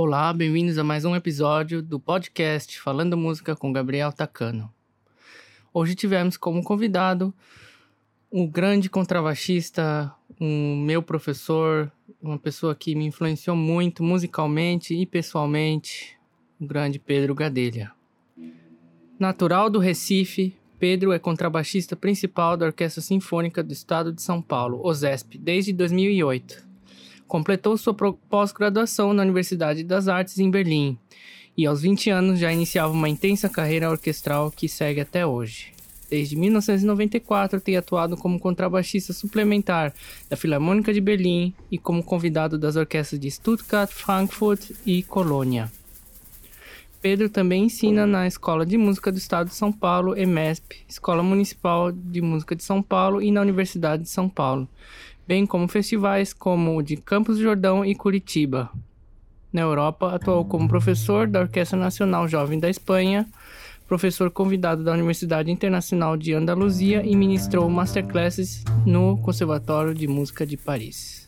Olá, 0.00 0.32
bem-vindos 0.32 0.78
a 0.78 0.84
mais 0.84 1.04
um 1.04 1.16
episódio 1.16 1.82
do 1.82 1.98
podcast 1.98 2.80
Falando 2.80 3.16
Música 3.16 3.56
com 3.56 3.72
Gabriel 3.72 4.12
Tacano. 4.12 4.72
Hoje 5.74 5.96
tivemos 5.96 6.36
como 6.36 6.62
convidado 6.62 7.34
um 8.30 8.46
grande 8.46 8.88
contrabaixista, 8.88 10.14
um 10.40 10.76
meu 10.76 11.02
professor, 11.02 11.90
uma 12.22 12.38
pessoa 12.38 12.76
que 12.76 12.94
me 12.94 13.06
influenciou 13.06 13.56
muito 13.56 14.04
musicalmente 14.04 14.94
e 14.94 15.04
pessoalmente, 15.04 16.16
o 16.60 16.64
grande 16.64 17.00
Pedro 17.00 17.34
Gadelha. 17.34 17.90
Natural 19.18 19.68
do 19.68 19.80
Recife, 19.80 20.56
Pedro 20.78 21.10
é 21.10 21.18
contrabaixista 21.18 21.96
principal 21.96 22.56
da 22.56 22.66
Orquestra 22.66 23.02
Sinfônica 23.02 23.64
do 23.64 23.72
Estado 23.72 24.12
de 24.12 24.22
São 24.22 24.40
Paulo, 24.40 24.80
OSESP, 24.80 25.36
desde 25.38 25.72
2008. 25.72 26.67
Completou 27.28 27.76
sua 27.76 27.94
pós-graduação 27.94 29.12
na 29.12 29.22
Universidade 29.22 29.84
das 29.84 30.08
Artes 30.08 30.38
em 30.38 30.50
Berlim 30.50 30.98
e 31.54 31.66
aos 31.66 31.82
20 31.82 32.08
anos 32.08 32.38
já 32.38 32.50
iniciava 32.50 32.90
uma 32.90 33.08
intensa 33.08 33.50
carreira 33.50 33.90
orquestral 33.90 34.50
que 34.50 34.66
segue 34.66 35.02
até 35.02 35.26
hoje. 35.26 35.72
Desde 36.08 36.34
1994 36.36 37.60
tem 37.60 37.76
atuado 37.76 38.16
como 38.16 38.40
contrabaixista 38.40 39.12
suplementar 39.12 39.92
da 40.30 40.36
Filarmônica 40.38 40.90
de 40.90 41.02
Berlim 41.02 41.52
e 41.70 41.76
como 41.76 42.02
convidado 42.02 42.58
das 42.58 42.76
orquestras 42.76 43.20
de 43.20 43.30
Stuttgart, 43.30 43.90
Frankfurt 43.90 44.70
e 44.86 45.02
Colônia. 45.02 45.70
Pedro 47.02 47.28
também 47.28 47.64
ensina 47.64 48.06
na 48.06 48.26
Escola 48.26 48.64
de 48.64 48.78
Música 48.78 49.12
do 49.12 49.18
Estado 49.18 49.48
de 49.48 49.54
São 49.54 49.70
Paulo, 49.70 50.16
EMESP, 50.16 50.78
Escola 50.88 51.22
Municipal 51.22 51.92
de 51.92 52.22
Música 52.22 52.56
de 52.56 52.64
São 52.64 52.82
Paulo 52.82 53.20
e 53.20 53.30
na 53.30 53.42
Universidade 53.42 54.04
de 54.04 54.08
São 54.08 54.28
Paulo, 54.28 54.66
bem 55.28 55.44
como 55.44 55.68
festivais 55.68 56.32
como 56.32 56.78
o 56.78 56.82
de 56.82 56.96
Campos 56.96 57.36
do 57.36 57.42
Jordão 57.42 57.84
e 57.84 57.94
Curitiba. 57.94 58.70
Na 59.52 59.60
Europa, 59.60 60.14
atuou 60.14 60.42
como 60.46 60.66
professor 60.66 61.28
da 61.28 61.40
Orquestra 61.40 61.78
Nacional 61.78 62.26
Jovem 62.26 62.58
da 62.58 62.70
Espanha, 62.70 63.26
professor 63.86 64.30
convidado 64.30 64.82
da 64.82 64.92
Universidade 64.92 65.50
Internacional 65.50 66.16
de 66.16 66.32
Andaluzia 66.32 67.02
e 67.04 67.14
ministrou 67.14 67.68
masterclasses 67.68 68.64
no 68.86 69.18
Conservatório 69.18 69.94
de 69.94 70.08
Música 70.08 70.46
de 70.46 70.56
Paris. 70.56 71.27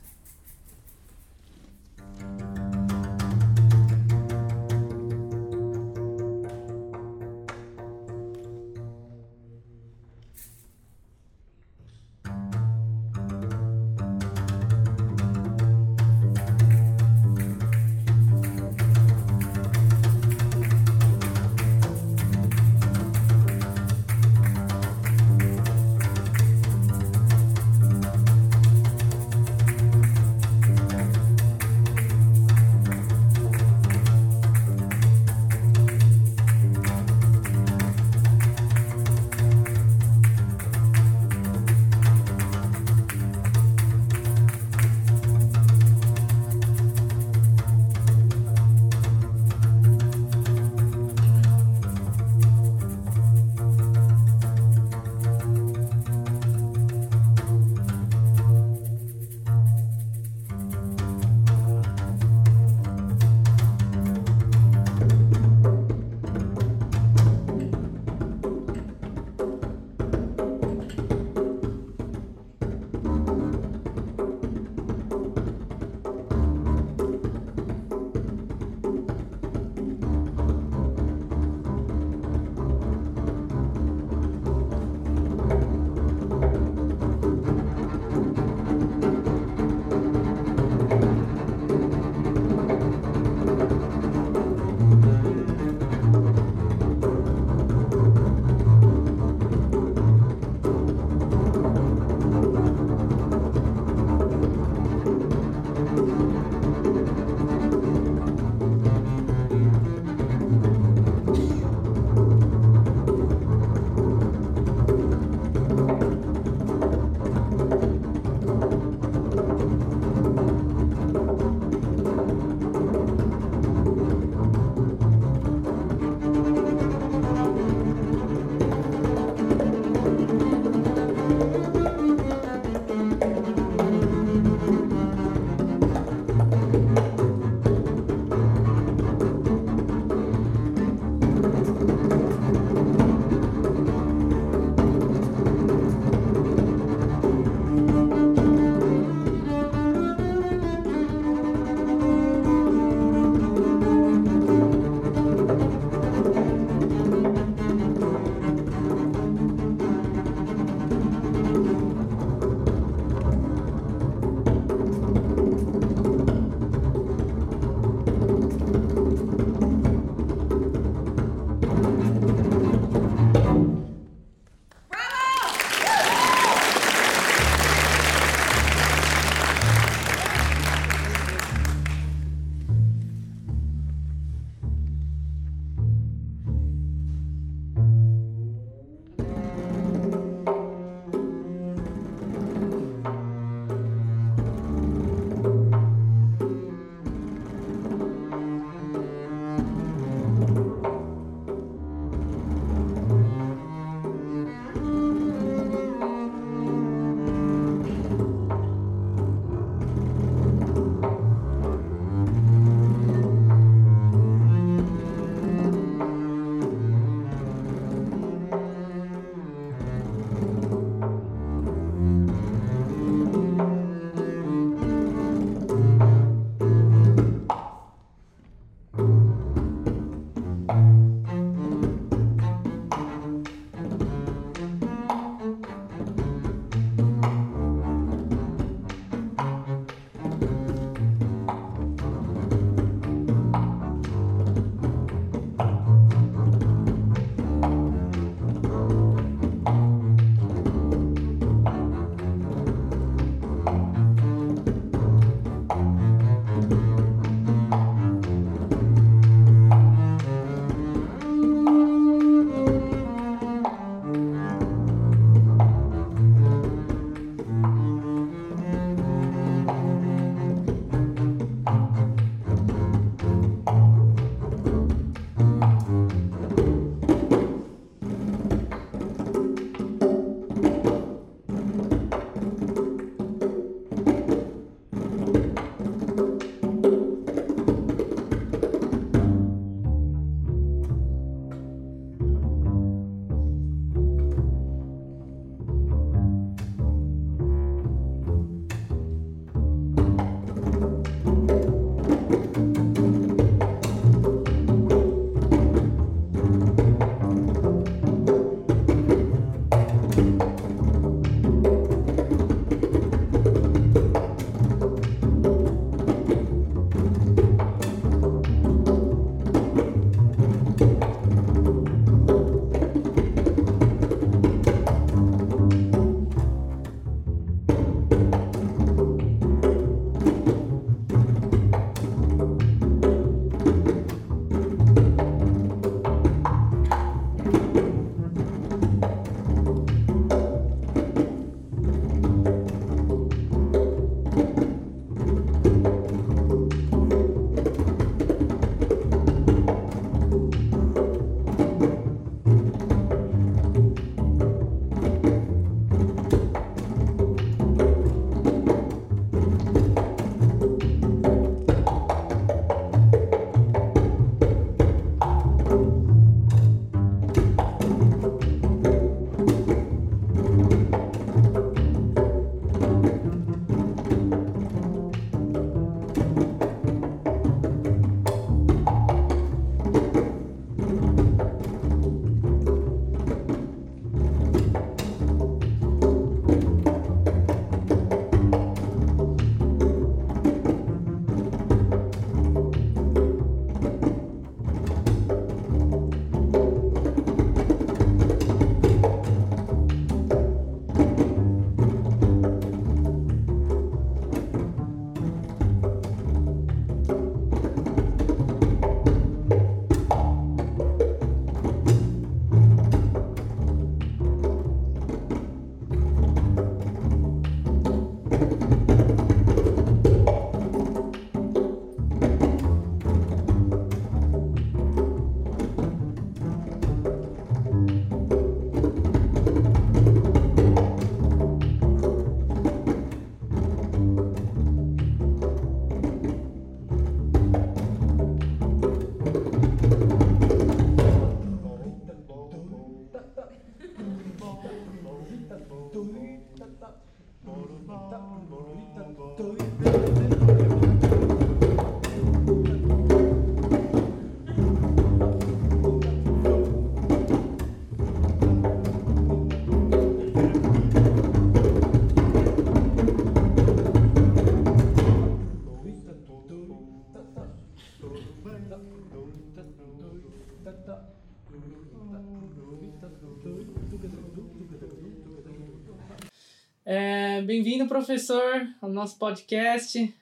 Bem-vindo, 477.80 477.94
professor, 477.94 478.68
ao 478.82 478.90
nosso 478.90 479.18
podcast. 479.18 480.14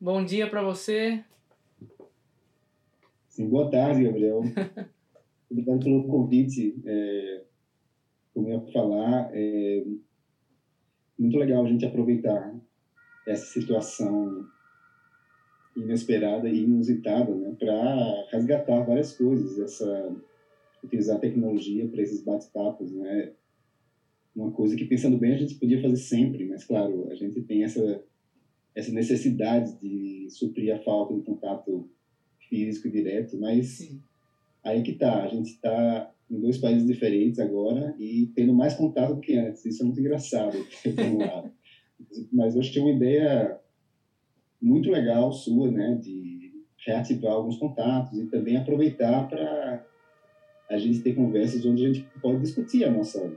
Bom 0.00 0.24
dia 0.24 0.50
para 0.50 0.60
você. 0.60 1.22
Sim, 3.28 3.48
boa 3.48 3.70
tarde, 3.70 4.02
Gabriel. 4.02 4.42
Obrigado 5.48 5.84
pelo 5.84 6.08
convite. 6.08 6.82
É, 6.84 7.44
como 8.34 8.48
eu 8.48 8.66
falar, 8.72 9.30
é 9.32 9.84
muito 11.16 11.38
legal 11.38 11.64
a 11.64 11.68
gente 11.68 11.86
aproveitar 11.86 12.58
essa 13.24 13.46
situação 13.46 14.44
inesperada 15.76 16.48
e 16.48 16.64
inusitada, 16.64 17.32
né, 17.32 17.54
para 17.56 18.26
resgatar 18.32 18.80
várias 18.80 19.16
coisas, 19.16 19.60
essa 19.60 20.16
utilizar 20.82 21.18
a 21.18 21.20
tecnologia 21.20 21.86
para 21.86 22.02
esses 22.02 22.24
bate-papos, 22.24 22.90
né? 22.90 23.32
Uma 24.34 24.50
coisa 24.50 24.76
que 24.76 24.84
pensando 24.84 25.18
bem 25.18 25.32
a 25.32 25.38
gente 25.38 25.56
podia 25.56 25.82
fazer 25.82 25.96
sempre, 25.96 26.46
mas 26.48 26.64
claro, 26.64 27.08
a 27.10 27.14
gente 27.14 27.40
tem 27.42 27.64
essa 27.64 28.02
essa 28.74 28.92
necessidade 28.92 29.78
de 29.80 30.28
suprir 30.30 30.74
a 30.74 30.78
falta 30.78 31.14
do 31.14 31.22
contato 31.22 31.88
físico 32.48 32.88
direto, 32.88 33.38
mas 33.38 33.66
Sim. 33.78 34.00
aí 34.62 34.82
que 34.82 34.92
tá, 34.92 35.24
a 35.24 35.28
gente 35.28 35.50
está 35.50 36.12
em 36.30 36.40
dois 36.40 36.58
países 36.58 36.86
diferentes 36.86 37.40
agora 37.40 37.94
e 37.98 38.30
tendo 38.34 38.54
mais 38.54 38.74
contato 38.74 39.14
do 39.14 39.20
que 39.20 39.36
antes. 39.36 39.64
Isso 39.64 39.82
é 39.82 39.86
muito 39.86 40.00
engraçado, 40.00 40.56
por 40.82 41.04
um 41.04 41.18
lado. 41.18 41.50
Mas 42.32 42.54
hoje 42.54 42.72
tem 42.72 42.82
uma 42.82 42.92
ideia 42.92 43.58
muito 44.62 44.90
legal 44.90 45.32
sua, 45.32 45.70
né, 45.70 45.98
de 46.00 46.52
reativar 46.86 47.32
alguns 47.32 47.58
contatos 47.58 48.18
e 48.18 48.26
também 48.26 48.56
aproveitar 48.56 49.28
para 49.28 49.84
a 50.68 50.78
gente 50.78 51.00
ter 51.00 51.14
conversas 51.14 51.64
onde 51.66 51.84
a 51.84 51.92
gente 51.92 52.06
pode 52.22 52.40
discutir 52.40 52.84
a 52.84 52.90
nossa 52.90 53.36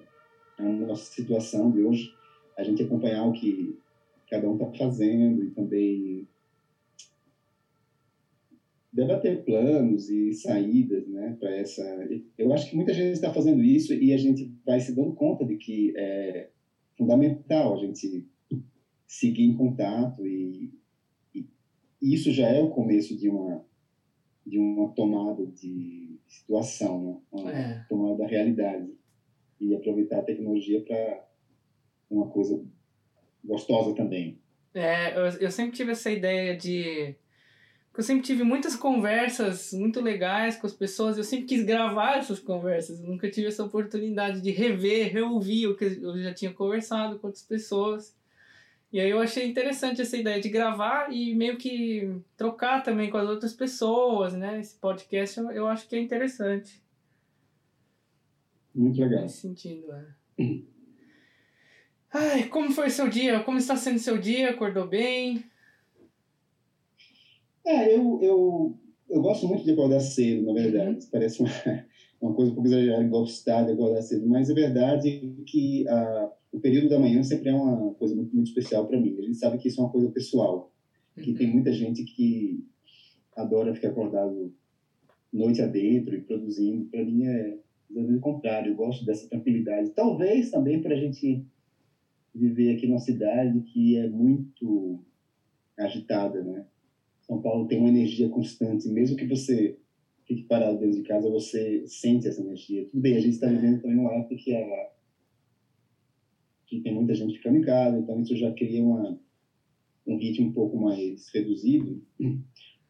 a 0.58 0.64
nossa 0.64 1.12
situação 1.12 1.72
de 1.72 1.82
hoje, 1.82 2.14
a 2.58 2.64
gente 2.64 2.84
acompanhar 2.84 3.26
o 3.28 3.34
que 3.34 3.78
cada 4.30 4.50
um 4.50 4.54
está 4.54 4.72
fazendo 4.72 5.44
e 5.44 5.52
também 5.52 6.28
debater 8.92 9.44
planos 9.44 10.10
e 10.10 10.34
saídas, 10.34 11.08
né, 11.08 11.36
para 11.40 11.50
essa. 11.56 11.84
Eu 12.38 12.54
acho 12.54 12.70
que 12.70 12.76
muita 12.76 12.94
gente 12.94 13.14
está 13.14 13.34
fazendo 13.34 13.64
isso 13.64 13.94
e 13.94 14.14
a 14.14 14.18
gente 14.18 14.52
vai 14.66 14.80
se 14.80 14.94
dando 14.94 15.14
conta 15.14 15.44
de 15.44 15.58
que 15.58 15.94
é 15.98 16.50
fundamental 16.96 17.74
a 17.74 17.78
gente 17.78 18.28
seguir 19.08 19.46
em 19.46 19.58
contato 19.58 20.26
e 20.26 20.72
isso 22.02 22.32
já 22.32 22.50
é 22.50 22.62
o 22.62 22.70
começo 22.70 23.18
de 23.18 23.30
uma 23.30 23.64
de 24.46 24.60
uma 24.60 24.90
tomada 24.90 25.46
de 25.46 26.20
situação, 26.28 27.02
né? 27.02 27.18
uma 27.32 27.52
é. 27.52 27.86
tomada 27.88 28.18
da 28.18 28.28
realidade 28.28 28.92
e 29.64 29.76
aproveitar 29.76 30.20
a 30.20 30.24
tecnologia 30.24 30.82
para 30.82 31.26
uma 32.10 32.28
coisa 32.28 32.64
gostosa 33.44 33.96
também. 33.96 34.40
É, 34.74 35.18
eu, 35.18 35.26
eu 35.40 35.52
sempre 35.52 35.76
tive 35.76 35.92
essa 35.92 36.10
ideia 36.10 36.56
de 36.56 37.16
eu 37.96 38.02
sempre 38.02 38.24
tive 38.24 38.44
muitas 38.44 38.76
conversas 38.76 39.72
muito 39.72 40.02
legais 40.02 40.56
com 40.56 40.66
as 40.66 40.74
pessoas, 40.74 41.16
eu 41.16 41.24
sempre 41.24 41.46
quis 41.46 41.64
gravar 41.64 42.18
essas 42.18 42.40
conversas, 42.40 43.00
eu 43.00 43.08
nunca 43.08 43.30
tive 43.30 43.48
essa 43.48 43.64
oportunidade 43.64 44.42
de 44.42 44.50
rever, 44.50 45.14
reouvir 45.14 45.68
o 45.68 45.78
que 45.78 45.86
eu 45.86 46.18
já 46.18 46.34
tinha 46.34 46.52
conversado 46.52 47.20
com 47.20 47.28
outras 47.28 47.44
pessoas. 47.44 48.16
E 48.92 49.00
aí 49.00 49.10
eu 49.10 49.20
achei 49.20 49.48
interessante 49.48 50.02
essa 50.02 50.18
ideia 50.18 50.42
de 50.42 50.50
gravar 50.50 51.12
e 51.12 51.36
meio 51.36 51.58
que 51.58 52.16
trocar 52.36 52.82
também 52.84 53.10
com 53.12 53.18
as 53.18 53.30
outras 53.30 53.54
pessoas, 53.54 54.34
né? 54.34 54.60
Esse 54.60 54.76
podcast 54.76 55.40
eu, 55.40 55.68
acho 55.68 55.88
que 55.88 55.96
é 55.96 56.00
interessante. 56.00 56.83
Muito 58.74 59.00
legal. 59.00 59.24
Nesse 59.24 59.42
sentido, 59.42 59.92
é. 59.92 60.62
Ai, 62.14 62.48
como 62.48 62.72
foi 62.72 62.90
seu 62.90 63.10
dia? 63.10 63.40
Como 63.42 63.58
está 63.58 63.76
sendo 63.76 64.00
seu 64.00 64.18
dia? 64.18 64.52
Acordou 64.52 64.88
bem? 64.88 65.44
É, 67.66 67.96
eu, 67.96 68.20
eu, 68.22 68.78
eu 69.10 69.22
gosto 69.22 69.48
muito 69.48 69.64
de 69.64 69.72
acordar 69.72 70.00
cedo, 70.00 70.46
na 70.46 70.54
verdade. 70.54 71.06
Uhum. 71.06 71.12
Parece 71.12 71.42
uma, 71.42 71.50
uma 72.22 72.34
coisa 72.34 72.52
um 72.52 72.56
pouco 72.56 72.68
exagerada, 72.68 73.04
gostar 73.08 73.64
de 73.64 73.72
acordar 73.72 74.02
cedo, 74.02 74.28
mas 74.28 74.50
é 74.50 74.54
verdade 74.54 75.44
que 75.46 75.88
a 75.88 76.32
o 76.54 76.60
período 76.60 76.88
da 76.88 77.00
manhã 77.00 77.24
sempre 77.24 77.50
é 77.50 77.54
uma 77.54 77.96
coisa 77.96 78.16
muito, 78.16 78.34
muito 78.34 78.48
especial 78.48 78.88
para 78.88 79.02
mim. 79.02 79.18
A 79.18 79.22
gente 79.24 79.38
sabe 79.38 79.58
que 79.58 79.68
isso 79.68 79.82
é 79.82 79.84
uma 79.84 79.92
coisa 79.92 80.12
pessoal, 80.12 80.72
que 81.20 81.32
uhum. 81.32 81.36
tem 81.36 81.52
muita 81.52 81.74
gente 81.74 82.04
que 82.04 82.64
adora 83.36 83.74
ficar 83.74 83.90
acordado 83.90 84.54
noite 85.32 85.64
adentro 85.64 86.16
e 86.16 86.22
produzindo. 86.22 86.86
Para 86.86 87.04
mim 87.04 87.26
é 87.26 87.58
exatamente 87.94 88.18
o 88.18 88.22
contrário. 88.22 88.72
Eu 88.72 88.76
gosto 88.76 89.06
dessa 89.06 89.28
tranquilidade. 89.30 89.92
Talvez 89.92 90.50
também 90.50 90.82
para 90.82 90.96
a 90.96 91.00
gente 91.00 91.46
viver 92.34 92.76
aqui 92.76 92.88
numa 92.88 93.00
cidade 93.00 93.62
que 93.62 93.98
é 93.98 94.08
muito 94.08 95.04
agitada, 95.78 96.44
né? 96.44 96.66
São 97.22 97.42
Paulo 97.42 97.68
tem 97.68 97.80
uma 97.80 97.90
energia 97.90 98.28
constante, 98.30 98.90
mesmo 98.90 99.16
que 99.16 99.26
você 99.26 99.78
fique 100.26 100.44
parado 100.44 100.80
dentro 100.80 100.98
de 100.98 101.08
casa, 101.08 101.30
você 101.30 101.84
sente 101.88 102.28
essa 102.28 102.42
energia. 102.42 102.86
Tudo 102.86 103.02
bem, 103.02 103.16
a 103.16 103.20
gente 103.20 103.34
está 103.34 103.48
vivendo 103.48 103.82
também 103.82 103.98
uma 103.98 104.14
época 104.14 104.36
que 104.36 104.54
a 104.56 104.94
que 106.66 106.82
tem 106.82 106.94
muita 106.94 107.14
gente 107.14 107.38
ficando 107.38 107.58
em 107.58 107.62
casa, 107.62 108.00
então 108.00 108.20
isso 108.20 108.36
já 108.36 108.52
cria 108.52 108.82
uma, 108.82 109.20
um 110.08 110.18
ritmo 110.18 110.48
um 110.48 110.54
pouco 110.54 110.76
mais 110.78 111.30
reduzido. 111.32 112.02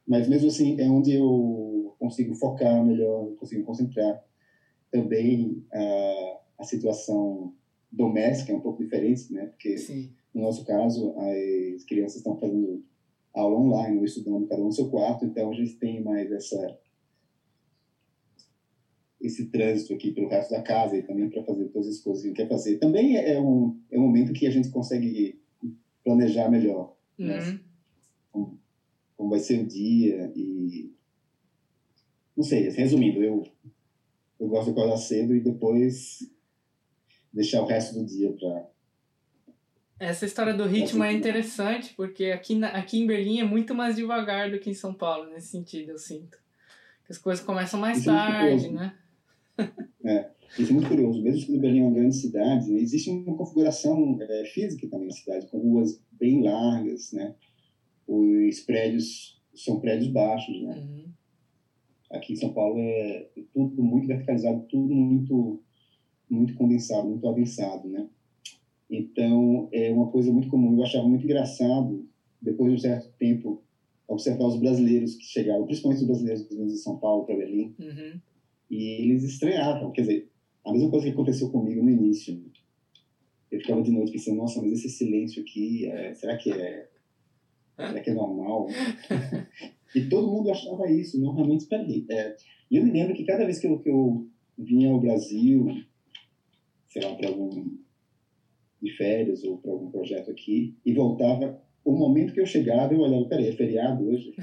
Mas 0.08 0.28
mesmo 0.28 0.48
assim 0.48 0.80
é 0.80 0.90
onde 0.90 1.14
eu 1.14 1.96
consigo 2.00 2.34
focar 2.36 2.86
melhor, 2.86 3.36
consigo 3.36 3.64
concentrar. 3.64 4.24
Também 4.94 5.66
a, 5.74 6.40
a 6.60 6.64
situação 6.64 7.52
doméstica 7.92 8.52
é 8.52 8.56
um 8.56 8.62
pouco 8.62 8.84
diferente, 8.84 9.34
né? 9.34 9.48
Porque 9.48 9.76
Sim. 9.76 10.12
no 10.32 10.44
nosso 10.44 10.64
caso 10.64 11.16
as 11.18 11.84
crianças 11.84 12.18
estão 12.18 12.38
fazendo 12.38 12.84
aula 13.34 13.58
online, 13.58 14.06
estudando 14.06 14.46
cada 14.46 14.62
um 14.62 14.66
no 14.66 14.72
seu 14.72 14.88
quarto, 14.92 15.26
então 15.26 15.50
a 15.50 15.54
gente 15.56 15.78
tem 15.78 16.04
mais 16.04 16.32
essa 16.32 16.80
esse 19.20 19.46
trânsito 19.46 19.94
aqui 19.94 20.12
pelo 20.12 20.28
resto 20.28 20.52
da 20.52 20.62
casa 20.62 20.96
e 20.96 21.02
também 21.02 21.30
para 21.30 21.44
fazer 21.44 21.70
todas 21.70 21.88
as 21.88 22.00
coisas 22.00 22.22
que 22.22 22.28
a 22.28 22.30
gente 22.30 22.38
quer 22.38 22.50
fazer. 22.50 22.78
Também 22.78 23.16
é 23.16 23.40
um, 23.40 23.80
é 23.90 23.98
um 23.98 24.02
momento 24.04 24.34
que 24.34 24.46
a 24.46 24.52
gente 24.52 24.70
consegue 24.70 25.42
planejar 26.04 26.52
melhor. 26.52 26.94
Né? 27.18 27.40
Uhum. 27.40 27.46
Né? 27.46 27.60
Como, 28.32 28.60
como, 29.16 29.30
vai 29.30 29.40
ser 29.40 29.64
o 29.64 29.66
dia 29.66 30.32
e... 30.36 30.92
Não 32.36 32.44
sei, 32.44 32.68
resumindo, 32.70 33.24
eu, 33.24 33.44
eu 34.44 34.50
gosto 34.50 34.66
de 34.66 34.72
acordar 34.72 34.98
cedo 34.98 35.34
e 35.34 35.40
depois 35.40 36.30
deixar 37.32 37.62
o 37.62 37.66
resto 37.66 37.98
do 37.98 38.06
dia 38.06 38.32
para... 38.34 38.70
Essa 39.98 40.26
história 40.26 40.54
do 40.54 40.66
ritmo 40.66 41.02
é 41.02 41.14
interessante, 41.14 41.94
porque 41.96 42.26
aqui, 42.26 42.56
na, 42.56 42.68
aqui 42.70 43.00
em 43.00 43.08
Berlim 43.08 43.40
é 43.40 43.46
muito 43.46 43.74
mais 43.74 43.96
devagar 43.96 44.52
do 44.52 44.60
que 44.60 44.70
em 44.70 44.74
São 44.74 44.94
Paulo, 44.94 45.30
nesse 45.30 45.48
sentido, 45.48 45.92
eu 45.92 45.98
sinto. 45.98 46.38
As 47.10 47.18
coisas 47.18 47.44
começam 47.44 47.80
mais 47.80 48.00
Isso 48.00 48.08
tarde, 48.08 48.68
é 48.68 48.72
né? 48.72 48.98
É, 50.06 50.30
isso 50.60 50.72
é 50.72 50.74
muito 50.74 50.90
curioso. 50.90 51.22
Mesmo 51.22 51.46
que 51.46 51.58
Berlim 51.58 51.80
é 51.80 51.84
uma 51.84 51.94
grande 51.94 52.18
cidade, 52.18 52.70
né, 52.70 52.82
existe 52.82 53.10
uma 53.10 53.38
configuração 53.38 54.18
é, 54.20 54.44
física 54.44 54.86
também 54.90 55.08
na 55.08 55.14
cidade, 55.14 55.48
com 55.48 55.58
ruas 55.60 56.02
bem 56.12 56.44
largas, 56.44 57.14
né? 57.14 57.34
Os 58.06 58.60
prédios 58.60 59.42
são 59.56 59.80
prédios 59.80 60.10
baixos, 60.10 60.62
né? 60.62 60.76
Uhum. 60.76 61.14
Aqui 62.14 62.34
em 62.34 62.36
São 62.36 62.54
Paulo 62.54 62.78
é 62.80 63.28
tudo 63.54 63.84
muito 63.84 64.08
verticalizado, 64.08 64.66
tudo 64.70 64.94
muito 64.94 65.60
muito 66.30 66.54
condensado, 66.56 67.08
muito 67.08 67.28
adensado, 67.28 67.88
né? 67.88 68.08
Então, 68.90 69.68
é 69.72 69.92
uma 69.92 70.08
coisa 70.08 70.32
muito 70.32 70.48
comum. 70.48 70.74
Eu 70.74 70.84
achava 70.84 71.06
muito 71.06 71.24
engraçado, 71.26 72.08
depois 72.42 72.72
de 72.72 72.76
um 72.76 72.80
certo 72.80 73.12
tempo, 73.20 73.62
observar 74.08 74.46
os 74.46 74.56
brasileiros 74.56 75.16
que 75.16 75.26
chegavam, 75.26 75.66
principalmente 75.66 76.00
os 76.00 76.08
brasileiros 76.08 76.44
que 76.44 76.54
vinham 76.54 76.68
de 76.68 76.78
São 76.78 76.96
Paulo 76.96 77.24
para 77.24 77.36
Berlim, 77.36 77.74
uhum 77.78 78.20
e 78.74 79.04
eles 79.04 79.24
estranhavam, 79.24 79.92
quer 79.92 80.02
dizer, 80.02 80.28
a 80.66 80.72
mesma 80.72 80.90
coisa 80.90 81.06
que 81.06 81.12
aconteceu 81.12 81.48
comigo 81.48 81.84
no 81.84 81.92
início. 81.92 82.42
Eu 83.52 83.60
ficava 83.60 83.84
de 83.84 83.92
noite 83.92 84.12
pensando, 84.12 84.38
nossa, 84.38 84.60
mas 84.60 84.72
esse 84.72 84.90
silêncio 84.90 85.42
aqui, 85.42 85.86
é, 85.86 86.12
será 86.16 86.36
que 86.36 86.52
é, 86.52 86.88
será 87.78 88.00
que 88.00 88.10
é 88.10 88.14
normal? 88.14 88.66
e 89.96 90.10
todo 90.10 90.32
mundo 90.32 90.52
achava 90.52 90.90
isso, 90.90 91.20
normalmente, 91.20 91.66
peraí. 91.66 92.06
É, 92.10 92.36
e 92.70 92.78
eu 92.78 92.84
me 92.84 92.92
lembro 92.92 93.16
que 93.16 93.26
cada 93.26 93.46
vez 93.46 93.60
que 93.60 93.68
eu, 93.68 93.80
que 93.80 93.90
eu 93.90 94.28
vinha 94.58 94.90
ao 94.90 95.00
Brasil, 95.00 95.68
sei 96.88 97.04
lá, 97.04 97.16
para 97.16 97.30
algum 97.30 97.78
de 98.82 98.92
férias 98.98 99.44
ou 99.44 99.58
para 99.58 99.72
algum 99.72 99.90
projeto 99.92 100.30
aqui, 100.30 100.76
e 100.86 100.94
voltava, 100.94 101.62
o 101.86 101.94
momento 101.94 102.34
que 102.34 102.42
eu 102.42 102.46
chegava, 102.46 102.94
eu 102.94 103.00
olhava, 103.00 103.26
peraí, 103.26 103.48
é 103.48 103.54
feriado 103.54 104.08
hoje? 104.08 104.34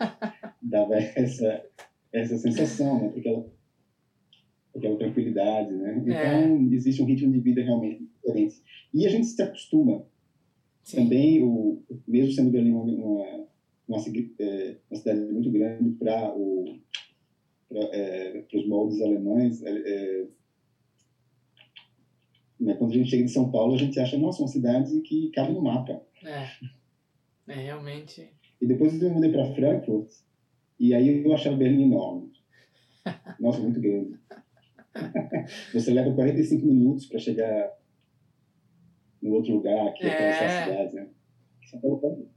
Dava 0.60 0.96
essa, 0.96 1.64
essa 2.12 2.36
sensação, 2.38 3.00
né? 3.00 3.08
Porque 3.10 3.28
ela 3.28 3.46
aquela 4.76 4.96
tranquilidade, 4.96 5.74
né? 5.74 6.04
É. 6.06 6.10
Então, 6.10 6.72
existe 6.72 7.02
um 7.02 7.06
ritmo 7.06 7.32
de 7.32 7.40
vida 7.40 7.62
realmente 7.62 8.04
diferente. 8.04 8.62
E 8.92 9.06
a 9.06 9.10
gente 9.10 9.26
se 9.26 9.42
acostuma. 9.42 10.04
Sim. 10.82 10.96
Também, 10.98 11.42
o, 11.42 11.82
mesmo 12.06 12.32
sendo 12.32 12.50
Berlim 12.50 12.72
uma, 12.72 13.46
uma, 13.88 13.98
é, 14.40 14.76
uma 14.90 14.96
cidade 14.96 15.20
muito 15.32 15.50
grande 15.50 15.90
para 15.92 16.34
o 16.36 16.64
para 17.68 17.80
é, 17.92 18.44
os 18.54 18.66
moldes 18.66 19.00
alemães. 19.00 19.62
É, 19.62 19.70
é, 19.70 20.26
né, 22.60 22.74
quando 22.74 22.92
a 22.92 22.94
gente 22.94 23.10
chega 23.10 23.22
em 23.22 23.28
São 23.28 23.50
Paulo, 23.50 23.74
a 23.74 23.78
gente 23.78 23.98
acha, 24.00 24.16
nossa, 24.16 24.42
uma 24.42 24.48
cidade 24.48 25.00
que 25.02 25.30
cabe 25.30 25.52
no 25.52 25.62
mapa. 25.62 26.00
É, 26.24 27.52
é 27.52 27.54
realmente. 27.54 28.32
E 28.60 28.66
depois 28.66 29.00
eu 29.00 29.10
mudei 29.10 29.30
para 29.30 29.52
Frankfurt, 29.54 30.10
e 30.78 30.94
aí 30.94 31.22
eu 31.24 31.32
achava 31.32 31.56
Berlim 31.56 31.84
enorme. 31.84 32.32
Nossa, 33.38 33.60
muito 33.60 33.80
grande. 33.80 34.18
Você 35.74 35.92
leva 35.92 36.14
45 36.14 36.64
minutos 36.64 37.06
para 37.06 37.18
chegar 37.18 37.70
no 39.20 39.32
outro 39.32 39.52
lugar, 39.52 39.92
que 39.92 40.04
é, 40.04 40.08
é 40.08 40.64
cidade, 40.64 40.94
né? 40.94 41.08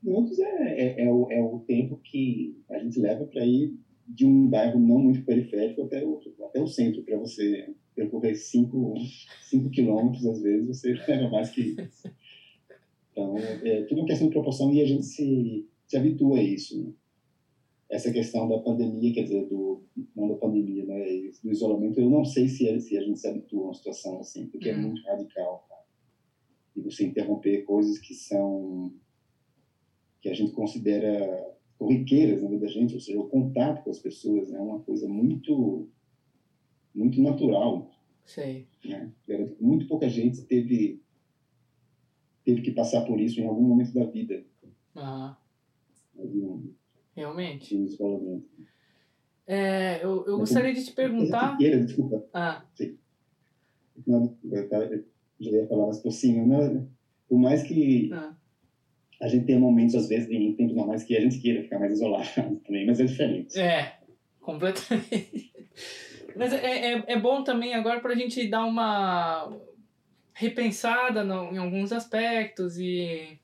Minutos 0.01 0.39
é, 0.39 0.81
é, 0.81 1.05
é, 1.05 1.11
o, 1.11 1.31
é 1.31 1.41
o 1.41 1.59
tempo 1.59 1.97
que 2.03 2.57
a 2.69 2.79
gente 2.79 2.99
leva 2.99 3.25
para 3.25 3.45
ir 3.45 3.77
de 4.07 4.25
um 4.25 4.47
bairro 4.47 4.79
não 4.79 4.97
muito 4.97 5.23
periférico 5.23 5.83
até 5.83 6.03
o, 6.03 6.19
até 6.45 6.59
o 6.61 6.67
centro, 6.67 7.03
para 7.03 7.17
você 7.17 7.73
percorrer 7.95 8.35
5 8.35 8.95
quilômetros, 9.71 10.25
às 10.25 10.41
vezes, 10.41 10.67
você 10.67 10.93
leva 11.07 11.29
mais 11.29 11.49
que 11.51 11.61
isso. 11.61 12.11
Então, 13.11 13.37
é 13.37 13.83
tudo 13.83 14.01
uma 14.01 14.07
questão 14.07 14.27
de 14.27 14.33
proporção 14.33 14.73
e 14.73 14.81
a 14.81 14.85
gente 14.85 15.05
se, 15.05 15.67
se 15.85 15.97
habitua 15.97 16.39
a 16.39 16.43
isso. 16.43 16.81
Né? 16.81 16.93
Essa 17.89 18.11
questão 18.11 18.47
da 18.47 18.59
pandemia, 18.59 19.13
quer 19.13 19.23
dizer, 19.23 19.45
do, 19.47 19.83
não 20.15 20.27
da 20.27 20.35
pandemia, 20.35 20.85
né, 20.85 21.03
do 21.43 21.51
isolamento, 21.51 21.99
eu 21.99 22.09
não 22.09 22.23
sei 22.23 22.47
se, 22.47 22.67
é, 22.67 22.79
se 22.79 22.97
a 22.97 23.01
gente 23.01 23.19
se 23.19 23.27
habitua 23.27 23.61
a 23.61 23.65
uma 23.65 23.73
situação 23.73 24.19
assim, 24.19 24.47
porque 24.47 24.69
é 24.69 24.75
hum. 24.75 24.81
muito 24.83 25.01
radical. 25.03 25.65
Tá? 25.67 25.75
E 26.75 26.81
você 26.81 27.05
interromper 27.05 27.63
coisas 27.63 27.99
que 27.99 28.13
são 28.13 28.93
que 30.21 30.29
a 30.29 30.33
gente 30.33 30.51
considera 30.51 31.57
corriqueiras 31.77 32.41
na 32.41 32.49
vida 32.49 32.65
da 32.65 32.71
gente, 32.71 32.93
ou 32.93 32.99
seja, 32.99 33.19
o 33.19 33.29
contato 33.29 33.83
com 33.83 33.89
as 33.89 33.99
pessoas 33.99 34.51
é 34.51 34.59
uma 34.59 34.79
coisa 34.81 35.07
muito 35.07 35.87
muito 36.93 37.21
natural. 37.21 37.89
Sei. 38.25 38.67
Né? 38.83 39.11
Muito 39.59 39.87
pouca 39.87 40.09
gente 40.09 40.41
teve 40.43 41.01
teve 42.43 42.61
que 42.61 42.71
passar 42.71 43.05
por 43.05 43.19
isso 43.19 43.39
em 43.39 43.45
algum 43.45 43.61
momento 43.61 43.93
da 43.93 44.05
vida. 44.05 44.43
Ah. 44.95 45.37
Realmente. 47.15 47.77
Um 47.77 47.85
isolamento. 47.85 48.49
É, 49.47 50.03
eu, 50.03 50.25
eu 50.27 50.37
gostaria 50.37 50.73
de 50.73 50.83
te 50.83 50.91
perguntar. 50.91 51.57
Desculpa. 51.57 52.25
Ah. 52.33 52.65
Sim. 52.75 52.97
Não, 54.05 54.37
eu 54.43 55.05
já 55.39 55.51
ia 55.51 55.67
falar, 55.67 55.87
mas 55.87 55.99
por 55.99 56.11
cima, 56.11 56.45
né? 56.45 56.87
por 57.27 57.37
mais 57.37 57.63
que 57.63 58.09
ah 58.11 58.38
a 59.21 59.27
gente 59.27 59.45
tem 59.45 59.59
momentos, 59.59 59.95
às 59.95 60.07
vezes, 60.07 60.29
em 60.29 60.53
tempos 60.53 60.75
normais, 60.75 61.03
que 61.03 61.15
a 61.15 61.21
gente 61.21 61.39
queira 61.39 61.63
ficar 61.63 61.79
mais 61.79 61.93
isolado 61.93 62.55
também, 62.65 62.85
mas 62.85 62.99
é 62.99 63.05
diferente. 63.05 63.59
É, 63.59 63.97
completamente. 64.39 65.51
Mas 66.35 66.53
é, 66.53 66.93
é, 66.93 67.03
é 67.07 67.19
bom 67.19 67.43
também 67.43 67.73
agora 67.73 67.99
para 67.99 68.13
a 68.13 68.15
gente 68.15 68.47
dar 68.47 68.65
uma 68.65 69.51
repensada 70.33 71.23
no, 71.23 71.53
em 71.53 71.57
alguns 71.57 71.91
aspectos 71.91 72.77
e 72.79 73.37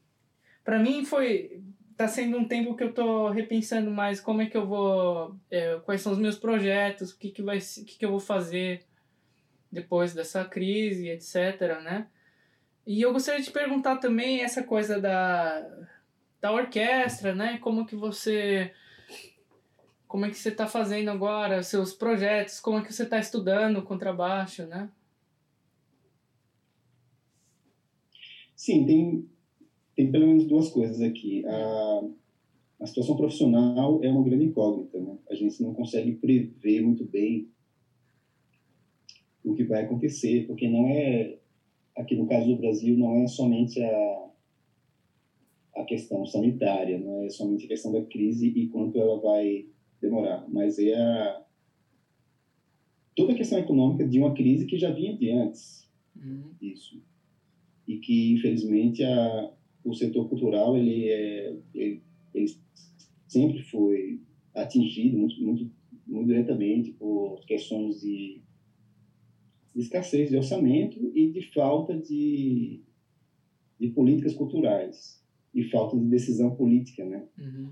para 0.63 0.79
mim 0.79 1.03
foi 1.03 1.61
tá 1.97 2.07
sendo 2.07 2.37
um 2.37 2.47
tempo 2.47 2.73
que 2.73 2.83
eu 2.83 2.93
tô 2.93 3.29
repensando 3.29 3.91
mais 3.91 4.21
como 4.21 4.41
é 4.41 4.45
que 4.45 4.55
eu 4.55 4.65
vou 4.65 5.35
é, 5.51 5.77
quais 5.83 5.99
são 5.99 6.13
os 6.13 6.17
meus 6.17 6.37
projetos 6.37 7.11
o 7.11 7.19
que 7.19 7.31
que 7.31 7.41
vai 7.41 7.57
o 7.57 7.85
que 7.85 7.97
que 7.97 8.05
eu 8.05 8.11
vou 8.11 8.19
fazer 8.21 8.85
depois 9.69 10.13
dessa 10.13 10.45
crise 10.45 11.09
etc 11.09 11.81
né 11.83 12.07
e 12.85 13.01
eu 13.01 13.11
gostaria 13.11 13.41
de 13.41 13.51
perguntar 13.51 13.97
também 13.97 14.41
essa 14.41 14.61
coisa 14.61 14.99
da, 15.01 15.87
da 16.39 16.51
orquestra, 16.51 17.33
né? 17.33 17.57
Como 17.57 17.85
que 17.85 17.95
você 17.95 18.71
como 20.07 20.25
é 20.25 20.29
que 20.29 20.37
você 20.37 20.49
está 20.49 20.67
fazendo 20.67 21.09
agora 21.09 21.63
seus 21.63 21.91
projetos, 21.91 22.59
como 22.59 22.77
é 22.77 22.81
que 22.81 22.93
você 22.93 23.03
está 23.03 23.19
estudando 23.19 23.81
contrabaixo, 23.81 24.65
né? 24.65 24.89
Sim, 28.55 28.85
tem, 28.85 29.29
tem 29.95 30.11
pelo 30.11 30.27
menos 30.27 30.47
duas 30.47 30.69
coisas 30.69 31.01
aqui. 31.01 31.45
A, 31.45 32.07
a 32.81 32.85
situação 32.85 33.17
profissional 33.17 34.01
é 34.03 34.09
uma 34.09 34.23
grande 34.23 34.45
incógnita, 34.45 34.99
né? 34.99 35.17
A 35.29 35.35
gente 35.35 35.61
não 35.61 35.73
consegue 35.73 36.13
prever 36.13 36.81
muito 36.81 37.03
bem 37.03 37.49
o 39.43 39.53
que 39.53 39.63
vai 39.63 39.83
acontecer, 39.83 40.47
porque 40.47 40.69
não 40.69 40.87
é 40.87 41.39
aqui 41.95 42.15
no 42.15 42.27
caso 42.27 42.47
do 42.47 42.57
Brasil, 42.57 42.97
não 42.97 43.15
é 43.15 43.27
somente 43.27 43.81
a, 43.81 44.29
a 45.77 45.83
questão 45.83 46.25
sanitária, 46.25 46.99
não 46.99 47.23
é 47.23 47.29
somente 47.29 47.65
a 47.65 47.69
questão 47.69 47.91
da 47.91 48.01
crise 48.01 48.47
e 48.47 48.67
quanto 48.67 48.99
ela 48.99 49.19
vai 49.19 49.65
demorar, 50.01 50.45
mas 50.49 50.77
é 50.77 50.93
a, 50.93 51.43
toda 53.15 53.33
a 53.33 53.35
questão 53.35 53.57
econômica 53.57 54.05
de 54.05 54.19
uma 54.19 54.33
crise 54.33 54.65
que 54.65 54.77
já 54.77 54.91
vinha 54.91 55.15
de 55.15 55.31
antes 55.31 55.89
uhum. 56.15 56.51
isso 56.61 57.01
e 57.87 57.97
que 57.97 58.33
infelizmente 58.33 59.03
a, 59.03 59.51
o 59.83 59.93
setor 59.93 60.27
cultural 60.27 60.75
ele, 60.75 61.07
é, 61.07 61.55
ele, 61.73 62.01
ele 62.33 62.51
sempre 63.27 63.61
foi 63.63 64.19
atingido 64.53 65.17
muito, 65.17 65.41
muito, 65.41 65.71
muito 66.07 66.27
diretamente 66.27 66.91
por 66.91 67.39
questões 67.45 68.01
de 68.01 68.41
de 69.75 69.81
escassez 69.81 70.29
de 70.29 70.37
orçamento 70.37 71.11
e 71.13 71.29
de 71.29 71.41
falta 71.51 71.99
de, 71.99 72.81
de 73.77 73.89
políticas 73.89 74.33
culturais 74.33 75.21
e 75.53 75.63
falta 75.63 75.97
de 75.97 76.05
decisão 76.05 76.55
política, 76.55 77.03
né? 77.03 77.27
Uhum. 77.37 77.69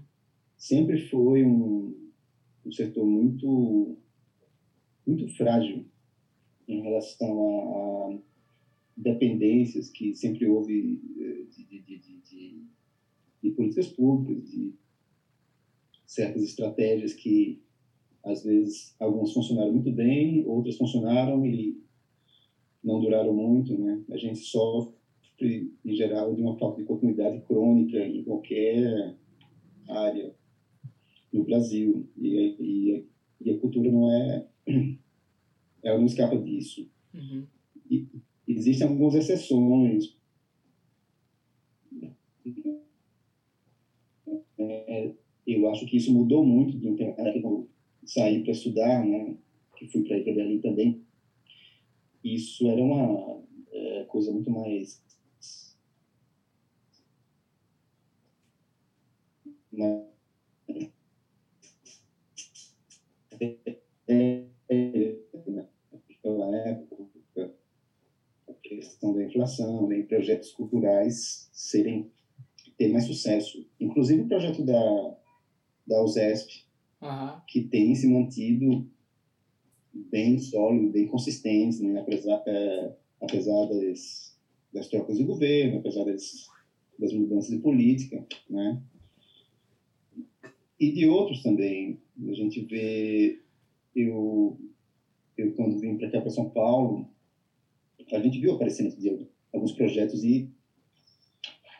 Sempre 0.57 0.97
foi 1.09 1.45
um, 1.45 1.95
um 2.65 2.71
setor 2.71 3.05
muito 3.05 3.97
muito 5.05 5.27
frágil 5.35 5.85
em 6.67 6.81
relação 6.81 7.47
a, 7.47 8.13
a 8.13 8.19
dependências 8.95 9.89
que 9.89 10.15
sempre 10.15 10.47
houve 10.47 10.99
eh, 11.17 11.43
de, 11.49 11.65
de, 11.65 11.79
de, 11.81 12.21
de, 12.21 12.63
de 13.41 13.49
políticas 13.51 13.87
públicas, 13.87 14.49
de 14.49 14.73
certas 16.05 16.43
estratégias 16.43 17.13
que 17.13 17.61
às 18.23 18.43
vezes 18.43 18.95
algumas 18.97 19.33
funcionaram 19.33 19.73
muito 19.73 19.91
bem, 19.91 20.45
outras 20.45 20.77
funcionaram 20.77 21.45
e 21.45 21.82
não 22.83 22.99
duraram 22.99 23.33
muito, 23.33 23.77
né? 23.77 24.03
A 24.11 24.17
gente 24.17 24.39
sofre, 24.39 25.71
em 25.85 25.95
geral, 25.95 26.35
de 26.35 26.41
uma 26.41 26.57
falta 26.57 26.81
de 26.81 26.87
continuidade 26.87 27.39
crônica 27.41 27.97
em 27.97 28.23
qualquer 28.23 29.15
área 29.87 30.35
no 31.31 31.43
Brasil. 31.43 32.07
E, 32.17 32.55
e, 32.59 33.05
e 33.41 33.51
a 33.51 33.57
cultura 33.57 33.89
não 33.89 34.11
é... 34.11 34.47
Ela 35.81 35.97
não 35.97 36.05
escapa 36.05 36.37
disso. 36.37 36.89
Uhum. 37.13 37.45
E, 37.89 38.07
existem 38.47 38.87
algumas 38.87 39.15
exceções. 39.15 40.15
É, 44.57 45.11
eu 45.45 45.69
acho 45.69 45.85
que 45.85 45.97
isso 45.97 46.13
mudou 46.13 46.43
muito 46.45 46.77
de 46.77 46.87
quando 47.41 47.57
eu 47.57 47.69
saí 48.05 48.43
para 48.43 48.51
estudar, 48.51 49.05
né? 49.05 49.35
Que 49.75 49.87
fui 49.87 50.03
para 50.03 50.17
Berlim 50.19 50.59
também 50.59 51.03
isso 52.23 52.69
era 52.69 52.81
uma 52.81 53.41
é, 53.71 54.03
coisa 54.05 54.31
muito 54.31 54.49
mais 54.49 55.01
na, 59.71 60.05
naquela 65.91 66.55
época 66.55 67.55
a 68.47 68.53
questão 68.61 69.13
da 69.13 69.23
inflação 69.23 69.87
né, 69.87 69.99
e 69.99 70.03
projetos 70.03 70.51
culturais 70.51 71.49
serem 71.51 72.11
ter 72.77 72.89
mais 72.89 73.05
sucesso 73.05 73.67
inclusive 73.79 74.21
o 74.21 74.27
projeto 74.27 74.63
da 74.63 75.17
da 75.85 76.01
USESP 76.01 76.65
uhum. 77.01 77.41
que 77.47 77.63
tem 77.63 77.93
se 77.93 78.07
mantido 78.07 78.89
bem 79.93 80.39
sólido, 80.39 80.89
bem 80.89 81.05
consistentes, 81.05 81.79
né? 81.79 81.99
apesar, 81.99 82.41
é, 82.47 82.93
apesar 83.21 83.65
das, 83.65 84.35
das 84.73 84.87
trocas 84.87 85.17
de 85.17 85.23
governo, 85.23 85.77
apesar 85.77 86.03
das, 86.03 86.47
das 86.97 87.13
mudanças 87.13 87.51
de 87.51 87.57
política, 87.57 88.25
né? 88.49 88.81
E 90.79 90.91
de 90.91 91.05
outros 91.05 91.43
também. 91.43 91.99
A 92.27 92.33
gente 92.33 92.61
vê, 92.61 93.39
eu, 93.95 94.57
eu 95.37 95.53
quando 95.53 95.79
vim 95.79 95.95
para 95.95 96.09
cá, 96.09 96.19
para 96.19 96.29
São 96.29 96.49
Paulo, 96.49 97.07
a 98.11 98.19
gente 98.19 98.39
viu 98.39 98.53
aparecendo 98.53 98.95
de 98.95 99.27
alguns 99.53 99.71
projetos 99.71 100.23
e, 100.23 100.49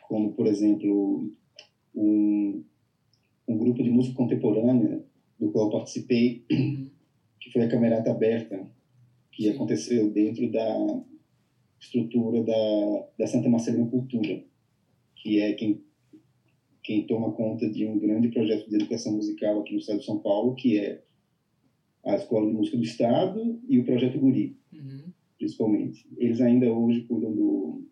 como, 0.08 0.32
por 0.32 0.46
exemplo, 0.46 1.30
um, 1.94 2.62
um 3.46 3.56
grupo 3.56 3.82
de 3.82 3.90
música 3.90 4.16
contemporânea 4.16 5.04
do 5.38 5.50
qual 5.50 5.66
eu 5.66 5.70
participei, 5.70 6.44
uhum 6.50 6.93
que 7.44 7.50
foi 7.50 7.62
a 7.62 7.68
Camerata 7.68 8.10
Aberta, 8.10 8.66
que 9.30 9.50
aconteceu 9.50 10.10
dentro 10.10 10.50
da 10.50 11.04
estrutura 11.78 12.42
da, 12.42 13.08
da 13.18 13.26
Santa 13.26 13.50
Marcelina 13.50 13.86
Cultura, 13.86 14.42
que 15.16 15.40
é 15.40 15.52
quem 15.52 15.84
quem 16.82 17.06
toma 17.06 17.32
conta 17.32 17.68
de 17.68 17.86
um 17.86 17.98
grande 17.98 18.28
projeto 18.28 18.68
de 18.68 18.76
educação 18.76 19.14
musical 19.14 19.60
aqui 19.60 19.72
no 19.72 19.78
estado 19.78 20.00
de 20.00 20.04
São 20.04 20.18
Paulo, 20.18 20.54
que 20.54 20.78
é 20.78 21.02
a 22.04 22.14
Escola 22.16 22.46
de 22.46 22.52
Música 22.52 22.76
do 22.76 22.82
Estado 22.82 23.58
e 23.66 23.78
o 23.78 23.84
Projeto 23.86 24.18
Guri, 24.18 24.58
uhum. 24.70 25.10
principalmente. 25.38 26.06
Eles 26.18 26.42
ainda 26.42 26.70
hoje 26.70 27.00
cuidam 27.04 27.34
do, 27.34 27.88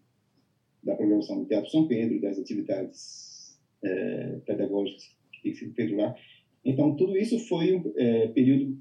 da 0.84 0.94
programação 0.94 1.40
do 1.40 1.46
Teatro 1.46 1.70
São 1.70 1.88
Pedro, 1.88 2.20
das 2.20 2.38
atividades 2.38 3.58
é, 3.82 4.40
pedagógicas 4.44 5.10
que 5.32 5.42
tem 5.42 5.54
sido 5.54 5.72
feito 5.72 5.96
lá. 5.96 6.14
Então, 6.62 6.94
tudo 6.94 7.16
isso 7.16 7.38
foi 7.48 7.74
um 7.74 7.92
é, 7.96 8.28
período 8.28 8.78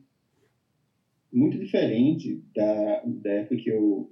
muito 1.32 1.58
diferente 1.58 2.41
da, 2.54 3.02
da 3.06 3.32
época 3.32 3.56
que 3.56 3.70
eu 3.70 4.12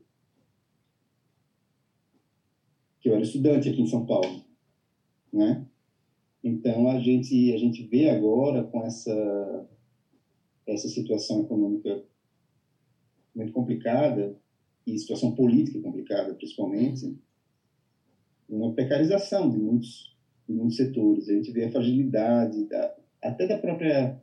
que 3.01 3.07
eu 3.07 3.13
era 3.13 3.23
estudante 3.23 3.69
aqui 3.69 3.81
em 3.81 3.87
São 3.87 4.05
Paulo, 4.05 4.43
né? 5.31 5.65
Então 6.43 6.87
a 6.87 6.99
gente 6.99 7.53
a 7.53 7.57
gente 7.57 7.83
vê 7.83 8.09
agora 8.09 8.63
com 8.63 8.83
essa 8.85 9.67
essa 10.65 10.87
situação 10.87 11.41
econômica 11.41 12.01
muito 13.35 13.51
complicada 13.51 14.37
e 14.85 14.97
situação 14.97 15.33
política 15.33 15.79
complicada 15.81 16.33
principalmente 16.35 17.17
uma 18.47 18.71
precarização 18.71 19.49
de 19.49 19.57
muitos 19.57 20.15
de 20.47 20.53
muitos 20.53 20.77
setores 20.77 21.27
a 21.27 21.33
gente 21.33 21.51
vê 21.51 21.65
a 21.65 21.71
fragilidade 21.71 22.65
da, 22.65 22.95
até 23.21 23.45
da 23.45 23.57
própria 23.57 24.21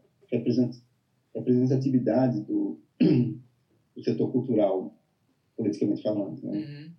representatividade 1.34 2.40
do, 2.40 2.78
do 3.00 4.02
setor 4.02 4.30
cultural 4.32 4.94
politicamente 5.56 6.02
falando 6.02 6.42
né? 6.42 6.58
Uhum. 6.58 6.92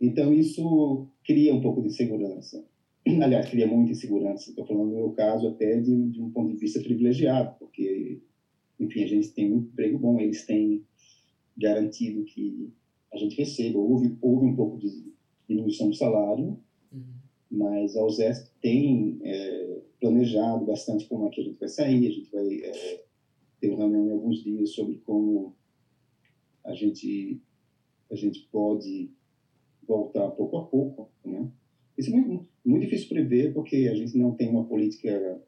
então 0.00 0.32
isso 0.32 1.08
cria 1.24 1.54
um 1.54 1.60
pouco 1.60 1.82
de 1.82 1.88
insegurança 1.88 2.64
aliás, 3.22 3.48
cria 3.48 3.66
muita 3.66 3.92
insegurança. 3.92 4.50
Estou 4.50 4.66
falando 4.66 4.90
no 4.90 4.96
meu 4.96 5.10
caso 5.10 5.48
até 5.48 5.80
de, 5.80 6.10
de, 6.10 6.20
um 6.20 6.30
ponto 6.30 6.52
de 6.52 6.58
vista 6.58 6.80
privilegiado, 6.80 7.56
porque, 7.58 8.20
enfim, 8.78 9.02
a 9.02 9.06
gente 9.06 9.30
tem 9.30 9.52
um 9.52 9.58
emprego 9.58 9.98
bom, 9.98 10.20
eles 10.20 10.44
têm 10.44 10.84
garantido 11.56 12.24
que 12.24 12.72
a 13.12 13.16
gente 13.16 13.36
receba. 13.36 13.78
Houve, 13.78 14.16
houve 14.20 14.46
um 14.46 14.56
pouco 14.56 14.78
de 14.78 15.12
diminuição 15.48 15.88
do 15.88 15.96
salário, 15.96 16.58
uhum. 16.92 17.02
mas 17.50 17.96
a 17.96 18.04
USESP 18.04 18.50
tem 18.60 19.18
é, 19.22 19.80
planejado 20.00 20.66
bastante 20.66 21.06
como 21.06 21.26
é 21.26 21.30
que 21.30 21.40
a 21.40 21.44
gente 21.44 21.58
vai 21.58 21.68
sair, 21.68 22.06
a 22.06 22.10
gente 22.10 22.30
vai 22.30 22.46
é, 22.62 23.04
ter 23.60 23.74
reunião 23.74 24.06
em 24.06 24.12
alguns 24.12 24.42
dias 24.42 24.70
sobre 24.70 24.96
como 24.98 25.54
a 26.64 26.74
gente, 26.74 27.40
a 28.10 28.14
gente 28.14 28.48
pode 28.52 29.10
voltar 29.86 30.30
pouco 30.30 30.56
a 30.58 30.64
pouco, 30.66 31.10
né? 31.24 31.50
Isso 31.96 32.10
é 32.10 32.20
muito, 32.20 32.48
muito 32.64 32.84
difícil 32.84 33.08
prever, 33.08 33.52
porque 33.52 33.88
a 33.90 33.94
gente 33.94 34.16
não 34.16 34.32
tem 34.34 34.48
uma 34.50 34.64
política 34.64 35.42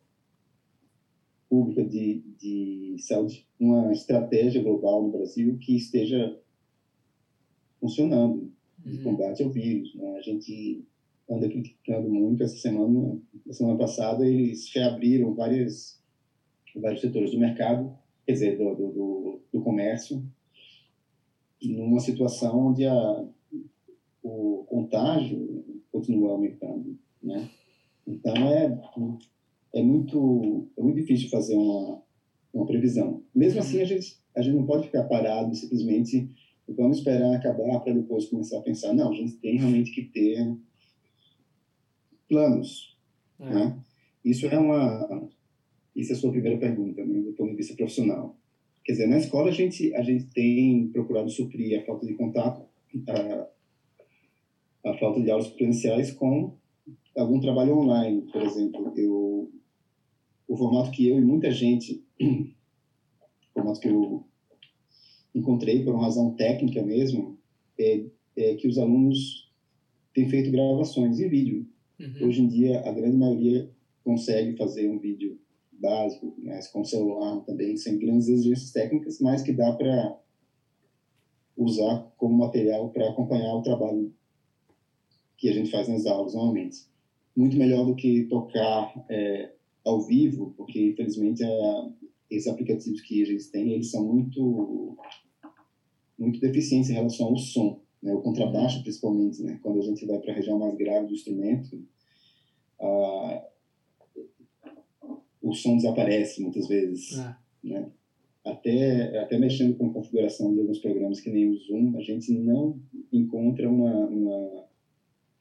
pública 1.49 1.85
de, 1.85 2.23
de 2.38 2.96
saúde, 2.99 3.46
uma 3.59 3.92
estratégia 3.92 4.62
global 4.62 5.03
no 5.03 5.12
Brasil 5.12 5.59
que 5.59 5.77
esteja 5.77 6.40
funcionando 7.79 8.53
de 8.79 8.99
uhum. 8.99 9.03
combate 9.05 9.42
ao 9.42 9.51
vírus. 9.51 9.94
Né? 9.94 10.16
A 10.16 10.23
gente 10.23 10.85
anda 11.29 11.49
criticando 11.49 12.09
muito 12.09 12.42
essa 12.42 12.57
semana, 12.57 13.20
na 13.46 13.53
semana 13.53 13.79
passada 13.79 14.27
eles 14.27 14.73
reabriram 14.75 15.35
várias, 15.35 16.03
vários 16.75 17.01
setores 17.01 17.31
do 17.31 17.38
mercado, 17.38 17.96
quer 18.31 18.35
dizer, 18.35 18.59
do, 18.59 18.75
do, 18.77 19.40
do, 19.53 19.61
comércio, 19.61 20.25
numa 21.61 21.99
situação 21.99 22.69
onde 22.69 22.87
a, 22.87 23.27
o 24.23 24.64
contágio 24.69 25.83
continua 25.90 26.31
aumentando, 26.31 26.97
né? 27.21 27.49
Então 28.07 28.35
é 28.49 28.81
é 29.75 29.83
muito 29.83 30.69
é 30.77 30.83
muito 30.83 30.97
difícil 30.97 31.29
fazer 31.29 31.57
uma 31.57 32.03
uma 32.55 32.66
previsão. 32.66 33.23
Mesmo 33.35 33.61
assim 33.61 33.81
a 33.81 33.85
gente 33.85 34.16
a 34.37 34.43
gente 34.43 34.57
não 34.57 34.66
pode 34.66 34.87
ficar 34.87 35.05
parado 35.05 35.53
e 35.53 35.57
simplesmente 35.57 36.31
vamos 36.69 36.99
esperar 36.99 37.35
acabar 37.35 37.81
para 37.81 37.93
depois 37.93 38.27
começar 38.27 38.59
a 38.59 38.62
pensar 38.62 38.95
não 38.95 39.11
a 39.11 39.14
gente 39.14 39.37
tem 39.38 39.59
realmente 39.59 39.90
que 39.90 40.05
ter 40.05 40.57
planos, 42.29 42.97
é. 43.40 43.55
né? 43.55 43.79
Isso 44.25 44.47
é 44.47 44.59
uma 44.59 45.29
isso 45.94 46.12
é 46.12 46.16
a 46.16 46.18
sua 46.18 46.31
primeira 46.31 46.59
pergunta, 46.59 47.05
né, 47.05 47.20
do 47.20 47.33
ponto 47.33 47.50
de 47.50 47.57
vista 47.57 47.74
profissional. 47.74 48.37
Quer 48.85 48.92
dizer, 48.92 49.07
na 49.09 49.18
escola 49.18 49.48
a 49.48 49.53
gente 49.53 49.94
a 49.94 50.03
gente 50.03 50.26
tem 50.26 50.88
procurado 50.88 51.29
suprir 51.31 51.81
a 51.81 51.85
falta 51.85 52.07
de 52.07 52.14
contato 52.14 52.64
a, 53.09 54.90
a 54.90 54.98
falta 54.98 55.20
de 55.20 55.31
aulas 55.31 55.48
presenciais 55.48 56.11
com 56.12 56.57
algum 57.16 57.40
trabalho 57.40 57.79
online, 57.79 58.22
por 58.33 58.42
exemplo. 58.42 58.92
Eu, 58.96 59.50
o 60.48 60.57
formato 60.57 60.90
que 60.90 61.09
eu 61.09 61.18
e 61.18 61.24
muita 61.24 61.50
gente, 61.50 62.05
o 62.20 63.53
formato 63.55 63.81
que 63.81 63.88
eu 63.88 64.24
encontrei 65.35 65.85
por 65.85 65.94
uma 65.94 66.05
razão 66.05 66.35
técnica 66.35 66.83
mesmo, 66.83 67.38
é, 67.79 68.07
é 68.37 68.55
que 68.55 68.66
os 68.66 68.79
alunos 68.79 69.50
têm 70.14 70.29
feito 70.29 70.50
gravações 70.50 71.20
em 71.20 71.29
vídeo. 71.29 71.66
Uhum. 71.98 72.29
Hoje 72.29 72.42
em 72.42 72.48
dia, 72.48 72.81
a 72.81 72.92
grande 72.92 73.16
maioria 73.16 73.70
consegue 74.03 74.57
fazer 74.57 74.88
um 74.88 74.98
vídeo 74.98 75.38
básico, 75.81 76.35
mas 76.38 76.69
com 76.69 76.85
celular 76.85 77.40
também, 77.40 77.77
sem 77.77 77.99
grandes 77.99 78.29
exigências 78.29 78.73
técnicas, 78.73 79.21
mas 79.21 79.43
que 79.43 79.53
dá 79.53 79.73
para 79.73 80.19
usar 81.57 82.12
como 82.16 82.38
material 82.38 82.90
para 82.90 83.11
acompanhar 83.11 83.55
o 83.55 83.62
trabalho 83.62 84.12
que 85.37 85.49
a 85.49 85.53
gente 85.53 85.71
faz 85.71 85.88
nas 85.88 86.07
aulas 86.07 86.35
normalmente. 86.35 86.79
Muito 87.37 87.57
melhor 87.57 87.87
do 87.87 87.95
que 87.95 88.25
tocar 88.25 88.93
é, 89.09 89.53
ao 89.85 90.03
vivo, 90.03 90.53
porque 90.57 90.90
infelizmente 90.90 91.43
a, 91.43 91.90
esses 92.31 92.51
aplicativos 92.51 93.01
que 93.01 93.23
a 93.23 93.27
gente 93.27 93.51
tem, 93.51 93.73
eles 93.73 93.90
são 93.90 94.05
muito 94.07 94.97
muito 96.19 96.38
deficientes 96.38 96.90
em 96.90 96.95
relação 96.95 97.29
ao 97.29 97.37
som, 97.38 97.81
né? 98.03 98.12
o 98.12 98.21
contrabaixo 98.21 98.83
principalmente, 98.83 99.43
né? 99.43 99.59
quando 99.62 99.79
a 99.79 99.83
gente 99.83 100.05
vai 100.05 100.19
para 100.19 100.33
a 100.33 100.37
região 100.37 100.59
mais 100.59 100.77
grave 100.77 101.07
do 101.07 101.14
instrumento, 101.14 101.83
a, 102.79 103.50
o 105.42 105.53
som 105.55 105.76
desaparece 105.76 106.42
muitas 106.42 106.68
vezes, 106.68 107.18
é. 107.18 107.37
né? 107.64 107.90
até 108.44 109.18
até 109.18 109.38
mexendo 109.38 109.76
com 109.76 109.87
a 109.87 109.92
configuração 109.92 110.53
de 110.53 110.61
alguns 110.61 110.79
programas 110.79 111.20
que 111.20 111.31
nem 111.31 111.48
o 111.48 111.57
Zoom, 111.57 111.96
a 111.96 112.00
gente 112.00 112.33
não 112.33 112.79
encontra 113.12 113.68
uma, 113.68 114.07
uma 114.07 114.70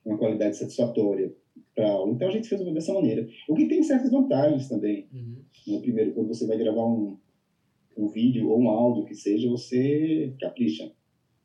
uma 0.05 0.17
qualidade 0.17 0.57
satisfatória 0.57 1.33
para 1.75 1.89
aula. 1.91 2.11
Então 2.11 2.27
a 2.27 2.31
gente 2.31 2.47
fez 2.47 2.61
dessa 2.73 2.93
maneira. 2.93 3.27
O 3.47 3.55
que 3.55 3.67
tem 3.67 3.83
certas 3.83 4.11
vantagens 4.11 4.67
também. 4.67 5.07
Uhum. 5.13 5.81
Primeiro, 5.81 6.13
quando 6.13 6.27
você 6.27 6.47
vai 6.47 6.57
gravar 6.57 6.85
um, 6.85 7.17
um 7.97 8.07
vídeo 8.07 8.49
ou 8.49 8.59
um 8.59 8.69
áudio 8.69 9.05
que 9.05 9.15
seja, 9.15 9.49
você 9.49 10.33
capricha. 10.39 10.91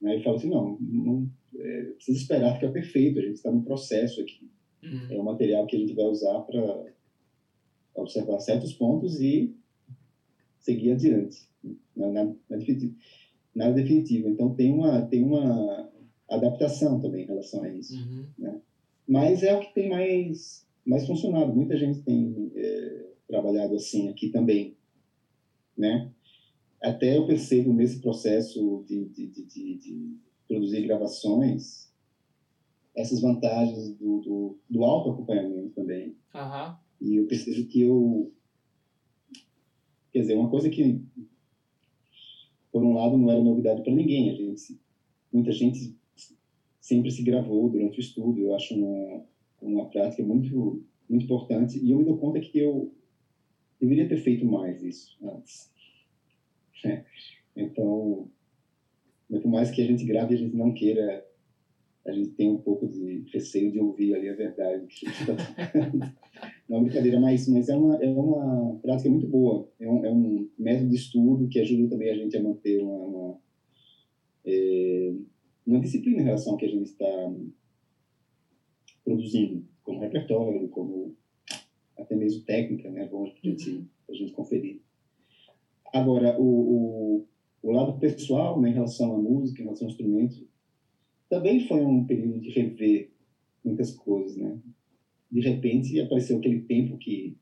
Né? 0.00 0.18
E 0.18 0.22
fala 0.22 0.36
assim, 0.36 0.48
não, 0.48 0.78
não 0.80 1.30
é, 1.56 1.82
precisa 1.94 2.18
esperar 2.18 2.54
ficar 2.54 2.72
perfeito, 2.72 3.18
a 3.18 3.22
gente 3.22 3.34
está 3.34 3.50
no 3.50 3.62
processo 3.62 4.20
aqui. 4.20 4.48
Uhum. 4.82 5.06
É 5.10 5.20
um 5.20 5.24
material 5.24 5.66
que 5.66 5.76
a 5.76 5.78
gente 5.78 5.94
vai 5.94 6.06
usar 6.06 6.40
para 6.40 6.93
observar 7.94 8.38
certos 8.40 8.72
pontos 8.72 9.20
e 9.20 9.54
seguir 10.58 10.92
adiante. 10.92 11.46
Nada, 11.94 12.12
nada, 12.12 12.36
definitivo. 12.50 12.94
nada 13.54 13.72
definitivo. 13.74 14.28
Então 14.28 14.54
tem 14.54 14.72
uma, 14.72 15.02
tem 15.02 15.22
uma 15.22 15.90
adaptação 16.28 17.00
também 17.00 17.24
em 17.24 17.26
relação 17.26 17.62
a 17.62 17.68
isso. 17.68 17.94
Uhum. 17.94 18.26
Né? 18.38 18.60
Mas 19.06 19.42
é 19.42 19.54
o 19.54 19.60
que 19.60 19.74
tem 19.74 19.88
mais, 19.88 20.66
mais 20.84 21.06
funcionado. 21.06 21.54
Muita 21.54 21.76
gente 21.76 22.02
tem 22.02 22.50
é, 22.54 23.06
trabalhado 23.28 23.74
assim 23.74 24.08
aqui 24.08 24.28
também. 24.28 24.76
Né? 25.76 26.10
Até 26.80 27.16
eu 27.16 27.26
percebo 27.26 27.72
nesse 27.72 28.00
processo 28.00 28.84
de, 28.86 29.04
de, 29.06 29.26
de, 29.26 29.42
de, 29.44 29.76
de 29.76 30.16
produzir 30.48 30.82
gravações 30.82 31.92
essas 32.94 33.20
vantagens 33.20 33.92
do, 33.96 34.20
do, 34.20 34.58
do 34.70 34.84
auto-acompanhamento 34.84 35.70
também. 35.70 36.16
Uhum. 36.34 36.76
E 37.00 37.16
eu 37.16 37.26
percebo 37.26 37.66
que 37.66 37.80
eu. 37.80 38.32
Quer 40.12 40.20
dizer, 40.20 40.34
uma 40.34 40.48
coisa 40.48 40.70
que, 40.70 41.00
por 42.70 42.84
um 42.84 42.92
lado, 42.92 43.16
não 43.16 43.30
era 43.30 43.42
novidade 43.42 43.82
para 43.82 43.92
ninguém. 43.92 44.30
A 44.30 44.34
gente, 44.34 44.78
muita 45.32 45.50
gente 45.50 45.94
sempre 46.80 47.10
se 47.10 47.22
gravou 47.22 47.68
durante 47.68 47.98
o 47.98 48.00
estudo. 48.00 48.38
Eu 48.38 48.54
acho 48.54 48.74
uma, 48.74 49.24
uma 49.60 49.90
prática 49.90 50.22
muito, 50.22 50.82
muito 51.08 51.24
importante. 51.24 51.78
E 51.78 51.90
eu 51.90 51.98
me 51.98 52.04
dou 52.04 52.16
conta 52.16 52.40
que 52.40 52.58
eu 52.58 52.94
deveria 53.80 54.08
ter 54.08 54.16
feito 54.16 54.44
mais 54.44 54.82
isso 54.82 55.16
antes. 55.22 55.72
É. 56.84 57.04
Então, 57.56 58.28
por 59.28 59.46
mais 59.48 59.70
que 59.70 59.80
a 59.80 59.84
gente 59.84 60.04
grave 60.04 60.34
a 60.34 60.36
gente 60.36 60.56
não 60.56 60.74
queira, 60.74 61.24
a 62.04 62.10
gente 62.10 62.30
tem 62.30 62.50
um 62.50 62.58
pouco 62.58 62.88
de 62.88 63.24
receio 63.32 63.70
de 63.70 63.78
ouvir 63.78 64.12
ali 64.12 64.28
a 64.28 64.34
verdade 64.34 64.88
a 66.68 66.72
Não 66.72 66.78
é 66.78 66.82
brincadeira, 66.82 67.20
mas, 67.20 67.48
mas 67.48 67.68
é, 67.68 67.76
uma, 67.76 67.96
é 67.96 68.08
uma 68.08 68.78
prática 68.80 69.10
muito 69.10 69.26
boa. 69.26 69.68
É 69.78 69.88
um, 69.88 70.04
é 70.04 70.10
um 70.10 70.48
método 70.58 70.90
de 70.90 70.96
estudo 70.96 71.48
que 71.48 71.60
ajuda 71.60 71.90
também 71.90 72.10
a 72.10 72.14
gente 72.14 72.36
a 72.36 72.42
manter 72.42 72.82
uma, 72.82 73.04
uma 73.04 73.38
é, 74.44 75.14
uma 75.66 75.80
disciplina 75.80 76.20
em 76.20 76.24
relação 76.24 76.52
ao 76.52 76.58
que 76.58 76.66
a 76.66 76.70
gente 76.70 76.90
está 76.90 77.34
produzindo, 79.04 79.64
como 79.82 80.00
repertório, 80.00 80.68
como 80.68 81.16
até 81.98 82.14
mesmo 82.14 82.44
técnica, 82.44 82.90
né? 82.90 83.06
Bom 83.06 83.30
para 83.30 83.50
gente, 83.50 83.86
a 84.08 84.12
gente 84.12 84.32
conferir. 84.32 84.80
Agora, 85.92 86.38
o, 86.40 86.44
o, 86.44 87.26
o, 87.62 87.70
lado 87.70 87.98
pessoal, 87.98 88.60
né, 88.60 88.70
em 88.70 88.74
relação 88.74 89.14
à 89.14 89.18
música, 89.18 89.60
em 89.60 89.64
relação 89.64 89.86
ao 89.86 89.92
instrumento, 89.92 90.46
também 91.28 91.66
foi 91.66 91.84
um 91.84 92.04
período 92.04 92.40
de 92.40 92.50
rever 92.50 93.12
muitas 93.64 93.94
coisas, 93.94 94.36
né? 94.36 94.58
De 95.34 95.40
repente 95.40 96.00
apareceu 96.00 96.38
aquele 96.38 96.60
tempo 96.60 96.96
que 96.96 97.36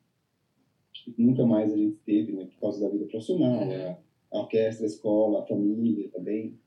nunca 1.19 1.45
mais 1.45 1.71
a 1.71 1.77
gente 1.77 1.99
teve, 2.07 2.33
né? 2.33 2.47
Por 2.47 2.59
causa 2.59 2.81
da 2.81 2.89
vida 2.89 3.05
profissional, 3.05 3.69
uhum. 3.69 3.97
a 4.33 4.39
orquestra, 4.41 4.87
a 4.87 4.89
escola, 4.89 5.43
a 5.43 5.47
família 5.47 6.09
também. 6.09 6.59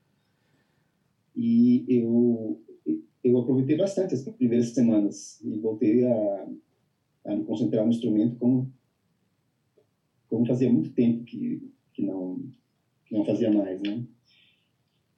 E 1.35 1.83
eu 1.87 2.61
eu 3.23 3.39
aproveitei 3.39 3.75
bastante 3.75 4.13
as 4.13 4.23
primeiras 4.23 4.67
semanas 4.67 5.41
e 5.43 5.57
voltei 5.57 6.05
a, 6.05 6.47
a 7.25 7.35
me 7.35 7.43
concentrar 7.43 7.83
no 7.83 7.89
instrumento 7.89 8.35
como 8.35 8.71
como 10.29 10.45
fazia 10.45 10.71
muito 10.71 10.91
tempo 10.91 11.23
que 11.23 11.59
que 11.91 12.03
não 12.03 12.39
que 13.03 13.15
não 13.15 13.25
fazia 13.25 13.51
mais, 13.51 13.81
né? 13.81 14.05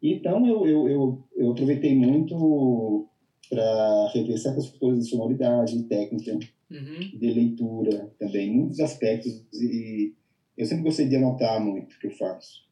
Então 0.02 0.48
eu 0.48 0.66
eu, 0.66 0.88
eu, 0.88 1.28
eu 1.36 1.52
aproveitei 1.52 1.94
muito 1.98 3.07
para 3.50 4.12
rever 4.14 4.38
certas 4.38 4.70
coisas 4.72 5.06
de 5.06 5.10
sonoridade, 5.10 5.84
técnica, 5.84 6.34
uhum. 6.70 7.18
de 7.18 7.34
leitura 7.34 8.12
também, 8.20 8.52
muitos 8.52 8.80
aspectos 8.80 9.46
e 9.54 10.14
eu 10.58 10.66
sempre 10.66 10.84
gostei 10.84 11.08
de 11.08 11.16
anotar 11.16 11.64
muito 11.64 11.94
o 11.94 12.00
que 12.00 12.08
eu 12.08 12.12
faço. 12.12 12.66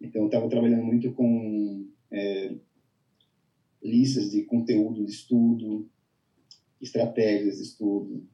Então 0.00 0.22
eu 0.22 0.26
estava 0.26 0.48
trabalhando 0.48 0.84
muito 0.84 1.12
com 1.12 1.86
é, 2.10 2.54
listas 3.82 4.30
de 4.30 4.42
conteúdo 4.42 5.04
de 5.04 5.10
estudo, 5.10 5.88
estratégias 6.80 7.56
de 7.56 7.62
estudo, 7.62 8.24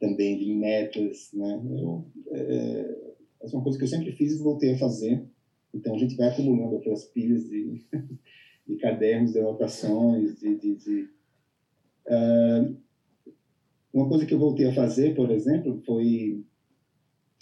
também 0.00 0.36
de 0.36 0.52
metas, 0.52 1.30
né? 1.32 1.62
Eu, 1.78 2.04
é, 2.32 3.12
essa 3.42 3.54
é 3.54 3.56
uma 3.56 3.62
coisa 3.62 3.78
que 3.78 3.84
eu 3.84 3.88
sempre 3.88 4.12
fiz 4.12 4.32
e 4.32 4.42
voltei 4.42 4.74
a 4.74 4.78
fazer. 4.78 5.24
Então 5.72 5.94
a 5.94 5.98
gente 5.98 6.16
vai 6.16 6.28
acumulando 6.28 6.76
aquelas 6.76 7.04
pilhas 7.04 7.48
de, 7.48 7.86
de 8.66 8.76
cadernos, 8.76 9.32
de 9.32 9.38
anotações, 9.38 10.38
de, 10.38 10.56
de, 10.56 10.74
de 10.76 11.08
uh, 12.06 12.76
uma 13.92 14.08
coisa 14.08 14.24
que 14.24 14.32
eu 14.32 14.38
voltei 14.38 14.68
a 14.68 14.74
fazer, 14.74 15.14
por 15.14 15.30
exemplo, 15.30 15.82
foi 15.84 16.42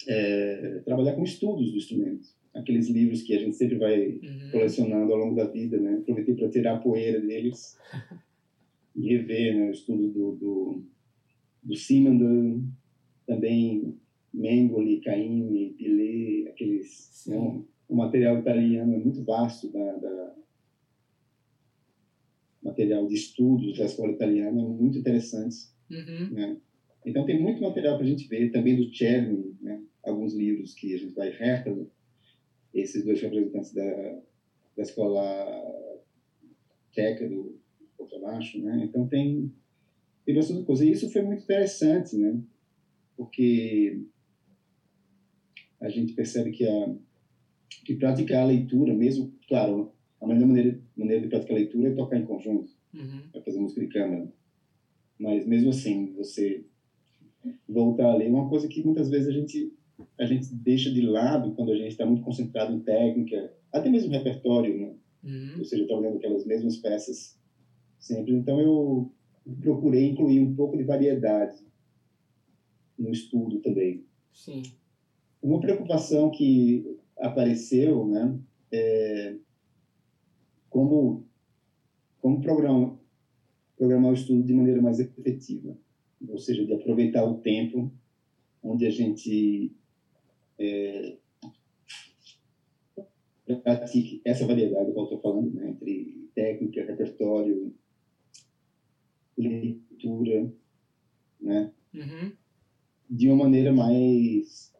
é, 0.07 0.81
trabalhar 0.83 1.13
com 1.13 1.23
estudos 1.23 1.71
do 1.71 1.77
instrumento 1.77 2.27
aqueles 2.53 2.89
livros 2.89 3.21
que 3.21 3.33
a 3.33 3.39
gente 3.39 3.55
sempre 3.55 3.77
vai 3.77 4.09
uhum. 4.09 4.51
colecionando 4.51 5.11
ao 5.13 5.19
longo 5.19 5.35
da 5.35 5.45
vida, 5.45 5.79
né? 5.79 5.95
Aproveitei 5.95 6.35
para 6.35 6.49
tirar 6.49 6.75
a 6.75 6.79
poeira 6.79 7.19
deles 7.19 7.77
e 8.95 9.07
rever 9.07 9.55
né, 9.55 9.69
o 9.69 9.71
estudo 9.71 10.07
do, 10.09 10.35
do, 10.35 10.83
do 11.63 11.73
também 13.25 13.97
Mengoli, 14.33 15.01
Caymmi, 15.01 15.75
Pillet, 15.77 16.49
aqueles... 16.49 17.25
Né, 17.27 17.37
um, 17.37 17.65
o 17.87 17.95
material 17.95 18.39
italiano 18.39 18.93
é 18.93 18.97
muito 18.97 19.21
vasto 19.23 19.69
da, 19.69 19.97
da 19.97 20.35
material 22.61 23.07
de 23.07 23.15
estudos 23.15 23.77
da 23.77 23.85
escola 23.85 24.11
italiana, 24.11 24.61
muito 24.63 24.97
interessantes, 24.97 25.75
uhum. 25.89 26.29
né? 26.31 26.57
Então 27.05 27.25
tem 27.25 27.41
muito 27.41 27.61
material 27.61 27.95
para 27.95 28.05
a 28.05 28.09
gente 28.09 28.27
ver, 28.27 28.51
também 28.51 28.75
do 28.75 28.91
Czerny, 28.91 29.55
né? 29.59 29.81
alguns 30.03 30.33
livros 30.35 30.73
que 30.73 30.93
a 30.93 30.97
gente 30.97 31.13
vai 31.13 31.29
Hertel, 31.29 31.89
esses 32.73 33.03
dois 33.03 33.19
representantes 33.19 33.73
da, 33.73 34.21
da 34.77 34.83
escola 34.83 35.23
tcheca 36.91 37.27
do 37.27 37.59
contrabaixo, 37.97 38.61
né? 38.61 38.83
Então 38.83 39.07
tem 39.07 39.51
tem 40.25 40.35
bastante 40.35 40.63
coisa. 40.63 40.85
E 40.85 40.91
isso 40.91 41.11
foi 41.11 41.23
muito 41.23 41.43
interessante, 41.43 42.15
né? 42.15 42.39
Porque 43.17 44.03
a 45.79 45.89
gente 45.89 46.13
percebe 46.13 46.51
que 46.51 46.65
a 46.65 46.95
que 47.85 47.95
praticar 47.95 48.43
a 48.43 48.45
leitura, 48.45 48.93
mesmo, 48.93 49.33
claro, 49.47 49.93
a 50.21 50.27
melhor 50.27 50.47
maneira, 50.47 50.79
maneira 50.95 51.21
de 51.21 51.27
praticar 51.27 51.55
a 51.55 51.59
leitura 51.59 51.89
é 51.89 51.95
tocar 51.95 52.17
em 52.17 52.25
conjunto, 52.25 52.71
uhum. 52.93 53.21
é 53.33 53.41
fazer 53.41 53.59
música 53.59 53.81
de 53.81 53.87
câmera. 53.87 54.31
Mas 55.19 55.45
mesmo 55.45 55.69
assim, 55.69 56.13
você 56.13 56.63
voltar 57.67 58.05
a 58.05 58.15
ler, 58.15 58.27
é 58.27 58.29
uma 58.29 58.49
coisa 58.49 58.67
que 58.67 58.83
muitas 58.83 59.09
vezes 59.09 59.27
a 59.27 59.31
gente 59.31 59.73
a 60.19 60.25
gente 60.25 60.53
deixa 60.55 60.91
de 60.91 61.01
lado 61.01 61.53
quando 61.53 61.71
a 61.71 61.75
gente 61.75 61.89
está 61.89 62.05
muito 62.05 62.23
concentrado 62.23 62.73
em 62.73 62.79
técnica, 62.79 63.53
até 63.71 63.89
mesmo 63.89 64.11
repertório, 64.11 64.77
né? 64.77 64.93
Uhum. 65.23 65.59
Ou 65.59 65.65
seja, 65.65 65.85
trabalhando 65.85 66.17
aquelas 66.17 66.45
mesmas 66.45 66.77
peças 66.77 67.37
sempre. 67.99 68.33
Então 68.33 68.59
eu 68.59 69.11
procurei 69.61 70.09
incluir 70.09 70.39
um 70.39 70.55
pouco 70.55 70.77
de 70.77 70.83
variedade 70.83 71.57
no 72.97 73.11
estudo 73.11 73.59
também. 73.59 74.05
Sim. 74.33 74.63
Uma 75.41 75.59
preocupação 75.59 76.29
que 76.31 76.97
apareceu, 77.17 78.07
né, 78.07 78.39
é 78.71 79.35
como 80.71 81.27
como 82.19 82.41
programar 82.41 82.97
programar 83.77 84.11
o 84.11 84.15
estudo 84.15 84.43
de 84.43 84.53
maneira 84.53 84.81
mais 84.81 84.99
efetiva, 84.99 85.75
ou 86.27 86.37
seja, 86.37 86.65
de 86.65 86.73
aproveitar 86.73 87.25
o 87.25 87.39
tempo 87.39 87.91
onde 88.63 88.85
a 88.85 88.91
gente 88.91 89.71
é, 90.59 91.17
pratique 93.63 94.21
essa 94.23 94.45
variedade 94.45 94.91
que 94.91 94.99
eu 94.99 95.03
estou 95.03 95.19
falando, 95.19 95.51
né, 95.51 95.69
entre 95.69 96.29
técnica, 96.35 96.85
repertório, 96.85 97.73
leitura, 99.35 100.53
né, 101.39 101.71
uhum. 101.93 102.31
de 103.09 103.27
uma 103.27 103.43
maneira 103.43 103.73
mais 103.73 104.71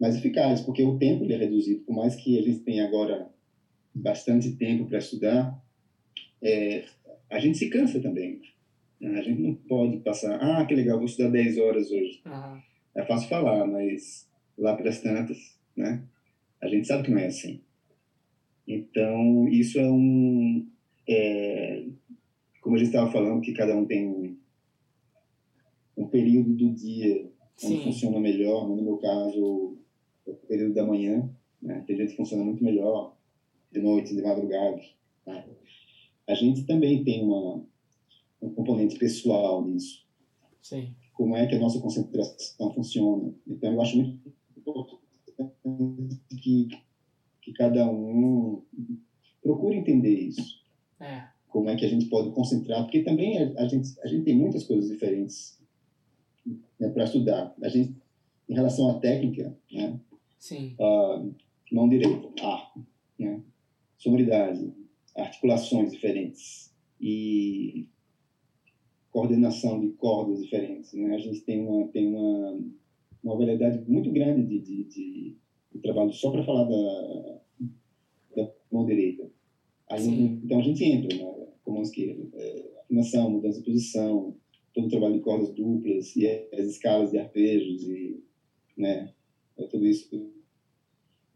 mais 0.00 0.14
eficaz, 0.14 0.60
porque 0.60 0.84
o 0.84 0.96
tempo 0.96 1.24
ele 1.24 1.34
é 1.34 1.38
reduzido. 1.38 1.82
Por 1.82 1.96
mais 1.96 2.14
que 2.14 2.38
a 2.38 2.42
gente 2.42 2.60
tenha 2.60 2.86
agora 2.86 3.28
bastante 4.02 4.56
tempo 4.56 4.86
para 4.86 4.98
estudar, 4.98 5.62
é, 6.42 6.84
a 7.30 7.38
gente 7.38 7.58
se 7.58 7.68
cansa 7.68 8.00
também. 8.00 8.40
Né? 9.00 9.18
A 9.18 9.22
gente 9.22 9.40
não 9.40 9.54
pode 9.54 9.98
passar, 9.98 10.36
ah, 10.36 10.64
que 10.66 10.74
legal, 10.74 10.96
vou 10.96 11.06
estudar 11.06 11.30
10 11.30 11.58
horas 11.58 11.90
hoje. 11.90 12.20
Uhum. 12.24 12.60
É 12.94 13.04
fácil 13.04 13.28
falar, 13.28 13.66
mas 13.66 14.28
lá 14.56 14.76
para 14.76 14.88
as 14.88 15.00
tantas, 15.00 15.38
né? 15.76 16.02
A 16.60 16.66
gente 16.66 16.86
sabe 16.86 17.04
que 17.04 17.10
não 17.10 17.18
é 17.18 17.26
assim. 17.26 17.60
Então, 18.66 19.48
isso 19.48 19.78
é 19.78 19.90
um... 19.90 20.66
É, 21.08 21.84
como 22.60 22.74
a 22.74 22.78
gente 22.78 22.88
estava 22.88 23.10
falando, 23.10 23.40
que 23.40 23.52
cada 23.52 23.74
um 23.76 23.86
tem 23.86 24.06
um, 24.06 24.36
um 25.96 26.08
período 26.08 26.52
do 26.54 26.74
dia 26.74 27.30
onde 27.64 27.76
Sim. 27.78 27.84
funciona 27.84 28.20
melhor. 28.20 28.68
No 28.68 28.82
meu 28.82 28.98
caso, 28.98 29.78
é 30.26 30.30
o 30.30 30.34
período 30.34 30.74
da 30.74 30.84
manhã. 30.84 31.30
Né? 31.62 31.82
Tem 31.86 31.96
gente 31.96 32.10
que 32.10 32.16
funciona 32.16 32.44
muito 32.44 32.62
melhor 32.62 33.16
de 33.72 33.80
noite, 33.80 34.14
de 34.14 34.22
madrugada. 34.22 34.80
Né? 35.26 35.44
A 36.26 36.34
gente 36.34 36.64
também 36.64 37.04
tem 37.04 37.24
uma, 37.24 37.64
um 38.42 38.50
componente 38.54 38.98
pessoal 38.98 39.64
nisso. 39.64 40.06
Sim. 40.62 40.94
Como 41.14 41.36
é 41.36 41.46
que 41.46 41.54
a 41.54 41.58
nossa 41.58 41.80
concentração 41.80 42.72
funciona. 42.74 43.34
Então, 43.46 43.72
eu 43.72 43.80
acho 43.80 43.96
muito 43.96 44.20
que, 46.40 46.68
que 47.42 47.52
cada 47.54 47.90
um 47.90 48.62
procure 49.42 49.76
entender 49.76 50.14
isso. 50.14 50.62
É. 51.00 51.28
Como 51.48 51.68
é 51.70 51.76
que 51.76 51.84
a 51.84 51.88
gente 51.88 52.06
pode 52.06 52.30
concentrar, 52.32 52.82
porque 52.82 53.02
também 53.02 53.38
a, 53.38 53.62
a 53.62 53.68
gente, 53.68 53.98
a 54.00 54.06
gente 54.06 54.24
tem 54.24 54.36
muitas 54.36 54.64
coisas 54.64 54.90
diferentes 54.90 55.58
né, 56.78 56.88
para 56.90 57.04
estudar. 57.04 57.54
A 57.62 57.68
gente, 57.68 57.96
em 58.48 58.54
relação 58.54 58.90
à 58.90 59.00
técnica, 59.00 59.56
né, 59.72 59.98
Sim. 60.38 60.76
Uh, 60.78 61.34
mão 61.72 61.88
direita, 61.88 62.28
A, 62.42 62.72
né, 63.18 63.42
sonoridade, 63.98 64.72
articulações 65.14 65.90
diferentes 65.90 66.72
e 67.00 67.88
coordenação 69.10 69.78
de 69.80 69.88
cordas 69.90 70.42
diferentes. 70.42 70.92
Né? 70.94 71.14
A 71.14 71.18
gente 71.18 71.40
tem 71.40 71.60
uma, 71.60 71.88
tem 71.88 72.06
uma 72.06 72.58
uma 73.22 73.36
variedade 73.36 73.82
muito 73.90 74.10
grande 74.10 74.46
de, 74.46 74.58
de, 74.58 74.84
de, 74.84 75.36
de 75.72 75.78
trabalho 75.80 76.12
só 76.12 76.30
para 76.30 76.44
falar 76.44 76.64
da, 76.64 77.40
da 78.36 78.52
mão 78.70 78.84
direita. 78.86 79.30
Aí, 79.90 80.06
então 80.44 80.60
a 80.60 80.62
gente 80.62 80.84
entra 80.84 81.16
na 81.16 81.48
com 81.62 81.72
mão 81.72 81.82
esquerda. 81.82 82.26
É, 82.34 82.80
afinação, 82.82 83.30
mudança 83.30 83.58
de 83.58 83.64
posição, 83.64 84.34
todo 84.72 84.86
o 84.86 84.90
trabalho 84.90 85.14
de 85.14 85.20
cordas 85.20 85.54
duplas 85.54 86.16
e 86.16 86.26
as 86.26 86.66
escalas 86.66 87.10
de 87.10 87.18
arpejos 87.18 87.82
e 87.82 88.22
né, 88.76 89.12
é 89.58 89.64
tudo 89.64 89.86
isso. 89.86 90.08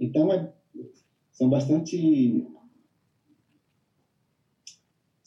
Então 0.01 0.33
é, 0.33 0.53
são 1.31 1.51
bastante 1.51 2.47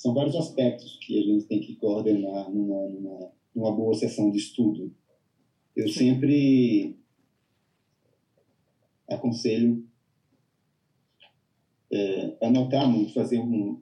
são 0.05 0.13
vários 0.13 0.35
aspectos 0.35 0.99
que 1.01 1.17
a 1.17 1.23
gente 1.23 1.45
tem 1.45 1.59
que 1.59 1.75
coordenar 1.77 2.51
numa, 2.53 2.87
numa, 2.89 3.31
numa 3.55 3.71
boa 3.71 3.95
sessão 3.95 4.29
de 4.29 4.37
estudo 4.37 4.93
eu 5.75 5.89
sempre 5.89 6.95
aconselho 9.09 9.83
é, 11.91 12.37
anotar 12.41 12.87
muito, 12.87 13.13
fazer 13.13 13.39
um 13.39 13.81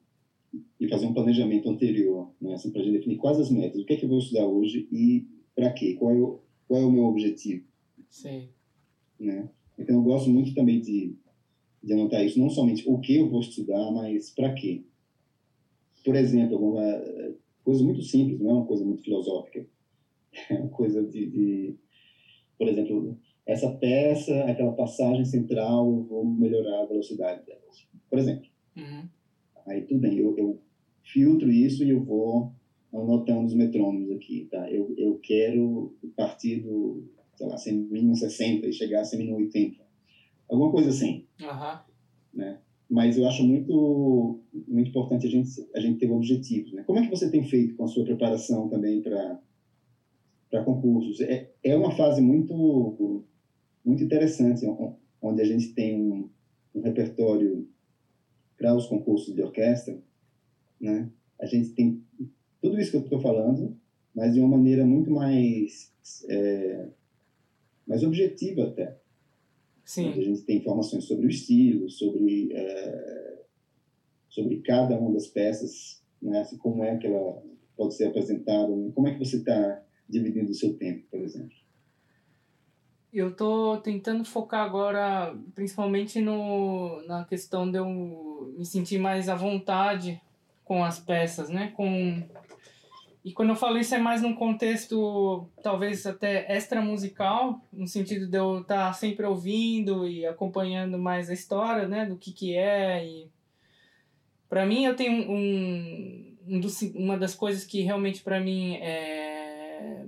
e 0.79 0.87
fazer 0.87 1.07
um 1.07 1.13
planejamento 1.13 1.69
anterior, 1.69 2.31
né, 2.39 2.53
assim, 2.53 2.71
para 2.71 2.81
a 2.81 2.83
gente 2.83 2.97
definir 2.97 3.17
quais 3.17 3.39
as 3.39 3.49
metas, 3.49 3.81
o 3.81 3.85
que 3.85 3.93
é 3.93 3.95
que 3.97 4.05
eu 4.05 4.09
vou 4.09 4.19
estudar 4.19 4.45
hoje 4.45 4.87
e 4.91 5.25
para 5.55 5.71
quê, 5.71 5.95
qual 5.95 6.11
é 6.11 6.19
o, 6.19 6.39
qual 6.67 6.81
é 6.81 6.85
o 6.85 6.91
meu 6.91 7.05
objetivo. 7.05 7.65
Sim. 8.09 8.49
Né? 9.19 9.49
Então, 9.77 9.95
eu 9.95 10.03
gosto 10.03 10.29
muito 10.29 10.53
também 10.53 10.79
de, 10.79 11.15
de 11.83 11.93
anotar 11.93 12.23
isso, 12.23 12.39
não 12.39 12.49
somente 12.49 12.83
o 12.87 12.99
que 12.99 13.15
eu 13.15 13.29
vou 13.29 13.39
estudar, 13.39 13.91
mas 13.91 14.29
para 14.29 14.53
quê. 14.53 14.83
Por 16.03 16.15
exemplo, 16.15 16.55
alguma 16.55 16.83
coisa 17.63 17.83
muito 17.83 18.01
simples, 18.01 18.39
não 18.39 18.49
é 18.49 18.53
uma 18.53 18.65
coisa 18.65 18.83
muito 18.85 19.03
filosófica. 19.03 19.65
É 20.49 20.55
uma 20.55 20.69
coisa 20.69 21.03
de, 21.03 21.27
de 21.27 21.75
por 22.57 22.67
exemplo, 22.67 23.19
essa 23.45 23.69
peça, 23.69 24.45
aquela 24.45 24.71
passagem 24.71 25.23
central, 25.25 25.85
eu 25.85 26.03
vou 26.03 26.25
melhorar 26.25 26.81
a 26.81 26.85
velocidade 26.85 27.45
dela. 27.45 27.61
Por 28.09 28.17
exemplo. 28.17 28.47
Uhum. 28.75 29.07
Aí 29.67 29.81
tudo 29.81 29.99
bem, 29.99 30.17
eu, 30.17 30.35
eu 30.37 30.59
filtro 31.03 31.51
isso 31.51 31.83
e 31.83 31.89
eu 31.89 32.03
vou 32.03 32.51
anotando 32.93 33.45
os 33.45 33.53
metrônomos 33.53 34.11
aqui, 34.11 34.47
tá? 34.49 34.69
Eu, 34.71 34.93
eu 34.97 35.19
quero 35.21 35.95
partir 36.15 36.61
do, 36.61 37.03
sei 37.35 37.47
lá, 37.47 37.55
mínimo 37.91 38.15
60 38.15 38.67
e 38.67 38.73
chegar 38.73 39.01
a 39.01 39.17
mínimo 39.17 39.37
80. 39.37 39.83
Alguma 40.49 40.71
coisa 40.71 40.89
assim. 40.89 41.25
Uhum. 41.41 41.79
Né? 42.33 42.59
Mas 42.93 43.17
eu 43.17 43.25
acho 43.25 43.43
muito, 43.43 44.39
muito 44.67 44.89
importante 44.89 45.25
a 45.25 45.29
gente, 45.29 45.49
a 45.73 45.79
gente 45.79 45.97
ter 45.97 46.11
objetivos, 46.11 46.71
né? 46.73 46.83
Como 46.83 46.99
é 46.99 47.01
que 47.01 47.09
você 47.09 47.27
tem 47.27 47.43
feito 47.43 47.75
com 47.75 47.85
a 47.85 47.87
sua 47.87 48.03
preparação 48.03 48.69
também 48.69 49.01
para 49.01 50.63
concursos? 50.63 51.19
É, 51.21 51.51
é 51.63 51.75
uma 51.75 51.89
fase 51.89 52.21
muito, 52.21 53.23
muito 53.83 54.03
interessante, 54.03 54.63
onde 55.19 55.41
a 55.41 55.43
gente 55.43 55.73
tem 55.73 55.99
um, 55.99 56.29
um 56.75 56.81
repertório 56.81 57.67
para 58.55 58.75
os 58.75 58.85
concursos 58.85 59.33
de 59.33 59.41
orquestra, 59.41 59.99
né? 60.79 61.09
A 61.41 61.47
gente 61.47 61.71
tem 61.71 61.99
tudo 62.61 62.79
isso 62.79 62.91
que 62.91 62.97
eu 62.97 63.01
estou 63.01 63.19
falando, 63.19 63.75
mas 64.13 64.35
de 64.35 64.39
uma 64.39 64.49
maneira 64.49 64.85
muito 64.85 65.09
mais 65.09 65.91
é, 66.29 66.89
mais 67.87 68.03
objetiva 68.03 68.65
até. 68.65 68.95
Sim. 69.83 70.09
Onde 70.09 70.19
a 70.19 70.23
gente 70.23 70.41
tem 70.43 70.57
informações 70.57 71.05
sobre 71.05 71.25
o 71.25 71.29
estilo, 71.29 71.89
sobre 71.89 72.51
é, 72.53 73.43
sobre 74.29 74.61
cada 74.61 74.97
uma 74.97 75.13
das 75.13 75.27
peças, 75.27 76.01
né? 76.21 76.41
Assim, 76.41 76.57
como 76.57 76.83
é 76.83 76.97
que 76.97 77.07
ela 77.07 77.43
pode 77.75 77.95
ser 77.95 78.05
apresentada, 78.05 78.71
como 78.93 79.07
é 79.07 79.13
que 79.13 79.19
você 79.19 79.37
está 79.37 79.83
dividindo 80.07 80.51
o 80.51 80.55
seu 80.55 80.77
tempo, 80.77 81.05
por 81.09 81.21
exemplo. 81.21 81.55
Eu 83.11 83.29
estou 83.29 83.77
tentando 83.77 84.25
focar 84.25 84.65
agora, 84.65 85.37
principalmente 85.53 86.19
no, 86.19 87.03
na 87.05 87.25
questão 87.25 87.69
de 87.69 87.77
eu 87.77 88.53
me 88.57 88.65
sentir 88.65 88.97
mais 88.97 89.29
à 89.29 89.35
vontade 89.35 90.19
com 90.65 90.83
as 90.83 90.99
peças, 90.99 91.49
né? 91.49 91.71
Com 91.75 92.23
e 93.23 93.31
quando 93.31 93.49
eu 93.49 93.55
falo 93.55 93.77
isso 93.77 93.95
é 93.95 93.97
mais 93.97 94.21
num 94.21 94.35
contexto 94.35 95.47
talvez 95.61 96.05
até 96.05 96.45
extra 96.53 96.81
musical, 96.81 97.61
no 97.71 97.87
sentido 97.87 98.27
de 98.27 98.37
eu 98.37 98.59
estar 98.59 98.87
tá 98.87 98.93
sempre 98.93 99.25
ouvindo 99.25 100.07
e 100.07 100.25
acompanhando 100.25 100.97
mais 100.97 101.29
a 101.29 101.33
história, 101.33 101.87
né, 101.87 102.05
do 102.05 102.17
que 102.17 102.33
que 102.33 102.55
é 102.55 103.05
e 103.05 103.31
para 104.49 104.65
mim 104.65 104.85
eu 104.85 104.95
tenho 104.95 105.31
um, 105.31 106.37
um 106.47 106.59
dos, 106.59 106.81
uma 106.81 107.17
das 107.17 107.33
coisas 107.33 107.63
que 107.63 107.81
realmente 107.81 108.21
para 108.21 108.39
mim 108.39 108.75
é 108.75 110.05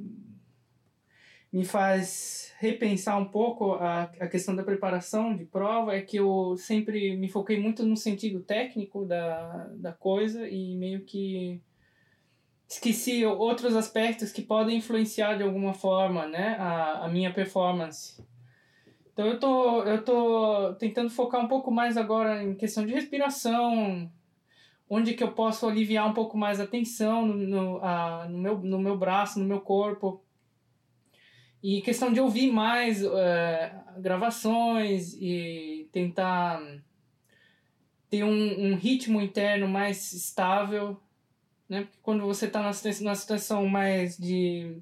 me 1.54 1.64
faz 1.64 2.54
repensar 2.60 3.18
um 3.18 3.24
pouco 3.24 3.76
a, 3.76 4.04
a 4.20 4.28
questão 4.28 4.54
da 4.54 4.62
preparação 4.62 5.34
de 5.34 5.46
prova 5.46 5.96
é 5.96 6.02
que 6.02 6.18
eu 6.18 6.58
sempre 6.58 7.16
me 7.16 7.30
foquei 7.30 7.58
muito 7.58 7.86
no 7.86 7.96
sentido 7.96 8.42
técnico 8.42 9.06
da, 9.06 9.70
da 9.76 9.94
coisa 9.94 10.50
e 10.50 10.76
meio 10.76 11.06
que 11.06 11.62
esqueci 12.68 13.26
outros 13.26 13.76
aspectos 13.76 14.32
que 14.32 14.42
podem 14.42 14.78
influenciar 14.78 15.36
de 15.36 15.44
alguma 15.44 15.74
forma 15.74 16.28
né, 16.28 16.56
a, 16.60 17.06
a 17.06 17.08
minha 17.08 17.34
performance. 17.34 18.24
Então 19.14 19.28
eu 19.28 19.40
tô, 19.40 19.84
eu 19.84 20.04
tô 20.04 20.74
tentando 20.76 21.10
focar 21.10 21.40
um 21.42 21.48
pouco 21.48 21.72
mais 21.72 21.96
agora 21.96 22.44
em 22.44 22.54
questão 22.54 22.86
de 22.86 22.94
respiração, 22.94 24.12
onde 24.90 25.14
que 25.14 25.24
eu 25.24 25.32
posso 25.32 25.68
aliviar 25.68 26.10
um 26.10 26.14
pouco 26.14 26.38
mais 26.38 26.60
a 26.60 26.68
tensão 26.68 27.26
no, 27.26 27.36
no, 27.36 27.78
a, 27.84 28.28
no, 28.30 28.38
meu, 28.38 28.58
no 28.60 28.80
meu 28.80 28.98
braço, 28.98 29.40
no 29.40 29.46
meu 29.46 29.62
corpo, 29.62 30.22
e 31.64 31.82
questão 31.82 32.14
de 32.14 32.20
ouvir 32.20 32.52
mais 32.52 33.04
é, 33.04 33.74
gravações 33.98 35.14
e 35.14 35.90
tentar 35.92 36.62
ter 38.10 38.24
um, 38.24 38.68
um, 38.68 38.76
ritmo 38.76 39.20
interno 39.20 39.68
mais 39.68 40.14
estável, 40.14 41.02
né? 41.68 41.82
Porque 41.82 41.98
quando 42.02 42.26
você 42.26 42.46
está 42.46 42.62
numa 42.62 43.16
situação 43.16 43.66
mais 43.68 44.18
de, 44.18 44.78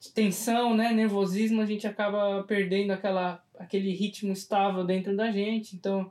de, 0.00 0.12
tensão, 0.12 0.74
né? 0.74 0.92
nervosismo, 0.92 1.60
a 1.60 1.66
gente 1.66 1.86
acaba 1.86 2.42
perdendo 2.44 2.92
aquela, 2.92 3.42
aquele 3.58 3.92
ritmo 3.92 4.32
estável 4.32 4.84
dentro 4.84 5.16
da 5.16 5.30
gente. 5.30 5.76
Então, 5.76 6.10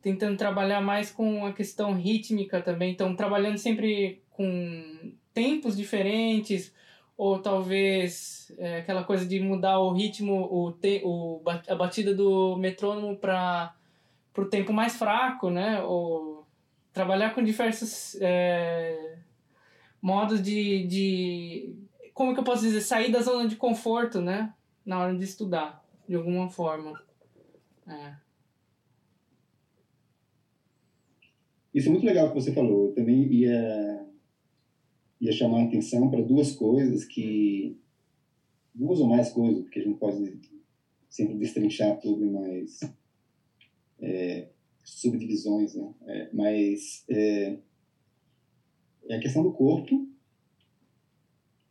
tentando 0.00 0.36
trabalhar 0.36 0.80
mais 0.80 1.10
com 1.10 1.44
a 1.46 1.52
questão 1.52 1.94
rítmica 1.94 2.60
também. 2.60 2.92
Então, 2.92 3.14
trabalhando 3.14 3.58
sempre 3.58 4.22
com 4.30 5.12
tempos 5.34 5.76
diferentes, 5.76 6.72
ou 7.16 7.38
talvez 7.38 8.52
é, 8.58 8.78
aquela 8.78 9.04
coisa 9.04 9.26
de 9.26 9.38
mudar 9.40 9.78
o 9.78 9.92
ritmo, 9.92 10.48
o, 10.50 10.72
te, 10.72 11.02
o 11.04 11.40
a 11.68 11.74
batida 11.74 12.14
do 12.14 12.56
metrônomo 12.56 13.16
para 13.16 13.74
o 14.36 14.46
tempo 14.46 14.72
mais 14.72 14.96
fraco, 14.96 15.50
né? 15.50 15.82
Ou 15.82 16.41
trabalhar 16.92 17.34
com 17.34 17.42
diversos 17.42 18.16
é, 18.20 19.18
modos 20.00 20.42
de, 20.42 20.86
de. 20.86 21.74
Como 22.12 22.34
que 22.34 22.40
eu 22.40 22.44
posso 22.44 22.62
dizer? 22.62 22.80
Sair 22.80 23.10
da 23.10 23.22
zona 23.22 23.48
de 23.48 23.56
conforto, 23.56 24.20
né? 24.20 24.54
Na 24.84 25.00
hora 25.00 25.16
de 25.16 25.24
estudar, 25.24 25.84
de 26.08 26.14
alguma 26.14 26.48
forma. 26.48 27.00
É. 27.86 28.14
Isso 31.74 31.88
é 31.88 31.90
muito 31.90 32.04
legal 32.04 32.28
que 32.28 32.34
você 32.34 32.52
falou. 32.52 32.88
Eu 32.88 32.94
também 32.94 33.22
ia 33.32 34.02
ia 35.22 35.32
chamar 35.32 35.60
a 35.60 35.64
atenção 35.64 36.10
para 36.10 36.20
duas 36.20 36.50
coisas 36.50 37.04
que 37.04 37.78
duas 38.74 38.98
ou 38.98 39.06
mais 39.06 39.30
coisas 39.30 39.62
porque 39.62 39.78
a 39.78 39.84
gente 39.84 39.96
pode 39.96 40.40
sempre 41.08 41.36
destrinchar 41.36 42.00
tudo 42.00 42.24
em 42.24 42.32
mais 42.32 42.80
é, 44.00 44.48
subdivisões 44.84 45.74
né 45.74 45.94
é, 46.06 46.30
mas 46.32 47.04
é, 47.08 47.58
é, 49.08 49.16
a 49.16 49.20
questão 49.20 49.42
do 49.42 49.52
corpo 49.52 50.08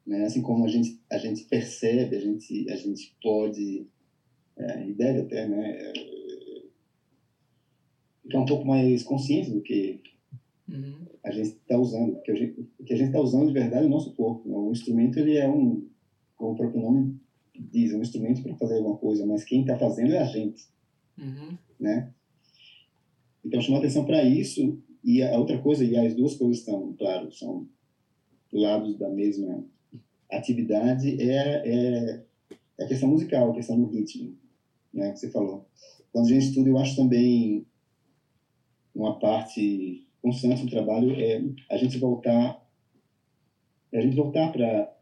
né 0.06 0.26
assim 0.26 0.42
como 0.42 0.66
a 0.66 0.68
gente 0.68 1.00
a 1.10 1.18
gente 1.18 1.44
percebe 1.46 2.16
a 2.16 2.20
gente 2.20 2.70
a 2.70 2.76
gente 2.76 3.16
pode 3.22 3.88
é, 4.58 4.88
e 4.88 4.94
deve 4.94 5.22
até 5.22 5.48
né 5.48 5.94
ficar 8.24 8.40
um 8.40 8.46
pouco 8.46 8.66
mais 8.66 9.04
consciente 9.04 9.52
do 9.52 9.62
que 9.62 10.02
Uhum. 10.72 11.06
A 11.24 11.32
gente 11.32 11.50
está 11.50 11.78
usando, 11.78 12.14
porque 12.14 12.56
o 12.80 12.84
que 12.84 12.94
a 12.94 12.96
gente 12.96 13.08
está 13.08 13.20
usando 13.20 13.48
de 13.48 13.54
verdade 13.54 13.84
é 13.84 13.88
o 13.88 13.92
nosso 13.92 14.14
corpo. 14.16 14.48
Né? 14.48 14.56
O 14.56 14.72
instrumento 14.72 15.20
ele 15.20 15.38
é 15.38 15.48
um, 15.48 15.88
como 16.36 16.54
o 16.54 16.56
próprio 16.56 16.82
nome 16.82 17.20
diz, 17.54 17.92
é 17.92 17.98
um 17.98 18.02
instrumento 18.02 18.42
para 18.42 18.56
fazer 18.56 18.78
alguma 18.78 18.98
coisa, 18.98 19.26
mas 19.26 19.44
quem 19.44 19.62
está 19.62 19.78
fazendo 19.78 20.14
é 20.14 20.20
a 20.20 20.26
gente, 20.26 20.68
uhum. 21.18 21.58
né? 21.80 22.12
Então 23.44 23.62
chamar 23.62 23.80
atenção 23.80 24.06
para 24.06 24.24
isso 24.24 24.80
e 25.04 25.22
a 25.22 25.38
outra 25.38 25.58
coisa 25.60 25.84
e 25.84 25.98
as 25.98 26.16
duas 26.16 26.36
coisas 26.36 26.60
estão, 26.60 26.94
claro, 26.94 27.32
são 27.32 27.68
lados 28.54 28.98
da 28.98 29.10
mesma 29.10 29.66
atividade 30.30 31.22
é, 31.22 31.62
é, 31.66 32.24
é 32.78 32.84
a 32.84 32.88
questão 32.88 33.10
musical, 33.10 33.52
a 33.52 33.56
questão 33.56 33.80
do 33.80 33.88
ritmo, 33.88 34.36
né? 34.94 35.12
Que 35.12 35.20
você 35.20 35.30
falou. 35.30 35.66
Quando 36.12 36.26
a 36.26 36.30
gente 36.30 36.48
estuda, 36.48 36.70
eu 36.70 36.78
acho 36.78 36.96
também 36.96 37.66
uma 38.94 39.18
parte 39.20 40.08
constante 40.22 40.64
do 40.64 40.70
trabalho 40.70 41.12
é 41.20 41.44
a 41.70 41.78
gente 41.78 41.98
voltar 41.98 42.62
é 43.92 43.98
a 43.98 44.02
gente 44.02 44.16
voltar 44.16 44.52
para 44.52 44.94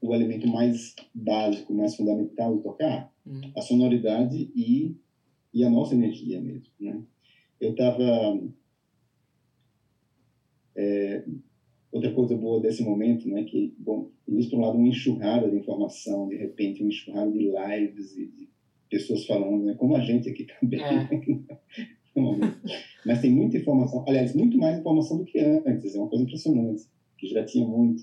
o 0.00 0.14
elemento 0.14 0.46
mais 0.46 0.94
básico, 1.14 1.72
mais 1.72 1.94
fundamental 1.96 2.56
de 2.56 2.62
tocar, 2.62 3.12
uhum. 3.24 3.52
a 3.56 3.60
sonoridade 3.62 4.50
e 4.54 4.96
e 5.54 5.64
a 5.64 5.70
nossa 5.70 5.94
energia 5.94 6.40
mesmo, 6.40 6.66
né? 6.80 7.02
Eu 7.62 7.70
estava 7.70 8.42
é, 10.74 11.24
outra 11.92 12.12
coisa 12.12 12.36
boa 12.36 12.60
desse 12.60 12.82
momento, 12.82 13.28
né, 13.28 13.44
que 13.44 13.72
bom, 13.78 14.10
existe 14.26 14.50
por 14.50 14.58
um 14.58 14.62
lado 14.62 14.76
uma 14.76 14.88
enxurrada 14.88 15.48
de 15.48 15.58
informação, 15.58 16.28
de 16.28 16.36
repente 16.36 16.82
uma 16.82 16.88
enxurrada 16.88 17.30
de 17.30 17.38
lives 17.38 18.16
e 18.16 18.26
de 18.26 18.48
pessoas 18.90 19.24
falando, 19.26 19.62
né, 19.62 19.74
como 19.74 19.94
a 19.94 20.00
gente 20.00 20.28
aqui 20.28 20.44
também. 20.60 20.80
É. 20.80 21.08
Mas 23.06 23.20
tem 23.20 23.32
muita 23.32 23.58
informação, 23.58 24.04
aliás, 24.08 24.34
muito 24.34 24.58
mais 24.58 24.80
informação 24.80 25.18
do 25.18 25.24
que 25.24 25.38
antes, 25.38 25.94
é 25.94 25.98
uma 25.98 26.08
coisa 26.08 26.24
impressionante, 26.24 26.82
que 27.16 27.28
já 27.28 27.44
tinha 27.44 27.64
muito. 27.64 28.02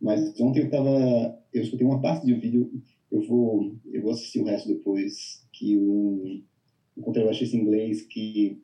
Mas 0.00 0.38
ontem 0.40 0.60
eu 0.60 0.66
estava, 0.66 1.42
eu 1.52 1.60
escutei 1.60 1.84
uma 1.84 2.00
parte 2.00 2.24
de 2.24 2.32
um 2.32 2.38
vídeo, 2.38 2.70
eu 3.10 3.20
vou, 3.22 3.76
eu 3.92 4.00
vou 4.00 4.12
assistir 4.12 4.40
o 4.40 4.44
resto 4.44 4.68
depois, 4.68 5.44
que 5.52 5.76
um, 5.76 6.42
um 6.96 7.02
contrabaixista 7.02 7.56
inglês 7.56 8.02
que 8.02 8.62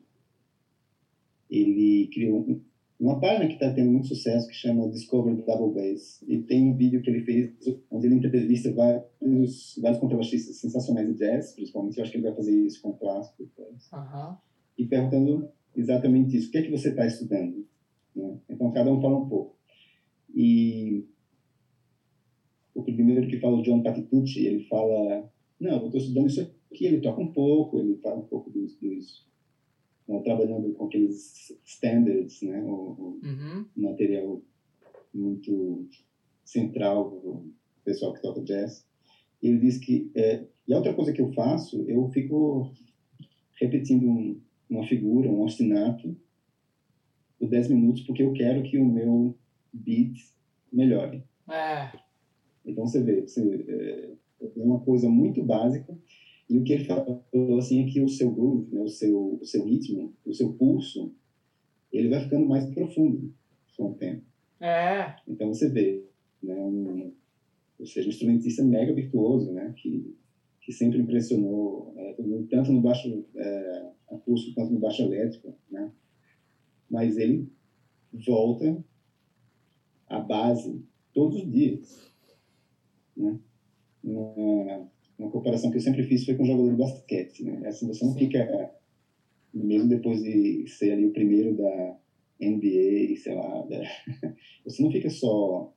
ele 1.49 2.07
criou 2.13 2.39
um, 2.39 2.61
uma 2.99 3.19
página 3.19 3.47
que 3.47 3.53
está 3.53 3.73
tendo 3.73 3.91
muito 3.91 4.07
sucesso 4.07 4.47
que 4.47 4.53
chama 4.53 4.87
Discover 4.89 5.35
Double 5.35 5.73
Bass 5.73 6.23
e 6.27 6.37
tem 6.37 6.69
um 6.69 6.77
vídeo 6.77 7.01
que 7.01 7.09
ele 7.09 7.25
fez 7.25 7.51
onde 7.89 8.07
ele 8.07 8.15
entrevista 8.15 8.71
vários, 8.73 9.79
vários 9.81 9.99
contrabaixistas 9.99 10.57
sensacionais 10.57 11.07
de 11.07 11.15
jazz, 11.15 11.53
principalmente, 11.53 11.97
eu 11.97 12.03
acho 12.03 12.11
que 12.11 12.17
ele 12.17 12.27
vai 12.27 12.35
fazer 12.35 12.55
isso 12.55 12.81
com 12.81 12.89
o 12.89 12.97
clássico 12.97 13.43
uhum. 13.43 14.35
e 14.77 14.85
perguntando 14.85 15.49
exatamente 15.75 16.37
isso, 16.37 16.49
o 16.49 16.51
que 16.51 16.57
é 16.59 16.61
que 16.61 16.71
você 16.71 16.89
está 16.89 17.05
estudando? 17.05 17.65
Né? 18.15 18.37
Então, 18.49 18.71
cada 18.71 18.91
um 18.91 19.01
fala 19.01 19.17
um 19.17 19.27
pouco. 19.27 19.55
E 20.33 21.05
o 22.75 22.83
primeiro 22.83 23.27
que 23.27 23.39
fala, 23.39 23.57
o 23.57 23.63
John 23.63 23.81
Patitucci, 23.81 24.45
ele 24.45 24.63
fala, 24.65 25.29
não, 25.59 25.71
eu 25.71 25.85
estou 25.85 25.99
estudando 25.99 26.27
isso 26.27 26.41
aqui, 26.41 26.60
ele 26.79 27.01
toca 27.01 27.21
um 27.21 27.31
pouco, 27.31 27.79
ele 27.79 27.97
fala 27.97 28.17
um 28.17 28.25
pouco 28.25 28.49
dos, 28.49 28.75
dos 28.77 29.25
né, 30.07 30.19
trabalhando 30.21 30.71
com 30.73 30.85
aqueles 30.85 31.51
standards, 31.65 32.41
né, 32.41 32.61
o, 32.63 33.19
uhum. 33.23 33.65
material 33.75 34.41
muito 35.13 35.87
central 36.45 37.09
do 37.09 37.53
pessoal 37.83 38.13
que 38.13 38.21
toca 38.21 38.41
jazz. 38.41 38.85
Ele 39.41 39.57
diz 39.59 39.77
que, 39.77 40.11
é, 40.15 40.45
e 40.67 40.73
a 40.73 40.77
outra 40.77 40.93
coisa 40.93 41.11
que 41.11 41.21
eu 41.21 41.31
faço, 41.33 41.83
eu 41.87 42.07
fico 42.09 42.71
repetindo 43.59 44.07
um, 44.07 44.39
uma 44.69 44.85
figura, 44.85 45.29
um 45.29 45.41
ostinato, 45.41 46.15
por 47.39 47.49
10 47.49 47.69
minutos, 47.69 48.03
porque 48.03 48.21
eu 48.21 48.33
quero 48.33 48.61
que 48.63 48.77
o 48.77 48.85
meu 48.85 49.35
beat 49.73 50.15
melhore. 50.71 51.23
É. 51.49 51.91
Então 52.65 52.85
você 52.85 53.01
vê, 53.01 53.21
você, 53.21 53.65
é, 53.67 54.11
é 54.41 54.63
uma 54.63 54.79
coisa 54.79 55.09
muito 55.09 55.43
básica, 55.43 55.97
e 56.51 56.57
o 56.57 56.63
que 56.63 56.73
ele 56.73 56.83
falou 56.83 57.57
assim 57.57 57.81
é 57.81 57.85
que 57.89 58.01
o 58.01 58.09
seu 58.09 58.29
groove, 58.29 58.75
né, 58.75 58.81
o, 58.81 58.87
seu, 58.89 59.39
o 59.39 59.45
seu 59.45 59.63
ritmo, 59.63 60.13
o 60.25 60.33
seu 60.33 60.51
pulso, 60.51 61.15
ele 61.93 62.09
vai 62.09 62.19
ficando 62.19 62.45
mais 62.45 62.65
profundo 62.73 63.33
com 63.77 63.91
o 63.91 63.93
tempo. 63.93 64.21
É. 64.59 65.15
Então 65.25 65.47
você 65.47 65.69
vê, 65.69 66.05
né, 66.43 66.53
um, 66.61 67.13
ou 67.79 67.85
seja, 67.85 68.05
um 68.05 68.09
instrumentista 68.09 68.65
mega 68.65 68.93
virtuoso, 68.93 69.49
né, 69.53 69.73
que, 69.77 70.13
que 70.59 70.73
sempre 70.73 70.99
impressionou, 70.99 71.93
é, 71.95 72.15
tanto 72.49 72.73
no 72.73 72.81
baixo 72.81 73.25
é, 73.33 73.91
acústico 74.09 74.53
quanto 74.53 74.73
no 74.73 74.79
baixo 74.79 75.03
elétrico, 75.03 75.55
né, 75.69 75.89
mas 76.89 77.17
ele 77.17 77.49
volta 78.11 78.83
à 80.05 80.19
base 80.19 80.83
todos 81.13 81.41
os 81.41 81.49
dias, 81.49 82.11
né, 83.15 83.39
uma, 84.03 84.91
uma 85.21 85.29
comparação 85.29 85.69
que 85.69 85.77
eu 85.77 85.81
sempre 85.81 86.03
fiz 86.03 86.25
foi 86.25 86.35
com 86.35 86.41
o 86.41 86.45
jogador 86.45 86.71
de 86.71 86.75
basquete, 86.75 87.43
né? 87.43 87.61
Assim, 87.67 87.85
você 87.85 88.03
não 88.03 88.15
fica, 88.15 88.73
mesmo 89.53 89.87
depois 89.87 90.21
de 90.23 90.65
ser 90.67 90.91
ali 90.91 91.05
o 91.05 91.13
primeiro 91.13 91.55
da 91.55 91.95
NBA, 92.41 93.15
sei 93.17 93.35
lá, 93.35 93.61
da... 93.61 93.83
você 94.65 94.81
não 94.81 94.91
fica 94.91 95.09
só 95.11 95.71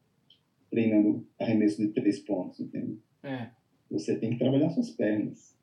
treinando 0.71 1.27
arremesso 1.39 1.77
de 1.77 1.89
três 1.89 2.21
pontos, 2.21 2.59
entende? 2.59 2.99
É. 3.23 3.51
Você 3.91 4.17
tem 4.19 4.31
que 4.31 4.39
trabalhar 4.39 4.71
suas 4.71 4.91
pernas. 4.91 5.55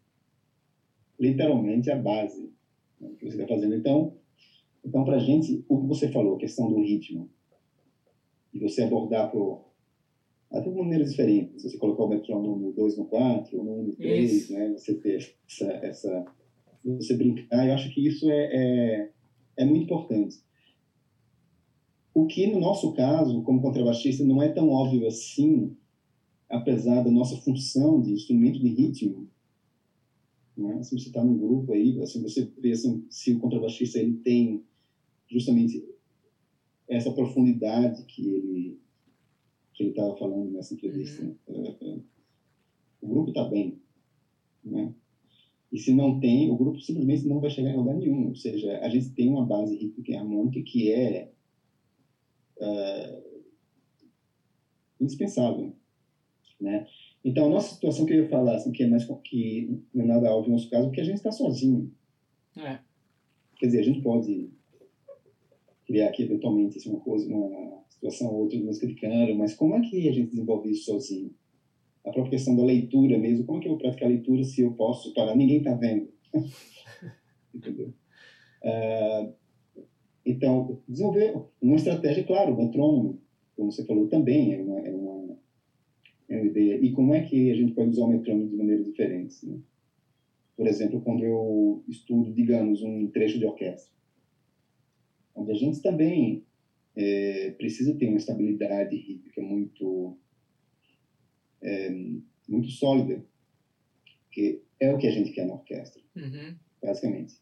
Literalmente 1.19 1.89
a 1.89 1.95
base 1.95 2.53
né, 2.99 3.09
que 3.17 3.25
você 3.25 3.35
está 3.35 3.47
fazendo. 3.47 3.73
Então, 3.73 4.15
então 4.85 5.03
para 5.03 5.15
a 5.15 5.19
gente, 5.19 5.65
o 5.67 5.81
que 5.81 5.87
você 5.87 6.11
falou, 6.11 6.35
a 6.35 6.39
questão 6.39 6.69
do 6.69 6.79
ritmo, 6.79 7.27
e 8.53 8.59
você 8.59 8.83
abordar 8.83 9.31
pro 9.31 9.70
até 10.51 10.69
de 10.69 10.77
maneiras 10.77 11.11
diferentes. 11.11 11.63
Você 11.63 11.77
colocar 11.77 12.03
o 12.03 12.09
metrônomo 12.09 12.57
no 12.57 12.73
2, 12.73 12.97
no 12.97 13.05
4, 13.05 13.57
ou 13.57 13.63
no 13.63 13.79
1, 13.79 13.83
no 13.83 13.95
3, 13.95 14.49
né? 14.49 14.71
Você 14.71 14.95
ter 14.95 15.35
essa, 15.47 15.65
essa... 15.85 16.25
Você 16.83 17.15
brincar, 17.15 17.67
eu 17.67 17.73
acho 17.73 17.93
que 17.93 18.05
isso 18.05 18.29
é, 18.29 18.49
é, 18.51 19.11
é 19.57 19.65
muito 19.65 19.83
importante. 19.83 20.37
O 22.13 22.25
que, 22.25 22.47
no 22.47 22.59
nosso 22.59 22.91
caso, 22.93 23.41
como 23.43 23.61
contrabaixista, 23.61 24.25
não 24.25 24.41
é 24.41 24.49
tão 24.49 24.69
óbvio 24.69 25.07
assim, 25.07 25.75
apesar 26.49 27.01
da 27.01 27.11
nossa 27.11 27.37
função 27.37 28.01
de 28.01 28.11
instrumento 28.11 28.59
de 28.59 28.67
ritmo. 28.67 29.29
Né? 30.57 30.83
Se 30.83 30.99
você 30.99 31.07
está 31.07 31.23
num 31.23 31.37
grupo 31.37 31.71
aí, 31.71 32.01
assim, 32.01 32.21
você 32.21 32.51
vê 32.57 32.71
assim, 32.71 33.05
se 33.09 33.33
o 33.33 33.39
contrabaixista 33.39 33.99
ele 33.99 34.17
tem 34.17 34.63
justamente 35.29 35.85
essa 36.89 37.11
profundidade 37.11 38.03
que 38.03 38.27
ele 38.27 38.79
que 39.81 39.87
ele 39.87 39.89
estava 39.89 40.15
falando 40.15 40.51
nessa 40.51 40.73
entrevista. 40.73 41.23
Uhum. 41.23 41.35
É, 41.47 41.75
é, 41.81 41.99
o 43.01 43.07
grupo 43.07 43.29
está 43.29 43.43
bem, 43.45 43.79
né? 44.63 44.93
E 45.71 45.79
se 45.79 45.93
não 45.93 46.19
tem, 46.19 46.49
o 46.49 46.57
grupo 46.57 46.79
simplesmente 46.81 47.25
não 47.25 47.39
vai 47.39 47.49
chegar 47.49 47.71
em 47.71 47.77
lugar 47.77 47.95
nenhum. 47.95 48.27
Ou 48.27 48.35
seja, 48.35 48.79
a 48.79 48.89
gente 48.89 49.11
tem 49.11 49.29
uma 49.29 49.45
base 49.45 49.75
rítmica 49.75 50.11
e 50.11 50.15
harmônica 50.15 50.61
que 50.61 50.91
é 50.91 51.31
uh, 52.57 53.41
indispensável, 54.99 55.73
né? 56.59 56.85
Então, 57.23 57.45
a 57.45 57.49
nossa 57.49 57.73
situação 57.73 58.05
que 58.05 58.13
eu 58.13 58.23
ia 58.23 58.29
falar, 58.29 58.55
assim, 58.55 58.71
que 58.71 58.83
é 58.83 58.87
mais 58.87 59.05
que 59.23 59.79
não 59.93 60.03
é 60.03 60.07
nada 60.07 60.35
óbvio 60.35 60.49
no 60.49 60.57
nosso 60.57 60.69
caso, 60.69 60.87
porque 60.87 61.01
a 61.01 61.05
gente 61.05 61.17
está 61.17 61.31
sozinho. 61.31 61.91
É. 62.57 62.79
Quer 63.57 63.67
dizer, 63.67 63.79
a 63.79 63.83
gente 63.83 64.01
pode 64.01 64.49
criar 65.85 66.09
aqui 66.09 66.23
eventualmente 66.23 66.77
assim, 66.77 66.89
uma 66.89 66.99
coisa, 66.99 67.27
uma 67.33 67.80
situação 68.01 68.33
ou 68.33 68.41
outra 68.41 68.57
de 68.57 69.33
mas 69.35 69.53
como 69.53 69.75
é 69.75 69.81
que 69.81 70.09
a 70.09 70.11
gente 70.11 70.31
desenvolve 70.31 70.71
isso 70.71 70.85
sozinho? 70.85 71.31
A 72.03 72.09
própria 72.09 72.31
questão 72.31 72.55
da 72.55 72.63
leitura 72.63 73.17
mesmo, 73.19 73.45
como 73.45 73.59
é 73.59 73.61
que 73.61 73.67
eu 73.67 73.73
vou 73.73 73.79
praticar 73.79 74.07
a 74.07 74.11
leitura 74.11 74.43
se 74.43 74.61
eu 74.61 74.73
posso 74.73 75.13
parar? 75.13 75.35
Ninguém 75.35 75.59
está 75.59 75.75
vendo. 75.75 76.09
Entendeu? 77.53 77.93
Uh, 78.63 79.33
então, 80.25 80.81
desenvolver 80.87 81.35
uma 81.61 81.75
estratégia, 81.75 82.23
claro, 82.23 82.57
metrônomo, 82.57 83.21
como 83.55 83.71
você 83.71 83.85
falou, 83.85 84.07
também 84.07 84.53
é 84.53 84.61
uma, 84.61 84.79
é 84.79 84.91
uma, 84.91 85.37
é 86.29 86.37
uma 86.37 86.45
ideia. 86.47 86.79
E 86.81 86.91
como 86.91 87.13
é 87.13 87.21
que 87.21 87.51
a 87.51 87.55
gente 87.55 87.73
pode 87.73 87.91
usar 87.91 88.05
o 88.05 88.07
metrônomo 88.07 88.49
de 88.49 88.55
maneiras 88.55 88.85
diferentes? 88.85 89.43
Né? 89.43 89.59
Por 90.57 90.65
exemplo, 90.65 91.01
quando 91.01 91.23
eu 91.23 91.83
estudo, 91.87 92.33
digamos, 92.33 92.81
um 92.81 93.07
trecho 93.07 93.37
de 93.37 93.45
orquestra, 93.45 93.91
onde 95.35 95.51
a 95.51 95.55
gente 95.55 95.81
também 95.81 96.43
é, 96.95 97.51
precisa 97.51 97.95
ter 97.95 98.07
uma 98.07 98.17
estabilidade 98.17 98.95
rítmica 98.95 99.41
muito 99.41 100.17
é, 101.61 101.89
muito 102.49 102.69
sólida, 102.69 103.23
que 104.31 104.61
é 104.79 104.93
o 104.93 104.97
que 104.97 105.07
a 105.07 105.11
gente 105.11 105.31
quer 105.31 105.45
na 105.45 105.53
orquestra, 105.53 106.01
uhum. 106.15 106.55
basicamente. 106.81 107.35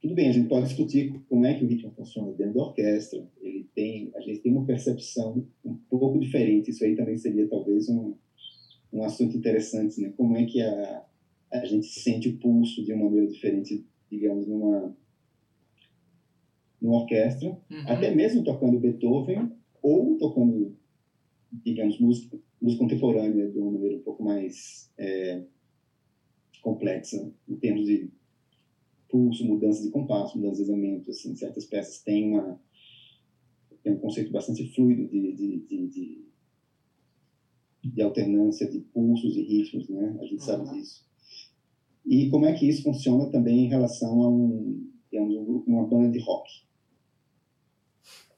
Tudo 0.00 0.14
bem, 0.14 0.28
a 0.28 0.32
gente 0.32 0.48
pode 0.48 0.68
discutir 0.68 1.20
como 1.28 1.46
é 1.46 1.54
que 1.54 1.64
o 1.64 1.66
ritmo 1.66 1.90
funciona 1.90 2.32
dentro 2.32 2.54
da 2.54 2.62
orquestra. 2.62 3.28
Ele 3.40 3.68
tem, 3.74 4.12
a 4.14 4.20
gente 4.20 4.40
tem 4.40 4.52
uma 4.52 4.64
percepção 4.64 5.46
um 5.64 5.74
pouco 5.90 6.18
diferente. 6.20 6.70
Isso 6.70 6.84
aí 6.84 6.94
também 6.94 7.16
seria 7.16 7.48
talvez 7.48 7.88
um, 7.88 8.14
um 8.92 9.02
assunto 9.02 9.36
interessante, 9.36 10.00
né? 10.00 10.12
Como 10.16 10.36
é 10.36 10.44
que 10.44 10.60
a, 10.60 11.04
a 11.52 11.64
gente 11.64 11.86
sente 11.86 12.28
o 12.28 12.38
pulso 12.38 12.84
de 12.84 12.92
uma 12.92 13.06
maneira 13.06 13.26
diferente, 13.26 13.84
digamos, 14.10 14.46
numa 14.46 14.96
numa 16.86 17.00
orquestra, 17.00 17.48
uhum. 17.48 17.88
até 17.88 18.14
mesmo 18.14 18.44
tocando 18.44 18.78
Beethoven 18.78 19.50
ou 19.82 20.16
tocando, 20.16 20.76
digamos, 21.64 21.98
música, 21.98 22.38
música 22.62 22.82
contemporânea 22.82 23.50
de 23.50 23.58
uma 23.58 23.72
maneira 23.72 23.96
um 23.96 24.02
pouco 24.02 24.22
mais 24.22 24.90
é, 24.96 25.42
complexa 26.62 27.32
em 27.48 27.56
termos 27.56 27.86
de 27.86 28.08
pulso, 29.08 29.44
mudança 29.44 29.82
de 29.82 29.90
compasso, 29.90 30.38
mudança 30.38 30.64
de 30.64 30.70
andamento, 30.70 31.10
assim, 31.10 31.34
certas 31.34 31.64
peças 31.64 32.02
têm 32.02 32.30
uma 32.30 32.60
tem 33.82 33.92
um 33.92 33.98
conceito 33.98 34.32
bastante 34.32 34.66
fluido 34.74 35.06
de, 35.06 35.32
de, 35.32 35.58
de, 35.60 35.86
de, 35.86 36.24
de 37.84 38.02
alternância 38.02 38.68
de 38.68 38.80
pulsos 38.80 39.36
e 39.36 39.42
ritmos, 39.42 39.88
né? 39.88 40.16
A 40.20 40.24
gente 40.24 40.40
uhum. 40.40 40.40
sabe 40.40 40.70
disso. 40.74 41.06
E 42.04 42.28
como 42.28 42.46
é 42.46 42.52
que 42.52 42.68
isso 42.68 42.82
funciona 42.82 43.30
também 43.30 43.66
em 43.66 43.68
relação 43.68 44.22
a 44.22 44.28
um, 44.28 44.90
digamos, 45.08 45.64
uma 45.68 45.86
banda 45.86 46.10
de 46.10 46.18
rock? 46.18 46.65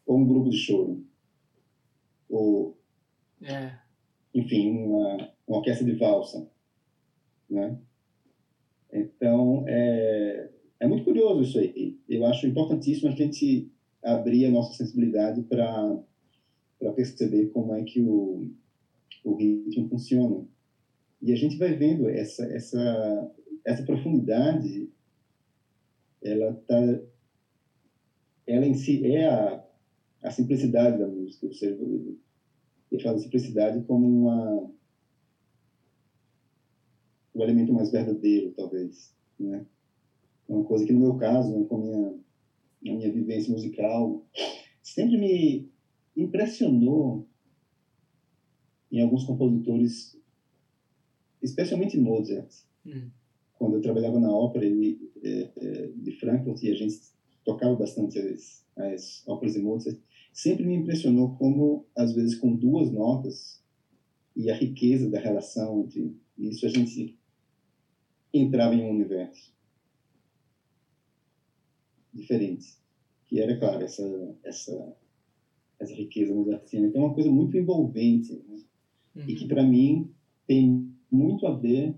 Ou 0.08 0.18
um 0.18 0.26
grupo 0.26 0.48
de 0.48 0.56
choro, 0.56 1.04
ou, 2.30 2.74
é. 3.42 3.74
enfim, 4.34 4.70
uma, 4.70 5.30
uma 5.46 5.58
orquestra 5.58 5.84
de 5.84 5.92
valsa, 5.92 6.48
né? 7.48 7.78
Então, 8.90 9.64
é, 9.68 10.48
é 10.80 10.86
muito 10.86 11.04
curioso 11.04 11.42
isso 11.42 11.58
aí. 11.58 11.98
Eu 12.08 12.24
acho 12.24 12.46
importantíssimo 12.46 13.08
a 13.08 13.14
gente 13.14 13.70
abrir 14.02 14.46
a 14.46 14.50
nossa 14.50 14.72
sensibilidade 14.72 15.42
para 15.42 16.02
perceber 16.96 17.50
como 17.50 17.74
é 17.74 17.82
que 17.82 18.00
o, 18.00 18.50
o 19.22 19.34
ritmo 19.34 19.90
funciona. 19.90 20.42
E 21.20 21.32
a 21.32 21.36
gente 21.36 21.58
vai 21.58 21.76
vendo 21.76 22.08
essa, 22.08 22.46
essa, 22.46 23.30
essa 23.62 23.82
profundidade, 23.82 24.88
ela 26.22 26.54
tá, 26.66 26.80
ela 28.46 28.64
em 28.64 28.72
si 28.72 29.04
é 29.04 29.26
a, 29.26 29.67
a 30.22 30.30
simplicidade 30.30 30.98
da 30.98 31.06
música, 31.06 31.46
ou 31.46 31.52
seja, 31.52 31.80
ele 32.90 33.02
fala 33.02 33.18
simplicidade 33.18 33.80
como 33.80 34.06
uma 34.06 34.68
o 37.32 37.42
elemento 37.42 37.72
mais 37.72 37.90
verdadeiro, 37.90 38.52
talvez, 38.56 39.14
né? 39.38 39.64
É 40.48 40.52
uma 40.52 40.64
coisa 40.64 40.84
que 40.84 40.92
no 40.92 40.98
meu 40.98 41.14
caso, 41.14 41.52
né, 41.52 41.62
com 41.62 41.76
a 41.76 41.78
minha, 41.78 42.08
a 42.88 42.96
minha 42.96 43.10
vivência 43.10 43.52
musical 43.52 44.24
sempre 44.82 45.16
me 45.16 45.68
impressionou 46.16 47.24
em 48.90 49.00
alguns 49.00 49.22
compositores, 49.22 50.18
especialmente 51.42 51.96
Mozart. 51.96 52.48
Hum. 52.84 53.08
Quando 53.52 53.74
eu 53.76 53.80
trabalhava 53.80 54.18
na 54.18 54.32
ópera 54.32 54.64
ele, 54.64 54.98
é, 55.22 55.50
é, 55.56 55.90
de 55.94 56.10
Frankfurt 56.12 56.62
e 56.62 56.70
a 56.70 56.74
gente 56.74 56.96
tocava 57.44 57.74
bastante 57.74 58.18
as, 58.18 58.64
as 58.78 59.22
óperas 59.26 59.54
de 59.54 59.60
Mozart, 59.60 59.98
sempre 60.32 60.64
me 60.64 60.74
impressionou 60.74 61.36
como, 61.36 61.86
às 61.96 62.12
vezes, 62.14 62.36
com 62.36 62.54
duas 62.54 62.90
notas 62.90 63.62
e 64.36 64.50
a 64.50 64.54
riqueza 64.54 65.10
da 65.10 65.18
relação 65.18 65.80
entre 65.80 66.16
isso, 66.38 66.64
a 66.64 66.68
gente 66.68 67.18
entrava 68.32 68.74
em 68.74 68.82
um 68.82 68.90
universo 68.90 69.52
diferente, 72.14 72.78
que 73.26 73.40
era, 73.40 73.58
claro, 73.58 73.82
essa, 73.82 74.36
essa, 74.44 74.96
essa 75.80 75.94
riqueza 75.94 76.34
mozartiana. 76.34 76.86
Então, 76.86 77.02
é 77.02 77.04
uma 77.06 77.14
coisa 77.14 77.30
muito 77.30 77.56
envolvente, 77.56 78.32
né? 78.48 78.62
uhum. 79.16 79.24
e 79.28 79.34
que, 79.34 79.42
uhum. 79.42 79.48
para 79.48 79.62
mim, 79.64 80.14
tem 80.46 80.94
muito 81.10 81.46
a 81.46 81.54
ver 81.54 81.97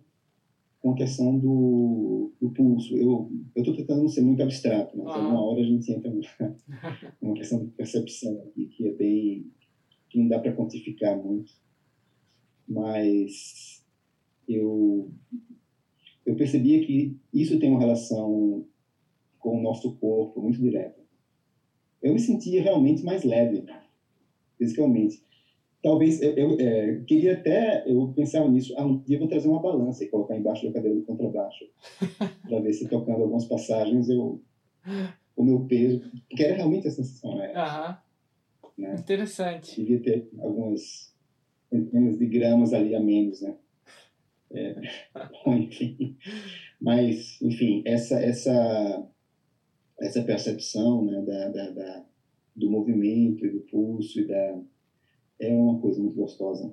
com 0.80 0.92
a 0.92 0.96
questão 0.96 1.38
do, 1.38 2.32
do 2.40 2.50
pulso. 2.50 2.96
Eu 2.96 3.30
estou 3.56 3.76
tentando 3.76 4.02
não 4.02 4.08
ser 4.08 4.22
muito 4.22 4.42
abstrato, 4.42 4.96
mas 4.96 5.14
ah. 5.14 5.18
uma 5.18 5.40
hora 5.40 5.60
a 5.60 5.64
gente 5.64 5.92
entra 5.92 6.10
numa 7.20 7.34
questão 7.34 7.64
de 7.64 7.70
percepção 7.72 8.42
aqui, 8.42 8.66
que 8.66 8.88
é 8.88 8.92
bem. 8.92 9.46
que 10.08 10.18
não 10.18 10.28
dá 10.28 10.38
para 10.38 10.54
quantificar 10.54 11.22
muito. 11.22 11.52
Mas 12.66 13.84
eu, 14.48 15.12
eu 16.24 16.34
percebia 16.36 16.84
que 16.84 17.16
isso 17.32 17.58
tem 17.58 17.70
uma 17.70 17.80
relação 17.80 18.66
com 19.38 19.58
o 19.58 19.62
nosso 19.62 19.96
corpo 19.96 20.40
muito 20.40 20.60
direta. 20.60 21.00
Eu 22.02 22.14
me 22.14 22.20
sentia 22.20 22.62
realmente 22.62 23.04
mais 23.04 23.24
leve, 23.24 23.64
fisicamente 24.56 25.22
talvez 25.82 26.20
eu, 26.20 26.32
eu 26.34 26.60
é, 26.60 27.00
queria 27.06 27.34
até 27.34 27.84
eu 27.86 28.12
pensava 28.14 28.48
nisso 28.48 28.74
ah, 28.76 28.86
um 28.86 28.98
dia 28.98 29.18
vou 29.18 29.28
trazer 29.28 29.48
uma 29.48 29.62
balança 29.62 30.04
e 30.04 30.08
colocar 30.08 30.36
embaixo 30.36 30.66
da 30.66 30.72
cadeira 30.72 30.96
do 30.96 31.04
contrabaixo 31.04 31.66
para 32.48 32.60
ver 32.60 32.72
se 32.72 32.88
tocando 32.88 33.22
algumas 33.22 33.46
passagens 33.46 34.08
eu 34.08 34.40
o 35.36 35.44
meu 35.44 35.64
peso 35.66 36.00
porque 36.28 36.42
era 36.42 36.56
realmente 36.56 36.88
a 36.88 36.90
sensação 36.90 37.36
né? 37.36 37.52
né? 38.76 38.94
interessante 38.98 39.76
devia 39.80 40.00
ter 40.00 40.28
algumas 40.38 41.14
centenas 41.68 42.18
de 42.18 42.26
gramas 42.26 42.72
ali 42.72 42.94
a 42.94 43.00
menos 43.00 43.40
né 43.40 43.56
é, 44.52 44.74
bom, 45.44 45.54
enfim 45.54 46.16
mas 46.80 47.40
enfim 47.40 47.82
essa 47.86 48.20
essa 48.20 49.08
essa 49.98 50.22
percepção 50.22 51.04
né 51.04 51.22
da, 51.22 51.48
da, 51.48 51.70
da 51.70 52.04
do 52.54 52.70
movimento 52.70 53.46
e 53.46 53.50
do 53.50 53.60
pulso 53.60 54.20
e 54.20 54.26
da 54.26 54.60
é 55.40 55.52
uma 55.54 55.80
coisa 55.80 56.00
muito 56.00 56.16
gostosa. 56.16 56.72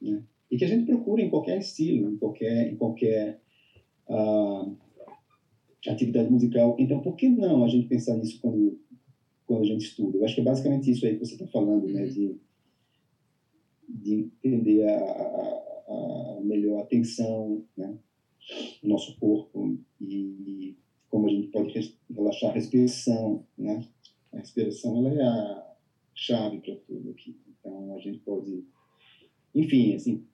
Né? 0.00 0.22
E 0.50 0.56
que 0.56 0.64
a 0.64 0.68
gente 0.68 0.86
procura 0.86 1.22
em 1.22 1.30
qualquer 1.30 1.58
estilo, 1.58 2.12
em 2.12 2.16
qualquer, 2.16 2.72
em 2.72 2.76
qualquer 2.76 3.40
uh, 4.08 4.76
atividade 5.86 6.30
musical. 6.30 6.76
Então, 6.78 7.00
por 7.00 7.16
que 7.16 7.28
não 7.28 7.64
a 7.64 7.68
gente 7.68 7.88
pensar 7.88 8.16
nisso 8.16 8.40
quando, 8.40 8.78
quando 9.46 9.62
a 9.62 9.66
gente 9.66 9.84
estuda? 9.84 10.18
Eu 10.18 10.24
acho 10.24 10.34
que 10.34 10.40
é 10.40 10.44
basicamente 10.44 10.90
isso 10.90 11.06
aí 11.06 11.14
que 11.14 11.24
você 11.24 11.34
está 11.34 11.46
falando, 11.48 11.86
né? 11.88 12.06
de, 12.06 12.36
de 13.88 14.30
entender 14.42 14.84
a, 14.88 14.96
a, 14.96 16.36
a 16.38 16.40
melhor 16.42 16.80
atenção, 16.80 17.64
né? 17.76 17.98
o 18.82 18.88
nosso 18.88 19.18
corpo 19.18 19.78
e 20.00 20.76
como 21.08 21.26
a 21.26 21.30
gente 21.30 21.48
pode 21.48 21.96
relaxar 22.08 22.50
a 22.50 22.54
respiração, 22.54 23.44
né? 23.58 23.84
A 24.32 24.38
respiração 24.38 24.96
ela 24.98 25.12
é 25.12 25.22
a 25.22 25.76
chave 26.14 26.58
para 26.60 26.76
tudo 26.76 27.10
aqui. 27.10 27.36
Então, 27.60 27.94
a 27.94 27.98
gente 27.98 28.18
pode. 28.20 28.64
Enfim, 29.54 29.94
assim, 29.94 30.26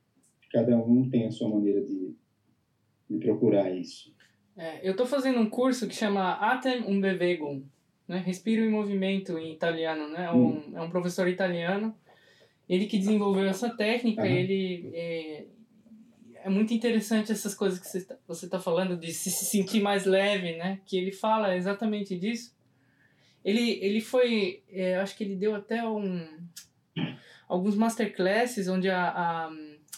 cada 0.53 0.77
um 0.77 1.09
tem 1.09 1.27
a 1.27 1.31
sua 1.31 1.49
maneira 1.49 1.83
de, 1.85 2.15
de 3.11 3.19
procurar 3.19 3.71
isso. 3.71 4.15
É, 4.57 4.87
eu 4.87 4.93
estou 4.93 5.07
fazendo 5.07 5.39
um 5.39 5.51
curso 5.51 5.87
que 5.87 5.95
chama 5.95 6.33
Atem 6.33 6.83
um 6.85 7.01
Bewegung, 7.01 7.65
né? 8.09 8.19
Respiro 8.19 8.65
em 8.65 8.71
movimento 8.71 9.37
em 9.39 9.53
italiano, 9.53 10.09
né? 10.09 10.25
É 10.25 10.33
um, 10.33 10.47
hum. 10.47 10.73
é 10.75 10.81
um 10.81 10.91
professor 10.91 11.29
italiano. 11.29 11.95
Ele 12.69 12.87
que 12.87 12.99
desenvolveu 12.99 13.45
essa 13.47 13.71
técnica, 13.71 14.23
uhum. 14.23 14.29
ele 14.29 14.91
é, 14.95 15.47
é, 16.43 16.51
muito 16.51 16.75
interessante 16.75 17.31
essas 17.31 17.55
coisas 17.55 17.79
que 17.79 17.87
você 17.87 17.99
está 17.99 18.59
tá 18.59 18.61
falando 18.61 18.97
de 18.97 19.13
se, 19.13 19.31
se 19.31 19.45
sentir 19.45 19.81
mais 19.81 20.05
leve, 20.05 20.57
né? 20.57 20.81
Que 20.87 20.97
ele 20.97 21.13
fala 21.13 21.57
exatamente 21.57 22.19
disso. 22.19 22.57
Ele, 23.45 23.79
ele 23.81 24.01
foi, 24.01 24.63
é, 24.71 24.97
acho 24.97 25.17
que 25.17 25.23
ele 25.23 25.37
deu 25.37 25.55
até 25.55 25.87
um, 25.87 26.27
alguns 27.49 27.77
masterclasses 27.77 28.69
onde 28.69 28.89
a, 28.91 29.09
a, 29.09 29.51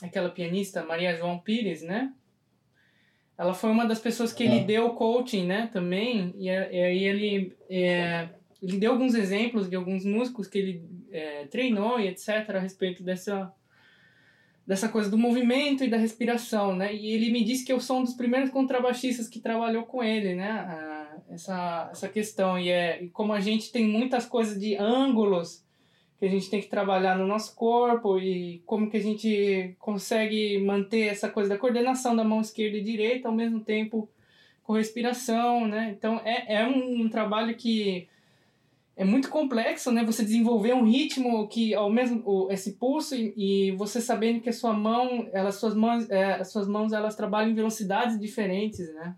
aquela 0.02 0.30
pianista 0.30 0.84
Maria 0.84 1.16
João 1.16 1.38
Pires, 1.38 1.82
né? 1.82 2.12
Ela 3.36 3.54
foi 3.54 3.70
uma 3.70 3.86
das 3.86 4.00
pessoas 4.00 4.32
que 4.32 4.42
ele 4.42 4.60
deu 4.60 4.90
coaching, 4.90 5.46
né? 5.46 5.70
Também. 5.72 6.34
E, 6.36 6.50
aí 6.50 7.04
ele, 7.04 7.56
é, 7.70 8.28
ele 8.60 8.78
deu 8.78 8.92
alguns 8.92 9.14
exemplos 9.14 9.70
de 9.70 9.76
alguns 9.76 10.04
músicos 10.04 10.48
que 10.48 10.58
ele 10.58 10.82
é, 11.12 11.46
treinou 11.46 12.00
e 12.00 12.08
etc. 12.08 12.28
a 12.50 12.58
respeito 12.58 13.02
dessa 13.02 13.52
dessa 14.66 14.86
coisa 14.86 15.08
do 15.08 15.16
movimento 15.16 15.82
e 15.82 15.88
da 15.88 15.96
respiração, 15.96 16.76
né? 16.76 16.94
E 16.94 17.14
ele 17.14 17.30
me 17.30 17.42
disse 17.42 17.64
que 17.64 17.72
eu 17.72 17.80
sou 17.80 18.00
um 18.00 18.04
dos 18.04 18.12
primeiros 18.12 18.50
contrabaixistas 18.50 19.26
que 19.26 19.40
trabalhou 19.40 19.84
com 19.84 20.04
ele, 20.04 20.34
né? 20.34 21.08
essa, 21.30 21.88
essa 21.90 22.08
questão. 22.08 22.58
E, 22.58 22.68
é, 22.70 23.02
e 23.02 23.08
como 23.08 23.32
a 23.32 23.40
gente 23.40 23.72
tem 23.72 23.86
muitas 23.86 24.26
coisas 24.26 24.58
de 24.58 24.76
ângulos 24.76 25.64
que 26.18 26.26
a 26.26 26.28
gente 26.28 26.50
tem 26.50 26.60
que 26.60 26.66
trabalhar 26.66 27.16
no 27.16 27.26
nosso 27.26 27.54
corpo 27.54 28.18
e 28.18 28.60
como 28.66 28.90
que 28.90 28.96
a 28.96 29.02
gente 29.02 29.76
consegue 29.78 30.58
manter 30.58 31.06
essa 31.06 31.30
coisa 31.30 31.48
da 31.48 31.58
coordenação 31.58 32.16
da 32.16 32.24
mão 32.24 32.40
esquerda 32.40 32.76
e 32.76 32.82
direita 32.82 33.28
ao 33.28 33.34
mesmo 33.34 33.60
tempo 33.60 34.08
com 34.64 34.72
respiração, 34.72 35.66
né? 35.66 35.94
Então 35.96 36.20
é, 36.24 36.56
é 36.56 36.66
um, 36.66 37.02
um 37.02 37.08
trabalho 37.08 37.56
que 37.56 38.08
é 38.96 39.04
muito 39.04 39.30
complexo, 39.30 39.92
né? 39.92 40.04
Você 40.04 40.24
desenvolver 40.24 40.74
um 40.74 40.84
ritmo 40.84 41.46
que 41.46 41.72
ao 41.72 41.88
mesmo 41.88 42.48
esse 42.50 42.72
pulso 42.72 43.14
e, 43.14 43.32
e 43.36 43.72
você 43.76 44.00
sabendo 44.00 44.40
que 44.40 44.48
a 44.48 44.52
sua 44.52 44.72
mão, 44.72 45.28
elas 45.32 45.54
suas 45.54 45.74
mãos, 45.74 46.10
é, 46.10 46.34
as 46.34 46.50
suas 46.50 46.66
mãos 46.66 46.92
elas 46.92 47.14
trabalham 47.14 47.52
em 47.52 47.54
velocidades 47.54 48.18
diferentes, 48.18 48.92
né? 48.92 49.16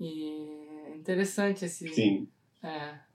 E 0.00 0.48
é 0.86 0.96
interessante 0.96 1.64
esse. 1.64 1.88
Sim. 1.94 2.28
É. 2.60 3.07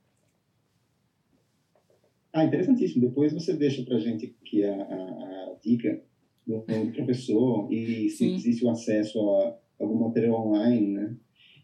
Ah, 2.33 2.43
interessantíssimo. 2.43 3.07
Depois 3.07 3.31
você 3.31 3.53
deixa 3.53 3.83
para 3.83 3.99
gente 3.99 4.35
aqui 4.41 4.63
a, 4.63 4.75
a, 4.75 5.51
a 5.51 5.55
dica 5.63 6.01
do, 6.45 6.59
do 6.61 6.91
professor 6.93 7.71
e 7.71 8.09
se 8.09 8.17
Sim. 8.17 8.35
existe 8.35 8.65
o 8.65 8.69
acesso 8.69 9.19
a 9.29 9.57
algum 9.79 9.99
material 9.99 10.47
online, 10.47 10.87
né? 10.87 11.15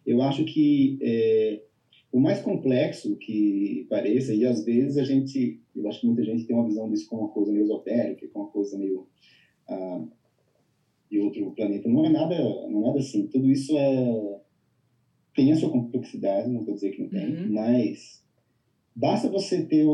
Eu 0.05 0.21
acho 0.21 0.45
que 0.45 0.99
é, 1.01 1.61
o 2.11 2.19
mais 2.19 2.41
complexo 2.41 3.15
que 3.17 3.85
pareça, 3.89 4.33
e 4.33 4.45
às 4.45 4.63
vezes 4.63 4.97
a 4.97 5.03
gente, 5.03 5.61
eu 5.75 5.87
acho 5.87 6.01
que 6.01 6.07
muita 6.07 6.23
gente 6.23 6.45
tem 6.45 6.55
uma 6.55 6.67
visão 6.67 6.89
disso 6.89 7.07
como 7.07 7.23
uma 7.23 7.29
coisa 7.29 7.51
meio 7.51 7.65
esotérica, 7.65 8.27
como 8.29 8.45
uma 8.45 8.51
coisa 8.51 8.77
meio 8.77 9.07
ah, 9.67 10.05
de 11.09 11.19
outro 11.19 11.51
planeta. 11.51 11.89
Não 11.89 12.05
é 12.05 12.09
nada, 12.09 12.35
não 12.69 12.83
é 12.83 12.87
nada 12.87 12.99
assim. 12.99 13.27
Tudo 13.27 13.49
isso 13.51 13.77
é 13.77 14.39
tem 15.35 15.51
a 15.51 15.55
sua 15.55 15.69
complexidade, 15.69 16.49
não 16.49 16.65
vou 16.65 16.73
dizer 16.73 16.91
que 16.91 17.01
não 17.01 17.09
tem, 17.09 17.29
uhum. 17.29 17.53
mas 17.53 18.23
basta 18.93 19.29
você 19.29 19.65
ter 19.65 19.85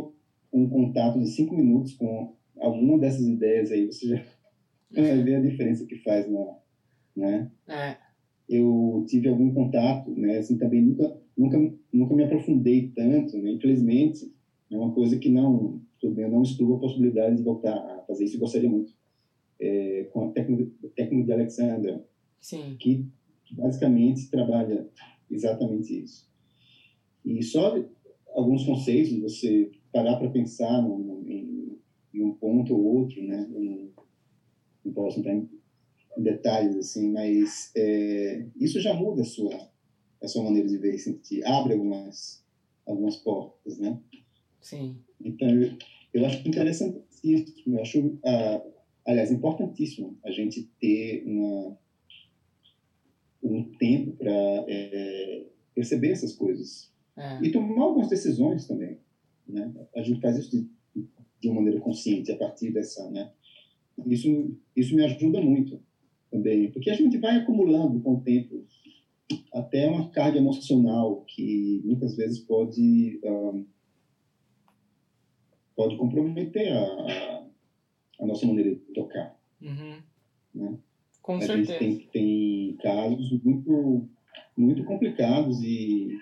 um 0.55 0.69
contato 0.69 1.19
de 1.19 1.27
cinco 1.27 1.53
minutos 1.53 1.93
com 1.93 2.33
alguma 2.57 2.97
dessas 2.97 3.27
ideias 3.27 3.71
aí, 3.71 3.85
você 3.85 4.07
já 4.07 4.23
ver 5.23 5.35
a 5.35 5.41
diferença 5.41 5.85
que 5.85 5.95
faz, 5.97 6.29
na, 6.29 6.57
né? 7.15 7.51
É. 7.67 7.97
Eu 8.47 9.03
tive 9.07 9.27
algum 9.27 9.51
contato, 9.51 10.11
né? 10.15 10.37
Assim, 10.37 10.57
também 10.57 10.81
nunca, 10.81 11.19
nunca, 11.35 11.73
nunca 11.91 12.13
me 12.13 12.23
aprofundei 12.23 12.89
tanto, 12.95 13.37
né? 13.37 13.51
Infelizmente, 13.51 14.31
é 14.71 14.77
uma 14.77 14.93
coisa 14.93 15.17
que 15.17 15.29
não, 15.29 15.81
tudo 15.99 16.13
bem, 16.13 16.25
eu 16.25 16.31
não 16.31 16.41
excluo 16.41 16.75
a 16.75 16.79
possibilidade 16.79 17.35
de 17.35 17.43
voltar 17.43 17.75
a 17.75 18.03
fazer 18.07 18.23
isso, 18.23 18.35
eu 18.35 18.39
gostaria 18.39 18.69
muito. 18.69 18.93
É, 19.59 20.03
com 20.11 20.23
a 20.23 20.29
técnica, 20.29 20.69
de 21.23 21.31
Alexander, 21.31 22.03
Sim. 22.39 22.75
Que, 22.79 23.05
que 23.45 23.55
basicamente 23.55 24.29
trabalha 24.29 24.87
exatamente 25.29 26.03
isso. 26.03 26.29
E 27.23 27.41
só 27.41 27.73
alguns 28.35 28.63
conceitos, 28.63 29.17
você 29.19 29.71
parar 29.95 30.17
para 30.17 30.27
pensar 30.27 30.83
em, 31.25 31.77
em, 32.13 32.21
um 32.21 32.29
ponto 32.33 32.75
ou 32.75 32.83
outro, 32.97 33.23
né? 33.23 33.47
Eu 33.49 33.61
não, 34.83 34.91
posso 34.91 35.19
entrar 35.19 35.33
em, 35.33 35.47
detalhes 36.17 36.75
assim, 36.75 37.09
mas 37.11 37.71
é, 37.75 38.45
isso 38.57 38.79
já 38.79 38.93
muda 38.93 39.21
a 39.21 39.25
sua 39.25 39.69
a 40.21 40.27
sua 40.27 40.43
maneira 40.43 40.67
de 40.67 40.77
ver 40.77 40.95
e 40.95 40.99
sentir, 40.99 41.45
abre 41.45 41.73
algumas 41.73 42.43
algumas 42.85 43.15
portas, 43.15 43.77
né? 43.77 43.97
Sim. 44.61 44.97
Então 45.23 45.47
eu, 45.49 45.77
eu 46.13 46.25
acho 46.25 46.45
interessantíssimo, 46.45 47.75
eu 47.75 47.81
acho, 47.81 48.17
ah, 48.25 48.61
aliás, 49.05 49.31
importantíssimo 49.31 50.17
a 50.25 50.31
gente 50.31 50.67
ter 50.79 51.23
uma 51.25 51.77
um 53.41 53.63
tempo 53.77 54.11
para 54.13 54.65
é, 54.67 55.45
perceber 55.73 56.09
essas 56.09 56.33
coisas 56.33 56.91
é. 57.17 57.41
e 57.41 57.49
tomar 57.49 57.83
algumas 57.83 58.09
decisões 58.09 58.65
também 58.65 58.97
né? 59.47 59.71
A 59.95 60.01
gente 60.01 60.21
faz 60.21 60.37
isso 60.37 60.51
de, 60.51 61.07
de 61.41 61.49
uma 61.49 61.55
maneira 61.55 61.79
consciente 61.79 62.31
a 62.31 62.37
partir 62.37 62.71
dessa, 62.71 63.09
né? 63.09 63.31
Isso 64.07 64.55
isso 64.75 64.95
me 64.95 65.03
ajuda 65.03 65.41
muito 65.41 65.79
também, 66.29 66.71
porque 66.71 66.89
a 66.89 66.95
gente 66.95 67.17
vai 67.17 67.37
acumulando 67.37 67.99
com 68.01 68.15
o 68.15 68.21
tempo 68.21 68.65
até 69.53 69.89
uma 69.89 70.09
carga 70.09 70.37
emocional 70.37 71.23
que 71.27 71.81
muitas 71.85 72.15
vezes 72.15 72.39
pode 72.39 73.19
um, 73.23 73.65
pode 75.75 75.97
comprometer 75.97 76.71
a, 76.71 77.43
a, 78.19 78.25
nossa 78.25 78.45
maneira 78.45 78.71
de 78.71 78.81
tocar. 78.93 79.37
Uhum. 79.61 80.01
Né? 80.53 80.77
Com 81.21 81.35
a 81.35 81.41
certeza. 81.41 81.79
gente 81.79 81.79
tem, 81.79 82.07
tem 82.07 82.77
casos 82.77 83.31
muito 83.43 84.07
muito 84.57 84.83
complicados 84.85 85.61
e 85.61 86.17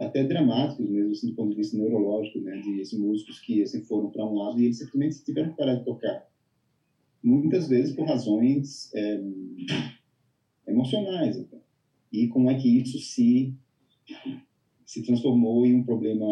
até 0.00 0.24
dramáticos 0.24 0.88
mesmo, 0.88 1.12
assim, 1.12 1.28
do 1.28 1.34
ponto 1.34 1.50
de 1.50 1.56
vista 1.56 1.76
neurológico, 1.76 2.40
né, 2.40 2.58
de 2.58 2.80
esses 2.80 2.98
músicos 2.98 3.38
que 3.40 3.62
assim, 3.62 3.82
foram 3.82 4.10
para 4.10 4.24
um 4.24 4.34
lado 4.34 4.58
e 4.58 4.64
eles 4.64 4.78
simplesmente 4.78 5.22
tiveram 5.22 5.50
que 5.50 5.56
parar 5.56 5.74
de 5.74 5.84
tocar. 5.84 6.26
Muitas 7.22 7.68
vezes 7.68 7.94
por 7.94 8.06
razões 8.06 8.90
é, 8.94 9.20
emocionais. 10.66 11.46
E 12.10 12.28
como 12.28 12.50
é 12.50 12.54
que 12.54 12.80
isso 12.80 12.98
se, 12.98 13.54
se 14.86 15.02
transformou 15.02 15.66
em 15.66 15.74
um 15.74 15.84
problema 15.84 16.26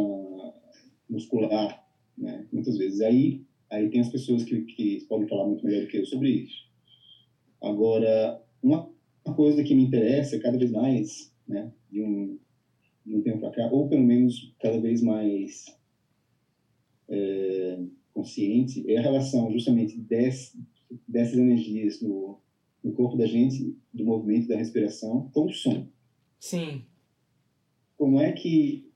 muscular, 1.09 1.87
né, 2.17 2.47
muitas 2.51 2.79
vezes. 2.79 3.03
Aí, 3.03 3.43
aí 3.71 3.91
tem 3.91 4.01
as 4.01 4.09
pessoas 4.09 4.45
que, 4.45 4.63
que 4.63 5.05
podem 5.07 5.29
falar 5.29 5.47
muito 5.47 5.65
melhor 5.65 5.83
do 5.83 5.89
que 5.89 5.99
eu 5.99 6.07
sobre 6.07 6.31
isso. 6.31 6.67
Agora, 7.61 8.43
uma, 8.63 8.89
uma 9.27 9.35
coisa 9.35 9.63
que 9.63 9.75
me 9.75 9.85
interessa 9.85 10.39
cada 10.39 10.57
vez 10.57 10.71
mais, 10.71 11.35
né, 11.47 11.71
de 11.91 12.03
um 12.03 12.39
de 13.09 13.17
um 13.17 13.23
tempo 13.23 13.41
para 13.41 13.51
cá, 13.51 13.73
ou 13.73 13.89
pelo 13.89 14.05
menos 14.05 14.55
cada 14.61 14.79
vez 14.79 15.01
mais 15.01 15.75
é, 17.09 17.79
consciente, 18.13 18.85
é 18.91 18.99
a 18.99 19.03
relação 19.03 19.51
justamente 19.51 19.99
desse, 19.99 20.63
dessas 21.07 21.39
energias 21.39 22.03
no, 22.03 22.39
no 22.85 22.93
corpo 22.93 23.17
da 23.17 23.27
gente, 23.27 23.75
do 23.93 24.05
movimento, 24.05 24.49
da 24.49 24.57
respiração, 24.57 25.31
com 25.33 25.47
o 25.47 25.53
som. 25.53 25.89
Sim. 26.39 26.83
Como 27.97 28.21
é 28.21 28.33
que 28.33 28.87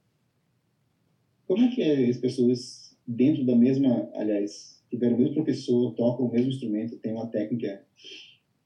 como 1.46 1.64
é 1.64 1.68
que 1.68 1.82
as 1.82 2.16
pessoas 2.16 2.96
dentro 3.06 3.44
da 3.44 3.54
mesma, 3.54 4.08
aliás, 4.14 4.82
tiveram 4.88 5.16
o 5.16 5.18
mesmo 5.18 5.34
professor, 5.34 5.92
tocam 5.94 6.26
o 6.26 6.30
mesmo 6.30 6.50
instrumento, 6.50 6.96
tem 6.98 7.12
uma 7.12 7.26
técnica 7.26 7.84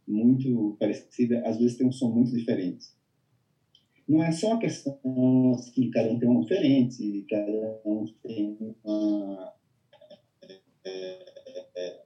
muito 0.07 0.77
parecida, 0.79 1.41
às 1.45 1.59
vezes 1.59 1.77
tem 1.77 1.87
um 1.87 1.93
som 1.93 2.13
muito 2.13 2.33
diferente 2.33 2.87
não 4.09 4.23
é 4.23 4.31
só 4.31 4.53
a 4.53 4.59
questão 4.59 4.99
que 5.75 5.91
cada 5.91 6.13
um 6.13 6.19
tem 6.19 6.29
um 6.29 6.41
diferente, 6.41 7.27
cada 7.29 7.81
um 7.85 8.05
tem 8.23 8.57
uma, 8.85 9.53
é, 10.85 11.67
é, 11.77 12.03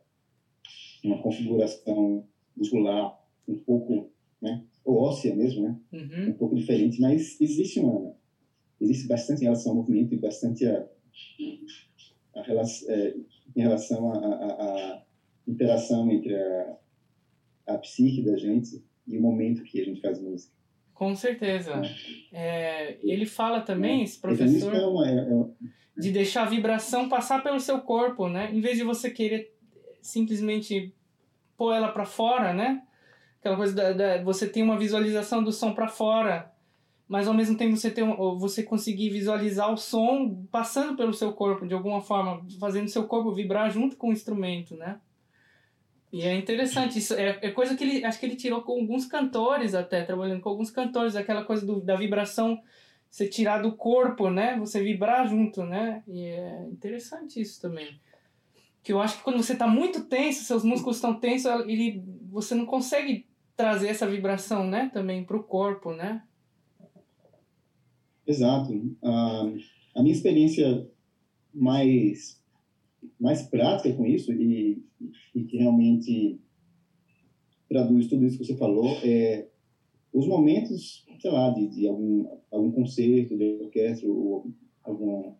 uma 1.04 1.22
configuração 1.22 2.26
muscular 2.56 3.20
um 3.46 3.58
pouco, 3.58 4.10
né, 4.40 4.64
ou 4.84 4.96
óssea 4.96 5.34
mesmo, 5.34 5.62
né, 5.62 5.80
uhum. 5.92 6.30
um 6.30 6.32
pouco 6.34 6.56
diferente, 6.56 7.00
mas 7.00 7.40
existe 7.40 7.80
uma 7.80 8.14
existe 8.80 9.06
bastante 9.06 9.42
em 9.42 9.44
relação 9.44 9.72
ao 9.72 9.76
movimento 9.76 10.14
e 10.14 10.18
bastante 10.18 10.66
a, 10.66 10.88
a 12.34 12.42
relação, 12.42 12.90
é, 12.90 13.14
em 13.54 13.60
relação 13.60 14.12
à 14.12 15.04
interação 15.46 16.10
entre 16.10 16.34
a, 16.34 16.78
a 17.66 17.78
psique 17.78 18.22
da 18.22 18.38
gente 18.38 18.82
e 19.06 19.18
o 19.18 19.20
momento 19.20 19.62
que 19.64 19.80
a 19.80 19.84
gente 19.84 20.00
faz 20.00 20.20
música. 20.20 20.59
Com 21.00 21.16
certeza. 21.16 21.80
É, 22.30 22.98
ele 23.02 23.24
fala 23.24 23.62
também, 23.62 24.02
esse 24.02 24.20
professor, 24.20 24.74
é 24.74 24.80
é 24.80 24.86
uma, 24.86 25.50
de 25.96 26.12
deixar 26.12 26.42
a 26.42 26.50
vibração 26.50 27.08
passar 27.08 27.42
pelo 27.42 27.58
seu 27.58 27.80
corpo, 27.80 28.28
né? 28.28 28.50
Em 28.52 28.60
vez 28.60 28.76
de 28.76 28.84
você 28.84 29.10
querer 29.10 29.50
simplesmente 30.02 30.94
pôr 31.56 31.72
ela 31.72 31.88
para 31.88 32.04
fora, 32.04 32.52
né? 32.52 32.82
Aquela 33.38 33.56
coisa 33.56 33.74
da, 33.74 33.92
da, 33.94 34.22
você 34.22 34.46
tem 34.46 34.62
uma 34.62 34.76
visualização 34.76 35.42
do 35.42 35.50
som 35.50 35.72
para 35.72 35.88
fora, 35.88 36.52
mas 37.08 37.26
ao 37.26 37.32
mesmo 37.32 37.56
tempo 37.56 37.78
você 37.78 37.90
tem 37.90 38.04
você 38.36 38.62
conseguir 38.62 39.08
visualizar 39.08 39.72
o 39.72 39.78
som 39.78 40.44
passando 40.52 40.98
pelo 40.98 41.14
seu 41.14 41.32
corpo 41.32 41.66
de 41.66 41.72
alguma 41.72 42.02
forma, 42.02 42.46
fazendo 42.60 42.88
seu 42.88 43.04
corpo 43.04 43.32
vibrar 43.32 43.70
junto 43.70 43.96
com 43.96 44.10
o 44.10 44.12
instrumento, 44.12 44.76
né? 44.76 45.00
E 46.12 46.22
é 46.22 46.34
interessante, 46.34 46.98
isso 46.98 47.14
é, 47.14 47.38
é 47.40 47.50
coisa 47.50 47.76
que 47.76 47.84
ele, 47.84 48.04
acho 48.04 48.18
que 48.18 48.26
ele 48.26 48.34
tirou 48.34 48.62
com 48.62 48.72
alguns 48.72 49.06
cantores 49.06 49.74
até, 49.74 50.02
trabalhando 50.02 50.40
com 50.40 50.48
alguns 50.48 50.70
cantores, 50.70 51.14
aquela 51.14 51.44
coisa 51.44 51.64
do, 51.64 51.80
da 51.80 51.94
vibração, 51.94 52.60
você 53.08 53.28
tirar 53.28 53.62
do 53.62 53.76
corpo, 53.76 54.28
né? 54.28 54.56
Você 54.58 54.82
vibrar 54.82 55.28
junto, 55.28 55.64
né? 55.64 56.02
E 56.08 56.24
é 56.24 56.66
interessante 56.68 57.40
isso 57.40 57.60
também. 57.60 58.00
Que 58.82 58.92
eu 58.92 59.00
acho 59.00 59.18
que 59.18 59.22
quando 59.22 59.42
você 59.42 59.52
está 59.52 59.68
muito 59.68 60.04
tenso, 60.04 60.44
seus 60.44 60.64
músculos 60.64 60.96
estão 60.96 61.14
tensos, 61.14 61.50
ele, 61.66 62.02
você 62.30 62.54
não 62.54 62.66
consegue 62.66 63.26
trazer 63.56 63.88
essa 63.88 64.06
vibração, 64.06 64.66
né? 64.66 64.90
Também 64.92 65.24
para 65.24 65.36
o 65.36 65.42
corpo, 65.42 65.92
né? 65.92 66.22
Exato. 68.26 68.72
Uh, 68.72 69.58
a 69.94 70.02
minha 70.02 70.14
experiência 70.14 70.88
mais 71.52 72.39
mais 73.20 73.42
prática 73.42 73.92
com 73.92 74.06
isso 74.06 74.32
e, 74.32 74.82
e 75.34 75.44
que 75.44 75.58
realmente 75.58 76.40
traduz 77.68 78.08
tudo 78.08 78.24
isso 78.24 78.38
que 78.38 78.44
você 78.44 78.56
falou 78.56 78.88
é 79.04 79.46
os 80.12 80.26
momentos, 80.26 81.06
sei 81.20 81.30
lá, 81.30 81.50
de, 81.50 81.68
de 81.68 81.86
algum, 81.86 82.26
algum 82.50 82.70
concerto 82.72 83.36
de 83.36 83.62
orquestra 83.62 84.08
ou 84.08 84.50
alguma, 84.82 85.36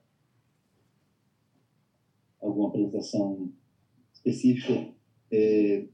alguma 2.41 2.69
apresentação 2.69 3.51
específica, 4.13 4.95
é, 5.33 5.87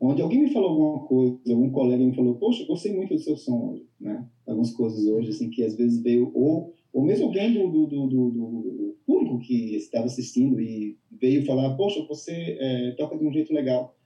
onde 0.00 0.22
alguém 0.22 0.40
me 0.40 0.52
falou 0.52 0.70
alguma 0.70 1.06
coisa, 1.06 1.40
algum 1.48 1.70
colega 1.70 2.04
me 2.04 2.14
falou, 2.14 2.36
poxa, 2.36 2.64
gostei 2.66 2.94
muito 2.94 3.14
do 3.14 3.20
seu 3.20 3.36
som 3.36 3.70
hoje, 3.70 3.88
né? 3.98 4.24
Algumas 4.46 4.70
coisas 4.70 5.04
hoje, 5.06 5.30
assim, 5.30 5.50
que 5.50 5.62
às 5.64 5.74
vezes 5.74 6.00
veio, 6.00 6.30
ou, 6.32 6.72
ou 6.92 7.04
mesmo 7.04 7.26
alguém 7.26 7.52
do, 7.52 7.68
do, 7.70 7.86
do, 7.86 8.06
do, 8.06 8.89
público 9.10 9.40
que 9.40 9.74
estava 9.74 10.04
assistindo 10.04 10.60
e 10.60 10.96
veio 11.10 11.44
falar, 11.44 11.74
poxa, 11.76 12.06
você 12.06 12.56
é, 12.60 12.92
toca 12.92 13.18
de 13.18 13.26
um 13.26 13.32
jeito 13.32 13.52
legal. 13.52 13.98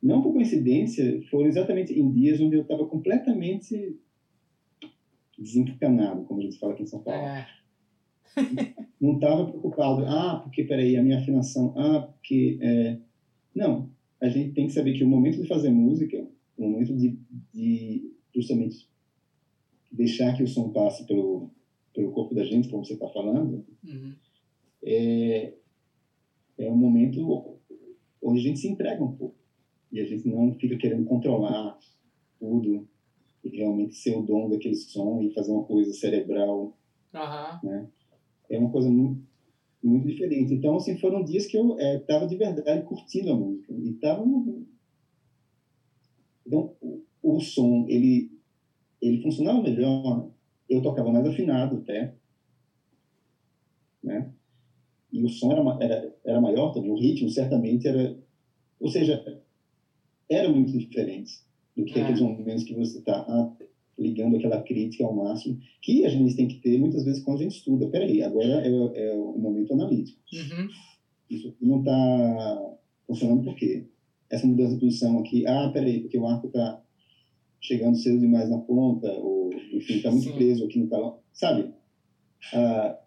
Não 0.00 0.22
por 0.22 0.32
coincidência, 0.32 1.20
foram 1.28 1.48
exatamente 1.48 1.92
em 1.92 2.12
dias 2.12 2.40
onde 2.40 2.54
eu 2.54 2.62
estava 2.62 2.86
completamente 2.86 3.98
desencanado, 5.36 6.24
como 6.24 6.40
a 6.40 6.44
gente 6.44 6.58
fala 6.60 6.74
aqui 6.74 6.84
em 6.84 6.86
São 6.86 7.02
Paulo. 7.02 7.20
É. 7.20 7.46
Não 9.00 9.14
estava 9.14 9.46
preocupado, 9.46 10.04
ah, 10.06 10.40
porque, 10.44 10.62
peraí, 10.62 10.96
a 10.96 11.02
minha 11.02 11.18
afinação, 11.18 11.74
ah, 11.76 12.02
porque... 12.02 12.58
É... 12.60 12.98
Não, 13.52 13.90
a 14.22 14.28
gente 14.28 14.52
tem 14.52 14.68
que 14.68 14.72
saber 14.72 14.92
que 14.92 15.02
o 15.02 15.08
momento 15.08 15.42
de 15.42 15.48
fazer 15.48 15.70
música, 15.70 16.24
o 16.56 16.62
momento 16.62 16.96
de, 16.96 17.18
de 17.52 18.12
justamente 18.32 18.88
deixar 19.90 20.36
que 20.36 20.44
o 20.44 20.46
som 20.46 20.70
passe 20.70 21.04
pelo, 21.04 21.50
pelo 21.94 22.12
corpo 22.12 22.34
da 22.34 22.44
gente, 22.44 22.68
como 22.68 22.84
você 22.84 22.94
está 22.94 23.08
falando, 23.08 23.64
uhum. 23.84 24.14
é, 24.84 25.54
é 26.58 26.70
um 26.70 26.76
momento 26.76 27.58
onde 28.22 28.40
a 28.40 28.42
gente 28.42 28.60
se 28.60 28.68
entrega 28.68 29.02
um 29.02 29.12
pouco. 29.12 29.36
E 29.90 30.00
a 30.00 30.04
gente 30.04 30.28
não 30.28 30.54
fica 30.54 30.76
querendo 30.76 31.04
controlar 31.04 31.78
tudo 32.38 32.88
e 33.42 33.48
realmente 33.48 33.94
ser 33.94 34.16
o 34.16 34.22
dono 34.22 34.50
daquele 34.50 34.74
som 34.74 35.20
e 35.22 35.32
fazer 35.32 35.50
uma 35.50 35.64
coisa 35.64 35.92
cerebral. 35.92 36.76
Uhum. 37.12 37.68
Né? 37.68 37.88
É 38.48 38.58
uma 38.58 38.70
coisa 38.70 38.88
muito, 38.88 39.22
muito 39.82 40.06
diferente. 40.06 40.54
Então, 40.54 40.76
assim, 40.76 40.96
foram 40.98 41.24
dias 41.24 41.46
que 41.46 41.56
eu 41.56 41.76
estava 41.78 42.24
é, 42.24 42.28
de 42.28 42.36
verdade 42.36 42.86
curtindo 42.86 43.32
a 43.32 43.36
música. 43.36 43.72
E 43.72 43.90
estava... 43.90 44.24
Então, 46.46 46.74
o, 46.80 47.02
o 47.22 47.40
som, 47.40 47.86
ele, 47.88 48.30
ele 49.00 49.22
funcionava 49.22 49.62
melhor 49.62 50.30
eu 50.70 50.80
tocava 50.80 51.10
mais 51.10 51.26
afinado 51.26 51.78
até, 51.78 52.14
né? 54.02 54.32
E 55.12 55.24
o 55.24 55.28
som 55.28 55.52
era, 55.52 55.84
era, 55.84 56.16
era 56.24 56.40
maior 56.40 56.72
também, 56.72 56.90
o 56.90 56.98
ritmo 56.98 57.28
certamente 57.28 57.88
era... 57.88 58.16
Ou 58.78 58.88
seja, 58.88 59.42
era 60.28 60.48
muito 60.48 60.78
diferente 60.78 61.32
do 61.76 61.84
que 61.84 61.98
é. 61.98 62.02
aqueles 62.02 62.20
momentos 62.20 62.64
que 62.64 62.74
você 62.74 62.98
está 62.98 63.26
ah, 63.28 63.52
ligando 63.98 64.36
aquela 64.36 64.62
crítica 64.62 65.04
ao 65.04 65.14
máximo, 65.14 65.58
que 65.82 66.06
a 66.06 66.08
gente 66.08 66.36
tem 66.36 66.48
que 66.48 66.60
ter 66.60 66.78
muitas 66.78 67.04
vezes 67.04 67.22
quando 67.22 67.40
a 67.40 67.42
gente 67.42 67.56
estuda. 67.56 67.88
Peraí, 67.88 68.22
agora 68.22 68.66
é, 68.66 68.68
é 68.68 69.12
o 69.14 69.36
momento 69.36 69.74
analítico. 69.74 70.18
Uhum. 70.32 70.68
Isso 71.28 71.54
não 71.60 71.80
está 71.80 72.76
funcionando 73.06 73.44
por 73.44 73.56
quê? 73.56 73.86
Essa 74.30 74.46
mudança 74.46 74.74
de 74.74 74.80
posição 74.80 75.18
aqui, 75.18 75.44
ah, 75.46 75.68
peraí, 75.72 76.00
porque 76.00 76.16
o 76.16 76.26
arco 76.26 76.46
está 76.46 76.80
chegando 77.60 77.96
cedo 77.96 78.18
demais 78.18 78.48
na 78.48 78.58
ponta, 78.58 79.12
ou, 79.18 79.52
enfim, 79.72 79.94
está 79.94 80.10
muito 80.10 80.24
Sim. 80.24 80.34
preso 80.34 80.64
aqui 80.64 80.78
no 80.78 80.88
talão. 80.88 81.18
Sabe? 81.32 81.72
Ah, 82.54 82.98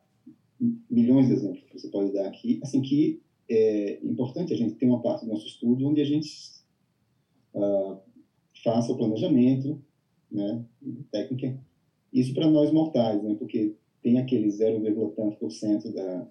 milhões 0.89 1.27
de 1.27 1.33
exemplos 1.33 1.63
que 1.63 1.79
você 1.79 1.89
pode 1.89 2.11
dar 2.13 2.27
aqui. 2.27 2.59
Assim 2.61 2.81
que 2.81 3.21
é 3.49 3.99
importante 4.03 4.53
a 4.53 4.57
gente 4.57 4.75
ter 4.75 4.85
uma 4.85 5.01
parte 5.01 5.25
do 5.25 5.31
nosso 5.31 5.47
estudo 5.47 5.85
onde 5.87 6.01
a 6.01 6.05
gente 6.05 6.29
ah, 7.55 7.99
faça 8.63 8.91
o 8.91 8.97
planejamento, 8.97 9.81
né, 10.31 10.63
técnica. 11.11 11.59
Isso 12.11 12.33
para 12.33 12.47
nós 12.47 12.71
mortais, 12.71 13.21
né, 13.23 13.35
porque 13.35 13.75
tem 14.01 14.19
aquele 14.19 14.49
0, 14.49 14.81
tanto 15.15 15.37
por 15.37 15.51
cento 15.51 15.91
da, 15.93 16.27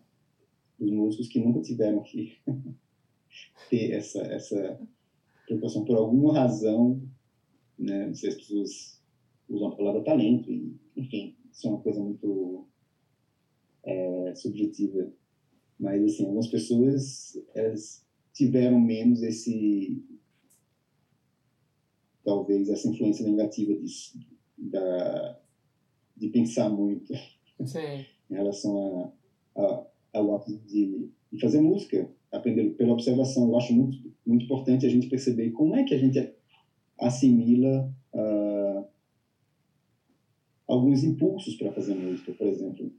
dos 0.78 0.90
músicos 0.90 1.28
que 1.28 1.40
nunca 1.40 1.60
tiveram 1.60 2.02
que 2.02 2.32
ter 3.70 3.92
essa, 3.92 4.20
essa 4.22 4.78
preocupação 5.46 5.84
por 5.84 5.96
alguma 5.96 6.34
razão, 6.34 7.00
né? 7.82 8.06
Não 8.06 8.14
sei 8.14 8.30
se 8.30 8.36
as 8.36 8.42
pessoas 8.42 9.02
usam 9.48 9.68
a 9.68 9.76
palavra 9.76 10.04
talento, 10.04 10.50
e, 10.50 10.74
enfim, 10.96 11.36
isso 11.50 11.66
é 11.66 11.70
uma 11.70 11.80
coisa 11.80 12.00
muito 12.00 12.66
é, 13.84 14.34
subjetiva. 14.34 15.12
Mas, 15.78 16.04
assim, 16.04 16.24
algumas 16.24 16.46
pessoas, 16.46 17.36
elas 17.54 18.06
tiveram 18.32 18.80
menos 18.80 19.22
esse, 19.22 20.02
talvez, 22.24 22.68
essa 22.68 22.88
influência 22.88 23.26
negativa 23.28 23.74
de, 23.74 23.86
da, 24.56 25.40
de 26.16 26.28
pensar 26.28 26.70
muito 26.70 27.12
Sim. 27.66 28.06
em 28.30 28.34
relação 28.34 29.12
a, 29.56 29.60
a, 29.60 29.86
ao 30.14 30.36
ato 30.36 30.56
de, 30.56 31.10
de 31.30 31.40
fazer 31.40 31.60
música, 31.60 32.08
aprender 32.30 32.70
pela 32.70 32.92
observação. 32.92 33.48
Eu 33.48 33.56
acho 33.56 33.74
muito, 33.74 33.98
muito 34.24 34.44
importante 34.44 34.86
a 34.86 34.88
gente 34.88 35.08
perceber 35.08 35.50
como 35.50 35.74
é 35.74 35.84
que 35.84 35.94
a 35.94 35.98
gente 35.98 36.18
assimila 36.98 37.92
uh, 38.14 38.84
alguns 40.66 41.04
impulsos 41.04 41.54
para 41.56 41.72
fazer 41.72 41.94
música, 41.94 42.32
por 42.32 42.46
exemplo. 42.46 42.92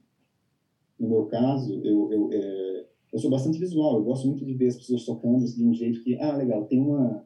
No 1.00 1.10
meu 1.10 1.26
caso, 1.26 1.82
eu, 1.84 2.12
eu, 2.12 2.30
é, 2.32 2.86
eu 3.12 3.20
sou 3.20 3.30
bastante 3.30 3.60
visual, 3.60 3.98
eu 3.98 4.04
gosto 4.04 4.28
muito 4.28 4.46
de 4.46 4.54
ver 4.54 4.68
as 4.68 4.76
pessoas 4.76 5.06
tocando 5.06 5.46
de 5.46 5.64
um 5.64 5.74
jeito 5.74 6.04
que, 6.04 6.16
ah, 6.20 6.36
legal, 6.36 6.66
tem 6.66 6.80
uma, 6.80 7.26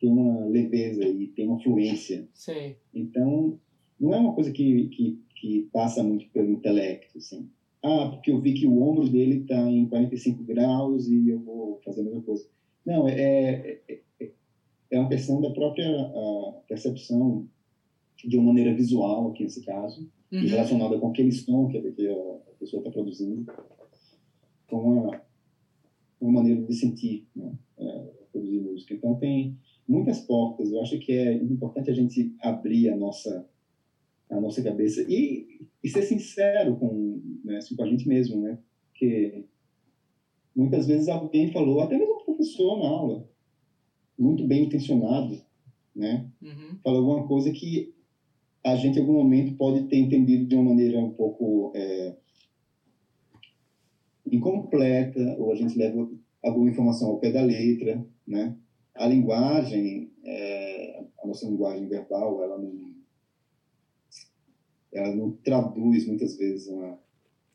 tem 0.00 0.10
uma 0.10 0.46
leveza 0.46 1.04
e 1.06 1.28
tem 1.28 1.46
uma 1.46 1.60
fluência. 1.62 2.28
Sim. 2.34 2.74
Então, 2.92 3.58
não 3.98 4.12
é 4.12 4.18
uma 4.18 4.34
coisa 4.34 4.50
que, 4.50 4.88
que, 4.88 5.18
que 5.36 5.68
passa 5.72 6.02
muito 6.02 6.28
pelo 6.30 6.50
intelecto, 6.50 7.16
assim. 7.18 7.48
Ah, 7.82 8.08
porque 8.08 8.30
eu 8.30 8.40
vi 8.40 8.54
que 8.54 8.66
o 8.66 8.82
ombro 8.82 9.08
dele 9.08 9.42
está 9.42 9.60
em 9.70 9.86
45 9.86 10.42
graus 10.42 11.06
e 11.06 11.28
eu 11.28 11.38
vou 11.40 11.80
fazer 11.84 12.00
a 12.00 12.04
mesma 12.04 12.22
coisa. 12.22 12.48
Não, 12.84 13.06
é, 13.06 13.78
é, 13.88 14.00
é, 14.94 15.00
uma 15.00 15.08
questão 15.08 15.40
da 15.40 15.50
própria 15.50 15.88
percepção 16.68 17.46
de 18.24 18.36
uma 18.36 18.46
maneira 18.46 18.74
visual, 18.74 19.28
aqui 19.28 19.42
nesse 19.42 19.64
caso, 19.64 20.08
uhum. 20.32 20.40
relacionada 20.40 20.98
com 20.98 21.08
aquele 21.08 21.32
som 21.32 21.68
que 21.68 21.78
a, 21.78 21.82
pessoa 22.58 22.80
está 22.80 22.90
produzindo, 22.90 23.52
com 24.68 24.76
uma, 24.78 25.20
uma 26.20 26.32
maneira 26.32 26.62
de 26.62 26.74
sentir, 26.74 27.26
né, 27.36 27.52
é, 27.78 27.98
produzir 28.32 28.60
música. 28.60 28.94
Então, 28.94 29.16
tem 29.16 29.58
muitas 29.86 30.20
portas. 30.20 30.70
Eu 30.70 30.80
acho 30.80 30.98
que 30.98 31.12
é 31.12 31.34
importante 31.34 31.90
a 31.90 31.94
gente 31.94 32.34
abrir 32.40 32.88
a 32.88 32.96
nossa 32.96 33.46
a 34.30 34.40
nossa 34.40 34.62
cabeça 34.62 35.02
e, 35.02 35.60
e 35.82 35.88
ser 35.88 36.02
sincero 36.02 36.76
com, 36.76 37.20
né, 37.44 37.58
assim, 37.58 37.76
com 37.76 37.84
a 37.84 37.86
gente 37.86 38.08
mesmo, 38.08 38.40
né? 38.40 38.58
Porque 38.88 39.44
muitas 40.56 40.86
vezes 40.86 41.08
alguém 41.08 41.52
falou, 41.52 41.80
até 41.80 41.96
mesmo 41.96 42.14
um 42.14 42.24
professor 42.24 42.78
na 42.78 42.88
aula, 42.88 43.28
muito 44.18 44.44
bem 44.44 44.64
intencionado, 44.64 45.40
né? 45.94 46.28
Uhum. 46.40 46.78
Falou 46.82 47.00
alguma 47.00 47.26
coisa 47.26 47.50
que 47.50 47.92
a 48.62 48.74
gente, 48.76 48.96
em 48.96 49.00
algum 49.00 49.14
momento, 49.14 49.54
pode 49.56 49.82
ter 49.88 49.96
entendido 49.96 50.46
de 50.46 50.54
uma 50.54 50.64
maneira 50.64 50.98
um 50.98 51.10
pouco 51.10 51.70
é, 51.74 52.14
incompleta, 54.30 55.36
ou 55.38 55.52
a 55.52 55.54
gente 55.54 55.76
leva 55.76 56.08
alguma 56.42 56.70
informação 56.70 57.08
ao 57.10 57.18
pé 57.18 57.30
da 57.30 57.42
letra, 57.42 58.04
né? 58.26 58.56
A 58.94 59.06
linguagem, 59.06 60.10
é, 60.22 61.04
a 61.22 61.26
nossa 61.26 61.46
linguagem 61.46 61.86
verbal, 61.88 62.42
ela 62.42 62.56
não, 62.56 62.94
ela 64.92 65.14
não 65.14 65.30
traduz 65.42 66.06
muitas 66.06 66.36
vezes 66.36 66.68
uma, 66.68 66.98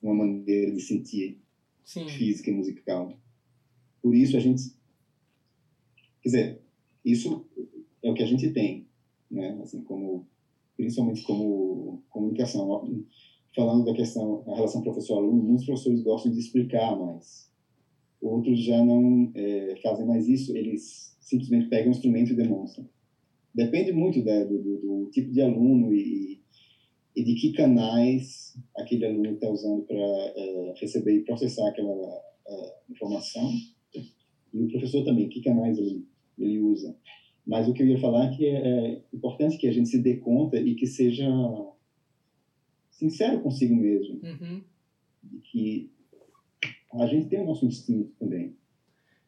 uma 0.01 0.13
maneira 0.13 0.71
de 0.71 0.81
sentir 0.81 1.37
Sim. 1.83 2.07
física 2.07 2.49
e 2.49 2.53
musical. 2.53 3.09
Por 4.01 4.13
isso 4.13 4.35
a 4.35 4.39
gente, 4.39 4.73
quer 6.21 6.29
dizer, 6.29 6.61
isso 7.03 7.45
é 8.03 8.09
o 8.09 8.13
que 8.13 8.23
a 8.23 8.27
gente 8.27 8.51
tem, 8.51 8.87
né? 9.29 9.59
Assim 9.61 9.83
como 9.83 10.27
principalmente 10.79 11.23
como 11.23 12.01
comunicação. 12.09 12.81
Falando 13.53 13.83
da 13.83 13.93
questão, 13.93 14.43
da 14.45 14.55
relação 14.55 14.81
professor-aluno, 14.81 15.43
muitos 15.43 15.65
professores 15.65 16.01
gostam 16.01 16.31
de 16.31 16.39
explicar 16.39 16.97
mais. 16.97 17.51
Outros 18.21 18.63
já 18.63 18.83
não 18.83 19.31
é, 19.35 19.75
fazem 19.81 20.05
mais 20.05 20.27
isso, 20.27 20.55
eles 20.55 21.17
simplesmente 21.19 21.67
pegam 21.67 21.87
o 21.87 21.91
instrumento 21.91 22.31
e 22.31 22.35
demonstram. 22.35 22.87
Depende 23.53 23.91
muito 23.91 24.23
né, 24.23 24.45
do, 24.45 24.57
do, 24.61 24.77
do, 24.77 25.09
tipo 25.11 25.31
de 25.31 25.41
aluno 25.41 25.93
e, 25.93 26.39
e, 27.15 27.23
de 27.23 27.35
que 27.35 27.53
canais 27.53 28.55
aquele 28.77 29.05
aluno 29.05 29.33
está 29.33 29.49
usando 29.49 29.81
para 29.83 29.97
é, 29.97 30.73
receber 30.79 31.15
e 31.15 31.23
processar 31.25 31.67
aquela 31.67 32.21
informação. 32.89 33.51
E 34.53 34.63
o 34.63 34.67
professor 34.67 35.03
também, 35.03 35.29
que 35.29 35.41
canais 35.41 35.77
ele, 35.77 36.05
ele 36.43 36.59
usa. 36.59 36.95
Mas 37.45 37.67
o 37.67 37.73
que 37.73 37.81
eu 37.81 37.87
ia 37.87 37.97
falar 37.97 38.25
é 38.25 38.35
que 38.35 38.45
é, 38.45 38.67
é 38.67 39.01
importante 39.13 39.57
que 39.57 39.67
a 39.67 39.71
gente 39.71 39.89
se 39.89 39.97
dê 39.97 40.17
conta 40.17 40.59
e 40.59 40.75
que 40.75 40.85
seja 40.85 41.27
sincero 42.91 43.41
consigo 43.41 43.75
mesmo. 43.75 44.19
Uhum. 44.21 44.61
Que 45.43 45.89
a 46.93 47.05
gente 47.05 47.27
tem 47.27 47.39
o 47.39 47.45
nosso 47.45 47.65
instinto 47.65 48.11
também. 48.19 48.53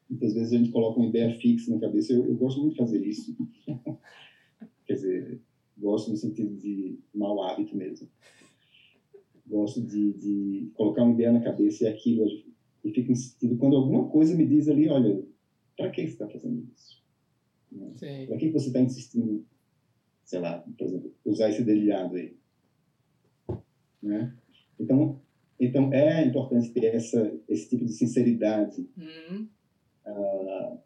Muitas 0.09 0.33
vezes 0.33 0.53
a 0.53 0.57
gente 0.57 0.71
coloca 0.71 0.99
uma 0.99 1.07
ideia 1.07 1.33
fixa 1.35 1.71
na 1.71 1.79
cabeça. 1.79 2.13
Eu, 2.13 2.25
eu 2.25 2.35
gosto 2.35 2.59
muito 2.59 2.73
de 2.73 2.77
fazer 2.77 3.03
isso. 3.05 3.35
Quer 4.85 4.93
dizer, 4.93 5.39
gosto 5.77 6.11
no 6.11 6.17
sentido 6.17 6.55
de 6.55 6.99
mau 7.13 7.41
hábito 7.41 7.75
mesmo. 7.75 8.07
Gosto 9.47 9.81
de, 9.81 10.13
de 10.13 10.69
colocar 10.73 11.03
uma 11.03 11.13
ideia 11.13 11.31
na 11.31 11.39
cabeça 11.39 11.85
e 11.85 11.87
aquilo 11.87 12.25
e 12.83 12.91
fico 12.91 13.11
insistindo 13.11 13.57
quando 13.57 13.75
alguma 13.75 14.07
coisa 14.07 14.35
me 14.35 14.45
diz 14.45 14.67
ali, 14.67 14.89
olha, 14.89 15.23
para 15.77 15.89
que 15.89 16.01
você 16.01 16.13
está 16.13 16.27
fazendo 16.27 16.67
isso? 16.75 17.00
Né? 17.71 18.25
Para 18.27 18.37
que 18.37 18.49
você 18.49 18.67
está 18.67 18.79
insistindo, 18.79 19.45
sei 20.23 20.39
lá, 20.39 20.63
por 20.77 20.85
exemplo, 20.85 21.13
usar 21.25 21.49
esse 21.49 21.63
dedilhado 21.63 22.15
aí? 22.15 22.35
Né? 24.01 24.35
Então, 24.79 25.21
então 25.59 25.93
é 25.93 26.25
importante 26.25 26.69
ter 26.69 26.95
essa, 26.95 27.31
esse 27.47 27.69
tipo 27.69 27.85
de 27.85 27.93
sinceridade, 27.93 28.87
uhum. 28.97 29.47
uh, 30.05 30.79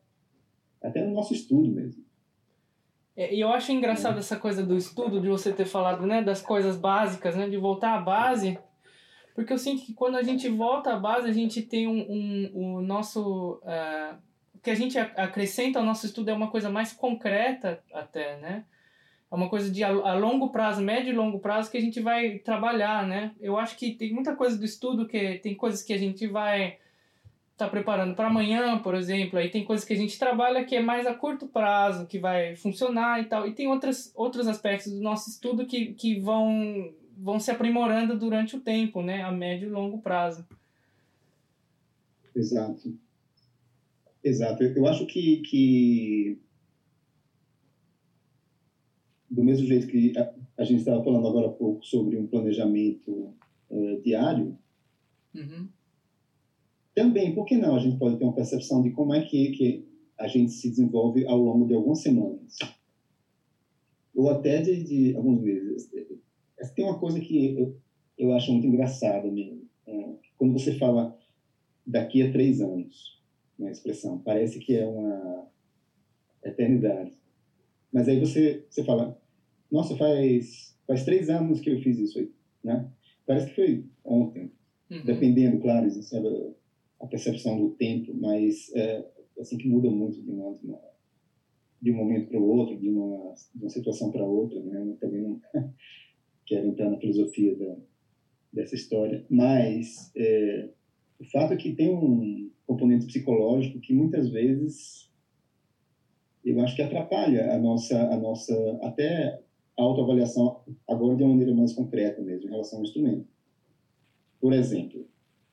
até 0.81 1.05
no 1.05 1.13
nosso 1.13 1.33
estudo 1.33 1.71
mesmo. 1.71 2.03
É, 3.15 3.33
e 3.33 3.39
eu 3.39 3.47
acho 3.49 3.71
engraçado 3.71 4.17
é. 4.17 4.19
essa 4.19 4.37
coisa 4.37 4.65
do 4.65 4.75
estudo, 4.75 5.21
de 5.21 5.29
você 5.29 5.53
ter 5.53 5.65
falado 5.65 6.05
né, 6.05 6.21
das 6.21 6.41
coisas 6.41 6.75
básicas, 6.75 7.35
né, 7.35 7.49
de 7.49 7.55
voltar 7.55 7.97
à 7.97 8.01
base, 8.01 8.59
porque 9.35 9.51
eu 9.51 9.57
sinto 9.57 9.85
que 9.85 9.93
quando 9.93 10.15
a 10.15 10.23
gente 10.23 10.47
volta 10.47 10.93
à 10.93 10.99
base, 10.99 11.29
a 11.29 11.33
gente 11.33 11.61
tem 11.61 11.87
um, 11.87 11.99
um, 12.09 12.51
um 12.55 12.81
nosso. 12.81 13.59
Uh, 13.63 14.17
que 14.65 14.71
a 14.71 14.75
gente 14.75 14.97
acrescenta 14.97 15.77
ao 15.77 15.85
nosso 15.85 16.07
estudo 16.07 16.29
é 16.29 16.33
uma 16.33 16.49
coisa 16.49 16.71
mais 16.71 16.91
concreta 16.91 17.83
até, 17.93 18.35
né? 18.37 18.65
É 19.31 19.35
uma 19.35 19.47
coisa 19.47 19.69
de 19.69 19.83
a, 19.83 20.15
longo 20.15 20.49
prazo, 20.49 20.81
médio 20.81 21.13
e 21.13 21.15
longo 21.15 21.37
prazo 21.37 21.69
que 21.69 21.77
a 21.77 21.81
gente 21.81 21.99
vai 21.99 22.39
trabalhar, 22.39 23.07
né? 23.07 23.31
Eu 23.39 23.59
acho 23.59 23.77
que 23.77 23.91
tem 23.91 24.11
muita 24.11 24.35
coisa 24.35 24.57
do 24.57 24.65
estudo 24.65 25.07
que 25.07 25.37
tem 25.37 25.53
coisas 25.53 25.83
que 25.83 25.93
a 25.93 25.99
gente 25.99 26.25
vai 26.25 26.79
estar 27.51 27.65
tá 27.65 27.69
preparando 27.69 28.15
para 28.15 28.25
amanhã, 28.25 28.79
por 28.79 28.95
exemplo, 28.95 29.37
aí 29.37 29.51
tem 29.51 29.63
coisas 29.63 29.85
que 29.85 29.93
a 29.93 29.97
gente 29.97 30.17
trabalha 30.17 30.65
que 30.65 30.75
é 30.75 30.81
mais 30.81 31.05
a 31.05 31.13
curto 31.13 31.45
prazo, 31.45 32.07
que 32.07 32.17
vai 32.17 32.55
funcionar 32.55 33.21
e 33.21 33.25
tal, 33.25 33.47
e 33.47 33.53
tem 33.53 33.67
outras, 33.67 34.11
outros 34.15 34.47
aspectos 34.47 34.91
do 34.91 34.99
nosso 34.99 35.29
estudo 35.29 35.67
que, 35.67 35.93
que 35.93 36.19
vão, 36.19 36.91
vão 37.15 37.39
se 37.39 37.51
aprimorando 37.51 38.17
durante 38.17 38.55
o 38.55 38.61
tempo, 38.61 39.03
né? 39.03 39.21
A 39.21 39.31
médio 39.31 39.67
e 39.67 39.71
longo 39.71 39.99
prazo. 39.99 40.43
Exato. 42.35 43.04
Exato. 44.25 44.63
Eu 44.63 44.87
acho 44.87 45.05
que, 45.05 45.37
que 45.41 46.39
do 49.29 49.43
mesmo 49.43 49.67
jeito 49.67 49.85
que 49.85 50.17
a, 50.17 50.33
a 50.57 50.63
gente 50.63 50.79
estava 50.79 51.03
falando 51.03 51.27
agora 51.27 51.45
há 51.45 51.51
pouco 51.51 51.85
sobre 51.85 52.17
um 52.17 52.25
planejamento 52.25 53.35
uh, 53.69 54.01
diário, 54.01 54.57
uhum. 55.35 55.69
também, 56.95 57.35
por 57.35 57.45
que 57.45 57.55
não? 57.55 57.75
A 57.75 57.79
gente 57.79 57.99
pode 57.99 58.17
ter 58.17 58.23
uma 58.23 58.33
percepção 58.33 58.81
de 58.81 58.89
como 58.89 59.13
é 59.13 59.21
que, 59.21 59.51
que 59.51 59.87
a 60.17 60.27
gente 60.27 60.53
se 60.53 60.71
desenvolve 60.71 61.27
ao 61.27 61.37
longo 61.37 61.67
de 61.67 61.75
algumas 61.75 62.01
semanas. 62.01 62.57
Ou 64.15 64.31
até 64.31 64.59
de, 64.59 64.83
de 64.83 65.15
alguns 65.15 65.39
meses. 65.39 65.87
Tem 66.73 66.83
uma 66.83 66.97
coisa 66.97 67.19
que 67.19 67.59
eu, 67.59 67.77
eu 68.17 68.33
acho 68.33 68.51
muito 68.51 68.65
engraçada 68.65 69.29
mesmo. 69.31 69.69
É, 69.85 70.15
quando 70.35 70.53
você 70.53 70.73
fala 70.79 71.15
daqui 71.85 72.23
a 72.23 72.31
três 72.31 72.59
anos, 72.59 73.14
uma 73.57 73.71
expressão. 73.71 74.19
Parece 74.19 74.59
que 74.59 74.75
é 74.75 74.85
uma 74.85 75.47
eternidade. 76.43 77.13
Mas 77.91 78.07
aí 78.07 78.19
você, 78.19 78.65
você 78.69 78.83
fala, 78.83 79.17
nossa, 79.71 79.95
faz, 79.95 80.77
faz 80.85 81.03
três 81.05 81.29
anos 81.29 81.59
que 81.59 81.69
eu 81.69 81.79
fiz 81.81 81.97
isso 81.97 82.19
aí, 82.19 82.31
né? 82.63 82.91
Parece 83.25 83.47
que 83.47 83.55
foi 83.55 83.85
ontem. 84.03 84.51
Uhum. 84.89 85.03
Dependendo, 85.03 85.59
claro, 85.59 85.87
a 86.99 87.07
percepção 87.07 87.59
do 87.59 87.71
tempo, 87.71 88.13
mas 88.13 88.73
é 88.75 89.05
assim 89.39 89.57
que 89.57 89.67
muda 89.67 89.89
muito 89.89 90.21
de, 90.21 90.31
uma, 90.31 90.57
de, 90.57 90.67
uma, 90.67 90.81
de 91.81 91.91
um 91.91 91.95
momento 91.95 92.29
para 92.29 92.39
o 92.39 92.47
outro, 92.47 92.77
de 92.77 92.89
uma, 92.89 93.33
de 93.53 93.63
uma 93.63 93.69
situação 93.69 94.11
para 94.11 94.25
outra, 94.25 94.59
né? 94.61 94.81
Eu 94.87 94.95
também 94.97 95.21
não 95.21 95.41
quero 96.45 96.67
entrar 96.67 96.89
na 96.89 96.99
filosofia 96.99 97.55
da, 97.55 97.77
dessa 98.53 98.75
história, 98.75 99.25
mas 99.29 100.11
é, 100.15 100.69
o 101.19 101.25
fato 101.25 101.53
é 101.53 101.57
que 101.57 101.73
tem 101.73 101.89
um 101.89 102.51
componente 102.65 103.05
psicológico 103.05 103.79
que 103.79 103.93
muitas 103.93 104.29
vezes 104.29 105.09
eu 106.43 106.59
acho 106.59 106.75
que 106.75 106.81
atrapalha 106.81 107.53
a 107.53 107.57
nossa, 107.57 107.99
a 108.11 108.17
nossa 108.17 108.77
até 108.81 109.41
autoavaliação, 109.75 110.61
agora 110.87 111.15
de 111.15 111.23
uma 111.23 111.31
maneira 111.31 111.53
mais 111.53 111.73
concreta 111.73 112.21
mesmo, 112.21 112.47
em 112.47 112.51
relação 112.51 112.79
ao 112.79 112.85
instrumento. 112.85 113.25
Por 114.39 114.53
exemplo, 114.53 115.07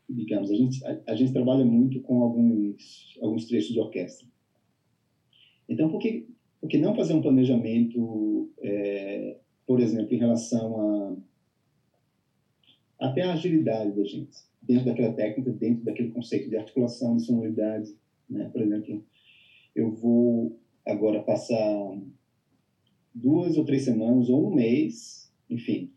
digamos, 0.08 0.50
a 0.50 0.54
gente, 0.54 0.84
a, 0.84 1.00
a 1.08 1.14
gente 1.14 1.32
trabalha 1.32 1.64
muito 1.64 2.00
com 2.00 2.22
alguns, 2.22 3.18
alguns 3.20 3.46
trechos 3.46 3.72
de 3.72 3.80
orquestra. 3.80 4.26
Então, 5.68 5.88
por 5.88 5.98
que, 5.98 6.28
por 6.60 6.68
que 6.68 6.78
não 6.78 6.94
fazer 6.94 7.14
um 7.14 7.22
planejamento, 7.22 8.50
é, 8.60 9.38
por 9.66 9.80
exemplo, 9.80 10.14
em 10.14 10.18
relação 10.18 10.78
a 10.78 11.16
até 12.98 13.22
a 13.22 13.32
agilidade 13.32 13.96
da 13.96 14.04
gente, 14.04 14.38
dentro 14.62 14.86
daquela 14.86 15.12
técnica, 15.12 15.50
dentro 15.52 15.84
daquele 15.84 16.10
conceito 16.10 16.48
de 16.48 16.56
articulação, 16.56 17.16
de 17.16 17.24
sonoridade, 17.24 17.94
né? 18.28 18.48
Por 18.48 18.62
exemplo, 18.62 19.04
eu 19.74 19.90
vou 19.90 20.58
agora 20.86 21.22
passar 21.22 21.98
duas 23.14 23.56
ou 23.56 23.64
três 23.64 23.84
semanas 23.84 24.28
ou 24.28 24.48
um 24.48 24.54
mês, 24.54 25.32
enfim, 25.50 25.90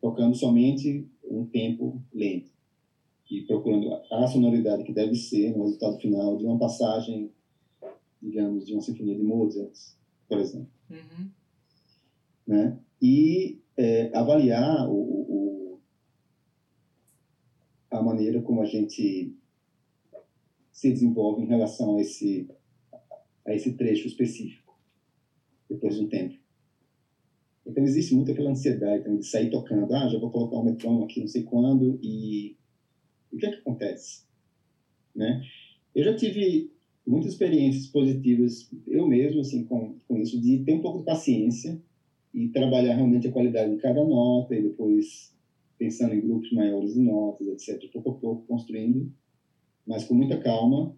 tocando 0.00 0.34
somente 0.34 1.06
um 1.24 1.44
tempo 1.44 2.00
lento 2.12 2.50
e 3.30 3.42
procurando 3.42 3.92
a 4.10 4.26
sonoridade 4.26 4.84
que 4.84 4.92
deve 4.92 5.14
ser 5.14 5.52
no 5.52 5.64
resultado 5.64 5.98
final 5.98 6.36
de 6.36 6.44
uma 6.44 6.58
passagem, 6.58 7.30
digamos, 8.22 8.66
de 8.66 8.72
uma 8.72 8.80
sinfonia 8.80 9.14
de 9.14 9.22
Mozart, 9.22 9.72
por 10.26 10.38
exemplo. 10.38 10.68
Uhum. 10.90 11.28
Né? 12.46 12.78
E 13.00 13.60
é, 13.76 14.10
avaliar 14.16 14.88
o, 14.88 14.94
o, 14.94 15.47
a 17.98 18.02
maneira 18.02 18.40
como 18.40 18.62
a 18.62 18.64
gente 18.64 19.34
se 20.72 20.92
desenvolve 20.92 21.42
em 21.42 21.46
relação 21.46 21.96
a 21.96 22.00
esse, 22.00 22.48
a 23.46 23.54
esse 23.54 23.72
trecho 23.72 24.06
específico, 24.06 24.78
depois 25.68 25.96
de 25.96 26.02
um 26.02 26.08
tempo. 26.08 26.34
Então 27.66 27.84
existe 27.84 28.14
muito 28.14 28.30
aquela 28.30 28.50
ansiedade 28.50 29.02
também 29.02 29.18
de 29.18 29.26
sair 29.26 29.50
tocando, 29.50 29.92
ah, 29.92 30.08
já 30.08 30.18
vou 30.18 30.30
colocar 30.30 30.56
o 30.56 30.64
metrônomo 30.64 31.04
aqui 31.04 31.20
não 31.20 31.28
sei 31.28 31.42
quando, 31.42 31.98
e 32.02 32.56
o 33.30 33.36
que 33.36 33.46
é 33.46 33.50
que 33.50 33.56
acontece? 33.56 34.24
Né? 35.14 35.42
Eu 35.94 36.04
já 36.04 36.14
tive 36.14 36.72
muitas 37.06 37.32
experiências 37.32 37.86
positivas, 37.86 38.70
eu 38.86 39.06
mesmo, 39.06 39.40
assim, 39.40 39.64
com, 39.64 39.98
com 40.06 40.16
isso, 40.18 40.40
de 40.40 40.58
ter 40.58 40.72
um 40.72 40.80
pouco 40.80 40.98
de 40.98 41.04
paciência 41.04 41.80
e 42.32 42.48
trabalhar 42.48 42.94
realmente 42.94 43.26
a 43.26 43.32
qualidade 43.32 43.74
de 43.74 43.80
cada 43.80 44.04
nota 44.04 44.54
e 44.54 44.62
depois 44.62 45.36
pensando 45.78 46.14
em 46.14 46.20
grupos 46.20 46.52
maiores 46.52 46.94
de 46.94 47.00
notas, 47.00 47.46
etc., 47.46 47.90
pouco 47.92 48.10
a 48.10 48.14
pouco 48.14 48.46
construindo, 48.46 49.12
mas 49.86 50.04
com 50.04 50.14
muita 50.14 50.38
calma, 50.38 50.96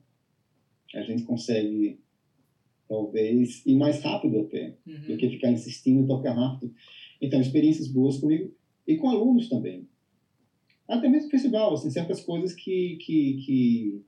a 0.94 1.02
gente 1.02 1.22
consegue 1.22 2.00
talvez, 2.88 3.64
e 3.64 3.76
mais 3.76 4.02
rápido 4.02 4.40
até, 4.40 4.76
uhum. 4.84 5.00
do 5.06 5.16
que 5.16 5.30
ficar 5.30 5.52
insistindo 5.52 6.00
em 6.00 6.06
tocar 6.06 6.32
rápido. 6.32 6.74
Então, 7.22 7.40
experiências 7.40 7.86
boas 7.86 8.18
comigo 8.18 8.52
e 8.84 8.96
com 8.96 9.08
alunos 9.08 9.48
também. 9.48 9.86
Até 10.88 11.08
mesmo 11.08 11.26
no 11.26 11.30
festival, 11.30 11.74
assim, 11.74 11.88
certas 11.88 12.20
coisas 12.20 12.52
que, 12.52 12.96
que, 12.96 13.34
que 13.44 14.02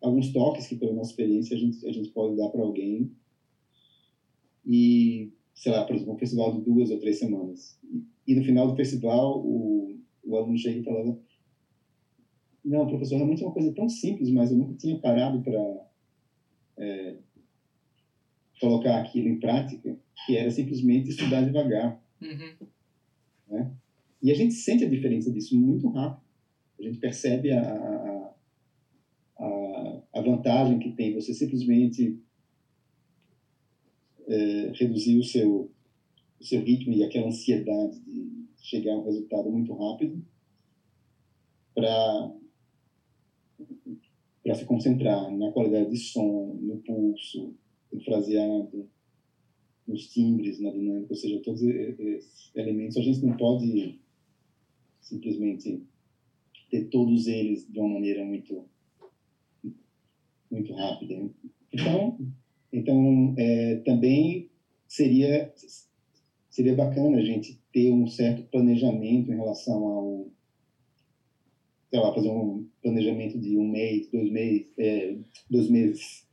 alguns 0.00 0.32
toques 0.32 0.68
que 0.68 0.76
pela 0.76 0.94
nossa 0.94 1.10
experiência 1.10 1.56
a 1.56 1.58
gente, 1.58 1.84
a 1.84 1.90
gente 1.90 2.10
pode 2.10 2.36
dar 2.36 2.48
para 2.50 2.62
alguém 2.62 3.10
e, 4.64 5.32
sei 5.52 5.72
lá, 5.72 5.84
por 5.84 5.96
exemplo, 5.96 6.14
um 6.14 6.18
festival 6.18 6.56
de 6.56 6.64
duas 6.64 6.90
ou 6.90 7.00
três 7.00 7.18
semanas. 7.18 7.76
E, 7.82 8.04
e 8.28 8.34
no 8.36 8.44
final 8.44 8.68
do 8.68 8.76
festival, 8.76 9.44
o, 9.44 9.98
o 10.30 10.36
aluno 10.36 10.58
chega 10.58 10.78
e 10.78 10.84
fala 10.84 11.18
não, 12.64 12.86
professor, 12.86 13.16
realmente 13.16 13.42
é 13.42 13.46
uma 13.46 13.54
coisa 13.54 13.72
tão 13.72 13.88
simples, 13.88 14.30
mas 14.30 14.50
eu 14.50 14.58
nunca 14.58 14.74
tinha 14.74 14.98
parado 14.98 15.42
para 15.42 15.86
é, 16.76 17.16
colocar 18.60 19.00
aquilo 19.00 19.28
em 19.28 19.40
prática, 19.40 19.98
que 20.26 20.36
era 20.36 20.50
simplesmente 20.50 21.08
estudar 21.08 21.42
devagar. 21.42 22.00
Uhum. 22.20 22.66
Né? 23.48 23.72
E 24.22 24.30
a 24.30 24.34
gente 24.34 24.52
sente 24.52 24.84
a 24.84 24.88
diferença 24.88 25.32
disso 25.32 25.58
muito 25.58 25.88
rápido. 25.88 26.22
A 26.78 26.82
gente 26.82 26.98
percebe 26.98 27.50
a, 27.50 27.62
a, 27.62 28.34
a, 29.38 30.02
a 30.14 30.20
vantagem 30.20 30.78
que 30.78 30.92
tem 30.92 31.14
você 31.14 31.32
simplesmente 31.32 32.18
é, 34.28 34.72
reduzir 34.74 35.18
o 35.18 35.24
seu, 35.24 35.70
o 36.38 36.44
seu 36.44 36.62
ritmo 36.62 36.92
e 36.92 37.02
aquela 37.02 37.28
ansiedade 37.28 37.98
de 38.00 38.39
chegar 38.60 38.94
a 38.94 38.98
um 38.98 39.04
resultado 39.04 39.50
muito 39.50 39.72
rápido 39.72 40.22
para 41.74 42.32
para 44.42 44.54
se 44.54 44.64
concentrar 44.64 45.30
na 45.36 45.52
qualidade 45.52 45.90
de 45.90 45.98
som, 45.98 46.58
no 46.62 46.78
pulso, 46.78 47.54
no 47.92 48.00
fraseado, 48.00 48.88
nos 49.86 50.08
timbres, 50.08 50.58
na 50.60 50.70
dinâmica, 50.70 51.12
ou 51.12 51.16
seja, 51.16 51.42
todos 51.42 51.60
esses 51.62 52.50
elementos. 52.54 52.96
A 52.96 53.02
gente 53.02 53.24
não 53.24 53.36
pode 53.36 54.00
simplesmente 55.00 55.82
ter 56.70 56.88
todos 56.88 57.26
eles 57.26 57.70
de 57.70 57.78
uma 57.78 57.94
maneira 57.94 58.24
muito 58.24 58.64
muito 60.50 60.72
rápida. 60.72 61.30
Então, 61.72 62.18
então 62.72 63.34
é, 63.36 63.76
também 63.76 64.50
seria 64.88 65.52
seria 66.48 66.74
bacana 66.74 67.18
a 67.18 67.24
gente 67.24 67.59
ter 67.72 67.92
um 67.92 68.06
certo 68.06 68.42
planejamento 68.50 69.30
em 69.30 69.36
relação 69.36 69.84
ao 69.84 70.30
sei 71.90 71.98
lá, 71.98 72.14
fazer 72.14 72.30
um 72.30 72.66
planejamento 72.82 73.38
de 73.38 73.58
um 73.58 73.68
mês, 73.68 74.08
dois 74.10 74.30
meses, 74.30 74.66
é, 74.78 75.16
dois 75.50 75.68
meses, 75.68 76.24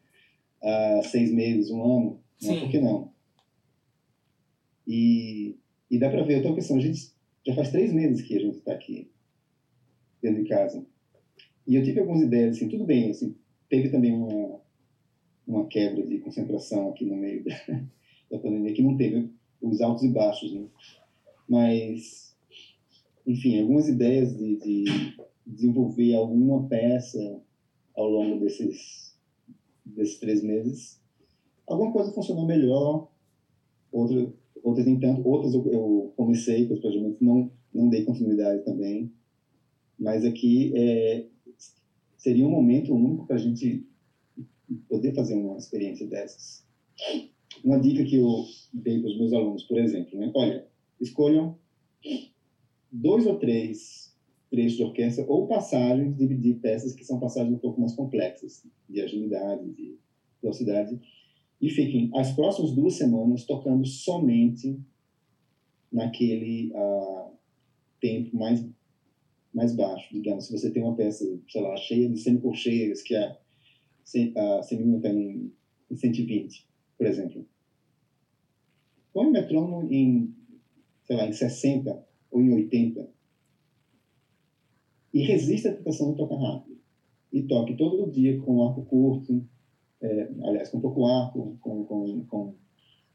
uh, 0.62 1.04
seis 1.04 1.32
meses, 1.32 1.72
um 1.72 1.84
ano, 1.84 2.20
né? 2.42 2.60
por 2.60 2.70
que 2.70 2.80
não? 2.80 3.12
E, 4.88 5.58
e 5.90 5.98
dá 5.98 6.10
para 6.10 6.24
ver, 6.24 6.36
eu 6.36 6.38
estou 6.38 6.54
pensando, 6.54 6.78
a 6.78 6.84
gente 6.84 7.12
já 7.46 7.56
faz 7.56 7.72
três 7.72 7.92
meses 7.92 8.22
que 8.22 8.36
a 8.36 8.40
gente 8.40 8.60
está 8.60 8.72
aqui, 8.72 9.10
dentro 10.22 10.44
de 10.44 10.50
casa. 10.50 10.86
E 11.66 11.76
eu 11.76 11.84
tive 11.84 12.00
algumas 12.00 12.22
ideias, 12.22 12.56
assim, 12.56 12.70
tudo 12.70 12.86
bem, 12.86 13.10
assim, 13.10 13.36
teve 13.68 13.90
também 13.90 14.14
uma, 14.14 14.62
uma 15.48 15.68
quebra 15.68 16.06
de 16.06 16.20
concentração 16.20 16.92
aqui 16.92 17.04
no 17.04 17.18
meio 17.18 17.44
da, 17.44 17.56
da 18.30 18.40
pandemia, 18.40 18.74
que 18.74 18.84
não 18.84 18.96
teve 18.96 19.28
os 19.60 19.82
altos 19.82 20.04
e 20.04 20.10
baixos, 20.10 20.54
né? 20.54 20.68
Mas, 21.48 22.36
enfim, 23.26 23.60
algumas 23.60 23.88
ideias 23.88 24.36
de, 24.36 24.58
de 24.58 24.84
desenvolver 25.46 26.14
alguma 26.14 26.68
peça 26.68 27.42
ao 27.96 28.08
longo 28.08 28.40
desses, 28.40 29.18
desses 29.86 30.20
três 30.20 30.42
meses. 30.44 31.02
Alguma 31.66 31.92
coisa 31.92 32.12
funcionou 32.12 32.46
melhor, 32.46 33.10
outra, 33.92 34.32
outras 34.62 34.86
nem. 34.86 35.00
Outras 35.24 35.54
eu, 35.54 35.66
eu 35.72 36.14
comecei 36.16 36.66
com 36.66 36.74
os 36.74 36.80
projetos, 36.80 37.16
não, 37.20 37.52
não 37.74 37.90
dei 37.90 38.04
continuidade 38.04 38.64
também. 38.64 39.12
Mas 39.98 40.24
aqui 40.24 40.72
é, 40.76 41.26
seria 42.18 42.46
um 42.46 42.50
momento 42.50 42.94
único 42.94 43.26
para 43.26 43.36
a 43.36 43.40
gente 43.40 43.84
poder 44.88 45.14
fazer 45.14 45.34
uma 45.34 45.58
experiência 45.58 46.06
dessas. 46.06 46.66
Uma 47.64 47.80
dica 47.80 48.04
que 48.04 48.16
eu 48.16 48.44
dei 48.74 49.00
para 49.00 49.10
os 49.10 49.18
meus 49.18 49.34
alunos, 49.34 49.64
por 49.64 49.80
exemplo, 49.80 50.20
né? 50.20 50.30
olha, 50.36 50.67
escolham 51.00 51.58
dois 52.92 53.26
ou 53.26 53.38
três 53.38 54.16
trechos 54.50 54.78
de 54.78 54.84
orquestra 54.84 55.26
ou 55.28 55.48
passagens 55.48 56.16
de, 56.16 56.28
de 56.28 56.54
peças 56.54 56.94
que 56.94 57.04
são 57.04 57.20
passagens 57.20 57.54
um 57.54 57.60
pouco 57.60 57.80
mais 57.80 57.94
complexas, 57.94 58.66
de 58.90 59.02
agilidade, 59.02 59.70
de 59.74 59.98
velocidade, 60.42 61.00
e 61.60 61.70
fiquem 61.70 62.10
as 62.14 62.32
próximas 62.32 62.72
duas 62.72 62.94
semanas 62.94 63.44
tocando 63.46 63.86
somente 63.86 64.80
naquele 65.92 66.72
uh, 66.74 67.32
tempo 68.00 68.36
mais 68.38 68.66
mais 69.54 69.76
baixo, 69.76 70.14
digamos, 70.14 70.46
se 70.46 70.52
você 70.52 70.70
tem 70.70 70.84
uma 70.84 70.96
peça, 70.96 71.26
sei 71.50 71.62
lá, 71.62 71.76
cheia 71.78 72.08
de 72.08 72.20
semicolcheias, 72.20 73.02
que 73.02 73.16
a, 73.16 73.36
a 74.38 74.62
em, 74.72 75.52
em 75.90 75.96
120, 75.96 76.68
por 76.96 77.08
exemplo. 77.08 77.48
Põe 79.12 79.26
o 79.26 79.32
metrônomo 79.32 79.92
em, 79.92 80.32
sei 81.08 81.16
lá, 81.16 81.26
em 81.26 81.32
60 81.32 82.06
ou 82.30 82.42
em 82.42 82.54
80 82.54 83.10
e 85.14 85.24
resista 85.24 85.70
à 85.70 85.74
tentação 85.74 86.12
de 86.12 86.18
tocar 86.18 86.36
rápido. 86.36 86.78
E 87.32 87.42
toque 87.42 87.76
todo 87.76 88.12
dia 88.12 88.40
com 88.42 88.62
arco 88.64 88.84
curto, 88.84 89.44
é, 90.02 90.30
aliás, 90.44 90.70
com 90.70 90.80
pouco 90.80 91.06
arco, 91.06 91.58
com, 91.60 91.84
com, 91.86 92.26
com, 92.26 92.56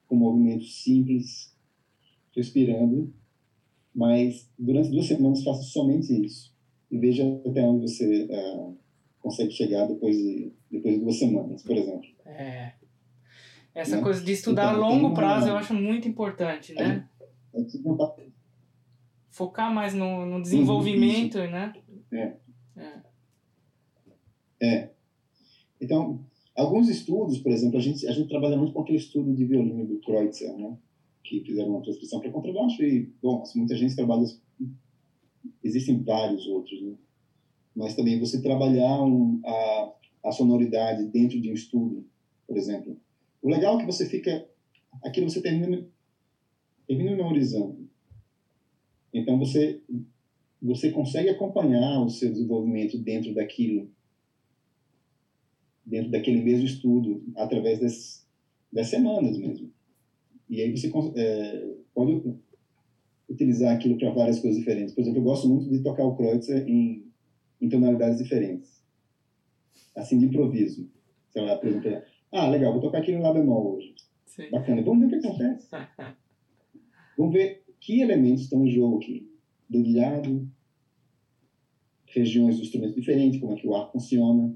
com 0.06 0.16
movimentos 0.16 0.82
simples, 0.82 1.54
respirando, 2.34 3.12
mas 3.94 4.50
durante 4.58 4.90
duas 4.90 5.06
semanas 5.06 5.44
faça 5.44 5.62
somente 5.62 6.12
isso 6.24 6.52
e 6.90 6.98
veja 6.98 7.24
até 7.46 7.64
onde 7.64 7.88
você 7.88 8.24
uh, 8.24 8.76
consegue 9.20 9.50
chegar 9.50 9.86
depois 9.86 10.16
de, 10.16 10.52
depois 10.70 10.94
de 10.94 11.00
duas 11.00 11.18
semanas, 11.18 11.62
por 11.62 11.76
exemplo. 11.76 12.08
É. 12.26 12.72
Essa 13.74 13.96
né? 13.96 14.02
coisa 14.02 14.22
de 14.22 14.32
estudar 14.32 14.74
então, 14.74 14.84
a 14.84 14.88
longo 14.88 15.14
prazo 15.14 15.46
uma... 15.46 15.52
eu 15.52 15.56
acho 15.56 15.72
muito 15.72 16.06
importante, 16.06 16.74
né? 16.74 17.08
É, 17.54 17.60
é 17.60 17.64
tipo 17.64 17.92
uma 17.92 18.14
Focar 19.30 19.72
mais 19.72 19.94
no, 19.94 20.26
no 20.26 20.42
desenvolvimento, 20.42 21.38
né? 21.38 21.72
É. 22.12 22.36
É. 22.76 23.02
É. 24.62 24.90
Então, 25.80 26.24
alguns 26.56 26.88
estudos, 26.88 27.38
por 27.38 27.50
exemplo, 27.50 27.78
a 27.78 27.80
gente, 27.80 28.06
a 28.06 28.12
gente 28.12 28.28
trabalha 28.28 28.56
muito 28.56 28.72
com 28.72 28.82
aquele 28.82 28.98
estudo 28.98 29.34
de 29.34 29.44
violino 29.44 29.86
do 29.86 30.00
Kreutzer, 30.00 30.56
né? 30.56 30.76
que 31.24 31.40
fizeram 31.40 31.70
uma 31.70 31.82
transcrição 31.82 32.20
para 32.20 32.30
contrabaixo 32.30 32.82
e, 32.82 33.12
bom, 33.22 33.42
muita 33.54 33.76
gente 33.76 33.96
trabalha, 33.96 34.24
existem 35.62 36.02
vários 36.02 36.46
outros, 36.46 36.80
né? 36.82 36.94
mas 37.74 37.94
também 37.94 38.20
você 38.20 38.42
trabalhar 38.42 39.02
um, 39.02 39.40
a, 39.44 39.94
a 40.24 40.32
sonoridade 40.32 41.06
dentro 41.06 41.40
de 41.40 41.50
um 41.50 41.54
estudo, 41.54 42.06
por 42.46 42.56
exemplo. 42.56 42.96
O 43.40 43.48
legal 43.48 43.76
é 43.76 43.80
que 43.80 43.86
você 43.86 44.06
fica, 44.06 44.46
aquilo 45.02 45.30
você 45.30 45.40
termina, 45.40 45.86
termina 46.96 47.16
memorizando. 47.16 47.88
Então 49.12 49.38
você, 49.38 49.80
você 50.60 50.90
consegue 50.90 51.30
acompanhar 51.30 52.00
o 52.02 52.08
seu 52.08 52.30
desenvolvimento 52.30 52.98
dentro 52.98 53.34
daquilo, 53.34 53.90
dentro 55.84 56.10
daquele 56.10 56.42
mesmo 56.42 56.66
estudo, 56.66 57.22
através 57.34 57.80
das, 57.80 58.26
das 58.72 58.88
semanas 58.88 59.36
mesmo. 59.38 59.70
E 60.48 60.60
aí 60.60 60.70
você 60.70 60.90
é, 61.16 61.74
pode 61.94 62.22
utilizar 63.28 63.74
aquilo 63.74 63.96
para 63.96 64.10
várias 64.10 64.38
coisas 64.38 64.58
diferentes. 64.58 64.94
Por 64.94 65.00
exemplo, 65.00 65.20
eu 65.20 65.24
gosto 65.24 65.48
muito 65.48 65.68
de 65.70 65.82
tocar 65.82 66.04
o 66.04 66.14
Kreutzer 66.14 66.66
em, 66.68 67.10
em 67.60 67.68
tonalidades 67.68 68.18
diferentes. 68.18 68.82
Assim, 69.96 70.18
de 70.18 70.26
improviso. 70.26 70.90
Sei 71.30 71.42
lá, 71.42 71.56
por 71.56 71.68
exemplo, 71.68 72.02
ah, 72.30 72.48
legal, 72.48 72.72
vou 72.72 72.80
tocar 72.80 72.98
aqui 72.98 73.12
no 73.12 73.22
Lá 73.22 73.32
bemol 73.32 73.76
hoje. 73.76 73.94
Sim. 74.26 74.50
Bacana, 74.50 74.82
vamos 74.82 75.00
ver 75.00 75.06
o 75.06 75.20
que 75.20 75.26
acontece. 75.26 75.68
vamos 77.16 77.32
ver 77.32 77.64
que 77.80 78.00
elementos 78.00 78.44
estão 78.44 78.64
em 78.64 78.70
jogo 78.70 78.98
aqui. 78.98 79.30
Dedilhado, 79.68 80.48
regiões 82.06 82.56
do 82.56 82.62
instrumento 82.62 82.94
diferentes, 82.94 83.40
como 83.40 83.52
é 83.52 83.56
que 83.56 83.66
o 83.66 83.74
ar 83.74 83.90
funciona. 83.90 84.54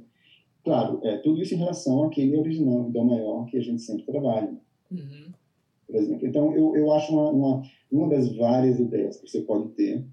Claro, 0.62 1.00
é, 1.04 1.18
tudo 1.18 1.40
isso 1.40 1.54
em 1.54 1.59
relação 1.59 2.04
àquele 2.04 2.36
original, 2.36 2.90
Dó 2.90 3.04
maior, 3.04 3.46
que 3.46 3.57
a 3.57 3.61
gente 3.61 3.82
sempre 3.82 4.04
trabalha. 4.04 4.59
Uhum 4.90 5.32
por 5.86 5.96
exemplo. 5.96 6.26
Então, 6.26 6.52
eu, 6.52 6.76
eu 6.76 6.92
acho 6.92 7.12
uma, 7.12 7.30
uma, 7.30 7.62
uma 7.90 8.09
das 8.09 8.34
várias 8.34 8.78
ideias 8.78 9.20
que 9.20 9.28
você 9.28 9.42
pode 9.42 9.68
ter. 9.70 10.04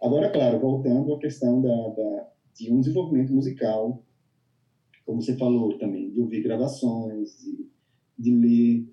Agora, 0.00 0.30
claro, 0.30 0.58
voltando 0.58 1.12
à 1.14 1.18
questão 1.18 1.60
da, 1.60 1.88
da, 1.88 2.28
de 2.54 2.72
um 2.72 2.80
desenvolvimento 2.80 3.32
musical, 3.32 4.02
como 5.04 5.20
você 5.20 5.36
falou 5.36 5.76
também, 5.78 6.10
de 6.10 6.20
ouvir 6.20 6.42
gravações, 6.42 7.38
de, 7.38 7.66
de 8.18 8.34
ler, 8.34 8.88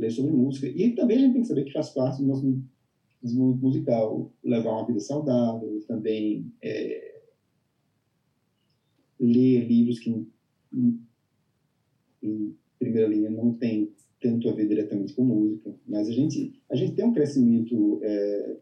ler 0.00 0.10
sobre 0.10 0.32
música. 0.32 0.66
E 0.66 0.94
também 0.94 1.16
a 1.16 1.20
gente 1.20 1.32
tem 1.32 1.42
que 1.42 1.48
saber 1.48 1.64
que 1.64 1.72
faz 1.72 1.90
parte 1.90 2.20
do 2.20 2.26
nosso 2.26 2.58
desenvolvimento 3.22 3.62
musical, 3.62 4.32
levar 4.42 4.72
uma 4.72 4.86
vida 4.86 4.98
saudável, 4.98 5.78
também 5.86 6.50
é, 6.62 7.20
ler 9.18 9.66
livros 9.66 9.98
que, 9.98 10.10
em, 10.72 11.00
em 12.22 12.54
primeira 12.78 13.06
linha, 13.06 13.30
não 13.30 13.52
tem 13.52 13.92
tanto 14.20 14.48
a 14.48 14.52
ver 14.52 14.66
diretamente 14.66 15.14
com 15.14 15.24
música, 15.24 15.74
mas 15.86 16.08
a 16.08 16.12
gente 16.12 16.52
a 16.70 16.76
gente 16.76 16.92
tem 16.92 17.04
um 17.04 17.12
crescimento 17.12 17.98
é, 18.02 18.56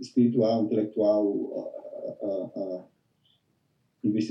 espiritual, 0.00 0.64
intelectual, 0.64 1.52
a, 1.54 2.26
a, 2.26 2.80
a 2.80 2.84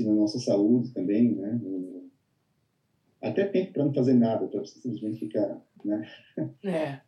na 0.04 0.14
nossa 0.14 0.38
saúde 0.38 0.92
também, 0.92 1.34
né? 1.34 1.60
Até 3.20 3.44
tempo 3.44 3.72
para 3.72 3.84
não 3.84 3.92
fazer 3.92 4.14
nada, 4.14 4.46
para 4.46 4.64
simplesmente 4.64 5.18
ficar, 5.18 5.60
né? 5.84 6.08
É. 6.64 7.00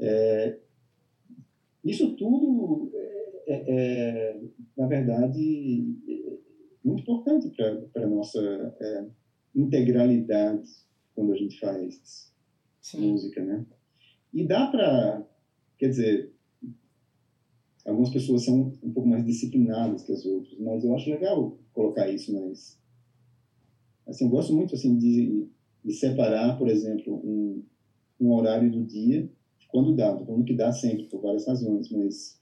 é. 0.00 0.60
Isso 1.84 2.16
tudo 2.16 2.90
é, 2.94 3.54
é, 3.54 3.64
é 3.68 4.40
na 4.76 4.86
verdade, 4.86 5.86
é 6.08 6.34
muito 6.82 7.02
importante 7.02 7.50
para 7.50 8.04
a 8.04 8.08
nossa 8.08 8.40
é, 8.80 9.06
integralidade 9.54 10.68
quando 11.14 11.32
a 11.32 11.36
gente 11.36 11.58
faz 11.60 12.32
Sim. 12.80 13.12
música, 13.12 13.42
né? 13.42 13.64
E 14.32 14.44
dá 14.44 14.66
para, 14.66 15.24
quer 15.78 15.88
dizer, 15.88 16.32
algumas 17.86 18.10
pessoas 18.10 18.44
são 18.44 18.72
um 18.82 18.90
pouco 18.90 19.08
mais 19.08 19.24
disciplinadas 19.24 20.02
que 20.02 20.12
as 20.12 20.24
outras, 20.24 20.58
mas 20.58 20.82
eu 20.82 20.94
acho 20.94 21.10
legal 21.10 21.56
colocar 21.72 22.08
isso, 22.08 22.32
mas 22.32 22.80
assim, 24.06 24.24
eu 24.24 24.30
gosto 24.30 24.52
muito 24.54 24.74
assim 24.74 24.96
de, 24.98 25.46
de 25.84 25.92
separar, 25.92 26.58
por 26.58 26.68
exemplo, 26.68 27.14
um, 27.14 27.62
um 28.20 28.32
horário 28.32 28.70
do 28.70 28.84
dia, 28.84 29.28
quando 29.68 29.94
dá, 29.94 30.16
falando 30.16 30.44
que 30.44 30.54
dá 30.54 30.72
sempre 30.72 31.04
por 31.06 31.20
várias 31.20 31.46
razões, 31.46 31.88
mas 31.90 32.38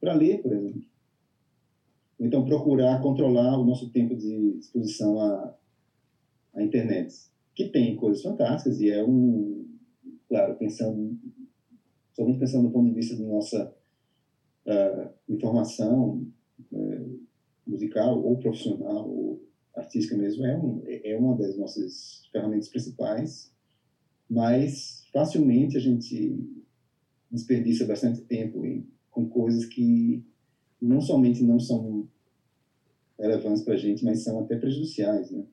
para 0.00 0.14
ler, 0.14 0.42
por 0.42 0.52
exemplo. 0.52 0.82
Então 2.18 2.44
procurar 2.44 3.00
controlar 3.00 3.58
o 3.58 3.64
nosso 3.64 3.90
tempo 3.90 4.16
de 4.16 4.56
exposição 4.58 5.18
à, 5.20 5.54
à 6.54 6.62
internet, 6.62 7.14
que 7.54 7.64
tem 7.64 7.94
coisas 7.94 8.22
fantásticas 8.22 8.80
e 8.80 8.90
é 8.90 9.02
um 9.02 9.64
claro, 10.32 10.54
pensando, 10.56 11.14
somente 12.14 12.38
pensando 12.38 12.66
do 12.66 12.72
ponto 12.72 12.88
de 12.88 12.94
vista 12.94 13.14
da 13.14 13.22
nossa 13.22 13.74
uh, 14.66 15.10
informação 15.28 16.26
uh, 16.72 17.20
musical 17.66 18.18
ou 18.18 18.38
profissional 18.38 19.06
ou 19.08 19.42
artística 19.76 20.16
mesmo, 20.16 20.44
é, 20.46 20.56
um, 20.56 20.82
é 20.86 21.16
uma 21.16 21.36
das 21.36 21.56
nossas 21.56 22.26
ferramentas 22.32 22.68
principais, 22.68 23.52
mas 24.32 25.06
facilmente 25.12 25.76
a 25.76 25.80
gente 25.80 26.64
desperdiça 27.30 27.84
bastante 27.84 28.22
tempo 28.22 28.64
em, 28.64 28.88
com 29.10 29.28
coisas 29.28 29.66
que 29.66 30.24
não 30.80 31.02
somente 31.02 31.44
não 31.44 31.60
são 31.60 32.08
relevantes 33.18 33.62
para 33.62 33.74
a 33.74 33.76
gente, 33.76 34.02
mas 34.02 34.24
são 34.24 34.40
até 34.40 34.56
prejudiciais, 34.56 35.30
né? 35.30 35.44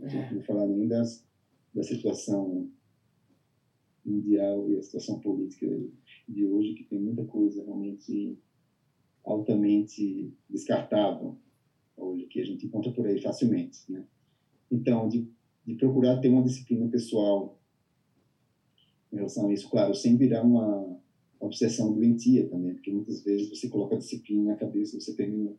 A 0.00 0.08
gente 0.08 0.34
não 0.34 0.42
falar 0.42 0.66
nem 0.66 0.88
das, 0.88 1.24
da 1.72 1.84
situação 1.84 2.68
mundial 4.04 4.68
e 4.68 4.76
a 4.76 4.82
situação 4.82 5.20
política 5.20 5.66
de 6.28 6.44
hoje, 6.44 6.74
que 6.74 6.82
tem 6.82 7.00
muita 7.00 7.24
coisa 7.24 7.62
realmente 7.62 8.36
altamente 9.22 10.34
descartável 10.50 11.38
hoje, 11.96 12.26
que 12.26 12.40
a 12.40 12.44
gente 12.44 12.66
encontra 12.66 12.90
por 12.90 13.06
aí 13.06 13.22
facilmente. 13.22 13.90
Né? 13.90 14.04
Então, 14.70 15.08
de, 15.08 15.30
de 15.66 15.74
procurar 15.74 16.20
ter 16.20 16.28
uma 16.28 16.42
disciplina 16.42 16.88
pessoal 16.88 17.58
em 19.12 19.16
relação 19.16 19.48
a 19.48 19.52
isso, 19.52 19.70
claro, 19.70 19.94
sem 19.94 20.16
virar 20.16 20.42
uma 20.42 20.98
obsessão 21.38 21.92
doentia 21.92 22.48
também, 22.48 22.74
porque 22.74 22.90
muitas 22.90 23.22
vezes 23.22 23.48
você 23.48 23.68
coloca 23.68 23.94
a 23.94 23.98
disciplina 23.98 24.52
na 24.52 24.56
cabeça, 24.56 24.98
você 24.98 25.14
termina 25.14 25.52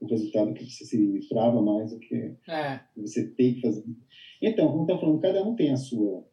o 0.00 0.06
resultado 0.06 0.54
que 0.54 0.64
você 0.64 0.84
se 0.84 1.28
trava 1.28 1.60
mais 1.60 1.90
do 1.90 1.98
que 1.98 2.14
é. 2.48 2.80
você 2.96 3.28
tem 3.28 3.54
que 3.54 3.60
fazer. 3.60 3.84
Então, 4.40 4.68
como 4.68 4.82
está 4.82 4.98
falando, 4.98 5.20
cada 5.20 5.42
um 5.46 5.54
tem 5.54 5.72
a 5.72 5.76
sua 5.76 6.26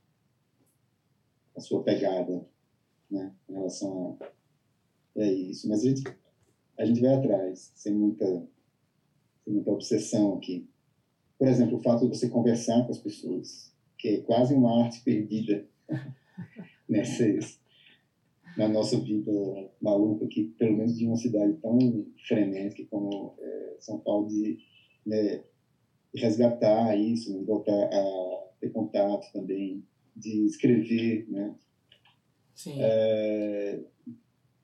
a 1.56 1.60
sua 1.60 1.84
pegada, 1.84 2.44
né, 3.12 3.32
em 3.48 3.54
relação 3.54 4.18
a 4.20 4.34
é 5.16 5.32
isso. 5.32 5.68
Mas 5.70 5.86
a 5.86 5.90
gente, 5.90 6.04
a 6.78 6.86
gente 6.86 7.02
vai 7.02 7.14
atrás, 7.14 7.72
sem 7.76 7.94
muita, 7.94 8.26
sem 9.44 9.54
muita 9.54 9.72
obsessão 9.72 10.36
aqui. 10.36 10.68
Por 11.38 11.48
exemplo, 11.48 11.78
o 11.78 11.82
fato 11.82 12.08
de 12.08 12.16
você 12.16 12.30
conversar 12.30 12.86
com 12.86 12.92
as 12.92 13.00
pessoas, 13.00 13.74
que 13.98 14.08
é 14.10 14.18
quase 14.22 14.54
uma 14.54 14.84
arte 14.84 15.02
perdida 15.04 15.68
nessas, 16.88 17.60
na 18.58 18.68
nossa 18.68 19.00
vida 19.00 19.32
maluca 19.82 20.26
aqui, 20.26 20.54
pelo 20.58 20.78
menos 20.78 20.98
de 20.98 21.06
uma 21.06 21.18
cidade 21.18 21.54
tão 21.62 22.06
frenética 22.28 22.88
como 22.90 23.36
é, 23.40 23.76
São 23.80 24.00
Paulo, 24.00 24.28
de 24.28 24.58
né, 25.06 25.44
resgatar 26.16 26.96
isso, 26.98 27.44
voltar 27.44 27.90
a 27.92 28.48
ter 28.60 28.70
contato 28.70 29.32
também 29.34 29.84
de 30.16 30.46
escrever, 30.46 31.28
né? 31.30 31.56
Sim. 32.54 32.76
É, 32.78 33.84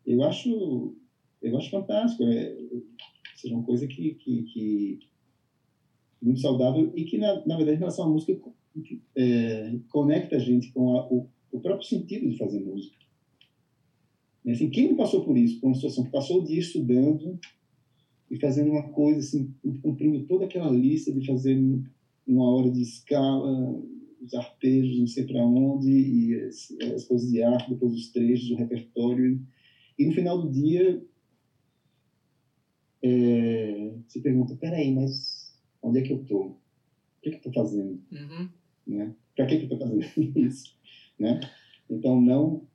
eu 0.05 0.23
acho 0.23 0.95
eu 1.41 1.57
acho 1.57 1.69
fantástico, 1.69 2.23
é, 2.23 2.55
seja 3.35 3.55
uma 3.55 3.63
coisa 3.63 3.87
que, 3.87 4.13
que, 4.15 4.43
que 4.43 4.99
muito 6.21 6.39
saudável 6.39 6.91
e 6.95 7.05
que 7.05 7.17
na, 7.17 7.45
na 7.45 7.55
verdade 7.55 7.77
em 7.77 7.79
relação 7.79 8.05
à 8.05 8.09
música 8.09 8.37
é, 9.15 9.75
conecta 9.89 10.35
a 10.35 10.39
gente 10.39 10.71
com 10.71 10.97
a, 10.97 11.07
o, 11.07 11.27
o 11.51 11.59
próprio 11.59 11.87
sentido 11.87 12.29
de 12.29 12.37
fazer 12.37 12.59
música. 12.59 12.97
Assim, 14.47 14.69
quem 14.69 14.89
não 14.89 14.95
passou 14.95 15.23
por 15.23 15.37
isso, 15.37 15.59
por 15.59 15.67
uma 15.67 15.75
situação 15.75 16.05
que 16.05 16.11
passou 16.11 16.41
o 16.41 16.45
dia 16.45 16.59
estudando 16.59 17.39
e 18.31 18.39
fazendo 18.39 18.71
uma 18.71 18.89
coisa, 18.89 19.19
assim, 19.19 19.53
cumprindo 19.81 20.25
toda 20.25 20.45
aquela 20.45 20.71
lista 20.71 21.11
de 21.11 21.25
fazer 21.25 21.59
uma 22.25 22.49
hora 22.49 22.69
de 22.69 22.81
escala, 22.81 23.81
os 24.21 24.33
arpejos, 24.33 24.99
não 24.99 25.07
sei 25.07 25.25
para 25.25 25.45
onde, 25.45 25.89
e 25.89 26.41
as, 26.41 26.71
as 26.95 27.05
coisas 27.05 27.29
de 27.29 27.41
arte, 27.41 27.69
depois 27.69 27.93
os 27.93 28.11
trechos, 28.11 28.51
o 28.51 28.55
repertório. 28.55 29.39
E 29.97 30.05
no 30.05 30.13
final 30.13 30.41
do 30.41 30.49
dia, 30.49 31.03
é, 33.03 33.93
se 34.07 34.21
pergunta: 34.21 34.55
peraí, 34.55 34.93
mas 34.93 35.38
onde 35.81 35.99
é 35.99 36.01
que 36.01 36.13
eu 36.13 36.21
estou? 36.21 36.47
O 36.47 36.57
que, 37.21 37.29
é 37.29 37.31
que 37.31 37.37
eu 37.37 37.49
estou 37.49 37.53
fazendo? 37.53 38.01
Uhum. 38.11 38.49
Né? 38.87 39.15
Para 39.35 39.45
que, 39.45 39.57
que 39.57 39.63
eu 39.63 39.73
estou 39.73 39.79
fazendo 39.79 40.03
isso? 40.39 40.75
Né? 41.17 41.39
Então, 41.89 42.19
não. 42.19 42.67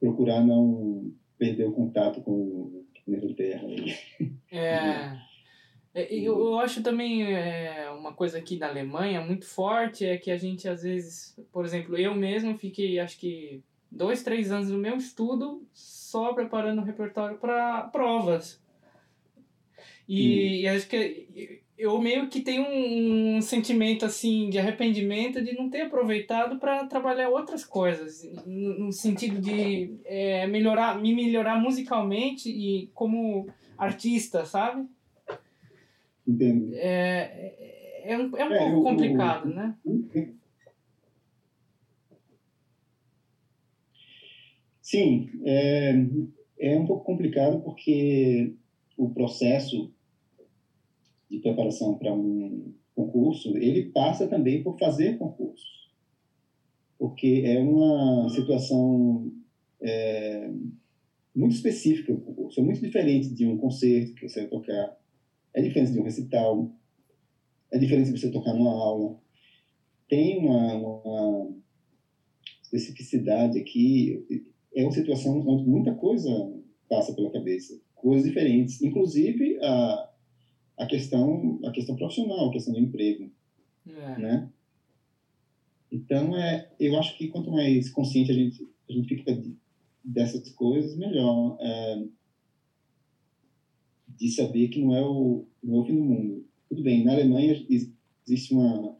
procurar 0.00 0.44
não 0.44 1.12
perder 1.38 1.66
o 1.66 1.72
contato 1.72 2.20
com 2.22 2.32
o 2.32 2.86
planeta 3.04 3.34
Terra. 3.34 3.66
É. 4.50 5.34
É, 5.94 6.12
eu, 6.12 6.36
eu 6.36 6.58
acho 6.58 6.82
também 6.82 7.22
é, 7.22 7.88
uma 7.90 8.12
coisa 8.12 8.38
aqui 8.38 8.58
da 8.58 8.68
Alemanha 8.68 9.20
muito 9.20 9.46
forte 9.46 10.04
é 10.04 10.18
que 10.18 10.28
a 10.30 10.36
gente 10.36 10.68
às 10.68 10.82
vezes, 10.82 11.38
por 11.52 11.64
exemplo, 11.64 11.96
eu 11.96 12.12
mesmo 12.14 12.58
fiquei 12.58 12.98
acho 12.98 13.16
que 13.16 13.62
dois, 13.88 14.24
três 14.24 14.50
anos 14.50 14.70
no 14.70 14.78
meu 14.78 14.96
estudo 14.96 15.64
só 15.72 16.34
preparando 16.34 16.80
o 16.80 16.84
repertório 16.84 17.38
para 17.38 17.82
provas. 17.82 18.60
E, 20.08 20.62
e, 20.62 20.68
acho 20.68 20.86
que 20.86 21.62
eu 21.78 22.00
meio 22.00 22.28
que 22.28 22.40
tenho 22.40 22.62
um, 22.62 23.36
um, 23.36 23.42
sentimento 23.42 24.04
assim 24.04 24.50
de 24.50 24.58
arrependimento 24.58 25.42
de 25.42 25.54
não 25.54 25.70
ter 25.70 25.82
aproveitado 25.82 26.58
para 26.58 26.86
trabalhar 26.86 27.30
outras 27.30 27.64
coisas, 27.64 28.22
no, 28.46 28.78
no 28.86 28.92
sentido 28.92 29.40
de 29.40 29.96
é, 30.04 30.46
melhorar, 30.46 31.00
me 31.00 31.14
melhorar 31.14 31.60
musicalmente 31.60 32.48
e 32.50 32.90
como 32.94 33.48
artista, 33.78 34.44
sabe? 34.44 34.86
Entendo. 36.26 36.74
É, 36.74 37.54
é, 38.02 38.12
é 38.12 38.18
um, 38.18 38.36
é 38.36 38.44
um 38.44 38.52
é, 38.52 38.58
pouco 38.58 38.76
eu, 38.76 38.82
complicado, 38.82 39.48
eu, 39.48 39.54
né? 39.54 39.74
Sim, 44.80 45.30
é, 45.44 45.94
é 46.58 46.78
um 46.78 46.86
pouco 46.86 47.04
complicado 47.04 47.62
porque 47.62 48.54
o 48.96 49.08
processo 49.08 49.93
de 51.36 51.40
preparação 51.40 51.96
para 51.96 52.12
um 52.12 52.72
concurso, 52.94 53.56
ele 53.56 53.90
passa 53.90 54.26
também 54.26 54.62
por 54.62 54.78
fazer 54.78 55.18
concursos. 55.18 55.92
Porque 56.98 57.42
é 57.44 57.60
uma 57.60 58.28
situação 58.28 59.30
é, 59.80 60.50
muito 61.34 61.54
específica 61.54 62.12
o 62.12 62.20
concurso, 62.20 62.60
é 62.60 62.62
muito 62.62 62.80
diferente 62.80 63.34
de 63.34 63.46
um 63.46 63.56
concerto 63.56 64.14
que 64.14 64.28
você 64.28 64.40
vai 64.40 64.48
tocar 64.48 64.96
é 65.54 65.62
diferente 65.62 65.92
de 65.92 66.00
um 66.00 66.02
recital, 66.02 66.68
é 67.70 67.78
diferente 67.78 68.12
de 68.12 68.18
você 68.18 68.30
tocar 68.30 68.52
numa 68.52 68.72
aula. 68.72 69.16
Tem 70.08 70.36
uma, 70.38 70.74
uma 70.74 71.56
especificidade 72.64 73.58
aqui, 73.58 74.44
é 74.74 74.82
uma 74.82 74.90
situação 74.90 75.38
onde 75.46 75.64
muita 75.64 75.94
coisa 75.94 76.28
passa 76.88 77.14
pela 77.14 77.30
cabeça, 77.30 77.80
coisas 77.94 78.26
diferentes, 78.26 78.82
inclusive 78.82 79.58
a, 79.62 80.10
a 80.76 80.86
questão 80.86 81.58
a 81.64 81.70
questão 81.70 81.94
profissional, 81.94 82.48
a 82.48 82.50
questão 82.50 82.72
do 82.72 82.78
emprego, 82.78 83.30
é. 83.86 84.18
né? 84.18 84.48
Então 85.90 86.36
é, 86.36 86.68
eu 86.78 86.96
acho 86.96 87.16
que 87.16 87.28
quanto 87.28 87.50
mais 87.50 87.88
consciente 87.88 88.30
a 88.30 88.34
gente 88.34 88.66
a 88.88 88.92
gente 88.92 89.08
fica 89.08 89.40
dessas 90.02 90.50
coisas, 90.50 90.94
melhor. 90.94 91.56
É, 91.60 92.04
de 94.16 94.28
saber 94.28 94.68
que 94.68 94.78
não 94.78 94.94
é 94.94 95.02
o, 95.02 95.44
não 95.62 95.76
é 95.76 95.80
o 95.80 95.84
fim 95.84 95.94
do 95.94 96.02
mundo. 96.02 96.44
Tudo 96.68 96.82
bem, 96.82 97.02
na 97.02 97.12
Alemanha 97.12 97.52
existe 97.68 98.52
uma 98.52 98.94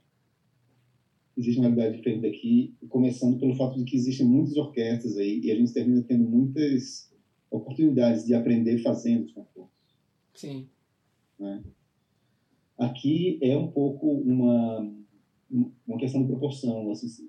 existe 1.36 1.58
uma 1.58 1.66
realidade 1.66 1.96
diferente 1.96 2.22
daqui, 2.22 2.72
começando 2.88 3.36
pelo 3.36 3.54
fato 3.54 3.76
de 3.76 3.84
que 3.84 3.96
existem 3.96 4.24
muitas 4.24 4.56
orquestras 4.56 5.16
aí 5.16 5.40
e 5.42 5.50
a 5.50 5.54
gente 5.54 5.72
termina 5.72 6.00
tendo 6.02 6.24
muitas 6.24 7.12
oportunidades 7.50 8.24
de 8.24 8.34
aprender 8.34 8.78
fazendo 8.78 9.24
os 9.24 9.32
concursos. 9.32 9.74
Sim. 10.34 10.68
Né? 11.38 11.62
Aqui 12.76 13.38
é 13.40 13.56
um 13.56 13.68
pouco 13.68 14.06
uma 14.06 14.90
uma 15.86 15.98
questão 15.98 16.20
de 16.20 16.26
proporção. 16.26 16.90
Assim, 16.90 17.06
se 17.06 17.28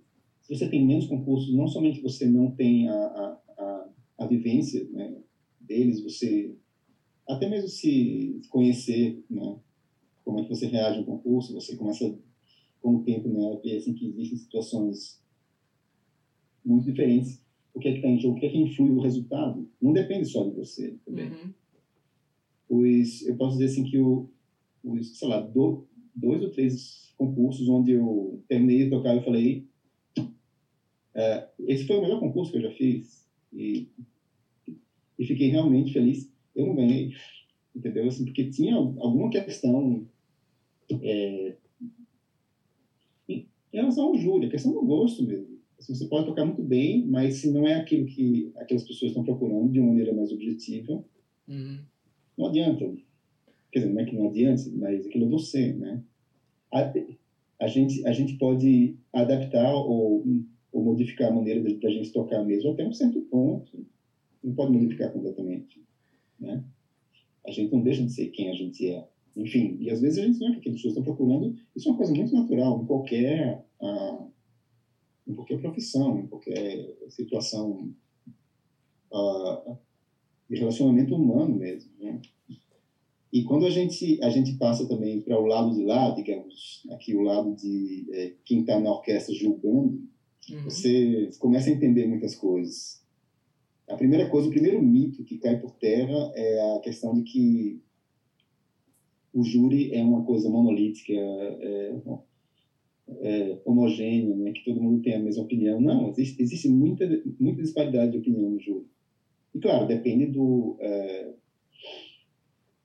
você 0.50 0.68
tem 0.68 0.86
menos 0.86 1.06
concursos, 1.06 1.54
não 1.54 1.68
somente 1.68 2.02
você 2.02 2.28
não 2.28 2.50
tem 2.50 2.88
a, 2.88 2.94
a, 2.94 3.38
a, 3.58 3.90
a 4.20 4.26
vivência 4.26 4.88
né, 4.90 5.16
deles, 5.60 6.02
você 6.02 6.56
até 7.28 7.48
mesmo 7.48 7.68
se 7.68 8.40
conhecer, 8.50 9.24
né? 9.30 9.58
Como 10.24 10.40
é 10.40 10.44
que 10.44 10.50
você 10.50 10.66
reage 10.66 10.98
ao 10.98 11.04
concurso, 11.04 11.54
você 11.54 11.76
começa 11.76 12.16
com 12.82 12.96
o 12.96 13.04
tempo, 13.04 13.28
né, 13.30 13.52
a 13.52 13.56
ver 13.56 13.78
assim 13.78 13.94
que 13.94 14.06
existem 14.06 14.38
situações 14.38 15.20
muito 16.64 16.86
diferentes. 16.86 17.42
O 17.74 17.80
que 17.80 17.88
é 17.88 17.92
que 17.92 17.98
está 17.98 18.08
em 18.08 18.20
jogo? 18.20 18.36
O 18.36 18.40
que 18.40 18.46
é 18.46 18.50
que 18.50 18.58
influi 18.58 18.90
o 18.90 19.00
resultado? 19.00 19.68
Não 19.82 19.92
depende 19.92 20.26
só 20.26 20.44
de 20.44 20.52
você 20.52 20.96
também. 21.06 21.30
Uhum. 21.30 21.50
Pois 22.68 23.26
eu 23.26 23.36
posso 23.36 23.58
dizer 23.58 23.66
assim 23.66 23.84
que 23.84 23.98
o, 23.98 24.30
os, 24.84 25.18
sei 25.18 25.28
lá, 25.28 25.40
do, 25.40 25.86
dois 26.14 26.42
ou 26.42 26.50
três 26.50 27.14
concursos 27.18 27.68
onde 27.70 27.92
eu 27.92 28.42
terminei 28.48 28.86
de 28.86 28.90
tocar, 28.90 29.16
eu 29.16 29.24
falei, 29.24 29.66
é, 31.14 31.48
esse 31.60 31.86
foi 31.86 31.98
o 31.98 32.02
melhor 32.02 32.20
concurso 32.20 32.52
que 32.52 32.58
eu 32.58 32.62
já 32.62 32.72
fiz 32.72 33.26
e, 33.54 33.88
e 35.18 35.26
fiquei 35.26 35.48
realmente 35.48 35.94
feliz 35.94 36.30
eu 36.56 36.66
não 36.66 36.76
ganhei, 36.76 37.12
entendeu? 37.76 38.08
Assim, 38.08 38.24
porque 38.24 38.50
tinha 38.50 38.76
alguma 38.76 39.30
questão 39.30 40.08
é, 41.02 41.56
em 43.28 43.48
relação 43.74 44.08
ao 44.08 44.16
júri, 44.16 44.48
a 44.48 44.50
questão 44.50 44.72
do 44.72 44.82
gosto 44.86 45.24
mesmo. 45.24 45.60
Assim, 45.78 45.94
você 45.94 46.06
pode 46.06 46.26
tocar 46.26 46.46
muito 46.46 46.64
bem, 46.64 47.06
mas 47.06 47.36
se 47.36 47.52
não 47.52 47.68
é 47.68 47.74
aquilo 47.74 48.06
que 48.06 48.50
aquelas 48.56 48.84
pessoas 48.84 49.12
estão 49.12 49.26
procurando 49.26 49.70
de 49.70 49.80
uma 49.80 49.90
maneira 49.90 50.14
mais 50.14 50.32
objetiva, 50.32 51.04
uhum. 51.48 51.80
Não 52.38 52.46
adianta. 52.48 52.86
Quer 53.72 53.80
dizer, 53.80 53.92
não 53.92 54.02
é 54.02 54.06
que 54.06 54.16
não 54.16 54.26
adianta, 54.26 54.64
mas 54.74 55.06
aquilo 55.06 55.26
é 55.26 55.30
você, 55.30 55.74
né? 55.74 56.02
A, 56.72 56.94
a 57.60 57.68
gente, 57.68 58.06
a 58.06 58.12
gente 58.12 58.38
pode 58.38 58.96
adaptar 59.12 59.74
ou, 59.74 60.24
ou 60.72 60.84
modificar 60.84 61.30
a 61.30 61.34
maneira 61.34 61.62
da 61.62 61.90
gente 61.90 62.12
tocar 62.12 62.44
mesmo 62.44 62.72
até 62.72 62.86
um 62.86 62.94
certo 62.94 63.22
ponto. 63.22 63.86
Não 64.44 64.54
pode 64.54 64.72
modificar 64.72 65.12
completamente 65.12 65.86
né? 66.40 66.64
A 67.46 67.52
gente 67.52 67.72
não 67.72 67.82
deixa 67.82 68.04
de 68.04 68.12
ser 68.12 68.30
quem 68.30 68.50
a 68.50 68.54
gente 68.54 68.88
é. 68.88 69.06
Enfim, 69.36 69.78
e 69.80 69.90
às 69.90 70.00
vezes 70.00 70.18
a 70.18 70.26
gente 70.26 70.40
não 70.40 70.48
é 70.48 70.60
que 70.60 70.70
as 70.70 70.76
pessoas 70.76 70.92
estão 70.92 71.04
procurando. 71.04 71.54
Isso 71.76 71.88
é 71.88 71.92
uma 71.92 71.98
coisa 71.98 72.14
muito 72.14 72.34
natural 72.34 72.82
em 72.82 72.86
qualquer, 72.86 73.64
ah, 73.82 74.26
em 75.28 75.34
qualquer 75.34 75.60
profissão, 75.60 76.20
em 76.20 76.28
qualquer 76.28 76.96
situação 77.10 77.92
ah, 79.14 79.76
de 80.50 80.58
relacionamento 80.58 81.16
humano 81.16 81.56
mesmo, 81.56 81.92
né? 82.00 82.22
E 83.34 83.44
quando 83.44 83.66
a 83.66 83.70
gente 83.70 84.18
a 84.24 84.30
gente 84.30 84.54
passa 84.54 84.88
também 84.88 85.20
para 85.20 85.38
o 85.40 85.46
lado 85.46 85.76
de 85.76 85.84
lá, 85.84 86.12
digamos, 86.12 86.86
aqui 86.92 87.16
o 87.16 87.22
lado 87.22 87.54
de 87.56 88.06
é, 88.12 88.34
quem 88.46 88.62
está 88.62 88.80
na 88.80 88.92
orquestra 88.92 89.36
julgando, 89.36 90.02
uhum. 90.50 90.64
você 90.64 91.30
começa 91.40 91.70
a 91.70 91.74
entender 91.74 92.08
muitas 92.08 92.36
coisas. 92.36 93.04
A 93.90 93.96
primeira 93.96 94.30
coisa, 94.30 94.48
o 94.48 94.52
primeiro 94.52 94.82
mito 94.82 95.24
que 95.24 95.38
cai 95.38 95.60
por 95.60 95.72
terra 95.72 96.32
é 96.34 96.76
a 96.76 96.80
questão 96.80 97.14
de 97.14 97.24
que 97.24 97.82
o 99.34 99.44
júri 99.44 99.94
é 99.94 100.02
uma 100.02 100.24
coisa 100.24 100.50
monolítica, 100.50 101.12
é, 101.14 101.96
é, 103.20 103.60
homogênea, 103.66 104.36
né, 104.36 104.54
que 104.54 104.64
todo 104.64 104.82
mundo 104.82 105.02
tem 105.02 105.14
a 105.14 105.20
mesma 105.20 105.44
opinião. 105.44 105.80
Não, 105.82 106.10
existe, 106.10 106.42
existe 106.42 106.70
muita, 106.70 107.06
muita 107.38 107.62
disparidade 107.62 108.14
de 108.14 108.18
opinião 108.18 108.50
no 108.50 108.60
júri. 108.60 108.88
E, 109.56 109.60
claro, 109.60 109.88
depende 109.88 110.26
do, 110.26 110.76
é, 110.82 111.34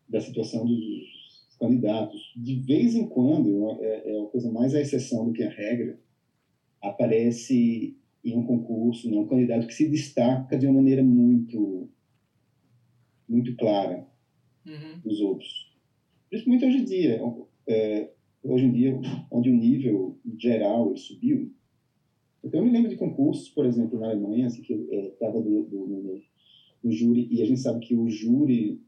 da 0.08 0.20
situação 0.20 0.64
dos 0.64 1.56
candidatos. 1.58 2.32
De 2.36 2.54
vez 2.60 2.94
em 2.94 3.08
quando, 3.08 3.82
é, 3.82 4.08
é 4.08 4.16
uma 4.16 4.28
coisa 4.28 4.50
mais 4.50 4.72
a 4.72 4.80
exceção 4.80 5.26
do 5.26 5.32
que 5.32 5.42
a 5.42 5.50
regra, 5.50 5.98
aparece 6.80 7.96
em 8.24 8.36
um 8.36 8.44
concurso, 8.44 9.10
né, 9.10 9.18
um 9.18 9.26
candidato 9.26 9.66
que 9.66 9.74
se 9.74 9.88
destaca 9.88 10.56
de 10.56 10.66
uma 10.66 10.76
maneira 10.76 11.02
muito 11.02 11.88
muito 13.28 13.54
clara 13.56 14.06
uhum. 14.66 15.00
dos 15.04 15.20
outros. 15.20 15.76
Principalmente 16.28 16.64
hoje 16.64 16.78
em 16.78 16.84
dia, 16.84 17.20
é, 17.68 18.10
hoje 18.42 18.64
em 18.64 18.72
dia, 18.72 19.00
onde 19.30 19.50
o 19.50 19.54
nível 19.54 20.18
geral 20.36 20.96
subiu. 20.96 21.52
Então, 22.42 22.60
eu 22.60 22.66
me 22.66 22.72
lembro 22.72 22.88
de 22.88 22.96
concursos, 22.96 23.48
por 23.48 23.66
exemplo, 23.66 24.00
na 24.00 24.06
Alemanha, 24.06 24.46
assim, 24.46 24.62
que 24.62 24.72
estava 24.72 25.38
é, 25.38 25.42
do, 25.42 25.62
do, 25.62 25.86
do, 25.86 26.20
do, 26.82 26.90
júri, 26.90 27.26
e 27.30 27.42
a 27.42 27.44
gente 27.44 27.60
sabe 27.60 27.80
que 27.80 27.94
o 27.94 28.08
júri 28.08 28.80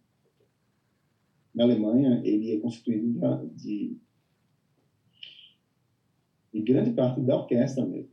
na 1.55 1.65
Alemanha 1.65 2.21
ele 2.25 2.53
é 2.53 2.59
constituído 2.59 3.19
de, 3.55 3.97
de 6.53 6.61
grande 6.63 6.93
parte 6.93 7.21
da 7.21 7.37
orquestra 7.37 7.85
mesmo 7.85 8.13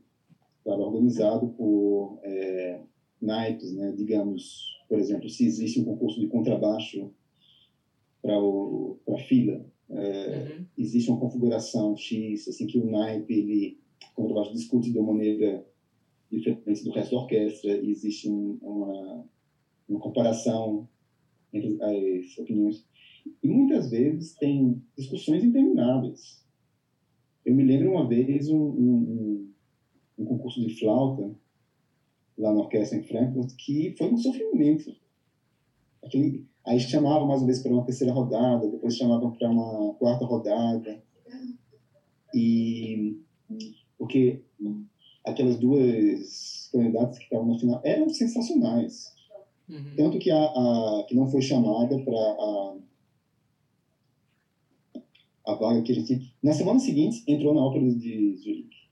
claro, 0.70 0.84
organizado 0.84 1.50
por 1.50 2.20
é, 2.24 2.80
naipes, 3.20 3.74
né? 3.74 3.92
digamos, 3.92 4.78
por 4.88 5.00
exemplo, 5.00 5.28
se 5.28 5.46
existe 5.46 5.80
um 5.80 5.86
concurso 5.86 6.20
de 6.20 6.28
contrabaixo 6.28 7.12
para 8.22 8.36
a 8.36 9.18
fila, 9.28 9.66
é, 9.90 10.58
uhum. 10.58 10.66
existe 10.78 11.10
uma 11.10 11.20
configuração 11.20 11.96
X, 11.96 12.48
assim, 12.48 12.68
que 12.68 12.78
o 12.78 12.86
naipe, 12.86 13.34
ele, 13.34 13.80
o 14.12 14.16
contrabaixo 14.16 14.54
discute 14.54 14.92
de 14.92 15.00
uma 15.00 15.14
maneira 15.14 15.66
diferente 16.32 16.84
do 16.84 16.92
resto 16.92 17.12
da 17.12 17.22
orquestra, 17.22 17.78
existe 17.84 18.30
um, 18.30 18.60
uma, 18.62 19.26
uma 19.90 20.00
comparação 20.00 20.88
entre 21.52 21.78
as 21.82 22.38
opiniões. 22.38 22.86
E 23.44 23.48
muitas 23.48 23.90
vezes 23.90 24.36
tem 24.36 24.82
discussões 24.98 25.44
intermináveis. 25.44 26.46
Eu 27.44 27.54
me 27.54 27.64
lembro 27.64 27.92
uma 27.92 28.08
vez 28.08 28.48
um, 28.50 28.58
um 28.58 29.50
um 30.20 30.26
concurso 30.26 30.60
de 30.60 30.78
flauta, 30.78 31.34
lá 32.38 32.52
na 32.52 32.60
orquestra 32.60 32.98
em 32.98 33.04
Frankfurt, 33.04 33.54
que 33.58 33.96
foi 33.98 34.12
um 34.12 34.18
sofrimento. 34.18 34.94
Aquele, 36.04 36.46
aí 36.66 36.80
chamavam 36.80 37.26
mais 37.26 37.42
uma 37.42 37.48
vez 37.48 37.60
para 37.60 37.72
uma 37.72 37.86
terceira 37.86 38.14
rodada, 38.14 38.70
depois 38.70 38.96
chamavam 38.96 39.32
para 39.32 39.50
uma 39.50 39.94
quarta 39.96 40.26
rodada. 40.26 41.02
E 42.34 43.18
porque 43.98 44.44
aquelas 45.26 45.58
duas 45.58 46.70
candidatas 46.72 47.18
que 47.18 47.24
estavam 47.24 47.48
na 47.48 47.60
final 47.60 47.82
eram 47.84 48.10
sensacionais. 48.10 49.14
Uhum. 49.70 49.96
Tanto 49.96 50.18
que, 50.18 50.32
a, 50.32 50.44
a, 50.44 51.06
que 51.08 51.16
não 51.16 51.28
foi 51.28 51.42
chamada 51.42 51.98
para 52.00 52.18
a, 52.18 52.78
a 55.46 55.54
vaga 55.54 55.84
que 55.84 55.92
a 55.92 55.96
gente. 55.96 56.34
Na 56.42 56.54
semana 56.54 56.80
seguinte, 56.80 57.24
entrou 57.28 57.54
na 57.54 57.62
ópera 57.64 57.88
de 57.94 58.36
Zurich. 58.36 58.90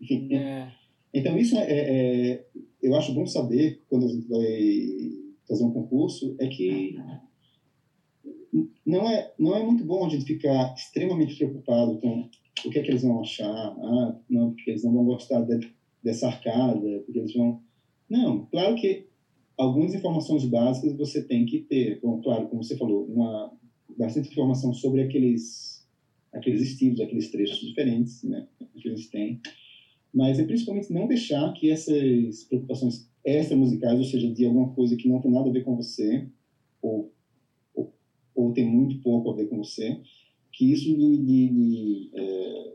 Enfim. 0.00 0.34
É. 0.34 0.70
Então, 1.14 1.38
isso 1.38 1.56
é, 1.56 1.62
é, 1.62 2.32
é, 2.32 2.46
Eu 2.82 2.94
acho 2.94 3.14
bom 3.14 3.26
saber, 3.26 3.82
quando 3.88 4.04
a 4.04 4.08
gente 4.08 4.28
vai 4.28 5.24
fazer 5.48 5.64
um 5.64 5.72
concurso, 5.72 6.36
é 6.38 6.48
que 6.48 6.98
não 8.84 9.08
é, 9.08 9.32
não 9.38 9.56
é 9.56 9.62
muito 9.62 9.84
bom 9.84 10.04
a 10.04 10.08
gente 10.08 10.24
ficar 10.24 10.74
extremamente 10.74 11.36
preocupado 11.36 11.98
com 11.98 12.28
o 12.64 12.70
que 12.70 12.78
é 12.78 12.82
que 12.82 12.90
eles 12.90 13.02
vão 13.02 13.20
achar, 13.20 13.50
ah, 13.50 14.18
não, 14.28 14.52
porque 14.52 14.70
eles 14.70 14.84
não 14.84 14.92
vão 14.92 15.04
gostar 15.04 15.40
de, 15.42 15.72
dessa 16.02 16.26
arcada, 16.28 17.02
porque 17.04 17.18
eles 17.18 17.34
vão... 17.34 17.60
Não, 18.08 18.46
claro 18.46 18.74
que 18.76 19.06
algumas 19.56 19.94
informações 19.94 20.44
básicas 20.44 20.96
você 20.96 21.22
tem 21.22 21.44
que 21.44 21.60
ter. 21.60 21.98
Bom, 22.00 22.20
claro, 22.20 22.46
como 22.48 22.62
você 22.62 22.76
falou, 22.76 23.04
uma 23.04 23.50
bastante 23.96 24.28
informação 24.28 24.72
sobre 24.72 25.02
aqueles 25.02 25.84
aqueles 26.32 26.60
estilos, 26.60 27.00
aqueles 27.00 27.30
trechos 27.30 27.60
diferentes, 27.60 28.22
né, 28.24 28.44
que 28.76 28.88
eles 28.88 29.08
têm. 29.08 29.38
Mas 30.12 30.38
é 30.38 30.44
principalmente 30.44 30.92
não 30.92 31.06
deixar 31.06 31.52
que 31.52 31.70
essas 31.70 32.42
preocupações 32.44 33.08
extra 33.24 33.56
musicais, 33.56 33.98
ou 33.98 34.04
seja, 34.04 34.30
de 34.30 34.44
alguma 34.44 34.68
coisa 34.72 34.96
que 34.96 35.08
não 35.08 35.20
tem 35.20 35.30
nada 35.30 35.48
a 35.48 35.52
ver 35.52 35.62
com 35.62 35.76
você, 35.76 36.26
ou, 36.82 37.10
ou, 37.72 37.92
ou 38.34 38.52
tem 38.52 38.64
muito 38.64 39.00
pouco 39.00 39.30
a 39.30 39.34
ver 39.34 39.46
com 39.46 39.56
você, 39.56 40.00
que 40.52 40.70
isso 40.70 40.88
lhe, 40.88 41.16
lhe, 41.16 41.48
lhe, 41.48 42.10
é, 42.12 42.72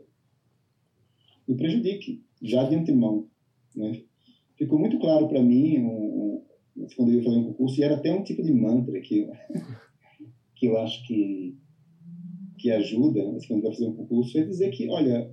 lhe 1.48 1.54
prejudique 1.54 2.20
já 2.42 2.64
de 2.64 2.74
antemão. 2.74 3.26
Né? 3.74 4.02
Ficou 4.56 4.78
muito 4.78 4.98
claro 4.98 5.26
para 5.26 5.42
mim 5.42 5.78
um, 5.78 5.86
um, 5.86 6.29
quando 6.96 7.10
eu 7.10 7.16
ia 7.16 7.24
fazer 7.24 7.36
um 7.36 7.44
concurso, 7.44 7.80
e 7.80 7.84
era 7.84 7.96
até 7.96 8.12
um 8.12 8.22
tipo 8.22 8.42
de 8.42 8.52
mantra 8.52 9.00
que 9.00 9.18
eu, 9.18 9.32
que 10.56 10.66
eu 10.66 10.78
acho 10.78 11.06
que, 11.06 11.56
que 12.58 12.70
ajuda, 12.70 13.30
né, 13.30 13.38
quando 13.46 13.62
vai 13.62 13.72
fazer 13.72 13.86
um 13.86 13.96
concurso, 13.96 14.38
é 14.38 14.44
dizer 14.44 14.70
que, 14.70 14.88
olha, 14.88 15.32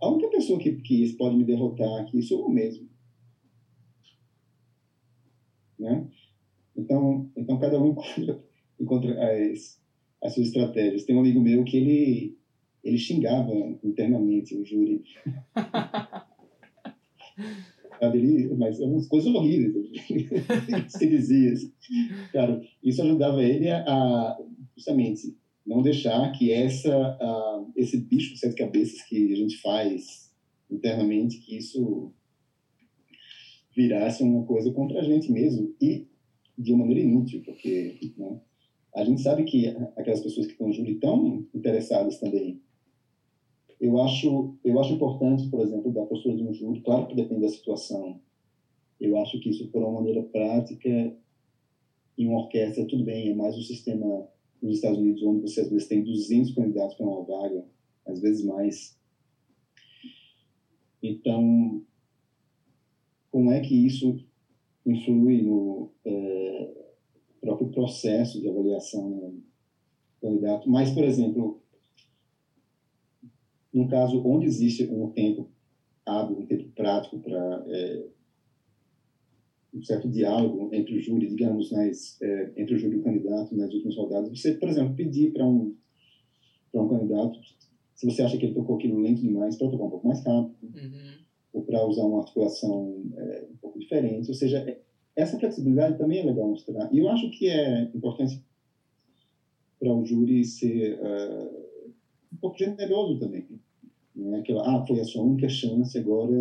a 0.00 0.10
única 0.10 0.30
pessoa 0.30 0.58
que, 0.58 0.72
que 0.76 1.12
pode 1.14 1.36
me 1.36 1.44
derrotar 1.44 2.02
aqui 2.02 2.22
sou 2.22 2.42
eu 2.42 2.50
mesmo. 2.50 2.88
Né? 5.78 6.08
Então, 6.76 7.30
então 7.36 7.58
cada 7.58 7.80
um 7.80 7.90
encontra, 7.92 8.44
encontra 8.80 9.30
as, 9.30 9.80
as 10.22 10.34
suas 10.34 10.48
estratégias. 10.48 11.04
Tem 11.04 11.16
um 11.16 11.20
amigo 11.20 11.40
meu 11.40 11.64
que 11.64 11.76
ele, 11.76 12.38
ele 12.82 12.98
xingava 12.98 13.52
internamente 13.82 14.56
o 14.56 14.64
júri. 14.64 15.02
Mas 18.56 18.80
é 18.80 18.84
umas 18.84 19.06
coisas 19.08 19.32
horríveis 19.34 19.90
se 20.88 21.06
dizia. 21.06 21.52
Assim. 21.52 21.72
Cara, 22.32 22.60
isso 22.82 23.02
ajudava 23.02 23.42
ele 23.42 23.70
a, 23.70 24.36
justamente 24.76 25.36
não 25.66 25.82
deixar 25.82 26.30
que 26.32 26.52
essa 26.52 26.94
a, 26.94 27.64
esse 27.76 27.98
bicho 27.98 28.34
de 28.34 28.40
sete 28.40 28.54
cabeças 28.56 29.02
que 29.02 29.32
a 29.32 29.36
gente 29.36 29.56
faz 29.58 30.32
internamente, 30.70 31.38
que 31.38 31.56
isso 31.56 32.12
virasse 33.74 34.22
uma 34.22 34.44
coisa 34.44 34.70
contra 34.72 35.00
a 35.00 35.02
gente 35.02 35.32
mesmo 35.32 35.74
e 35.80 36.06
de 36.56 36.72
uma 36.72 36.86
maneira 36.86 37.08
inútil, 37.08 37.42
porque 37.44 38.12
né, 38.16 38.40
a 38.94 39.04
gente 39.04 39.20
sabe 39.20 39.42
que 39.44 39.68
aquelas 39.96 40.20
pessoas 40.20 40.46
que 40.46 40.52
estão 40.52 40.72
júri 40.72 40.92
estão 40.92 41.44
interessadas 41.52 42.20
também. 42.20 42.60
Eu 43.84 44.00
acho, 44.00 44.54
eu 44.64 44.80
acho 44.80 44.94
importante, 44.94 45.46
por 45.50 45.60
exemplo, 45.60 45.92
da 45.92 46.06
postura 46.06 46.34
de 46.34 46.42
um 46.42 46.54
júri, 46.54 46.80
claro 46.80 47.06
que 47.06 47.14
depende 47.14 47.42
da 47.42 47.50
situação. 47.50 48.18
Eu 48.98 49.14
acho 49.18 49.38
que 49.38 49.50
isso, 49.50 49.68
por 49.68 49.82
uma 49.82 50.00
maneira 50.00 50.22
prática, 50.22 51.14
em 52.16 52.26
uma 52.26 52.38
orquestra, 52.38 52.86
tudo 52.86 53.04
bem, 53.04 53.28
é 53.28 53.34
mais 53.34 53.54
o 53.58 53.60
sistema 53.60 54.26
nos 54.62 54.76
Estados 54.76 54.98
Unidos, 54.98 55.22
onde 55.22 55.42
você 55.42 55.60
às 55.60 55.68
vezes 55.68 55.86
tem 55.86 56.02
200 56.02 56.54
candidatos 56.54 56.96
para 56.96 57.06
uma 57.06 57.24
vaga, 57.24 57.62
às 58.06 58.22
vezes 58.22 58.42
mais. 58.42 58.98
Então, 61.02 61.82
como 63.30 63.50
é 63.50 63.60
que 63.60 63.74
isso 63.74 64.18
influi 64.86 65.42
no 65.42 65.90
é, 66.06 66.72
próprio 67.38 67.68
processo 67.68 68.40
de 68.40 68.48
avaliação 68.48 69.10
do 69.10 69.42
candidato. 70.22 70.70
Mas, 70.70 70.90
por 70.90 71.04
exemplo, 71.04 71.62
no 73.74 73.88
caso 73.88 74.22
onde 74.24 74.46
existe 74.46 74.84
um 74.84 75.10
tempo 75.10 75.48
hábil, 76.06 76.38
um 76.38 76.46
tempo 76.46 76.68
prático 76.70 77.18
para 77.18 77.64
é, 77.66 78.06
um 79.74 79.82
certo 79.82 80.08
diálogo 80.08 80.70
entre 80.72 80.96
o 80.96 81.00
júri, 81.00 81.26
digamos, 81.26 81.72
nas, 81.72 82.20
é, 82.22 82.52
entre 82.56 82.76
o 82.76 82.78
júri 82.78 82.96
e 82.96 83.00
o 83.00 83.02
candidato 83.02 83.54
nas 83.56 83.72
últimas 83.72 83.96
rodadas, 83.96 84.28
você, 84.28 84.54
por 84.54 84.68
exemplo, 84.68 84.94
pedir 84.94 85.32
para 85.32 85.44
um, 85.44 85.74
um 86.72 86.88
candidato, 86.88 87.38
se 87.94 88.06
você 88.06 88.22
acha 88.22 88.38
que 88.38 88.46
ele 88.46 88.54
tocou 88.54 88.76
aquilo 88.76 89.00
lento 89.00 89.20
demais, 89.20 89.56
para 89.56 89.68
tocar 89.68 89.84
um 89.84 89.90
pouco 89.90 90.06
mais 90.06 90.24
rápido, 90.24 90.56
uhum. 90.62 91.14
ou 91.54 91.62
para 91.62 91.84
usar 91.84 92.04
uma 92.04 92.20
articulação 92.20 93.02
é, 93.16 93.46
um 93.50 93.56
pouco 93.56 93.78
diferente, 93.78 94.28
ou 94.28 94.34
seja, 94.34 94.58
é, 94.58 94.80
essa 95.16 95.38
flexibilidade 95.38 95.98
também 95.98 96.20
é 96.20 96.24
legal 96.24 96.48
mostrar. 96.48 96.92
E 96.92 96.98
eu 96.98 97.08
acho 97.08 97.30
que 97.30 97.48
é 97.48 97.82
importante 97.94 98.44
para 99.78 99.92
o 99.92 100.04
júri 100.04 100.44
ser 100.44 100.98
uh, 100.98 101.64
um 102.32 102.36
pouco 102.36 102.58
generoso 102.58 103.18
também. 103.18 103.46
Não 104.14 104.34
é 104.34 104.38
aquela, 104.38 104.60
ah, 104.64 104.84
foi 104.86 105.00
a 105.00 105.04
sua 105.04 105.22
única 105.22 105.48
chance, 105.48 105.96
agora 105.98 106.34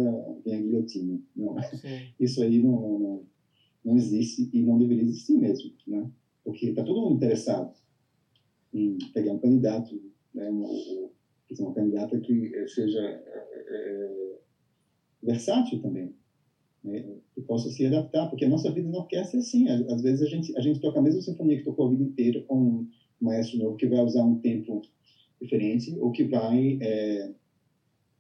vem 0.44 0.56
a 0.56 0.60
guilhotina. 0.60 1.20
Não, 1.36 1.56
isso 2.20 2.42
aí 2.42 2.60
não, 2.60 2.98
não, 3.00 3.26
não 3.84 3.96
existe 3.96 4.48
e 4.54 4.62
não 4.62 4.78
deveria 4.78 5.04
existir 5.04 5.34
mesmo, 5.34 5.72
né? 5.88 6.08
Porque 6.44 6.68
está 6.68 6.84
todo 6.84 7.02
mundo 7.02 7.16
interessado 7.16 7.72
em 8.74 8.98
pegar 9.14 9.32
um 9.32 9.38
candidato, 9.38 10.00
né, 10.34 10.50
uma, 10.50 10.68
uma 11.60 11.74
candidata 11.74 12.20
que 12.20 12.52
seja 12.68 13.00
é, 13.00 14.38
versátil 15.22 15.80
também 15.80 16.14
né, 16.84 17.02
que 17.34 17.42
possa 17.42 17.70
se 17.70 17.86
adaptar, 17.86 18.28
porque 18.28 18.44
a 18.44 18.48
nossa 18.48 18.70
vida 18.70 18.90
na 18.90 18.98
orquestra 18.98 19.38
é 19.38 19.40
assim, 19.40 19.68
às 19.68 20.02
vezes 20.02 20.22
a 20.22 20.26
gente, 20.26 20.56
a 20.58 20.62
gente 20.62 20.80
toca 20.80 21.00
a 21.00 21.02
mesma 21.02 21.22
sinfonia 21.22 21.58
que 21.58 21.64
tocou 21.64 21.86
a 21.86 21.90
vida 21.90 22.04
inteira 22.04 22.44
com 22.46 22.58
um 22.58 22.86
maestro 23.20 23.58
novo 23.58 23.78
que 23.78 23.88
vai 23.88 24.02
usar 24.02 24.24
um 24.24 24.36
tempo 24.36 24.82
diferente 25.42 25.96
ou 26.00 26.12
que 26.12 26.24
vai 26.24 26.78
é, 26.82 27.30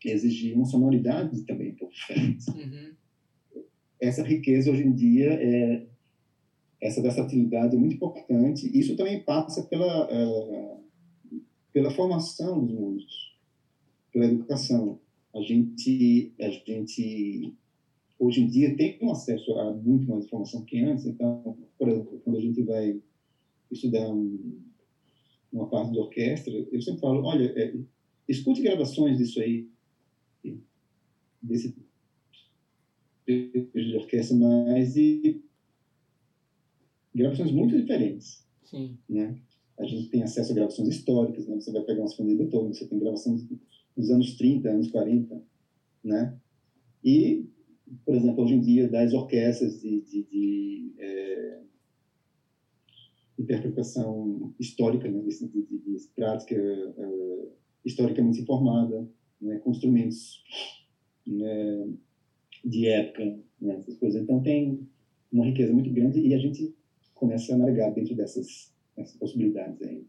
exigir 0.10 0.56
uma 0.56 0.66
sonoridade 0.66 1.42
também 1.44 1.72
um 1.72 1.76
pouco. 1.76 1.94
Uhum. 2.56 2.94
Essa 4.00 4.24
riqueza 4.24 4.72
hoje 4.72 4.84
em 4.84 4.94
dia, 4.94 5.34
é, 5.34 5.86
essa 6.82 7.02
versatilidade 7.02 7.76
é 7.76 7.80
muito 7.80 7.96
importante. 7.96 8.70
Isso 8.78 8.96
também 8.98 9.24
passa 9.24 9.64
pela, 9.64 10.08
uh, 10.12 10.84
pela 11.72 11.92
formação 11.92 12.66
dos 12.66 12.78
músicos, 12.78 13.38
pela 14.12 14.26
educação. 14.26 15.00
A 15.34 15.42
gente, 15.42 16.34
a 16.40 16.50
gente 16.50 17.54
hoje 18.20 18.42
em 18.42 18.48
dia 18.48 18.76
tem 18.76 18.98
um 19.02 19.12
acesso 19.12 19.58
a 19.58 19.74
muito 19.74 20.10
mais 20.10 20.26
informação 20.26 20.64
que 20.66 20.80
antes. 20.80 21.06
Então, 21.06 21.58
por 21.78 21.90
exemplo, 21.90 22.22
quando 22.24 22.38
a 22.38 22.42
gente 22.42 22.62
vai 22.64 23.02
estudar 23.72 24.10
um, 24.10 24.62
uma 25.52 25.68
parte 25.68 25.92
de 25.92 26.00
orquestra, 26.00 26.54
eu 26.54 26.82
sempre 26.82 27.02
falo, 27.02 27.24
olha, 27.24 27.46
é, 27.56 27.74
escute 28.28 28.62
gravações 28.62 29.18
disso 29.18 29.42
aí, 29.42 29.68
desse 31.44 31.76
de 33.28 33.96
orquestra, 33.96 34.36
mas 34.36 34.94
de 34.94 35.42
gravações 37.14 37.52
muito 37.52 37.80
diferentes. 37.80 38.46
Sim. 38.64 38.98
Né? 39.08 39.38
A 39.78 39.86
gente 39.86 40.10
tem 40.10 40.24
acesso 40.24 40.52
a 40.52 40.56
gravações 40.56 40.90
históricas, 40.90 41.48
né? 41.48 41.56
Você 41.56 41.72
vai 41.72 41.84
pegar 41.84 42.02
uma 42.02 42.08
sinfonia 42.08 42.36
de 42.36 42.44
Beethoven, 42.44 42.74
você 42.74 42.88
tem 42.88 43.00
gravações 43.00 43.48
dos 43.96 44.10
anos 44.10 44.36
30, 44.36 44.70
anos 44.70 44.88
40, 44.90 45.42
né? 46.04 46.38
E 47.04 47.48
por 48.06 48.16
exemplo, 48.16 48.44
hoje 48.44 48.56
em 48.56 48.60
dia, 48.60 48.90
das 48.90 49.14
orquestras 49.14 49.82
de, 49.82 50.02
de, 50.02 50.24
de 50.24 50.94
é, 50.98 51.60
interpretação 53.38 54.54
histórica, 54.60 55.10
né, 55.10 55.22
de, 55.22 55.48
de, 55.48 55.78
de 55.78 56.08
prática 56.16 56.56
é, 56.56 57.48
historicamente 57.86 58.42
informada, 58.42 59.08
né, 59.40 59.60
com 59.60 59.72
instrumentos 59.72 60.44
né, 61.26 61.88
de 62.64 62.88
época, 62.88 63.40
né, 63.60 63.76
essas 63.78 63.98
coisas. 63.98 64.22
Então, 64.22 64.42
tem 64.42 64.88
uma 65.32 65.46
riqueza 65.46 65.74
muito 65.74 65.90
grande 65.92 66.20
e 66.20 66.34
a 66.34 66.38
gente 66.38 66.76
começa 67.14 67.54
a 67.54 67.58
navegar 67.58 67.90
dentro 67.92 68.16
dessas, 68.16 68.74
dessas 68.96 69.16
possibilidades 69.18 69.82
aí. 69.82 70.06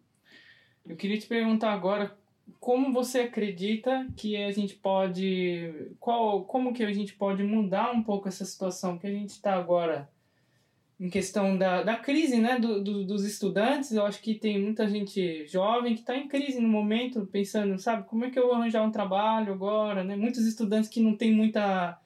Eu 0.87 0.97
queria 0.97 1.19
te 1.19 1.27
perguntar 1.27 1.73
agora 1.73 2.17
como 2.61 2.93
você 2.93 3.21
acredita 3.21 4.07
que 4.17 4.37
a 4.37 4.51
gente 4.51 4.75
pode 4.75 5.73
qual 5.99 6.45
como 6.45 6.75
que 6.75 6.83
a 6.83 6.93
gente 6.93 7.15
pode 7.15 7.43
mudar 7.43 7.93
um 7.93 8.03
pouco 8.03 8.29
essa 8.29 8.45
situação 8.45 8.99
que 8.99 9.07
a 9.07 9.11
gente 9.11 9.31
está 9.31 9.55
agora 9.55 10.11
em 11.01 11.11
questão 11.11 11.59
da, 11.59 11.83
da 11.83 11.97
crise 11.97 12.39
né 12.39 12.59
do, 12.59 12.83
do, 12.83 13.05
dos 13.05 13.25
estudantes 13.25 13.93
eu 13.93 14.05
acho 14.07 14.21
que 14.21 14.35
tem 14.35 14.63
muita 14.63 14.89
gente 14.89 15.47
jovem 15.47 15.95
que 15.95 16.01
está 16.01 16.17
em 16.17 16.29
crise 16.29 16.61
no 16.61 16.69
momento 16.69 17.27
pensando 17.27 17.79
sabe 17.79 18.07
como 18.07 18.25
é 18.25 18.31
que 18.31 18.39
eu 18.39 18.47
vou 18.47 18.55
arranjar 18.55 18.83
um 18.83 18.93
trabalho 18.93 19.53
agora 19.53 20.05
né 20.05 20.15
muitos 20.17 20.47
estudantes 20.47 20.89
que 20.89 21.01
não 21.01 21.17
tem 21.17 21.33
muita 21.33 21.99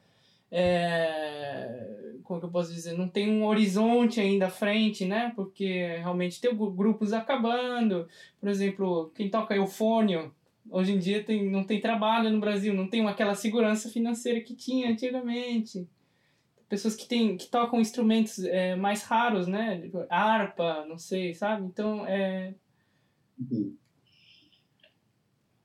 é, 0.50 1.98
como 2.28 2.42
eu 2.42 2.50
posso 2.50 2.72
dizer, 2.72 2.96
não 2.96 3.08
tem 3.08 3.30
um 3.30 3.46
horizonte 3.46 4.20
ainda 4.20 4.46
à 4.46 4.50
frente, 4.50 5.06
né? 5.06 5.32
Porque 5.34 5.96
realmente 5.98 6.40
tem 6.40 6.54
grupos 6.54 7.14
acabando. 7.14 8.06
Por 8.38 8.50
exemplo, 8.50 9.10
quem 9.14 9.30
toca 9.30 9.56
eufônio, 9.56 10.32
hoje 10.70 10.92
em 10.92 10.98
dia 10.98 11.24
tem, 11.24 11.50
não 11.50 11.64
tem 11.64 11.80
trabalho 11.80 12.30
no 12.30 12.38
Brasil, 12.38 12.74
não 12.74 12.86
tem 12.86 13.06
aquela 13.06 13.34
segurança 13.34 13.88
financeira 13.88 14.40
que 14.40 14.54
tinha 14.54 14.90
antigamente. 14.90 15.88
Pessoas 16.68 16.94
que, 16.94 17.08
tem, 17.08 17.36
que 17.36 17.48
tocam 17.48 17.80
instrumentos 17.80 18.38
é, 18.44 18.76
mais 18.76 19.02
raros, 19.02 19.46
né? 19.46 19.80
Tipo, 19.80 20.04
harpa, 20.10 20.84
não 20.86 20.98
sei, 20.98 21.34
sabe? 21.34 21.66
Então, 21.66 22.06
é... 22.06 22.54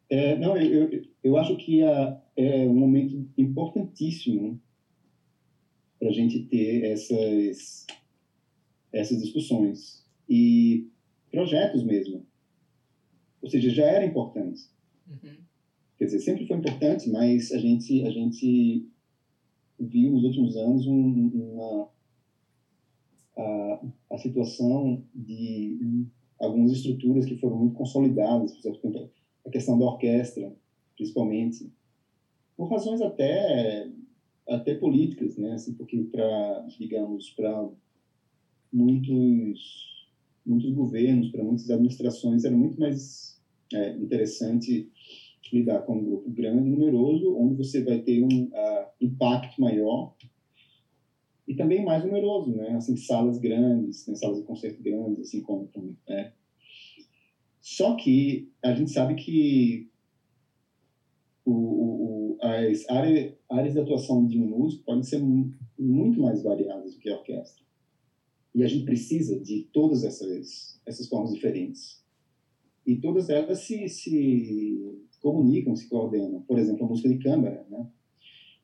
é 0.09 0.37
não, 0.37 0.55
eu, 0.55 0.89
eu, 0.91 1.01
eu 1.23 1.37
acho 1.37 1.57
que 1.57 1.83
é, 1.83 2.17
é 2.37 2.65
um 2.65 2.75
momento 2.75 3.29
importantíssimo 3.37 4.61
para 5.99 6.09
a 6.09 6.13
gente 6.13 6.43
ter 6.43 6.83
essas, 6.85 7.85
essas 8.91 9.21
discussões. 9.21 10.05
E 10.29 10.87
projetos 11.31 11.83
mesmo. 11.83 12.25
Ou 13.41 13.49
seja, 13.49 13.69
já 13.69 13.85
era 13.85 14.05
importante. 14.05 14.61
Uhum. 15.07 15.37
Quer 15.97 16.05
dizer, 16.05 16.19
sempre 16.19 16.47
foi 16.47 16.57
importante, 16.57 17.09
mas 17.09 17.51
a 17.51 17.57
gente, 17.57 18.05
a 18.05 18.11
gente 18.11 18.87
viu 19.85 20.11
nos 20.11 20.23
últimos 20.23 20.55
anos 20.55 20.85
um, 20.85 21.27
uma, 21.27 21.87
a, 23.37 23.79
a 24.11 24.17
situação 24.17 25.03
de 25.13 26.05
algumas 26.39 26.71
estruturas 26.71 27.25
que 27.25 27.35
foram 27.35 27.57
muito 27.57 27.73
consolidadas, 27.73 28.51
por 28.51 28.59
exemplo, 28.59 29.09
a 29.45 29.49
questão 29.49 29.77
da 29.77 29.85
orquestra, 29.85 30.53
principalmente, 30.95 31.69
por 32.55 32.69
razões 32.69 33.01
até 33.01 33.89
até 34.45 34.73
políticas, 34.73 35.37
né? 35.37 35.53
Assim, 35.53 35.71
porque 35.73 36.03
para, 36.03 36.65
digamos, 36.77 37.29
para 37.29 37.65
muitos 38.71 39.93
muitos 40.45 40.71
governos, 40.71 41.29
para 41.29 41.41
muitas 41.41 41.69
administrações, 41.69 42.43
era 42.43 42.55
muito 42.55 42.77
mais 42.77 43.39
é, 43.73 43.95
interessante 43.95 44.89
lidar 45.51 45.81
com 45.81 45.97
um 45.97 46.05
grupo 46.05 46.29
grande, 46.29 46.69
numeroso, 46.69 47.35
onde 47.35 47.55
você 47.55 47.83
vai 47.83 47.99
ter 47.99 48.23
um 48.23 48.45
uh, 48.45 48.87
impacto 49.01 49.59
maior 49.59 50.13
e 51.47 51.55
também 51.55 51.83
mais 51.83 52.03
numeroso, 52.03 52.55
né? 52.55 52.75
Assim, 52.75 52.95
salas 52.95 53.37
grandes, 53.37 54.07
né? 54.07 54.15
salas 54.15 54.37
de 54.37 54.43
concerto 54.43 54.81
grandes, 54.81 55.19
assim 55.19 55.41
como, 55.41 55.69
né? 56.07 56.33
Só 57.61 57.95
que 57.95 58.51
a 58.61 58.73
gente 58.73 58.91
sabe 58.91 59.15
que 59.15 59.89
o, 61.45 61.51
o, 61.51 62.37
as 62.41 62.89
áreas, 62.89 63.33
áreas 63.49 63.73
de 63.73 63.79
atuação 63.79 64.25
de 64.25 64.39
um 64.39 64.47
músico 64.47 64.83
podem 64.83 65.03
ser 65.03 65.21
muito 65.77 66.21
mais 66.21 66.41
variadas 66.41 66.93
do 66.93 66.99
que 66.99 67.09
a 67.09 67.17
orquestra. 67.17 67.63
E 68.55 68.63
a 68.63 68.67
gente 68.67 68.85
precisa 68.85 69.39
de 69.39 69.67
todas 69.73 70.03
essas, 70.03 70.79
essas 70.85 71.07
formas 71.07 71.33
diferentes. 71.33 72.03
E 72.85 72.97
todas 72.97 73.29
elas 73.29 73.59
se, 73.59 73.87
se 73.87 75.01
comunicam, 75.23 75.75
se 75.75 75.87
coordenam. 75.87 76.43
Por 76.45 76.59
exemplo, 76.59 76.85
a 76.85 76.87
música 76.87 77.07
de 77.09 77.17
câmara. 77.17 77.65
Né? 77.69 77.87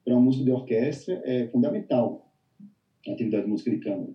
Para 0.04 0.16
uma 0.16 0.24
música 0.24 0.44
de 0.44 0.52
orquestra 0.52 1.20
é 1.24 1.48
fundamental 1.48 2.30
a 3.08 3.12
atividade 3.12 3.46
de 3.46 3.50
música 3.50 3.72
de 3.72 3.78
câmara. 3.78 4.14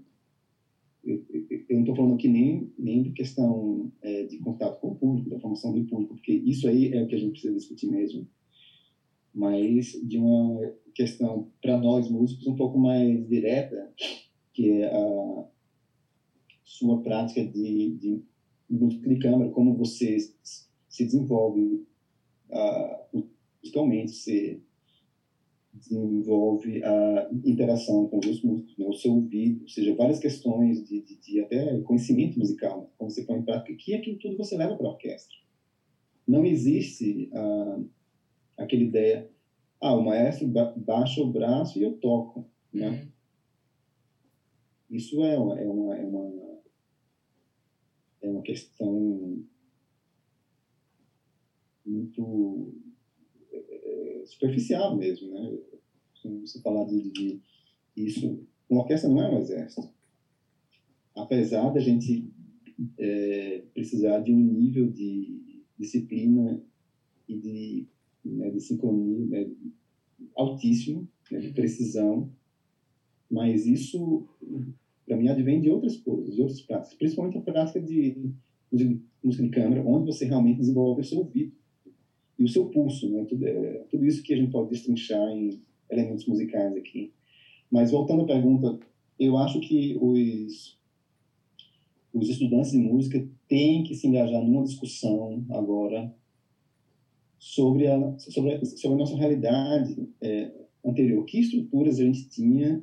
Eu, 1.03 1.23
eu, 1.29 1.45
eu 1.51 1.75
não 1.75 1.81
estou 1.81 1.95
falando 1.95 2.15
aqui 2.15 2.29
nem, 2.29 2.71
nem 2.79 3.03
de 3.03 3.11
questão 3.11 3.91
é, 4.01 4.23
de 4.23 4.39
contato 4.39 4.79
com 4.79 4.89
o 4.89 4.95
público, 4.95 5.29
da 5.29 5.39
formação 5.39 5.73
do 5.73 5.83
público, 5.83 6.15
porque 6.15 6.33
isso 6.33 6.69
aí 6.69 6.91
é 6.93 7.03
o 7.03 7.07
que 7.07 7.15
a 7.15 7.19
gente 7.19 7.33
precisa 7.33 7.55
discutir 7.55 7.87
mesmo 7.87 8.27
mas 9.35 9.99
de 10.01 10.17
uma 10.17 10.61
questão 10.95 11.49
para 11.61 11.77
nós 11.77 12.09
músicos 12.09 12.47
um 12.47 12.55
pouco 12.55 12.79
mais 12.79 13.27
direta, 13.27 13.93
que 14.53 14.71
é 14.71 14.87
a 14.87 15.45
sua 16.63 17.03
prática 17.03 17.43
de, 17.45 17.91
de 17.97 18.23
música 18.71 19.09
de 19.09 19.17
câmara, 19.17 19.51
como 19.51 19.75
você 19.75 20.17
se 20.21 21.05
desenvolve 21.05 21.85
uh, 22.55 23.25
musicalmente, 23.63 24.13
você 24.13 24.61
desenvolve 25.73 26.83
a 26.85 27.29
interação 27.45 28.07
com 28.07 28.19
os 28.19 28.43
músicos, 28.43 28.79
né? 28.79 28.87
o 28.87 28.93
seu 28.93 29.13
ouvido, 29.13 29.63
ou 29.63 29.69
seja, 29.69 29.95
várias 29.95 30.19
questões 30.19 30.85
de, 30.85 31.01
de, 31.01 31.17
de 31.17 31.41
até 31.41 31.81
conhecimento 31.81 32.39
musical, 32.39 32.83
né? 32.83 32.87
como 32.97 33.11
você 33.11 33.23
põe 33.25 33.39
em 33.39 33.43
prática, 33.43 33.75
que 33.77 33.95
aquilo 33.95 34.17
tudo 34.19 34.37
você 34.37 34.57
leva 34.57 34.77
para 34.77 34.87
a 34.87 34.91
orquestra. 34.91 35.37
Não 36.27 36.45
existe 36.45 37.29
uh, 37.33 37.85
aquela 38.57 38.83
ideia, 38.83 39.29
ah, 39.81 39.95
o 39.95 40.05
maestro 40.05 40.47
baixa 40.77 41.21
o 41.21 41.31
braço 41.31 41.79
e 41.79 41.83
eu 41.83 41.93
toco, 41.93 42.47
né? 42.73 42.89
Uhum. 42.89 43.15
Isso 44.91 45.23
é 45.25 45.37
uma, 45.37 45.59
é 45.59 45.69
uma, 45.69 45.97
é 45.97 46.05
uma, 46.05 46.61
é 48.23 48.29
uma 48.29 48.43
questão 48.43 49.43
muito 51.85 52.73
é, 53.53 54.23
superficial 54.27 54.97
mesmo, 54.97 55.31
né? 55.31 55.59
Se 56.47 56.63
falar 56.63 56.85
de, 56.85 57.11
de 57.11 57.41
isso, 57.97 58.43
uma 58.69 58.81
orquestra 58.81 59.11
não 59.11 59.23
é 59.23 59.31
um 59.31 59.39
exército. 59.39 59.89
Apesar 61.15 61.71
da 61.71 61.81
gente 61.81 62.31
é, 62.99 63.63
precisar 63.75 64.21
de 64.21 64.33
um 64.33 64.39
nível 64.39 64.91
de 64.91 65.63
disciplina 65.79 66.63
e 67.29 67.39
de 67.39 67.87
né, 68.25 68.51
de 68.51 68.61
sincronia 68.61 69.27
né, 69.27 69.51
altíssimo, 70.35 71.07
né, 71.31 71.39
de 71.41 71.53
precisão, 71.53 72.31
mas 73.31 73.67
isso, 73.67 74.27
para 75.07 75.17
mim, 75.17 75.29
advém 75.29 75.61
de 75.61 75.69
outras 75.69 75.97
coisas, 75.99 76.35
de 76.35 76.41
outras 76.41 76.61
práticas, 76.63 76.95
principalmente 76.95 77.37
a 77.37 77.43
prática 77.43 77.81
de, 77.81 78.33
de 78.73 79.01
música 79.23 79.43
de 79.43 79.51
câmara, 79.51 79.87
onde 79.87 80.07
você 80.07 80.25
realmente 80.25 80.59
desenvolve 80.59 81.03
o 81.03 81.05
seu 81.05 81.19
ouvido 81.19 81.53
e 82.39 82.45
o 82.45 82.49
seu 82.49 82.67
pulso, 82.67 83.09
né, 83.11 83.25
tudo, 83.29 83.47
é, 83.47 83.85
tudo 83.91 84.05
isso 84.05 84.23
que 84.23 84.35
a 84.35 84.37
gente 84.37 84.51
pode 84.51 84.71
destrinchar 84.71 85.29
em 85.31 85.61
elementos 85.91 86.27
musicais 86.27 86.77
aqui. 86.77 87.13
Mas 87.71 87.91
voltando 87.91 88.23
à 88.23 88.27
pergunta, 88.27 88.79
eu 89.19 89.37
acho 89.37 89.61
que 89.61 89.97
os 90.01 90.79
os 92.15 92.29
estudantes 92.29 92.71
de 92.71 92.79
música 92.79 93.29
têm 93.49 93.83
que 93.83 93.95
se 93.95 94.07
engajar 94.07 94.41
numa 94.41 94.63
discussão 94.63 95.45
agora 95.51 96.15
sobre 97.39 97.89
a, 97.89 98.19
sobre 98.19 98.55
a, 98.55 98.65
sobre 98.65 98.95
a 98.95 98.99
nossa 98.99 99.17
realidade 99.17 100.09
é, 100.21 100.51
anterior. 100.85 101.25
Que 101.25 101.41
estruturas 101.41 101.99
a 101.99 102.05
gente 102.05 102.29
tinha 102.29 102.83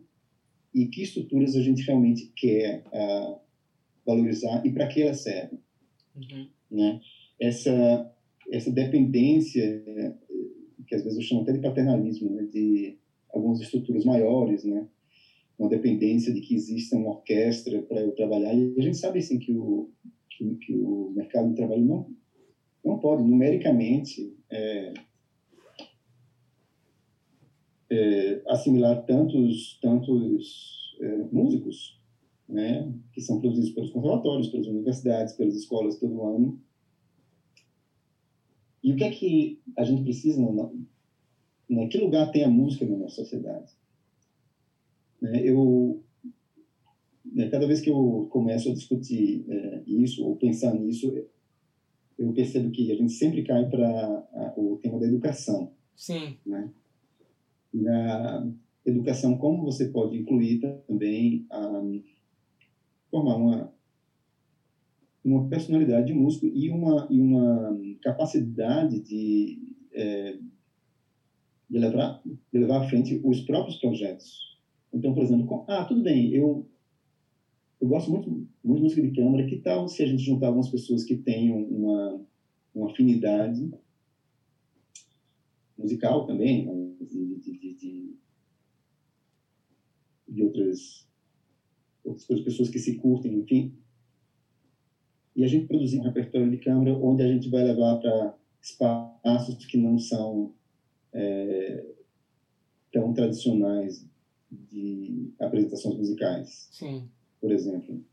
e 0.74 0.86
que 0.88 1.02
estruturas 1.02 1.56
a 1.56 1.62
gente 1.62 1.82
realmente 1.84 2.32
quer 2.36 2.84
uh, 2.88 3.40
valorizar 4.06 4.66
e 4.66 4.72
para 4.72 4.88
que 4.88 5.02
elas 5.02 5.22
servem. 5.22 5.60
Uhum. 6.16 6.48
Né? 6.70 7.02
Essa, 7.40 8.14
essa 8.52 8.70
dependência, 8.70 9.84
que 10.86 10.96
às 10.96 11.04
vezes 11.04 11.18
eu 11.18 11.24
chamo 11.24 11.42
até 11.42 11.54
de 11.54 11.60
paternalismo, 11.60 12.30
né? 12.32 12.44
de 12.44 12.98
algumas 13.34 13.62
estruturas 13.62 14.04
maiores, 14.04 14.64
né? 14.64 14.86
uma 15.58 15.70
dependência 15.70 16.34
de 16.34 16.42
que 16.42 16.54
exista 16.54 16.98
uma 16.98 17.12
orquestra 17.12 17.82
para 17.84 18.02
eu 18.02 18.12
trabalhar. 18.12 18.54
E 18.54 18.74
a 18.78 18.82
gente 18.82 18.98
sabe 18.98 19.20
assim, 19.20 19.40
que, 19.40 19.54
o, 19.54 19.90
que, 20.30 20.56
que 20.56 20.74
o 20.74 21.12
mercado 21.16 21.50
de 21.50 21.56
trabalho 21.56 21.86
não, 21.86 22.10
não 22.84 23.00
pode, 23.00 23.24
numericamente, 23.24 24.36
é, 24.50 24.94
é, 27.90 28.42
assimilar 28.48 29.06
tantos, 29.06 29.78
tantos 29.82 30.98
é, 31.00 31.18
músicos 31.32 32.02
né, 32.50 32.92
que 33.14 33.22
são 33.22 33.40
produzidos 33.40 33.72
pelos 33.72 33.92
conservatórios, 33.92 34.50
pelas 34.50 34.68
universidades, 34.68 35.34
pelas 35.36 35.56
escolas 35.56 35.98
todo 36.00 36.26
ano. 36.26 36.60
E 38.84 38.92
o 38.94 38.96
que 38.96 39.04
é 39.04 39.10
que 39.10 39.62
a 39.78 39.84
gente 39.84 40.04
precisa? 40.04 40.42
Não, 40.42 40.74
né, 41.70 41.88
que 41.88 41.98
lugar 41.98 42.32
tem 42.32 42.44
a 42.44 42.50
música 42.50 42.86
na 42.86 42.98
nossa 42.98 43.16
sociedade? 43.16 43.72
Né, 45.22 45.42
eu, 45.44 46.04
né, 47.26 47.48
cada 47.50 47.68
vez 47.68 47.80
que 47.80 47.90
eu 47.90 48.28
começo 48.30 48.70
a 48.70 48.74
discutir 48.74 49.46
é, 49.48 49.84
isso 49.86 50.24
ou 50.26 50.36
pensar 50.36 50.74
nisso, 50.74 51.14
eu 52.18 52.34
percebo 52.34 52.72
que 52.72 52.92
a 52.92 52.96
gente 52.96 53.14
sempre 53.14 53.44
cai 53.44 53.68
para 53.68 54.54
o 54.58 54.78
tema 54.82 55.00
da 55.00 55.08
educação. 55.08 55.72
Sim. 55.96 56.38
Né? 56.46 56.70
Na 57.74 58.52
educação, 58.86 59.38
como 59.38 59.64
você 59.64 59.88
pode 59.88 60.18
incluir 60.18 60.60
também 60.88 61.46
a, 61.50 61.82
formar 63.12 63.36
uma, 63.36 63.74
uma 65.24 65.48
personalidade 65.48 66.08
de 66.08 66.14
músico 66.14 66.48
e 66.48 66.70
uma, 66.70 67.08
e 67.10 67.20
uma 67.20 67.78
capacidade 68.02 69.00
de, 69.00 69.60
é, 69.92 70.38
de, 71.70 71.78
levar, 71.78 72.22
de 72.26 72.60
levar 72.60 72.80
à 72.80 72.84
frente 72.84 73.20
os 73.24 73.42
próprios 73.42 73.78
projetos. 73.78 74.60
Então, 74.92 75.14
por 75.14 75.24
exemplo, 75.24 75.64
ah, 75.68 75.84
tudo 75.86 76.02
bem, 76.02 76.34
eu, 76.34 76.66
eu 77.80 77.88
gosto 77.88 78.10
muito, 78.10 78.30
muito 78.64 78.78
de 78.78 78.84
música 78.84 79.02
de 79.02 79.12
câmara, 79.12 79.46
que 79.46 79.58
tal 79.58 79.88
se 79.88 80.02
a 80.02 80.06
gente 80.06 80.24
juntar 80.24 80.48
algumas 80.48 80.70
pessoas 80.70 81.04
que 81.04 81.16
tenham 81.16 81.62
uma, 81.64 82.22
uma 82.74 82.92
afinidade 82.92 83.70
musical 85.78 86.26
também, 86.26 86.66
de, 87.00 87.38
de, 87.38 87.52
de, 87.58 87.74
de, 87.74 88.16
de 90.28 90.44
outras, 90.44 91.08
outras 92.04 92.42
pessoas 92.42 92.70
que 92.70 92.80
se 92.80 92.96
curtem, 92.96 93.40
enfim, 93.40 93.74
e 95.36 95.44
a 95.44 95.48
gente 95.48 95.68
produzir 95.68 96.00
um 96.00 96.04
repertório 96.04 96.50
de 96.50 96.58
câmara 96.58 96.94
onde 96.98 97.24
a 97.24 97.28
gente 97.28 97.50
vai 97.50 97.64
levar 97.64 97.98
para 97.98 98.36
espaços 98.62 99.66
que 99.66 99.78
não 99.78 99.98
são 99.98 100.54
é, 101.14 101.86
tão 102.92 103.14
tradicionais 103.14 104.06
de 104.52 105.32
apresentações 105.40 105.98
musicais. 105.98 106.70
Sim. 106.72 107.10
Por 107.40 107.52
exemplo. 107.52 108.04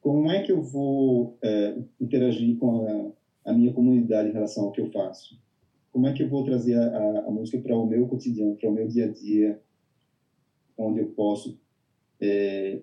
Como 0.00 0.30
é 0.30 0.42
que 0.42 0.52
eu 0.52 0.62
vou 0.62 1.38
é, 1.42 1.78
interagir 2.00 2.58
com 2.58 3.12
a, 3.44 3.50
a, 3.50 3.54
minha 3.54 3.72
comunidade 3.72 4.28
em 4.28 4.32
relação 4.32 4.64
ao 4.64 4.72
que 4.72 4.80
eu 4.80 4.90
faço? 4.90 5.38
Como 5.90 6.06
é 6.06 6.12
que 6.12 6.22
eu 6.22 6.28
vou 6.28 6.44
trazer 6.44 6.76
a, 6.76 7.20
a, 7.20 7.30
música 7.30 7.58
para 7.58 7.76
o 7.76 7.86
meu 7.86 8.06
cotidiano, 8.06 8.56
para 8.56 8.68
o 8.68 8.72
meu 8.72 8.86
dia 8.86 9.06
a 9.06 9.10
dia, 9.10 9.60
onde 10.76 11.00
eu 11.00 11.06
posso 11.08 11.58
é, 12.20 12.82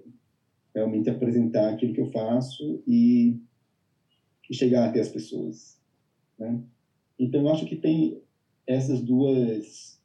realmente 0.74 1.10
apresentar 1.10 1.70
aquilo 1.70 1.94
que 1.94 2.02
eu 2.02 2.12
faço 2.12 2.82
e 2.88 3.40
e 4.52 4.54
chegar 4.54 4.90
até 4.90 5.00
as 5.00 5.08
pessoas. 5.08 5.80
Né? 6.38 6.62
Então, 7.18 7.40
eu 7.40 7.50
acho 7.50 7.66
que 7.66 7.78
tem 7.78 8.22
essas 8.68 9.02
duas, 9.02 9.98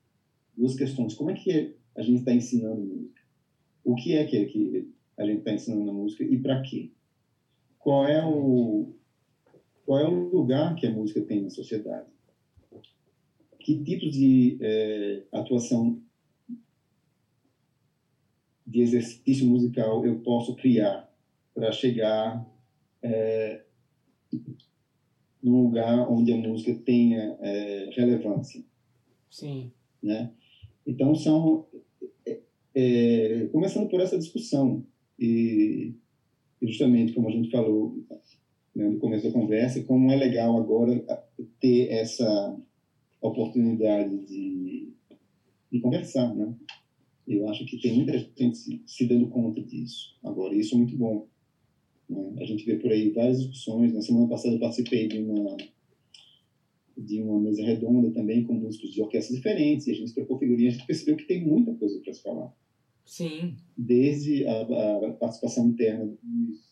duas 0.57 0.77
questões. 0.77 1.15
Como 1.15 1.33
é 1.33 1.35
que 1.35 1.75
a 1.97 2.01
gente 2.01 2.21
está 2.21 2.33
ensinando 2.33 2.81
música? 2.81 3.21
O 3.83 3.97
que 3.97 4.15
é 4.15 4.25
que 4.25 4.37
a 5.19 5.25
gente 5.27 5.39
está 5.39 5.53
ensinando 5.53 5.85
na 5.85 5.93
música 5.93 6.23
e 6.23 6.39
para 6.39 6.63
quê? 6.63 6.93
Qual 7.77 8.07
é 8.07 8.25
o 8.25 8.95
qual 9.85 10.01
é 10.01 10.05
o 10.05 10.29
lugar 10.31 10.75
que 10.75 10.87
a 10.87 10.91
música 10.91 11.21
tem 11.21 11.43
na 11.43 11.51
sociedade? 11.51 12.09
Que 13.61 13.83
tipo 13.83 14.09
de 14.11 14.59
é, 14.61 15.25
atuação 15.33 16.03
de 18.67 18.81
exercício 18.81 19.47
musical 19.47 20.05
eu 20.05 20.21
posso 20.21 20.57
criar 20.57 21.09
para 21.55 21.71
chegar 21.71 22.45
é, 23.01 23.66
num 25.43 25.63
lugar 25.63 26.11
onde 26.11 26.33
a 26.33 26.37
música 26.37 26.75
tenha 26.85 27.37
é, 27.41 27.91
relevância. 27.95 28.65
Sim. 29.31 29.71
Né? 30.03 30.33
Então, 30.87 31.15
são. 31.15 31.67
É, 32.27 32.41
é, 32.75 33.47
começando 33.47 33.89
por 33.89 34.01
essa 34.01 34.19
discussão, 34.19 34.85
e 35.19 35.95
justamente 36.61 37.13
como 37.13 37.29
a 37.29 37.33
gente 37.33 37.51
falou 37.51 37.97
né, 38.75 38.89
no 38.89 38.99
começo 38.99 39.25
da 39.25 39.33
conversa, 39.33 39.83
como 39.85 40.11
é 40.11 40.17
legal 40.17 40.57
agora 40.59 41.05
ter 41.61 41.91
essa 41.91 42.57
oportunidade 43.21 44.19
de, 44.27 44.93
de 45.71 45.81
conversar, 45.81 46.35
né? 46.35 46.55
Eu 47.27 47.49
acho 47.49 47.65
que 47.65 47.81
tem 47.81 47.97
muita 47.97 48.17
gente 48.19 48.57
se, 48.57 48.83
se 48.87 49.07
dando 49.07 49.29
conta 49.29 49.61
disso 49.61 50.17
agora, 50.23 50.55
e 50.55 50.61
isso 50.61 50.75
é 50.75 50.79
muito 50.79 50.97
bom. 50.97 51.27
Né? 52.09 52.35
A 52.39 52.45
gente 52.45 52.65
vê 52.65 52.77
por 52.77 52.91
aí 52.91 53.11
várias 53.11 53.39
discussões. 53.39 53.93
Na 53.93 54.01
semana 54.01 54.29
passada 54.29 54.55
eu 54.55 54.61
participei 54.61 55.09
de 55.09 55.19
uma 55.19 55.57
de 56.97 57.21
uma 57.21 57.39
mesa 57.39 57.63
redonda 57.63 58.11
também 58.11 58.43
com 58.43 58.55
músicos 58.55 58.91
de 58.91 59.03
orquestras 59.03 59.37
diferentes 59.37 59.87
e 59.87 59.91
a 59.91 59.95
gente 59.95 60.15
trocou 60.15 60.39
figurinha. 60.39 60.71
A 60.71 60.73
gente 60.73 60.87
percebeu 60.87 61.15
que 61.15 61.27
tem 61.27 61.47
muita 61.47 61.75
coisa 61.75 62.01
para 62.01 62.15
se 62.15 62.23
falar. 62.23 62.51
Sim. 63.05 63.55
Desde 63.77 64.47
a, 64.47 64.63
a 64.63 65.13
participação 65.13 65.69
interna 65.69 66.07
dos 66.07 66.67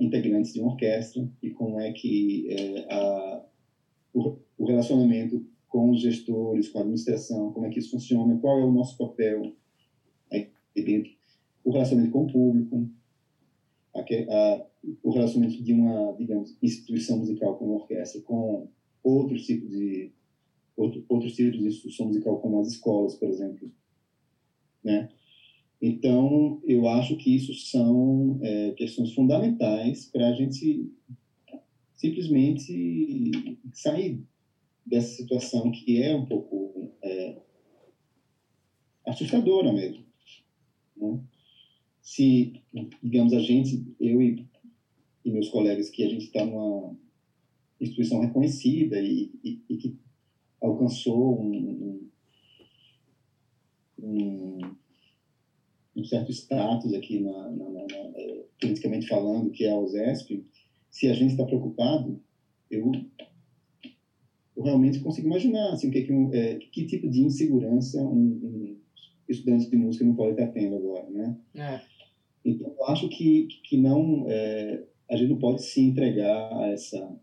integrantes 0.00 0.52
de 0.52 0.60
uma 0.60 0.72
orquestra 0.72 1.26
e 1.42 1.50
como 1.50 1.80
é 1.80 1.92
que 1.92 2.46
é, 2.50 2.92
a, 2.92 3.44
o, 4.12 4.36
o 4.58 4.66
relacionamento 4.66 5.44
com 5.68 5.90
os 5.90 6.00
gestores, 6.00 6.68
com 6.68 6.78
a 6.78 6.80
administração, 6.82 7.52
como 7.52 7.66
é 7.66 7.70
que 7.70 7.78
isso 7.78 7.90
funciona, 7.90 8.36
qual 8.36 8.58
é 8.58 8.64
o 8.64 8.72
nosso 8.72 8.96
papel 8.98 9.52
aí 10.30 10.48
dentro, 10.74 11.10
o 11.64 11.70
relacionamento 11.70 12.12
com 12.12 12.24
o 12.24 12.32
público, 12.32 12.88
a, 13.94 14.66
o 15.02 15.10
relacionamento 15.10 15.62
de 15.62 15.72
uma, 15.72 16.12
digamos, 16.16 16.56
instituição 16.62 17.18
musical 17.18 17.56
como 17.56 17.72
a 17.72 17.76
orquestra 17.76 18.20
com 18.22 18.68
outros 19.02 19.46
tipos 19.46 19.70
de 19.70 20.12
outro, 20.76 21.04
outros 21.08 21.34
tipos 21.34 21.58
de 21.58 21.66
instituição 21.66 22.06
musical 22.06 22.40
como 22.40 22.60
as 22.60 22.68
escolas, 22.68 23.14
por 23.14 23.28
exemplo, 23.28 23.70
né? 24.82 25.08
Então, 25.80 26.62
eu 26.64 26.88
acho 26.88 27.16
que 27.16 27.34
isso 27.34 27.52
são 27.52 28.38
é, 28.42 28.70
questões 28.72 29.12
fundamentais 29.12 30.06
para 30.06 30.28
a 30.28 30.32
gente 30.32 30.90
simplesmente 31.94 33.58
sair 33.72 34.24
dessa 34.86 35.14
situação 35.14 35.70
que 35.70 36.00
é 36.02 36.14
um 36.14 36.24
pouco 36.24 36.90
é, 37.02 37.36
assustadora 39.06 39.72
mesmo. 39.72 40.04
Né? 40.96 41.20
Se, 42.04 42.52
digamos, 43.02 43.32
a 43.32 43.38
gente, 43.38 43.82
eu 43.98 44.20
e, 44.20 44.46
e 45.24 45.30
meus 45.30 45.48
colegas, 45.48 45.88
que 45.88 46.04
a 46.04 46.08
gente 46.08 46.26
está 46.26 46.44
numa 46.44 46.94
instituição 47.80 48.20
reconhecida 48.20 49.00
e, 49.00 49.30
e, 49.42 49.58
e 49.70 49.76
que 49.76 49.96
alcançou 50.60 51.40
um, 51.40 52.06
um, 53.98 54.58
um, 55.96 56.04
certo 56.04 56.30
status 56.30 56.92
aqui, 56.92 57.18
na, 57.18 57.48
na, 57.48 57.70
na, 57.70 57.86
na, 57.86 58.10
é, 58.16 58.44
politicamente 58.60 59.06
falando, 59.06 59.50
que 59.50 59.64
é 59.64 59.70
a 59.70 59.78
USESP, 59.78 60.44
se 60.90 61.08
a 61.08 61.14
gente 61.14 61.30
está 61.30 61.44
preocupado, 61.44 62.20
eu, 62.70 62.92
eu 64.54 64.62
realmente 64.62 65.00
consigo 65.00 65.26
imaginar 65.26 65.72
assim, 65.72 65.90
que, 65.90 66.02
que, 66.02 66.12
é, 66.36 66.56
que 66.56 66.84
tipo 66.84 67.08
de 67.08 67.22
insegurança 67.22 68.04
um, 68.04 68.14
um 68.14 68.76
estudante 69.26 69.70
de 69.70 69.76
música 69.76 70.04
não 70.04 70.14
pode 70.14 70.32
estar 70.32 70.52
tendo 70.52 70.76
agora, 70.76 71.08
né? 71.08 71.34
É. 71.54 71.93
Então, 72.44 72.74
eu 72.78 72.84
acho 72.86 73.08
que, 73.08 73.48
que 73.64 73.76
não, 73.76 74.26
é, 74.28 74.84
a 75.10 75.16
gente 75.16 75.30
não 75.30 75.38
pode 75.38 75.62
se 75.62 75.80
entregar 75.80 76.52
a 76.60 76.68
essa 76.68 77.16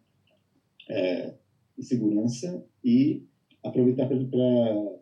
é, 0.90 1.34
insegurança 1.78 2.66
e 2.84 3.24
aproveitar 3.64 4.08
para 4.08 4.18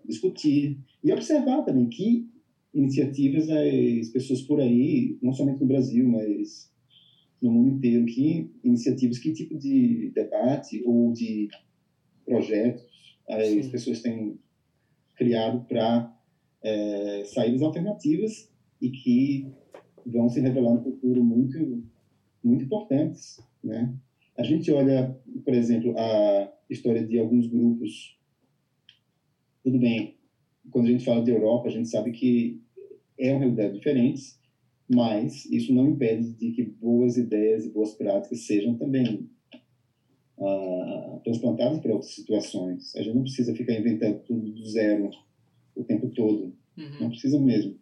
discutir 0.05 0.77
e 1.03 1.11
observar 1.13 1.63
também 1.63 1.87
que 1.87 2.27
iniciativas 2.73 3.47
as 3.49 4.09
pessoas 4.09 4.41
por 4.41 4.59
aí, 4.59 5.17
não 5.21 5.33
somente 5.33 5.61
no 5.61 5.67
Brasil, 5.67 6.07
mas 6.07 6.69
no 7.41 7.51
mundo 7.51 7.69
inteiro, 7.69 8.05
que 8.05 8.51
iniciativas, 8.63 9.17
que 9.17 9.31
tipo 9.31 9.57
de 9.57 10.11
debate 10.13 10.83
ou 10.85 11.13
de 11.13 11.47
projetos 12.25 12.83
as 13.29 13.47
Sim. 13.47 13.69
pessoas 13.69 14.01
têm 14.01 14.39
criado 15.15 15.65
para 15.67 16.11
é, 16.63 17.23
saídas 17.25 17.61
alternativas 17.61 18.51
e 18.81 18.89
que 18.89 19.47
vão 20.09 20.29
se 20.29 20.39
revelar 20.39 20.73
no 20.73 20.83
futuro 20.83 21.23
muito, 21.23 21.83
muito 22.43 22.63
importantes, 22.65 23.39
né? 23.63 23.93
A 24.37 24.43
gente 24.43 24.71
olha, 24.71 25.17
por 25.43 25.53
exemplo, 25.53 25.93
a 25.97 26.51
história 26.69 27.03
de 27.05 27.19
alguns 27.19 27.47
grupos. 27.47 28.17
Tudo 29.63 29.77
bem, 29.77 30.15
quando 30.69 30.87
a 30.87 30.91
gente 30.91 31.03
fala 31.03 31.23
de 31.23 31.31
Europa, 31.31 31.67
a 31.67 31.71
gente 31.71 31.89
sabe 31.89 32.11
que 32.11 32.61
é 33.17 33.31
uma 33.31 33.39
realidade 33.39 33.73
diferente, 33.73 34.39
mas 34.93 35.45
isso 35.45 35.73
não 35.73 35.89
impede 35.89 36.33
de 36.33 36.51
que 36.51 36.63
boas 36.63 37.17
ideias 37.17 37.65
e 37.65 37.69
boas 37.69 37.93
práticas 37.93 38.45
sejam 38.45 38.75
também 38.75 39.29
ah, 40.39 41.19
transplantadas 41.23 41.79
para 41.79 41.91
outras 41.91 42.13
situações. 42.13 42.95
A 42.95 43.01
gente 43.01 43.15
não 43.15 43.23
precisa 43.23 43.53
ficar 43.53 43.73
inventando 43.73 44.19
tudo 44.19 44.49
do 44.51 44.65
zero 44.65 45.09
o 45.75 45.83
tempo 45.83 46.07
todo. 46.07 46.53
Uhum. 46.77 46.99
Não 47.01 47.09
precisa 47.09 47.37
mesmo. 47.39 47.77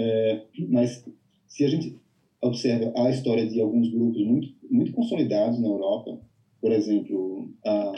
É, 0.00 0.46
mas 0.70 1.04
se 1.46 1.62
a 1.62 1.68
gente 1.68 1.94
observa 2.40 2.90
a 2.96 3.10
história 3.10 3.46
de 3.46 3.60
alguns 3.60 3.90
grupos 3.90 4.24
muito, 4.24 4.48
muito 4.70 4.92
consolidados 4.92 5.60
na 5.60 5.68
Europa, 5.68 6.18
por 6.58 6.72
exemplo, 6.72 7.52
a 7.62 7.92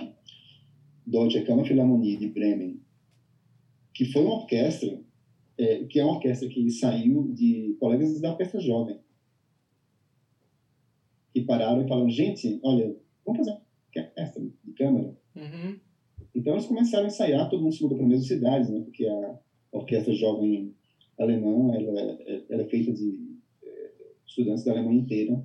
Deutsche 1.07 1.43
Kammerphilharmonie 1.43 2.17
de 2.17 2.27
Bremen, 2.27 2.81
que 3.95 4.05
foi 4.07 4.23
uma 4.23 4.35
orquestra, 4.35 5.01
é, 5.57 5.85
que 5.85 6.01
é 6.01 6.05
uma 6.05 6.15
orquestra 6.15 6.49
que 6.49 6.69
saiu 6.71 7.33
de 7.33 7.77
colegas 7.79 8.21
da 8.21 8.31
orquestra 8.31 8.59
jovem, 8.59 8.99
que 11.33 11.43
pararam 11.43 11.85
e 11.85 11.89
falaram, 11.89 12.11
gente, 12.11 12.59
olha, 12.65 12.97
vamos 13.25 13.39
fazer 13.39 13.51
uma 13.51 13.63
orquestra 13.95 14.43
de 14.43 14.73
câmara. 14.73 15.17
Uhum. 15.37 15.79
Então 16.35 16.55
eles 16.55 16.67
começaram 16.67 17.05
a 17.05 17.09
ensaiar, 17.09 17.49
todo 17.49 17.63
mundo 17.63 17.75
se 17.75 17.83
mudou 17.83 17.97
para 17.97 18.07
as 18.07 18.11
mesmas 18.11 18.29
cidades, 18.29 18.71
né, 18.71 18.81
porque 18.81 19.07
a 19.07 19.39
orquestra 19.71 20.13
jovem 20.13 20.75
alemã, 21.19 21.75
ela, 21.75 22.19
ela 22.49 22.63
é 22.63 22.67
feita 22.67 22.93
de 22.93 23.37
é, 23.63 23.91
estudantes 24.27 24.65
da 24.65 24.73
Alemanha 24.73 25.01
inteira. 25.01 25.43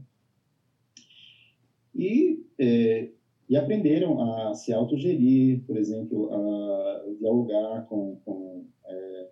E, 1.93 2.43
é, 2.59 3.09
e 3.49 3.55
aprenderam 3.55 4.19
a 4.21 4.53
se 4.53 4.71
autogerir, 4.71 5.61
por 5.65 5.77
exemplo, 5.77 6.31
a 6.31 7.05
dialogar 7.19 7.85
com, 7.87 8.17
com, 8.23 8.65
é, 8.85 9.29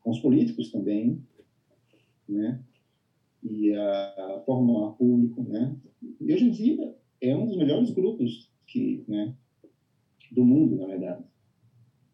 com 0.00 0.10
os 0.10 0.18
políticos 0.20 0.70
também, 0.70 1.22
né? 2.28 2.62
E 3.42 3.72
a 3.74 4.42
formar 4.44 4.90
público, 4.92 5.42
né? 5.42 5.76
E 6.20 6.32
hoje 6.32 6.44
em 6.44 6.50
dia 6.50 6.94
é 7.20 7.36
um 7.36 7.46
dos 7.46 7.56
melhores 7.56 7.90
grupos 7.90 8.50
que, 8.66 9.04
né, 9.06 9.34
do 10.30 10.44
mundo, 10.44 10.76
na 10.76 10.86
verdade. 10.86 11.24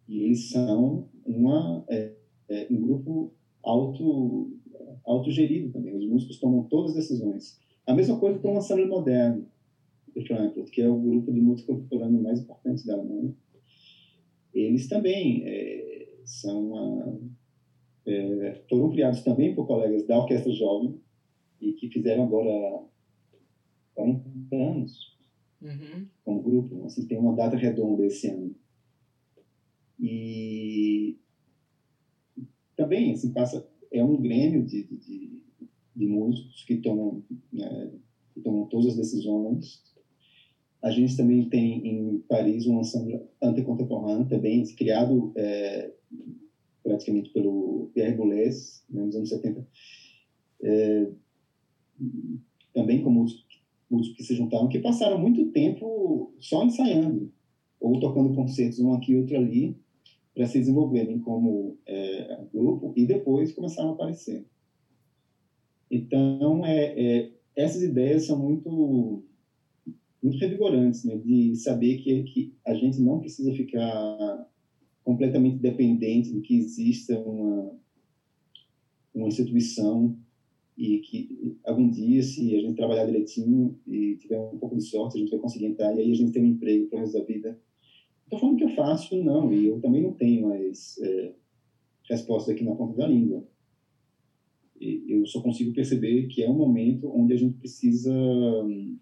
E 0.08 0.22
eles 0.22 0.50
são 0.50 1.08
uma, 1.24 1.84
é, 1.88 2.14
é, 2.48 2.66
um 2.70 2.80
grupo 2.80 3.32
auto, 3.62 4.50
autogerido 5.04 5.72
também. 5.72 5.96
Os 5.96 6.06
músicos 6.06 6.38
tomam 6.38 6.64
todas 6.64 6.90
as 6.92 6.96
decisões. 7.08 7.58
A 7.86 7.94
mesma 7.94 8.18
coisa 8.18 8.38
para 8.38 8.50
o 8.50 8.58
ensemble 8.58 8.86
moderno 8.86 9.46
de 10.14 10.26
Frankfurt, 10.26 10.70
que 10.70 10.80
é 10.80 10.88
o 10.88 10.98
grupo 10.98 11.32
de 11.32 11.40
música 11.40 11.72
contemporânea 11.72 12.20
mais 12.20 12.40
importante 12.40 12.86
da 12.86 12.94
Alemanha. 12.94 13.34
Eles 14.52 14.88
também 14.88 15.42
é, 15.44 16.08
são 16.24 16.68
uma, 16.68 17.20
é, 18.06 18.62
foram 18.68 18.90
criados 18.90 19.22
também 19.22 19.54
por 19.54 19.66
colegas 19.66 20.06
da 20.06 20.18
Orquestra 20.18 20.52
Jovem 20.52 21.00
e 21.60 21.72
que 21.72 21.88
fizeram 21.88 22.24
agora 22.24 22.84
40 23.94 24.56
anos 24.56 25.16
uhum. 25.60 26.06
como 26.24 26.42
grupo. 26.42 26.84
Assim, 26.84 27.06
tem 27.06 27.18
uma 27.18 27.34
data 27.34 27.56
redonda 27.56 28.04
esse 28.06 28.28
ano. 28.28 28.54
E 29.98 31.18
também 32.76 33.12
assim, 33.12 33.30
passa, 33.30 33.66
é 33.92 34.02
um 34.02 34.20
grêmio 34.20 34.64
de, 34.64 34.84
de, 34.84 35.42
de 35.94 36.06
músicos 36.06 36.64
que 36.64 36.76
tomam, 36.76 37.22
né, 37.52 37.90
que 38.32 38.40
tomam 38.40 38.64
todas 38.64 38.86
as 38.86 38.96
decisões. 38.96 39.82
A 40.82 40.90
gente 40.90 41.16
também 41.16 41.48
tem 41.48 41.86
em 41.86 42.18
Paris 42.28 42.66
um 42.66 42.80
ensemble 42.80 43.18
antecontemporâneo, 43.40 44.28
também 44.28 44.62
criado 44.74 45.32
é, 45.36 45.90
praticamente 46.82 47.30
pelo 47.30 47.88
Pierre 47.94 48.14
Boulez, 48.14 48.84
né, 48.90 49.02
nos 49.02 49.16
anos 49.16 49.28
70. 49.30 49.66
É, 50.62 51.08
também 52.72 53.00
com 53.00 53.10
músicos, 53.10 53.44
músicos 53.88 54.16
que 54.18 54.24
se 54.24 54.34
juntaram, 54.34 54.68
que 54.68 54.78
passaram 54.78 55.18
muito 55.18 55.46
tempo 55.46 56.34
só 56.40 56.64
ensaiando, 56.64 57.32
ou 57.80 57.98
tocando 58.00 58.34
concertos 58.34 58.80
um 58.80 58.92
aqui 58.92 59.12
e 59.12 59.16
outro 59.16 59.36
ali, 59.36 59.76
para 60.34 60.46
se 60.46 60.58
desenvolverem 60.58 61.18
como 61.20 61.76
é, 61.86 62.44
grupo 62.52 62.92
e 62.96 63.06
depois 63.06 63.52
começaram 63.52 63.90
a 63.90 63.92
aparecer. 63.92 64.44
Então, 65.90 66.66
é, 66.66 66.92
é, 66.96 67.32
essas 67.54 67.82
ideias 67.82 68.26
são 68.26 68.38
muito 68.38 69.22
muito 70.20 70.38
revigorantes, 70.38 71.04
né, 71.04 71.18
de 71.18 71.54
saber 71.54 71.98
que, 71.98 72.22
que 72.22 72.54
a 72.64 72.72
gente 72.72 72.98
não 72.98 73.20
precisa 73.20 73.52
ficar 73.52 74.48
completamente 75.04 75.58
dependente 75.58 76.32
de 76.32 76.40
que 76.40 76.56
exista 76.56 77.20
uma, 77.20 77.76
uma 79.14 79.28
instituição 79.28 80.16
e 80.78 80.98
que 81.00 81.54
algum 81.62 81.90
dia, 81.90 82.22
se 82.22 82.56
a 82.56 82.60
gente 82.60 82.74
trabalhar 82.74 83.04
direitinho 83.04 83.78
e 83.86 84.16
tiver 84.16 84.38
um 84.38 84.56
pouco 84.56 84.74
de 84.74 84.82
sorte, 84.82 85.18
a 85.18 85.20
gente 85.20 85.30
vai 85.30 85.38
conseguir 85.38 85.66
entrar 85.66 85.94
e 85.94 86.00
aí 86.00 86.10
a 86.10 86.14
gente 86.14 86.32
tem 86.32 86.42
um 86.42 86.46
emprego 86.46 86.86
para 86.86 86.96
o 86.96 87.00
resto 87.00 87.18
da 87.18 87.24
vida 87.24 87.60
Estou 88.24 88.38
falando 88.38 88.56
que 88.56 88.64
é 88.64 88.74
fácil, 88.74 89.22
não, 89.22 89.52
e 89.52 89.66
eu 89.66 89.80
também 89.80 90.02
não 90.02 90.12
tenho 90.12 90.48
mais 90.48 90.98
é, 90.98 91.34
resposta 92.08 92.52
aqui 92.52 92.64
na 92.64 92.74
ponta 92.74 92.96
da 92.96 93.06
língua. 93.06 93.46
E 94.80 95.04
eu 95.08 95.26
só 95.26 95.40
consigo 95.40 95.72
perceber 95.72 96.26
que 96.28 96.42
é 96.42 96.50
um 96.50 96.56
momento 96.56 97.08
onde 97.14 97.32
a 97.32 97.36
gente 97.36 97.58
precisa 97.58 98.12
hum, 98.12 98.98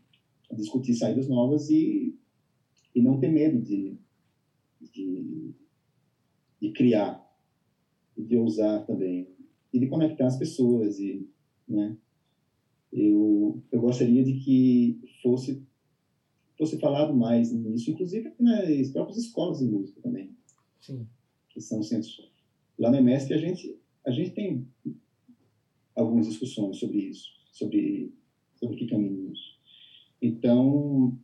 discutir 0.52 0.94
saídas 0.94 1.28
novas 1.28 1.70
e, 1.70 2.14
e 2.94 3.00
não 3.00 3.18
ter 3.18 3.28
medo 3.28 3.60
de, 3.60 3.96
de, 4.92 5.54
de 6.60 6.72
criar, 6.72 7.26
de 8.16 8.36
ousar 8.36 8.84
também, 8.86 9.28
e 9.72 9.78
de 9.78 9.86
conectar 9.86 10.26
as 10.26 10.36
pessoas. 10.36 10.98
E, 10.98 11.26
né, 11.66 11.96
eu, 12.92 13.62
eu 13.72 13.80
gostaria 13.80 14.22
de 14.22 14.34
que 14.40 15.00
fosse 15.22 15.66
fosse 16.62 16.78
falado 16.78 17.12
mais 17.12 17.50
nisso, 17.50 17.90
inclusive 17.90 18.32
nas 18.38 18.90
próprias 18.90 19.18
escolas 19.18 19.58
de 19.58 19.64
música 19.64 20.00
também. 20.00 20.30
Sim. 20.80 21.04
Que 21.48 21.60
são 21.60 21.82
centros. 21.82 22.30
Lá 22.78 22.88
no 22.88 22.98
EMESP 22.98 23.34
a 23.34 23.36
gente, 23.36 23.76
a 24.06 24.12
gente 24.12 24.30
tem 24.30 24.64
algumas 25.96 26.28
discussões 26.28 26.78
sobre 26.78 26.98
isso, 26.98 27.30
sobre, 27.50 28.12
sobre 28.54 28.76
que 28.76 28.86
caminhos. 28.86 29.58
Então, 30.20 31.18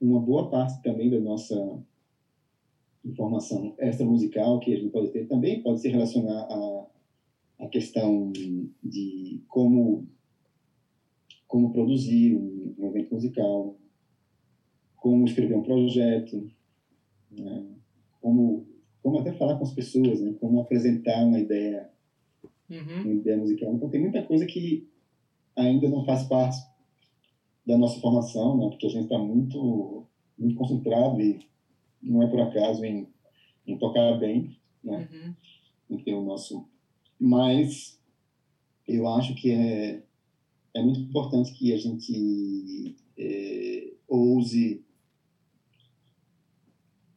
uma 0.00 0.18
boa 0.18 0.48
parte 0.48 0.82
também 0.82 1.10
da 1.10 1.20
nossa 1.20 1.78
informação 3.04 3.74
extra 3.78 4.06
musical 4.06 4.58
que 4.60 4.72
a 4.72 4.76
gente 4.76 4.90
pode 4.90 5.10
ter 5.10 5.28
também 5.28 5.62
pode 5.62 5.80
se 5.80 5.88
relacionar 5.88 6.40
à, 6.40 6.86
à 7.58 7.68
questão 7.68 8.32
de 8.82 9.42
como 9.46 10.08
como 11.46 11.72
produzir 11.72 12.36
um, 12.36 12.74
um 12.78 12.86
evento 12.88 13.14
musical, 13.14 13.76
como 14.96 15.24
escrever 15.24 15.56
um 15.56 15.62
projeto, 15.62 16.50
né? 17.30 17.66
como, 18.20 18.66
como 19.02 19.20
até 19.20 19.32
falar 19.32 19.56
com 19.56 19.64
as 19.64 19.72
pessoas, 19.72 20.20
né? 20.20 20.34
como 20.40 20.60
apresentar 20.60 21.24
uma 21.24 21.38
ideia, 21.38 21.88
uhum. 22.68 23.02
uma 23.04 23.14
ideia 23.14 23.36
musical. 23.36 23.74
Então 23.74 23.88
tem 23.88 24.00
muita 24.00 24.22
coisa 24.22 24.46
que 24.46 24.88
ainda 25.54 25.88
não 25.88 26.04
faz 26.04 26.24
parte 26.24 26.56
da 27.66 27.78
nossa 27.78 28.00
formação, 28.00 28.56
né? 28.58 28.68
porque 28.68 28.86
a 28.86 28.90
gente 28.90 29.04
está 29.04 29.18
muito, 29.18 30.04
muito 30.38 30.56
concentrado 30.56 31.20
e 31.20 31.38
não 32.02 32.22
é 32.22 32.26
por 32.26 32.40
acaso 32.40 32.84
em, 32.84 33.08
em 33.66 33.78
tocar 33.78 34.18
bem, 34.18 34.56
né? 34.82 35.08
Uhum. 35.10 35.34
em 35.90 36.02
ter 36.02 36.14
o 36.14 36.22
nosso... 36.22 36.68
Mas 37.18 37.98
eu 38.86 39.08
acho 39.08 39.34
que 39.34 39.50
é 39.50 40.02
é 40.76 40.82
muito 40.82 41.00
importante 41.00 41.52
que 41.54 41.72
a 41.72 41.78
gente 41.78 42.94
é, 43.18 43.92
ouse 44.06 44.84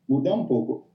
mudar 0.08 0.34
um 0.34 0.46
pouco 0.46 0.88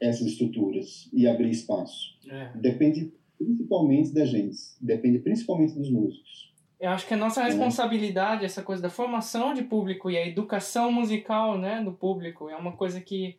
essas 0.00 0.26
estruturas 0.28 1.08
e 1.12 1.26
abrir 1.26 1.50
espaço. 1.50 2.16
É. 2.28 2.52
Depende 2.56 3.12
principalmente 3.36 4.12
da 4.12 4.24
gente, 4.24 4.56
depende 4.80 5.18
principalmente 5.18 5.74
dos 5.74 5.90
músicos. 5.90 6.54
Eu 6.78 6.90
acho 6.90 7.06
que 7.06 7.14
a 7.14 7.16
nossa 7.16 7.42
responsabilidade, 7.42 8.42
é. 8.42 8.46
essa 8.46 8.62
coisa 8.62 8.80
da 8.80 8.90
formação 8.90 9.52
de 9.52 9.62
público 9.62 10.10
e 10.10 10.16
a 10.16 10.26
educação 10.26 10.92
musical 10.92 11.58
né, 11.58 11.82
do 11.82 11.92
público, 11.92 12.48
é 12.48 12.56
uma 12.56 12.72
coisa 12.72 13.00
que 13.00 13.36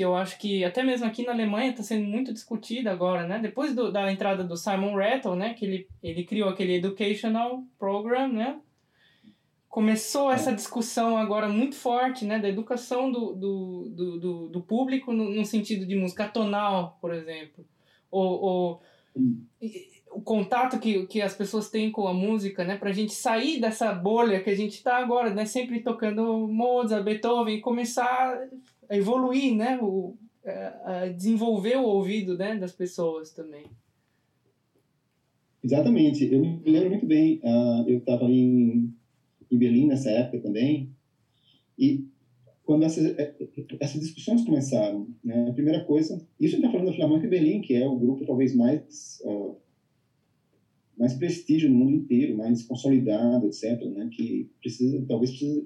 que 0.00 0.04
eu 0.04 0.16
acho 0.16 0.38
que 0.38 0.64
até 0.64 0.82
mesmo 0.82 1.06
aqui 1.06 1.26
na 1.26 1.32
Alemanha 1.32 1.72
está 1.72 1.82
sendo 1.82 2.06
muito 2.06 2.32
discutida 2.32 2.90
agora, 2.90 3.28
né? 3.28 3.38
Depois 3.38 3.74
do, 3.74 3.92
da 3.92 4.10
entrada 4.10 4.42
do 4.42 4.56
Simon 4.56 4.96
Rattle, 4.96 5.36
né? 5.36 5.52
Que 5.52 5.66
ele, 5.66 5.88
ele 6.02 6.24
criou 6.24 6.48
aquele 6.48 6.76
Educational 6.76 7.62
Program, 7.78 8.28
né? 8.28 8.58
Começou 9.68 10.32
essa 10.32 10.54
discussão 10.54 11.18
agora 11.18 11.50
muito 11.50 11.76
forte, 11.76 12.24
né? 12.24 12.38
Da 12.38 12.48
educação 12.48 13.12
do, 13.12 13.34
do, 13.34 13.88
do, 13.90 14.18
do, 14.18 14.48
do 14.48 14.60
público 14.62 15.12
no, 15.12 15.28
no, 15.28 15.44
sentido 15.44 15.84
de 15.84 15.94
música 15.94 16.26
tonal, 16.26 16.96
por 16.98 17.12
exemplo. 17.12 17.62
Ou, 18.10 18.42
ou 18.42 18.82
o 20.12 20.22
contato 20.22 20.80
que, 20.80 21.06
que 21.08 21.20
as 21.20 21.34
pessoas 21.34 21.68
têm 21.68 21.92
com 21.92 22.08
a 22.08 22.14
música, 22.14 22.64
né? 22.64 22.78
Pra 22.78 22.90
gente 22.90 23.12
sair 23.12 23.60
dessa 23.60 23.92
bolha 23.92 24.42
que 24.42 24.48
a 24.48 24.56
gente 24.56 24.76
está 24.76 24.96
agora, 24.96 25.34
né? 25.34 25.44
Sempre 25.44 25.80
tocando 25.80 26.48
Mozart, 26.48 27.04
Beethoven 27.04 27.60
começar 27.60 28.34
a 28.34 28.48
evoluir, 28.90 29.54
né? 29.54 29.78
O, 29.80 30.16
a 30.84 31.08
desenvolver 31.08 31.76
o 31.76 31.84
ouvido 31.84 32.36
né, 32.36 32.56
das 32.56 32.72
pessoas 32.72 33.32
também. 33.32 33.66
Exatamente. 35.62 36.32
Eu 36.32 36.40
me 36.40 36.70
lembro 36.70 36.90
muito 36.90 37.06
bem. 37.06 37.40
Uh, 37.44 37.88
eu 37.88 37.98
estava 37.98 38.24
em, 38.24 38.92
em 39.50 39.58
Berlim 39.58 39.86
nessa 39.86 40.10
época 40.10 40.40
também. 40.40 40.90
E 41.78 42.06
quando 42.64 42.84
essas, 42.84 43.04
é, 43.18 43.34
essas 43.80 44.00
discussões 44.00 44.44
começaram, 44.44 45.08
né, 45.22 45.48
a 45.48 45.52
primeira 45.52 45.84
coisa... 45.84 46.14
Isso 46.38 46.56
a 46.56 46.58
gente 46.58 46.66
está 46.66 46.70
falando 46.70 46.86
da 46.86 46.92
Filarmônica 46.92 47.28
Berlim, 47.28 47.60
que 47.60 47.74
é 47.74 47.86
o 47.86 47.98
grupo 47.98 48.24
talvez 48.24 48.54
mais... 48.54 49.20
Uh, 49.24 49.56
mais 50.96 51.14
prestígio 51.14 51.70
no 51.70 51.76
mundo 51.76 51.92
inteiro, 51.92 52.36
mais 52.36 52.62
consolidado, 52.62 53.46
etc., 53.46 53.82
né, 53.86 54.10
que 54.12 54.50
precisa, 54.60 55.02
talvez 55.08 55.30
precisa 55.30 55.64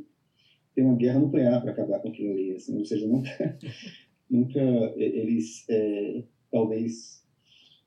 ter 0.74 0.82
uma 0.82 0.96
guerra 0.96 1.20
nuclear 1.20 1.62
para 1.62 1.72
acabar 1.72 2.00
com 2.00 2.08
aquilo 2.08 2.32
ali, 2.32 2.52
assim, 2.52 2.76
ou 2.76 2.84
seja, 2.84 3.06
nunca, 3.06 3.58
nunca 4.28 4.60
eles 4.96 5.64
é, 5.68 6.24
talvez 6.50 7.24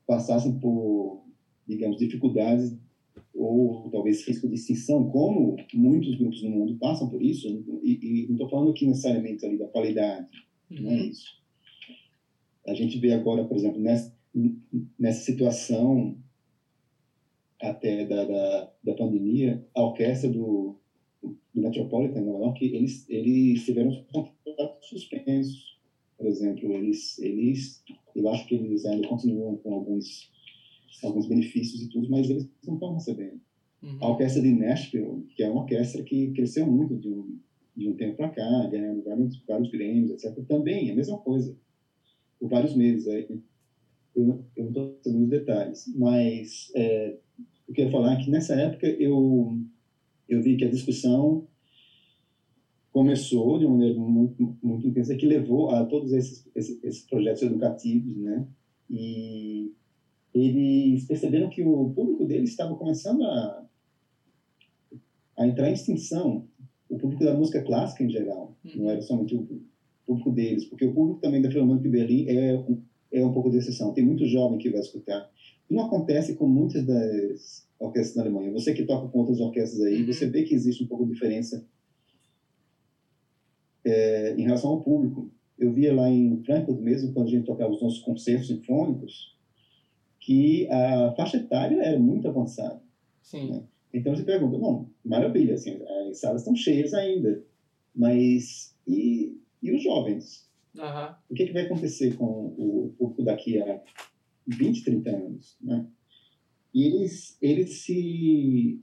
passassem 0.05 0.57
por, 0.59 1.25
digamos, 1.67 1.97
dificuldades 1.97 2.77
ou 3.33 3.89
talvez 3.91 4.25
risco 4.25 4.47
de 4.47 4.55
extinção, 4.55 5.09
como 5.09 5.57
muitos 5.73 6.15
grupos 6.15 6.41
no 6.43 6.49
mundo 6.49 6.77
passam 6.77 7.09
por 7.09 7.21
isso, 7.21 7.47
e, 7.83 8.23
e 8.23 8.25
não 8.27 8.33
estou 8.33 8.49
falando 8.49 8.71
aqui 8.71 8.87
necessariamente 8.87 9.45
ali 9.45 9.57
da 9.57 9.67
qualidade, 9.67 10.27
uhum. 10.71 10.81
não 10.81 10.91
é 10.91 10.95
uhum. 10.95 11.09
isso. 11.09 11.37
A 12.67 12.73
gente 12.73 12.99
vê 12.99 13.13
agora, 13.13 13.45
por 13.45 13.55
exemplo, 13.55 13.79
nessa, 13.79 14.13
nessa 14.99 15.21
situação 15.21 16.17
até 17.61 18.05
da, 18.05 18.25
da, 18.25 18.71
da 18.83 18.93
pandemia, 18.93 19.65
a 19.73 19.83
orquestra 19.83 20.29
do, 20.29 20.77
do 21.57 21.63
Metropolitan 21.63 22.21
Nova 22.21 22.45
York, 22.45 22.65
eles, 22.65 23.09
eles 23.09 23.65
tiveram 23.65 23.91
contratos 24.13 24.87
suspensos, 24.87 25.77
por 26.15 26.27
exemplo, 26.27 26.71
eles, 26.71 27.17
eles, 27.19 27.83
eu 28.15 28.27
acho 28.29 28.47
que 28.47 28.55
eles 28.55 28.85
ainda 28.85 29.07
continuam 29.07 29.57
com 29.57 29.73
alguns, 29.73 30.31
alguns 31.03 31.27
benefícios 31.27 31.81
e 31.81 31.89
tudo, 31.89 32.09
mas 32.09 32.29
eles 32.29 32.47
não 32.65 32.75
estão 32.75 32.93
recebendo. 32.93 33.39
Uhum. 33.81 33.97
A 33.99 34.09
orquestra 34.09 34.41
de 34.41 34.51
Nashville, 34.51 35.25
que 35.35 35.43
é 35.43 35.49
uma 35.49 35.61
orquestra 35.61 36.03
que 36.03 36.31
cresceu 36.31 36.65
muito 36.65 36.95
de 36.95 37.09
um, 37.09 37.37
de 37.75 37.89
um 37.89 37.93
tempo 37.93 38.17
para 38.17 38.29
cá, 38.29 38.67
ganhando 38.67 39.03
vários, 39.03 39.43
vários 39.47 39.69
Grêmios, 39.69 40.11
etc., 40.11 40.43
também 40.47 40.89
é 40.89 40.91
a 40.91 40.95
mesma 40.95 41.17
coisa, 41.17 41.55
por 42.39 42.49
vários 42.49 42.75
meses. 42.75 43.07
Eu, 43.07 43.41
eu 44.15 44.63
não 44.63 44.67
estou 44.67 44.99
sabendo 45.03 45.23
os 45.23 45.29
detalhes, 45.29 45.93
mas 45.95 46.71
é, 46.75 47.15
eu 47.67 47.73
quero 47.73 47.91
falar 47.91 48.13
é 48.13 48.23
que 48.23 48.29
nessa 48.29 48.55
época 48.55 48.87
eu, 48.87 49.59
eu 50.27 50.41
vi 50.41 50.57
que 50.57 50.65
a 50.65 50.69
discussão 50.69 51.47
começou 52.91 53.59
de 53.59 53.65
uma 53.65 53.77
maneira 53.77 53.99
muito, 53.99 54.57
muito 54.61 54.87
intensa, 54.87 55.15
que 55.15 55.25
levou 55.25 55.69
a 55.69 55.85
todos 55.85 56.11
esses, 56.13 56.49
esses, 56.55 56.83
esses 56.83 57.05
projetos 57.05 57.43
educativos, 57.43 58.17
né? 58.17 58.47
E 58.89 59.71
eles 60.33 61.05
perceberam 61.05 61.49
que 61.49 61.63
o 61.63 61.89
público 61.91 62.25
deles 62.25 62.49
estava 62.49 62.75
começando 62.75 63.23
a, 63.23 63.65
a 65.37 65.47
entrar 65.47 65.69
em 65.69 65.73
extinção. 65.73 66.47
O 66.89 66.97
público 66.97 67.23
da 67.23 67.33
música 67.33 67.61
clássica 67.61 68.03
em 68.03 68.09
geral, 68.09 68.57
uhum. 68.63 68.83
não 68.83 68.89
era 68.89 69.01
somente 69.01 69.35
o 69.35 69.47
público 70.05 70.31
deles, 70.31 70.65
porque 70.65 70.85
o 70.85 70.93
público 70.93 71.19
também 71.19 71.41
da 71.41 71.51
Filarmônica 71.51 71.83
de 71.83 71.89
Berlim 71.89 72.25
é, 72.29 72.65
é 73.11 73.25
um 73.25 73.33
pouco 73.33 73.49
de 73.49 73.57
exceção. 73.57 73.93
Tem 73.93 74.05
muito 74.05 74.25
jovem 74.25 74.57
que 74.57 74.69
vai 74.69 74.79
escutar. 74.79 75.29
Não 75.69 75.85
acontece 75.85 76.35
com 76.35 76.47
muitas 76.47 76.85
das 76.85 77.67
orquestras 77.79 78.15
na 78.15 78.23
Alemanha. 78.23 78.51
Você 78.51 78.73
que 78.73 78.85
toca 78.85 79.07
com 79.07 79.19
outras 79.19 79.39
orquestras 79.39 79.81
aí, 79.81 80.01
uhum. 80.01 80.07
você 80.07 80.27
vê 80.27 80.43
que 80.43 80.55
existe 80.55 80.83
um 80.83 80.87
pouco 80.87 81.05
de 81.05 81.13
diferença 81.13 81.65
é, 83.85 84.33
em 84.37 84.43
relação 84.43 84.71
ao 84.71 84.81
público. 84.81 85.29
Eu 85.57 85.73
via 85.73 85.93
lá 85.93 86.09
em 86.09 86.41
Frankfurt 86.43 86.79
mesmo, 86.79 87.13
quando 87.13 87.27
a 87.27 87.31
gente 87.31 87.45
tocava 87.45 87.71
os 87.71 87.81
nossos 87.81 87.99
concertos 87.99 88.47
sinfônicos, 88.47 89.35
que 90.19 90.67
a 90.69 91.13
faixa 91.15 91.37
etária 91.37 91.81
era 91.81 91.99
muito 91.99 92.27
avançada. 92.27 92.81
Sim. 93.21 93.49
Né? 93.49 93.63
Então 93.93 94.15
você 94.15 94.23
pergunta, 94.23 94.57
bom, 94.57 94.89
maravilha, 95.03 95.55
assim, 95.55 95.79
as 96.09 96.19
salas 96.19 96.41
estão 96.41 96.55
cheias 96.55 96.93
ainda, 96.93 97.43
mas 97.95 98.75
e, 98.87 99.37
e 99.61 99.71
os 99.71 99.81
jovens? 99.81 100.47
Uhum. 100.75 101.15
O 101.29 101.33
que, 101.33 101.45
que 101.45 101.53
vai 101.53 101.63
acontecer 101.63 102.15
com 102.15 102.53
o 102.57 102.93
público 102.97 103.23
daqui 103.23 103.59
a 103.59 103.81
20, 104.47 104.83
30 104.83 105.09
anos? 105.09 105.57
Né? 105.61 105.87
E 106.73 106.83
eles, 106.83 107.37
eles 107.41 107.83
se 107.83 108.81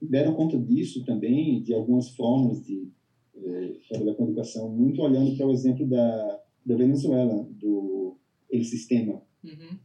deram 0.00 0.34
conta 0.34 0.58
disso 0.58 1.04
também, 1.04 1.62
de 1.62 1.72
algumas 1.74 2.10
formas 2.10 2.64
de 2.64 2.88
eh, 3.36 3.78
trabalhar 3.88 4.14
com 4.14 4.24
educação, 4.24 4.70
muito 4.70 5.02
olhando 5.02 5.36
para 5.36 5.46
o 5.46 5.52
exemplo 5.52 5.86
da, 5.86 6.42
da 6.64 6.76
Venezuela, 6.76 7.44
do 7.50 8.16
El 8.50 8.64
Sistema. 8.64 9.22
Uhum. 9.42 9.78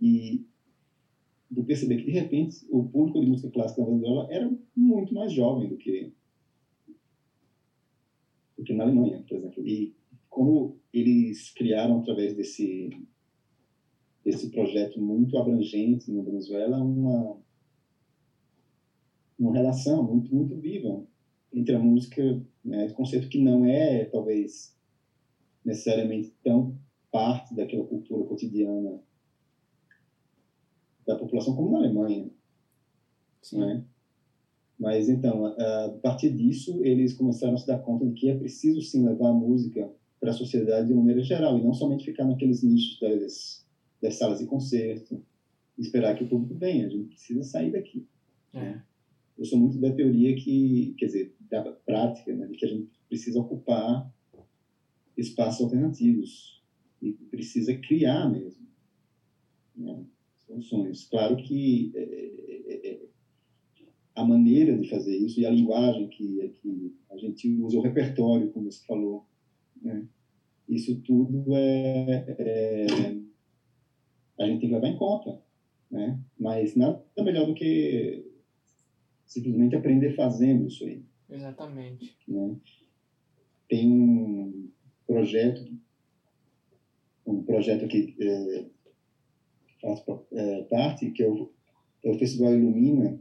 E 0.00 0.46
de 1.50 1.62
perceber 1.62 1.96
que, 1.96 2.04
de 2.04 2.12
repente, 2.12 2.66
o 2.70 2.84
público 2.88 3.20
de 3.20 3.26
música 3.26 3.50
clássica 3.50 3.80
na 3.80 3.88
Venezuela 3.88 4.28
era 4.30 4.50
muito 4.76 5.14
mais 5.14 5.32
jovem 5.32 5.68
do 5.68 5.78
que, 5.78 6.12
do 8.56 8.64
que 8.64 8.74
na 8.74 8.84
Alemanha, 8.84 9.24
por 9.26 9.38
exemplo. 9.38 9.66
E 9.66 9.94
como 10.28 10.78
eles 10.92 11.50
criaram, 11.52 12.00
através 12.00 12.34
desse, 12.36 12.90
desse 14.28 14.50
projeto 14.50 15.00
muito 15.00 15.38
abrangente 15.38 16.10
na 16.10 16.20
Venezuela, 16.20 16.82
uma, 16.82 17.38
uma 19.38 19.54
relação 19.54 20.02
muito, 20.02 20.34
muito 20.34 20.54
viva 20.54 21.02
entre 21.50 21.74
a 21.74 21.78
música, 21.78 22.44
né, 22.62 22.90
conceito 22.90 23.26
que 23.28 23.42
não 23.42 23.64
é, 23.64 24.04
talvez, 24.04 24.76
necessariamente 25.64 26.30
tão 26.44 26.76
parte 27.10 27.54
daquela 27.54 27.84
cultura 27.84 28.22
cotidiana 28.24 29.00
da 31.06 31.16
população, 31.16 31.54
como 31.54 31.70
na 31.70 31.78
Alemanha. 31.78 32.30
Sim. 33.40 33.60
Né? 33.60 33.84
Mas 34.78 35.08
então, 35.08 35.46
a 35.46 35.88
partir 36.02 36.36
disso, 36.36 36.84
eles 36.84 37.14
começaram 37.14 37.54
a 37.54 37.56
se 37.56 37.66
dar 37.66 37.78
conta 37.78 38.06
de 38.06 38.12
que 38.12 38.28
é 38.28 38.36
preciso 38.36 38.82
sim 38.82 39.06
levar 39.06 39.30
a 39.30 39.34
música 39.34 39.90
para 40.20 40.30
a 40.30 40.34
sociedade 40.34 40.86
de 40.86 40.94
maneira 40.94 41.22
geral 41.22 41.56
e 41.56 41.62
não 41.62 41.72
somente 41.72 42.04
ficar 42.04 42.26
naqueles 42.26 42.62
nichos 42.62 43.00
das, 43.00 43.67
das 44.00 44.16
salas 44.16 44.38
de 44.38 44.46
concerto, 44.46 45.22
esperar 45.76 46.16
que 46.16 46.24
o 46.24 46.28
público 46.28 46.54
venha. 46.54 46.86
A 46.86 46.90
gente 46.90 47.08
precisa 47.08 47.42
sair 47.42 47.70
daqui. 47.70 48.06
É. 48.52 48.60
Né? 48.60 48.84
Eu 49.38 49.44
sou 49.44 49.58
muito 49.58 49.78
da 49.78 49.92
teoria 49.92 50.34
que, 50.34 50.94
quer 50.98 51.06
dizer, 51.06 51.36
da 51.48 51.62
prática, 51.62 52.34
né, 52.34 52.46
de 52.46 52.56
que 52.56 52.64
a 52.64 52.68
gente 52.68 52.90
precisa 53.08 53.40
ocupar 53.40 54.12
espaços 55.16 55.62
alternativos 55.62 56.62
e 57.00 57.12
precisa 57.12 57.72
criar 57.76 58.28
mesmo 58.28 58.66
né, 59.76 60.04
soluções. 60.46 61.04
Claro 61.04 61.36
que 61.36 61.92
é, 61.94 62.02
é, 62.02 62.90
é, 62.90 63.08
a 64.16 64.24
maneira 64.24 64.76
de 64.76 64.88
fazer 64.88 65.16
isso 65.16 65.40
e 65.40 65.46
a 65.46 65.50
linguagem 65.50 66.08
que, 66.08 66.48
que 66.60 66.96
a 67.10 67.16
gente 67.16 67.48
usa, 67.60 67.78
o 67.78 67.82
repertório, 67.82 68.50
como 68.50 68.70
você 68.70 68.84
falou, 68.84 69.24
né, 69.80 70.04
isso 70.68 71.00
tudo 71.02 71.44
é, 71.54 72.36
é, 72.38 73.18
a 74.38 74.46
gente 74.46 74.60
tem 74.60 74.68
que 74.68 74.74
levar 74.74 74.88
em 74.88 74.96
conta, 74.96 75.40
né? 75.90 76.18
Mas 76.38 76.74
nada 76.74 77.02
melhor 77.18 77.46
do 77.46 77.54
que 77.54 78.24
simplesmente 79.26 79.76
aprender 79.76 80.14
fazendo 80.14 80.66
isso 80.66 80.84
aí. 80.84 81.02
Exatamente. 81.28 82.16
Né? 82.26 82.56
Tem 83.68 83.86
um 83.86 84.70
projeto, 85.06 85.70
um 87.26 87.42
projeto 87.42 87.86
que 87.86 88.14
é, 88.18 88.64
faz 89.80 90.02
é, 90.32 90.62
parte, 90.62 91.10
que 91.10 91.22
é 91.22 91.28
o, 91.28 91.50
é 92.02 92.10
o 92.10 92.18
Festival 92.18 92.54
Ilumina, 92.54 93.20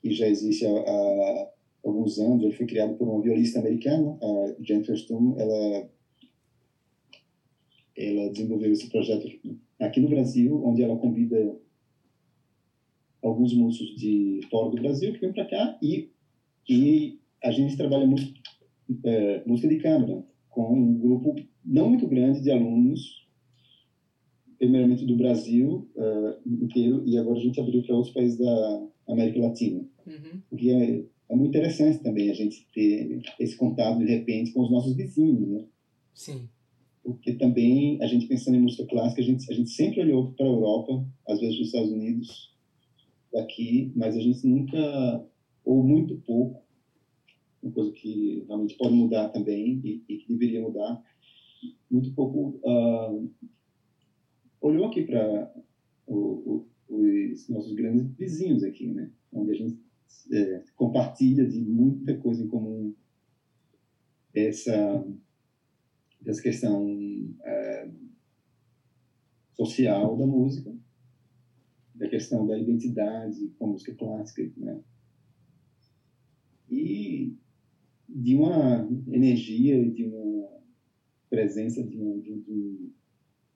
que 0.00 0.10
já 0.10 0.26
existe 0.26 0.64
há, 0.64 0.70
há, 0.70 1.50
alguns 1.84 2.18
anos. 2.18 2.42
Ele 2.42 2.54
foi 2.54 2.66
criado 2.66 2.94
por 2.94 3.06
uma 3.06 3.20
violista 3.20 3.58
americana, 3.58 4.18
a 4.20 4.62
Jennifer 4.62 4.96
Stone. 4.96 5.34
Ela, 5.38 5.90
ela 7.96 8.30
desenvolveu 8.30 8.72
esse 8.72 8.88
projeto 8.88 9.28
aqui 9.86 10.00
no 10.00 10.08
Brasil, 10.08 10.64
onde 10.64 10.82
ela 10.82 10.96
convida 10.96 11.56
alguns 13.22 13.54
músicos 13.54 13.96
de 13.96 14.40
fora 14.50 14.70
do 14.70 14.80
Brasil 14.80 15.12
que 15.12 15.20
vêm 15.20 15.32
para 15.32 15.46
cá 15.46 15.78
e, 15.82 16.10
e 16.68 17.18
a 17.42 17.50
gente 17.50 17.76
trabalha 17.76 18.06
muito 18.06 18.32
é, 19.04 19.42
música 19.46 19.68
de 19.68 19.78
câmara 19.78 20.24
com 20.50 20.78
um 20.78 20.98
grupo 20.98 21.34
não 21.64 21.88
muito 21.88 22.06
grande 22.06 22.42
de 22.42 22.50
alunos, 22.50 23.26
primeiramente 24.58 25.04
do 25.04 25.16
Brasil 25.16 25.88
uh, 25.96 26.48
inteiro 26.48 27.02
e 27.06 27.16
agora 27.18 27.38
a 27.38 27.42
gente 27.42 27.60
abriu 27.60 27.82
para 27.82 27.96
outros 27.96 28.14
países 28.14 28.38
da 28.38 28.86
América 29.08 29.40
Latina. 29.40 29.80
Uhum. 30.06 30.40
Porque 30.48 30.70
é, 30.70 31.04
é 31.30 31.36
muito 31.36 31.48
interessante 31.48 32.02
também 32.02 32.30
a 32.30 32.34
gente 32.34 32.68
ter 32.72 33.20
esse 33.40 33.56
contato 33.56 33.98
de 33.98 34.04
repente 34.04 34.52
com 34.52 34.62
os 34.62 34.70
nossos 34.70 34.94
vizinhos, 34.94 35.48
né? 35.48 35.64
Sim 36.12 36.48
porque 37.04 37.34
também 37.34 38.02
a 38.02 38.06
gente 38.06 38.26
pensando 38.26 38.56
em 38.56 38.62
música 38.62 38.86
clássica, 38.86 39.20
a 39.20 39.24
gente, 39.24 39.52
a 39.52 39.54
gente 39.54 39.68
sempre 39.68 40.00
olhou 40.00 40.32
para 40.32 40.46
a 40.46 40.48
Europa, 40.48 41.06
às 41.28 41.38
vezes 41.38 41.56
para 41.56 41.62
os 41.62 41.68
Estados 41.68 41.90
Unidos, 41.90 42.54
daqui, 43.30 43.92
mas 43.94 44.16
a 44.16 44.20
gente 44.20 44.46
nunca, 44.46 45.26
ou 45.64 45.84
muito 45.84 46.16
pouco, 46.20 46.64
uma 47.62 47.72
coisa 47.72 47.92
que 47.92 48.42
realmente 48.46 48.76
pode 48.76 48.94
mudar 48.94 49.28
também 49.28 49.80
e, 49.84 50.02
e 50.08 50.16
que 50.16 50.28
deveria 50.28 50.62
mudar, 50.62 51.02
muito 51.90 52.12
pouco 52.14 52.58
uh, 52.64 53.30
olhou 54.60 54.86
aqui 54.86 55.02
para 55.02 55.52
os 56.06 57.48
nossos 57.48 57.74
grandes 57.74 58.06
vizinhos 58.16 58.62
aqui, 58.62 58.86
né? 58.88 59.10
Onde 59.32 59.50
a 59.50 59.54
gente 59.54 59.78
é, 60.32 60.62
compartilha 60.76 61.46
de 61.46 61.60
muita 61.60 62.16
coisa 62.16 62.42
em 62.42 62.48
comum 62.48 62.94
essa 64.34 65.06
essa 66.26 66.42
questão 66.42 66.86
é, 67.44 67.88
social 69.54 70.16
da 70.16 70.26
música 70.26 70.74
da 71.94 72.08
questão 72.08 72.46
da 72.46 72.58
identidade 72.58 73.48
com 73.56 73.66
a 73.66 73.68
música 73.68 73.94
clássica, 73.94 74.50
né? 74.56 74.80
E 76.68 77.36
de 78.08 78.34
uma 78.34 78.88
energia, 79.06 79.88
de 79.90 80.04
uma 80.04 80.48
presença, 81.30 81.82
de 81.82 82.00
um, 82.00 82.20
de, 82.20 82.40
de, 82.40 82.92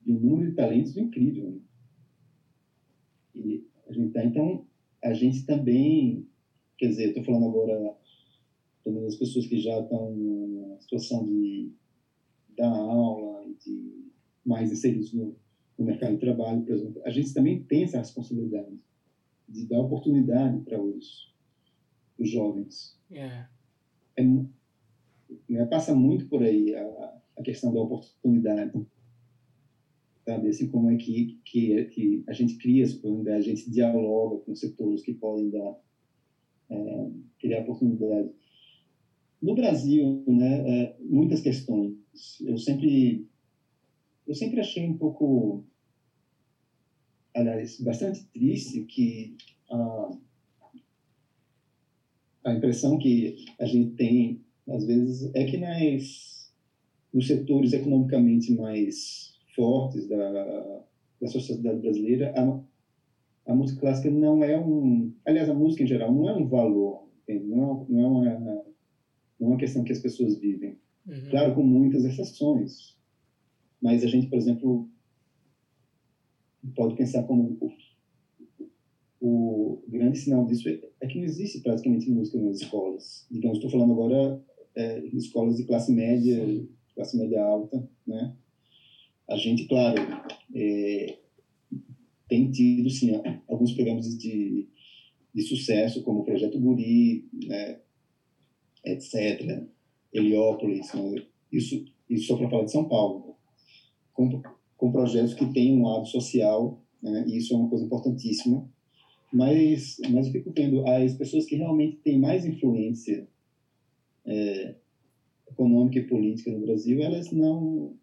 de 0.05 0.13
um 0.13 0.19
número 0.19 0.49
de 0.49 0.55
talentos 0.55 0.95
incrível. 0.95 1.51
Né? 1.51 1.59
E 3.35 3.67
a 3.87 3.93
gente 3.93 4.11
tá, 4.13 4.23
então, 4.23 4.65
a 5.03 5.13
gente 5.13 5.45
também, 5.45 6.27
quer 6.77 6.87
dizer, 6.87 7.09
estou 7.09 7.23
falando 7.23 7.45
agora 7.45 7.97
também 8.83 9.03
das 9.03 9.15
pessoas 9.15 9.47
que 9.47 9.59
já 9.59 9.79
estão 9.79 10.15
na 10.15 10.79
situação 10.79 11.25
de 11.25 11.71
dar 12.59 12.69
aula, 12.69 13.45
de 13.65 14.11
mais 14.45 14.71
inseridos 14.71 15.13
no, 15.13 15.35
no 15.77 15.85
mercado 15.85 16.13
de 16.13 16.19
trabalho, 16.19 16.61
por 16.61 16.73
exemplo, 16.73 17.01
a 17.05 17.09
gente 17.09 17.33
também 17.33 17.63
tem 17.63 17.83
essa 17.83 17.99
responsabilidade 17.99 18.77
de 19.47 19.65
dar 19.65 19.79
oportunidade 19.79 20.59
para 20.63 20.79
os, 20.79 21.33
os 22.17 22.29
jovens. 22.29 22.97
Yeah. 23.09 23.49
É, 24.17 24.23
né, 24.23 25.65
passa 25.69 25.95
muito 25.95 26.27
por 26.27 26.43
aí 26.43 26.75
a, 26.75 27.21
a 27.37 27.41
questão 27.41 27.73
da 27.73 27.79
oportunidade. 27.79 28.85
Sabe? 30.25 30.49
Assim 30.49 30.67
como 30.67 30.89
é 30.91 30.97
que, 30.97 31.39
que, 31.45 31.85
que 31.85 32.23
a 32.27 32.33
gente 32.33 32.57
cria 32.57 32.83
essa 32.83 32.97
oportunidade, 32.97 33.49
a 33.49 33.55
gente 33.55 33.71
dialoga 33.71 34.43
com 34.43 34.53
setores 34.53 35.01
que 35.01 35.13
podem 35.13 35.49
dar, 35.49 35.79
é, 36.69 37.09
criar 37.39 37.61
oportunidade. 37.61 38.29
No 39.41 39.55
Brasil, 39.55 40.23
né, 40.27 40.83
é, 40.83 40.97
muitas 40.99 41.39
questões. 41.39 41.93
Eu 42.41 42.57
sempre, 42.57 43.25
eu 44.27 44.33
sempre 44.33 44.59
achei 44.59 44.87
um 44.87 44.97
pouco, 44.97 45.63
aliás, 47.33 47.79
bastante 47.79 48.25
triste 48.27 48.83
que 48.83 49.35
a, 49.69 50.11
a 52.45 52.53
impressão 52.53 52.97
que 52.97 53.45
a 53.59 53.65
gente 53.65 53.91
tem, 53.95 54.41
às 54.67 54.85
vezes, 54.85 55.29
é 55.33 55.43
que 55.43 55.57
nas, 55.57 56.53
nos 57.13 57.27
setores 57.27 57.73
economicamente 57.73 58.53
mais 58.53 59.33
fortes 59.55 60.07
da, 60.07 60.83
da 61.19 61.27
sociedade 61.27 61.79
brasileira, 61.79 62.31
a, 62.35 63.51
a 63.51 63.53
música 63.53 63.79
clássica 63.79 64.09
não 64.09 64.43
é 64.43 64.57
um... 64.57 65.11
Aliás, 65.25 65.49
a 65.49 65.53
música 65.53 65.83
em 65.83 65.87
geral 65.87 66.11
não 66.13 66.27
é 66.27 66.33
um 66.33 66.47
valor, 66.47 67.07
não, 67.27 67.85
não 67.87 68.25
é 68.25 68.33
uma 68.33 68.69
não 69.39 69.47
é 69.47 69.51
uma 69.51 69.57
questão 69.57 69.83
que 69.83 69.91
as 69.91 69.99
pessoas 69.99 70.37
vivem. 70.37 70.77
Uhum. 71.09 71.29
Claro, 71.31 71.55
com 71.55 71.63
muitas 71.63 72.03
exceções. 72.05 72.95
Mas 73.81 74.03
a 74.03 74.07
gente, 74.07 74.27
por 74.27 74.37
exemplo, 74.37 74.87
pode 76.75 76.93
pensar 76.93 77.23
como 77.23 77.57
o, 79.19 79.81
grande 79.87 80.19
sinal 80.19 80.45
disso 80.45 80.69
é, 80.69 80.79
é, 81.01 81.07
que 81.07 81.17
não 81.17 81.25
existe 81.25 81.59
praticamente 81.61 82.09
música 82.09 82.37
nas 82.37 82.61
escolas. 82.61 83.25
Digamos, 83.31 83.57
estou 83.57 83.71
falando 83.71 83.91
agora 83.91 84.39
é, 84.75 84.99
escolas 85.07 85.57
de 85.57 85.63
classe 85.63 85.91
média, 85.91 86.45
Sim. 86.45 86.69
classe 86.93 87.17
média 87.17 87.41
alta, 87.43 87.85
né? 88.05 88.33
A 89.27 89.35
gente, 89.35 89.67
claro, 89.67 89.97
é, 90.55 91.17
tem 92.27 92.51
tido, 92.51 92.89
sim, 92.89 93.11
alguns 93.47 93.73
programas 93.73 94.17
de, 94.17 94.67
de 95.33 95.41
sucesso, 95.41 96.01
como 96.03 96.19
o 96.19 96.23
Projeto 96.23 96.59
Guri, 96.59 97.27
né? 97.45 97.79
etc. 98.85 99.67
Heliópolis, 100.13 100.93
né? 100.93 101.23
isso, 101.51 101.85
isso 102.09 102.27
só 102.27 102.37
para 102.37 102.49
falar 102.49 102.65
de 102.65 102.71
São 102.71 102.87
Paulo, 102.87 103.35
com, 104.13 104.41
com 104.77 104.91
projetos 104.91 105.33
que 105.33 105.45
têm 105.53 105.77
um 105.77 105.87
lado 105.87 106.05
social, 106.07 106.81
né? 107.01 107.25
e 107.27 107.37
isso 107.37 107.53
é 107.53 107.57
uma 107.57 107.69
coisa 107.69 107.85
importantíssima, 107.85 108.67
mas, 109.31 109.97
mas 110.09 110.27
eu 110.27 110.33
fico 110.33 110.51
vendo 110.51 110.85
as 110.87 111.13
pessoas 111.13 111.45
que 111.45 111.55
realmente 111.55 111.97
têm 111.97 112.19
mais 112.19 112.45
influência 112.45 113.27
é, 114.25 114.75
econômica 115.47 115.99
e 115.99 116.07
política 116.07 116.51
no 116.51 116.65
Brasil, 116.65 117.01
elas 117.01 117.31
não, 117.31 117.95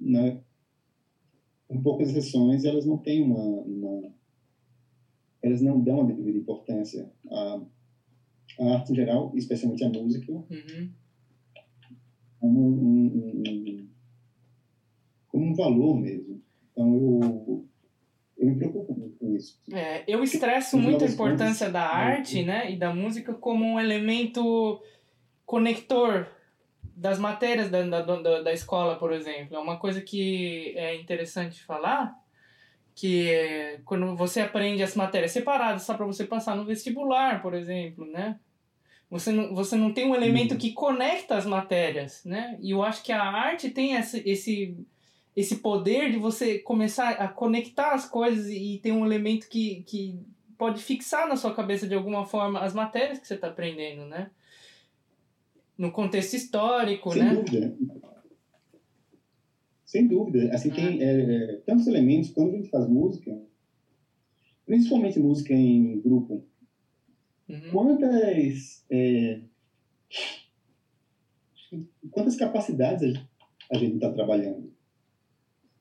não 0.00 0.42
com 1.68 1.82
poucas 1.82 2.10
exceções, 2.10 2.64
elas 2.64 2.86
não 2.86 2.98
têm 2.98 3.22
uma, 3.22 3.62
uma 3.62 4.14
elas 5.42 5.60
não 5.60 5.78
dão 5.82 6.00
a 6.00 6.04
devida 6.04 6.38
importância 6.38 7.12
a 7.30 7.60
a 8.58 8.74
arte 8.74 8.92
em 8.92 8.94
geral, 8.94 9.32
especialmente 9.34 9.84
a 9.84 9.88
música, 9.88 10.32
uhum. 10.32 10.90
Como, 12.44 12.60
um, 12.60 13.06
um, 13.06 13.88
como 15.28 15.46
um 15.46 15.54
valor 15.54 15.96
mesmo. 15.98 16.42
Então, 16.70 16.94
eu, 16.94 17.68
eu 18.36 18.48
me 18.50 18.56
preocupo 18.56 18.92
muito 18.92 19.16
com 19.16 19.34
isso. 19.34 19.58
É, 19.72 20.04
eu 20.06 20.22
estresso 20.22 20.76
muito 20.76 21.04
a 21.04 21.08
importância 21.08 21.70
da 21.70 21.82
arte 21.82 22.42
né, 22.42 22.70
e 22.70 22.76
da 22.76 22.94
música 22.94 23.32
como 23.32 23.64
um 23.64 23.80
elemento 23.80 24.78
conector 25.46 26.26
das 26.94 27.18
matérias 27.18 27.70
da, 27.70 27.82
da, 27.82 28.02
da, 28.02 28.42
da 28.42 28.52
escola, 28.52 28.96
por 28.98 29.10
exemplo. 29.10 29.56
É 29.56 29.58
uma 29.58 29.78
coisa 29.78 30.02
que 30.02 30.74
é 30.76 31.00
interessante 31.00 31.64
falar, 31.64 32.14
que 32.94 33.30
é 33.30 33.80
quando 33.86 34.14
você 34.14 34.42
aprende 34.42 34.82
as 34.82 34.94
matérias 34.94 35.32
separadas, 35.32 35.84
só 35.84 35.94
para 35.94 36.04
você 36.04 36.24
passar 36.26 36.54
no 36.54 36.66
vestibular, 36.66 37.40
por 37.40 37.54
exemplo, 37.54 38.04
né? 38.04 38.38
Você 39.10 39.30
não, 39.30 39.54
você 39.54 39.76
não 39.76 39.92
tem 39.92 40.06
um 40.06 40.14
elemento 40.14 40.52
uhum. 40.52 40.58
que 40.58 40.72
conecta 40.72 41.36
as 41.36 41.46
matérias, 41.46 42.24
né? 42.24 42.58
E 42.60 42.70
eu 42.70 42.82
acho 42.82 43.02
que 43.02 43.12
a 43.12 43.22
arte 43.22 43.70
tem 43.70 43.94
esse, 43.94 44.22
esse, 44.28 44.76
esse 45.36 45.56
poder 45.56 46.10
de 46.10 46.18
você 46.18 46.58
começar 46.58 47.10
a 47.10 47.28
conectar 47.28 47.92
as 47.92 48.08
coisas 48.08 48.48
e 48.48 48.80
ter 48.82 48.92
um 48.92 49.04
elemento 49.04 49.48
que, 49.48 49.84
que 49.86 50.18
pode 50.58 50.82
fixar 50.82 51.28
na 51.28 51.36
sua 51.36 51.54
cabeça 51.54 51.86
de 51.86 51.94
alguma 51.94 52.24
forma 52.24 52.60
as 52.60 52.72
matérias 52.72 53.18
que 53.18 53.26
você 53.26 53.34
está 53.34 53.48
aprendendo, 53.48 54.06
né? 54.06 54.30
No 55.76 55.90
contexto 55.90 56.34
histórico, 56.34 57.12
Sem 57.12 57.22
né? 57.22 57.34
Dúvida. 57.34 57.76
Sem 59.84 60.08
dúvida. 60.08 60.52
Assim, 60.52 60.70
ah. 60.70 60.74
tem 60.74 61.02
é, 61.02 61.20
é, 61.20 61.56
tantos 61.66 61.86
elementos 61.86 62.30
quando 62.30 62.54
a 62.54 62.56
gente 62.56 62.68
faz 62.68 62.88
música, 62.88 63.36
principalmente 64.66 65.20
música 65.20 65.52
em 65.52 66.00
grupo, 66.00 66.44
Uhum. 67.48 67.70
Quantas, 67.70 68.84
é, 68.90 69.40
quantas 72.10 72.36
capacidades 72.36 73.14
a 73.70 73.76
gente 73.76 73.96
está 73.96 74.10
trabalhando? 74.10 74.72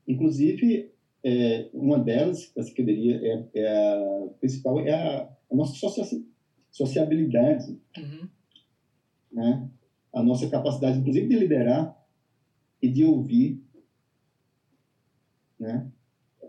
Inclusive, 0.08 0.92
é, 1.24 1.70
uma 1.74 1.98
delas, 1.98 2.52
assim, 2.58 2.74
que 2.74 2.82
eu 2.82 2.86
diria, 2.86 3.20
é, 3.24 3.60
é 3.60 3.68
a 3.68 4.30
principal, 4.40 4.80
é 4.82 4.92
a, 4.92 5.30
a 5.52 5.56
nossa 5.56 5.74
sociabilidade. 6.70 7.80
Uhum. 7.98 8.28
Né? 9.32 9.70
A 10.12 10.22
nossa 10.22 10.50
capacidade, 10.50 11.00
inclusive, 11.00 11.28
de 11.28 11.36
liderar 11.36 11.98
e 12.82 12.90
de 12.90 13.06
ouvir. 13.06 13.64
Né? 15.58 15.90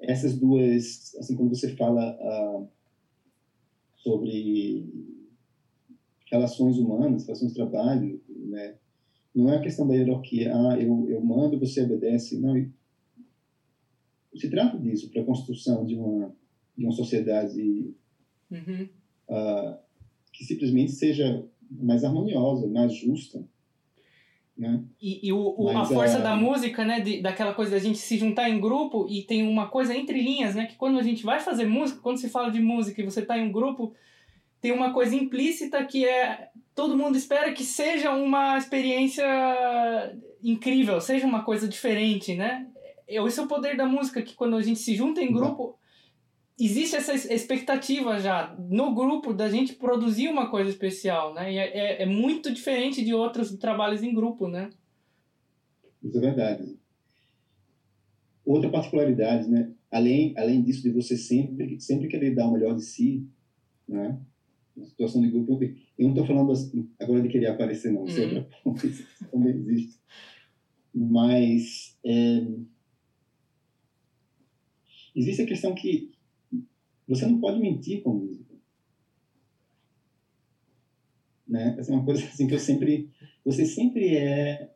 Essas 0.02 0.36
duas, 0.36 1.14
assim, 1.16 1.36
quando 1.36 1.54
você 1.54 1.74
fala... 1.76 2.68
Sobre 4.04 4.86
relações 6.30 6.76
humanas, 6.76 7.24
relações 7.26 7.52
de 7.52 7.56
trabalho, 7.56 8.20
né? 8.28 8.76
Não 9.34 9.50
é 9.50 9.56
a 9.56 9.60
questão 9.62 9.88
da 9.88 9.94
hierarquia, 9.94 10.52
ah, 10.54 10.78
eu, 10.78 11.08
eu 11.08 11.20
mando, 11.20 11.58
você 11.58 11.82
obedece. 11.82 12.38
Não, 12.38 12.54
se 14.36 14.50
trata 14.50 14.78
disso 14.78 15.10
para 15.10 15.22
a 15.22 15.24
construção 15.24 15.86
de 15.86 15.96
uma, 15.96 16.34
de 16.76 16.84
uma 16.84 16.92
sociedade 16.92 17.94
uhum. 18.50 18.88
uh, 19.28 19.78
que 20.32 20.44
simplesmente 20.44 20.92
seja 20.92 21.44
mais 21.70 22.04
harmoniosa, 22.04 22.68
mais 22.68 22.94
justa. 22.94 23.44
Né? 24.56 24.84
E, 25.00 25.28
e 25.28 25.32
o, 25.32 25.54
o 25.58 25.76
a 25.76 25.84
força 25.84 26.20
da 26.20 26.36
música, 26.36 26.84
né, 26.84 27.00
de, 27.00 27.20
daquela 27.20 27.52
coisa 27.52 27.72
da 27.72 27.78
gente 27.78 27.98
se 27.98 28.16
juntar 28.16 28.48
em 28.48 28.60
grupo 28.60 29.06
e 29.08 29.22
tem 29.22 29.46
uma 29.48 29.66
coisa 29.66 29.94
entre 29.94 30.20
linhas, 30.22 30.54
né, 30.54 30.66
que 30.66 30.76
quando 30.76 30.98
a 30.98 31.02
gente 31.02 31.24
vai 31.24 31.40
fazer 31.40 31.66
música, 31.66 32.00
quando 32.00 32.18
se 32.18 32.28
fala 32.28 32.50
de 32.50 32.60
música 32.60 33.00
e 33.00 33.04
você 33.04 33.20
está 33.20 33.36
em 33.36 33.48
um 33.48 33.52
grupo, 33.52 33.92
tem 34.60 34.70
uma 34.70 34.92
coisa 34.92 35.14
implícita 35.16 35.84
que 35.84 36.06
é 36.06 36.50
todo 36.74 36.96
mundo 36.96 37.16
espera 37.18 37.52
que 37.52 37.64
seja 37.64 38.12
uma 38.12 38.56
experiência 38.56 39.24
incrível, 40.42 41.00
seja 41.00 41.26
uma 41.26 41.42
coisa 41.42 41.68
diferente, 41.68 42.34
né? 42.34 42.66
Esse 43.06 43.40
é 43.40 43.42
o 43.42 43.48
poder 43.48 43.76
da 43.76 43.86
música, 43.86 44.22
que 44.22 44.34
quando 44.34 44.56
a 44.56 44.62
gente 44.62 44.78
se 44.78 44.94
junta 44.94 45.20
em 45.20 45.32
grupo, 45.32 45.76
existe 46.58 46.96
essa 46.96 47.14
expectativa 47.32 48.18
já 48.20 48.54
no 48.58 48.94
grupo 48.94 49.32
da 49.32 49.48
gente 49.48 49.74
produzir 49.74 50.28
uma 50.28 50.50
coisa 50.50 50.70
especial, 50.70 51.34
né? 51.34 51.52
E 51.52 51.58
é, 51.58 51.76
é, 51.76 52.02
é 52.02 52.06
muito 52.06 52.52
diferente 52.52 53.04
de 53.04 53.12
outros 53.12 53.52
trabalhos 53.56 54.02
em 54.02 54.14
grupo, 54.14 54.48
né? 54.48 54.70
Isso 56.02 56.16
é 56.18 56.20
verdade. 56.20 56.78
Outra 58.44 58.70
particularidade, 58.70 59.48
né? 59.48 59.72
Além, 59.90 60.34
além 60.36 60.62
disso 60.62 60.82
de 60.82 60.90
você 60.90 61.16
sempre, 61.16 61.80
sempre 61.80 62.08
querer 62.08 62.34
dar 62.34 62.46
o 62.46 62.52
melhor 62.52 62.74
de 62.74 62.82
si, 62.82 63.26
né? 63.88 64.20
Na 64.76 64.84
situação 64.86 65.22
de 65.22 65.30
grupo, 65.30 65.62
eu 65.62 65.72
não 65.98 66.10
estou 66.10 66.26
falando 66.26 66.50
assim, 66.50 66.90
agora 67.00 67.22
de 67.22 67.28
querer 67.28 67.46
aparecer, 67.46 67.92
não. 67.92 68.02
Uhum. 68.02 68.74
também 69.30 69.56
existe. 69.56 70.00
Mas 70.92 71.96
é, 72.04 72.46
existe 75.14 75.42
a 75.42 75.46
questão 75.46 75.74
que 75.74 76.13
você 77.06 77.26
não 77.26 77.40
pode 77.40 77.58
mentir 77.60 78.02
com 78.02 78.14
música. 78.14 78.54
Né? 81.46 81.76
Essa 81.78 81.92
é 81.92 81.94
uma 81.94 82.04
coisa 82.04 82.24
assim 82.26 82.46
que 82.46 82.54
eu 82.54 82.58
sempre... 82.58 83.10
Você 83.44 83.66
sempre 83.66 84.16
é... 84.16 84.72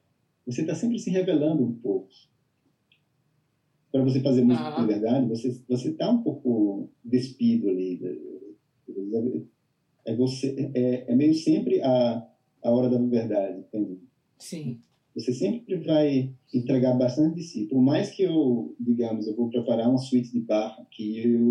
Você 0.47 0.63
está 0.63 0.75
sempre 0.75 0.99
se 0.99 1.11
revelando 1.11 1.63
um 1.63 1.75
pouco. 1.75 2.09
Para 3.91 4.03
você 4.03 4.21
fazer 4.21 4.43
música 4.43 4.71
de 4.81 4.87
verdade, 4.87 5.27
você 5.27 5.63
você 5.67 5.91
está 5.91 6.11
um 6.11 6.23
pouco 6.23 6.91
despido 7.03 7.69
ali. 7.69 8.01
É, 10.05 10.15
você, 10.15 10.71
é, 10.75 11.11
é 11.11 11.15
meio 11.15 11.35
sempre 11.35 11.81
a, 11.83 12.27
a 12.63 12.71
hora 12.71 12.89
da 12.89 12.99
verdade, 12.99 13.61
entende? 13.61 14.01
Sim. 14.39 14.81
você 15.15 15.33
sempre 15.33 15.77
vai 15.77 16.33
entregar 16.55 16.97
bastante 16.97 17.37
de 17.37 17.43
si. 17.43 17.65
Por 17.67 17.83
mais 17.83 18.11
que 18.11 18.23
eu, 18.23 18.75
digamos, 18.79 19.27
eu 19.27 19.35
vou 19.35 19.51
preparar 19.51 19.89
uma 19.89 19.99
suíte 19.99 20.33
de 20.33 20.41
bar 20.41 20.87
que 20.91 21.19
eu 21.19 21.51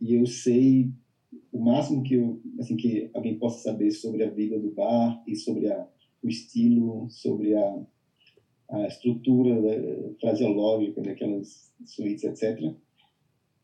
e 0.00 0.14
eu 0.14 0.26
sei 0.26 0.90
o 1.52 1.58
máximo 1.58 2.02
que 2.02 2.14
eu, 2.14 2.40
assim 2.58 2.76
que 2.76 3.10
alguém 3.14 3.38
possa 3.38 3.62
saber 3.62 3.90
sobre 3.92 4.24
a 4.24 4.30
vida 4.30 4.58
do 4.58 4.72
bar 4.72 5.22
e 5.26 5.36
sobre 5.36 5.70
a, 5.70 5.88
o 6.22 6.28
estilo, 6.28 7.08
sobre 7.08 7.54
a, 7.54 7.86
a 8.70 8.86
estrutura 8.86 9.60
da, 9.62 10.14
fraseológica 10.20 11.00
daquelas 11.00 11.72
suítes, 11.84 12.24
etc. 12.24 12.74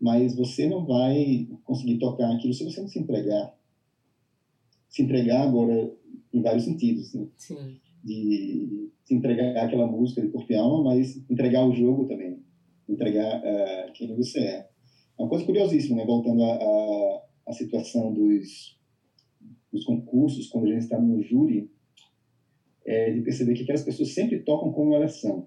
Mas 0.01 0.37
você 0.37 0.69
não 0.69 0.87
vai 0.87 1.49
conseguir 1.65 1.99
tocar 1.99 2.33
aquilo 2.33 2.55
se 2.55 2.65
você 2.65 2.81
não 2.81 2.89
se 2.89 2.99
entregar. 2.99 3.59
Se 4.89 5.03
entregar 5.03 5.43
agora 5.43 5.93
em 6.33 6.43
vários 6.43 6.65
sentidos, 6.65 7.13
né? 7.13 7.27
Sim. 7.37 7.77
De 8.03 8.89
se 9.05 9.15
entregar 9.15 9.65
aquela 9.65 9.87
música 9.87 10.23
de 10.23 10.29
corpo 10.29 10.51
e 10.53 10.57
alma, 10.57 10.95
mas 10.95 11.17
entregar 11.29 11.67
o 11.67 11.75
jogo 11.75 12.07
também, 12.07 12.41
entregar 12.89 13.41
uh, 13.41 13.93
quem 13.93 14.15
você 14.17 14.39
é. 14.39 14.70
Uma 15.21 15.29
coisa 15.29 15.45
curiosíssima, 15.45 15.97
né? 15.97 16.07
Voltando 16.07 16.43
à 16.43 17.53
situação 17.53 18.11
dos, 18.11 18.81
dos 19.71 19.85
concursos, 19.85 20.49
quando 20.49 20.65
a 20.65 20.69
gente 20.69 20.81
está 20.81 20.99
no 20.99 21.23
júri, 21.23 21.71
é 22.87 23.11
de 23.11 23.21
perceber 23.21 23.53
que 23.53 23.65
aquelas 23.65 23.85
pessoas 23.85 24.15
sempre 24.15 24.41
tocam 24.41 24.73
como 24.73 24.95
elas 24.95 25.21
são. 25.21 25.47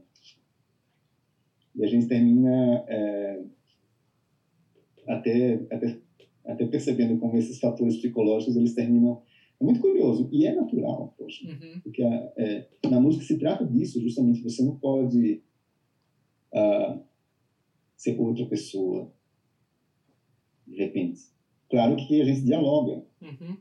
E 1.75 1.83
a 1.83 1.87
gente 1.87 2.05
termina 2.05 2.85
é, 2.87 3.43
até, 5.07 5.55
até, 5.71 5.99
até 6.45 6.67
percebendo 6.67 7.17
como 7.17 7.35
esses 7.35 7.59
fatores 7.59 7.97
psicológicos 7.97 8.55
eles 8.55 8.75
terminam 8.75 9.23
é 9.59 9.63
muito 9.63 9.79
curioso 9.79 10.29
e 10.31 10.45
é 10.45 10.53
natural, 10.53 11.15
poxa, 11.17 11.47
uhum. 11.47 11.79
porque 11.81 12.03
é, 12.03 12.67
na 12.91 12.99
música 12.99 13.25
se 13.25 13.39
trata 13.39 13.65
disso, 13.65 14.01
justamente 14.01 14.43
você 14.43 14.61
não 14.61 14.75
pode 14.75 15.41
uh, 16.53 17.01
ser 17.95 18.19
outra 18.19 18.45
pessoa 18.45 19.11
de 20.73 20.79
repente. 20.79 21.21
Claro 21.69 21.95
que 21.95 22.21
a 22.21 22.25
gente 22.25 22.41
dialoga. 22.41 23.03
Uhum. 23.21 23.57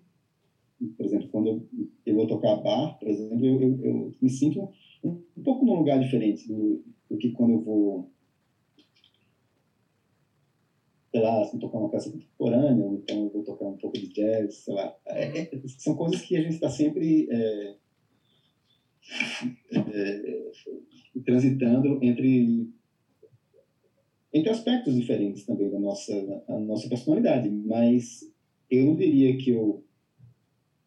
Por 0.97 1.07
exemplo, 1.07 1.29
quando 1.29 1.47
eu, 1.47 1.69
eu, 2.05 2.15
vou 2.15 2.27
tocar 2.27 2.57
bar, 2.57 2.99
por 2.99 3.09
exemplo, 3.09 3.47
eu, 3.47 3.61
eu, 3.61 3.85
eu 3.85 4.13
me 4.21 4.29
sinto 4.29 4.69
um, 5.05 5.23
um, 5.37 5.43
pouco 5.43 5.65
num 5.65 5.77
lugar 5.77 6.01
diferente 6.01 6.49
do, 6.49 6.83
do 7.09 7.17
que 7.17 7.31
quando 7.31 7.53
eu 7.53 7.63
vou 7.63 8.11
sei 11.13 11.21
lá, 11.21 11.43
assim, 11.43 11.59
tocar 11.59 11.79
uma 11.79 11.91
peça 11.91 12.11
contemporânea, 12.11 12.83
ou 12.83 12.95
então 12.95 13.25
eu 13.25 13.31
vou 13.31 13.45
tocar 13.45 13.67
um 13.67 13.77
pouco 13.77 13.99
de 13.99 14.09
jazz, 14.09 14.55
sei 14.57 14.75
lá. 14.75 14.97
É, 15.07 15.43
é, 15.43 15.51
são 15.79 15.95
coisas 15.95 16.23
que 16.23 16.35
a 16.35 16.41
gente 16.41 16.55
está 16.55 16.71
sempre 16.71 17.29
é, 17.31 17.77
é, 19.75 20.51
transitando 21.25 22.03
entre 22.03 22.67
entre 24.33 24.51
aspectos 24.51 24.95
diferentes 24.95 25.45
também 25.45 25.71
da 25.71 25.79
nossa 25.79 26.45
da 26.47 26.59
nossa 26.59 26.89
personalidade, 26.89 27.49
mas 27.51 28.21
eu 28.71 28.85
não 28.85 28.97
diria 28.97 29.37
que 29.37 29.51
eu 29.51 29.85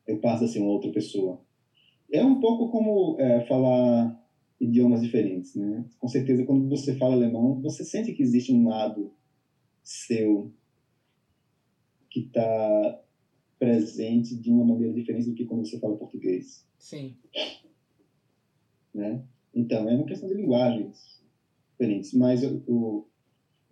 eu 0.07 0.19
passo 0.19 0.43
a 0.43 0.47
ser 0.47 0.59
uma 0.59 0.71
outra 0.71 0.91
pessoa. 0.91 1.41
É 2.11 2.23
um 2.23 2.39
pouco 2.39 2.69
como 2.69 3.19
é, 3.19 3.41
falar 3.47 4.23
idiomas 4.59 5.01
diferentes, 5.01 5.55
né? 5.55 5.85
Com 5.97 6.07
certeza, 6.07 6.43
quando 6.43 6.67
você 6.69 6.95
fala 6.95 7.13
alemão, 7.13 7.59
você 7.59 7.83
sente 7.83 8.13
que 8.13 8.21
existe 8.21 8.51
um 8.51 8.67
lado 8.67 9.11
seu 9.83 10.51
que 12.09 12.21
está 12.21 13.01
presente 13.59 14.35
de 14.35 14.51
uma 14.51 14.63
maneira 14.63 14.93
diferente 14.93 15.27
do 15.27 15.33
que 15.33 15.45
quando 15.45 15.65
você 15.65 15.77
fala 15.79 15.97
português. 15.97 16.65
Sim. 16.77 17.15
Né? 18.93 19.21
Então, 19.53 19.89
é 19.89 19.95
uma 19.95 20.05
questão 20.05 20.29
de 20.29 20.35
linguagens 20.35 21.21
diferentes. 21.71 22.13
Mas 22.13 22.43
o, 22.43 22.63
o, 22.67 23.05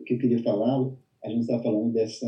o 0.04 0.06
que 0.06 0.14
eu 0.14 0.20
queria 0.20 0.44
falar, 0.44 0.92
a 1.24 1.30
gente 1.30 1.42
estava 1.42 1.64
falando 1.64 1.92
dessa. 1.92 2.28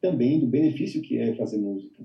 também 0.00 0.40
do 0.40 0.48
benefício 0.48 1.00
que 1.00 1.16
é 1.16 1.32
fazer 1.36 1.58
música. 1.58 2.04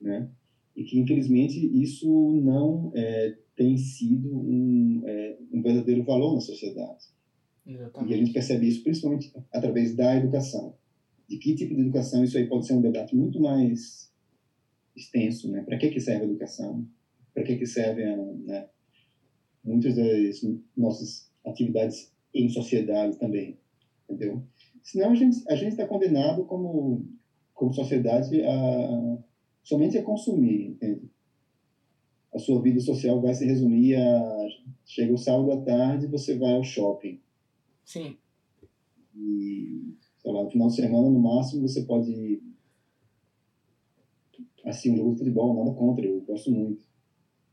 Né? 0.00 0.30
E 0.74 0.82
que, 0.84 0.98
infelizmente, 0.98 1.60
isso 1.82 2.32
não 2.42 2.90
é, 2.94 3.36
tem 3.54 3.76
sido 3.76 4.34
um, 4.34 5.02
é, 5.04 5.38
um 5.52 5.60
verdadeiro 5.60 6.02
valor 6.02 6.34
na 6.34 6.40
sociedade. 6.40 7.04
Exatamente. 7.66 8.10
E 8.10 8.14
a 8.14 8.16
gente 8.16 8.32
percebe 8.32 8.66
isso 8.66 8.82
principalmente 8.82 9.30
através 9.52 9.94
da 9.94 10.16
educação. 10.16 10.74
De 11.28 11.36
que 11.36 11.54
tipo 11.54 11.74
de 11.74 11.82
educação? 11.82 12.24
Isso 12.24 12.38
aí 12.38 12.48
pode 12.48 12.66
ser 12.66 12.72
um 12.72 12.80
debate 12.80 13.14
muito 13.14 13.38
mais 13.38 14.10
extenso, 14.96 15.50
né? 15.50 15.62
Para 15.62 15.76
que 15.76 15.90
que 15.90 16.00
serve 16.00 16.24
a 16.24 16.28
educação? 16.28 16.86
Para 17.34 17.42
que 17.42 17.56
que 17.56 17.66
servem 17.66 18.16
né, 18.44 18.66
muitas 19.64 19.94
das 19.94 20.42
nossas 20.76 21.30
atividades 21.44 22.12
em 22.34 22.48
sociedade 22.48 23.18
também, 23.18 23.58
entendeu? 24.08 24.42
Senão 24.82 25.10
a 25.10 25.14
gente 25.14 25.42
a 25.48 25.54
gente 25.54 25.72
está 25.72 25.86
condenado 25.86 26.44
como 26.44 27.06
como 27.54 27.72
sociedade 27.72 28.42
a 28.42 29.18
somente 29.62 29.96
a 29.96 30.02
consumir, 30.02 30.68
entende? 30.70 31.08
a 32.34 32.38
sua 32.38 32.60
vida 32.62 32.80
social 32.80 33.20
vai 33.20 33.34
se 33.34 33.44
resumir 33.44 33.94
a 33.94 34.48
chega 34.86 35.12
o 35.12 35.18
sábado 35.18 35.52
à 35.52 35.60
tarde 35.62 36.06
você 36.06 36.36
vai 36.36 36.54
ao 36.54 36.64
shopping. 36.64 37.20
Sim. 37.84 38.16
E, 39.14 39.94
sei 40.18 40.32
lá, 40.32 40.42
no 40.42 40.50
final 40.50 40.68
de 40.68 40.74
semana, 40.74 41.10
no 41.10 41.20
máximo, 41.20 41.68
você 41.68 41.82
pode 41.82 42.42
assim, 44.64 44.92
um 44.92 44.96
jogo 44.96 45.12
de 45.12 45.18
futebol, 45.18 45.54
nada 45.54 45.72
contra, 45.72 46.06
eu 46.06 46.20
gosto 46.22 46.50
muito. 46.50 46.82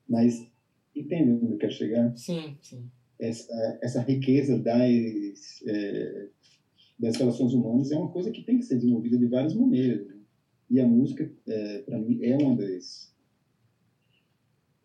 Mas 0.07 0.47
entende 0.95 1.31
onde 1.31 1.53
eu 1.53 1.57
quero 1.57 1.71
chegar? 1.71 2.15
Sim, 2.17 2.57
sim. 2.61 2.89
Essa, 3.19 3.79
essa 3.81 4.01
riqueza 4.01 4.57
das, 4.57 5.63
é, 5.65 6.27
das 6.97 7.15
relações 7.17 7.53
humanas 7.53 7.91
é 7.91 7.97
uma 7.97 8.11
coisa 8.11 8.31
que 8.31 8.43
tem 8.43 8.57
que 8.57 8.65
ser 8.65 8.75
desenvolvida 8.75 9.17
de 9.17 9.27
várias 9.27 9.53
maneiras. 9.53 10.07
Né? 10.07 10.15
E 10.69 10.79
a 10.79 10.87
música, 10.87 11.29
é, 11.47 11.79
para 11.79 11.99
mim, 11.99 12.19
é 12.23 12.37
uma 12.37 12.55
das 12.55 13.09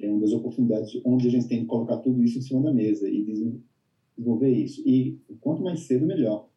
é 0.01 0.11
uma 0.11 0.21
das 0.21 0.33
oportunidades 0.33 1.01
onde 1.05 1.29
a 1.29 1.31
gente 1.31 1.49
tem 1.49 1.61
que 1.61 1.67
colocar 1.67 1.99
tudo 1.99 2.23
isso 2.23 2.39
em 2.39 2.43
cima 2.43 2.63
da 2.63 2.73
mesa 2.73 3.09
e 3.09 3.25
desenvolver 3.25 4.51
isso. 4.51 4.83
E 4.87 5.19
quanto 5.41 5.63
mais 5.63 5.81
cedo, 5.81 6.05
melhor. 6.05 6.49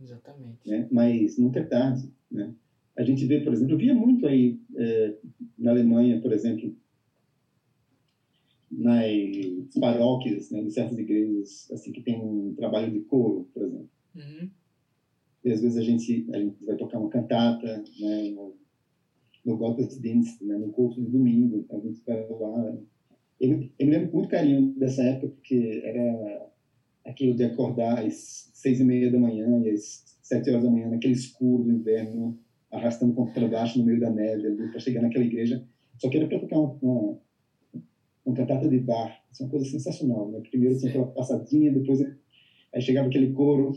Exatamente. 0.00 0.68
Né? 0.68 0.86
Mas 0.90 1.38
nunca 1.38 1.60
é 1.60 1.64
tarde. 1.64 2.12
Né? 2.30 2.54
A 2.96 3.02
gente 3.02 3.24
vê, 3.26 3.40
por 3.40 3.52
exemplo, 3.52 3.74
eu 3.74 3.78
via 3.78 3.94
muito 3.94 4.26
aí 4.26 4.60
é, 4.76 5.14
na 5.58 5.70
Alemanha, 5.70 6.20
por 6.20 6.32
exemplo, 6.32 6.76
nas 8.70 9.78
paróquias 9.78 10.50
né, 10.50 10.62
de 10.62 10.70
certas 10.70 10.98
igrejas 10.98 11.70
assim 11.72 11.92
que 11.92 12.02
tem 12.02 12.20
um 12.20 12.54
trabalho 12.54 12.92
de 12.92 13.00
coro, 13.00 13.48
por 13.52 13.62
exemplo. 13.62 13.88
Uhum. 14.14 14.50
E 15.44 15.52
às 15.52 15.60
vezes 15.60 15.76
a 15.76 15.82
gente, 15.82 16.26
a 16.32 16.38
gente 16.38 16.64
vai 16.64 16.76
tocar 16.76 16.98
uma 16.98 17.10
cantata, 17.10 17.84
né, 18.00 18.30
no, 18.30 18.54
no 19.44 19.56
Gottesdienst, 19.56 20.40
né, 20.42 20.56
no 20.56 20.70
culto 20.72 21.00
de 21.00 21.10
domingo, 21.10 21.58
então 21.58 21.78
a 21.78 21.82
gente 21.82 22.00
vai 22.06 22.26
lá. 22.28 22.76
Eu, 23.40 23.68
eu 23.78 23.86
me 23.86 23.92
lembro 23.92 24.10
com 24.10 24.16
muito 24.18 24.30
carinho 24.30 24.72
dessa 24.78 25.02
época, 25.02 25.34
porque 25.34 25.82
era 25.84 26.50
aquilo 27.04 27.36
de 27.36 27.44
acordar 27.44 28.04
às 28.04 28.50
seis 28.54 28.80
e 28.80 28.84
meia 28.84 29.10
da 29.10 29.18
manhã 29.18 29.60
e 29.62 29.70
às 29.70 30.18
sete 30.22 30.48
horas 30.50 30.64
da 30.64 30.70
manhã, 30.70 30.88
naquele 30.88 31.12
escuro 31.12 31.64
do 31.64 31.72
inverno, 31.72 32.38
arrastando 32.70 33.12
contrabaixo 33.12 33.78
no 33.78 33.84
meio 33.84 34.00
da 34.00 34.10
neve, 34.10 34.50
para 34.68 34.80
chegar 34.80 35.02
naquela 35.02 35.24
igreja. 35.24 35.62
Só 35.98 36.08
que 36.08 36.16
era 36.16 36.26
para 36.26 36.40
tocar 36.40 36.58
uma, 36.58 36.78
uma, 36.80 37.18
uma 38.24 38.34
cantata 38.34 38.68
de 38.68 38.78
bar, 38.78 39.22
isso 39.30 39.42
é 39.42 39.46
uma 39.46 39.50
coisa 39.50 39.66
sensacional. 39.66 40.30
Né? 40.30 40.40
Primeiro 40.50 40.78
tinha 40.78 40.90
aquela 40.90 41.06
passadinha, 41.06 41.72
depois 41.72 42.00
aí 42.72 42.80
chegava 42.80 43.08
aquele 43.08 43.32
coro, 43.32 43.72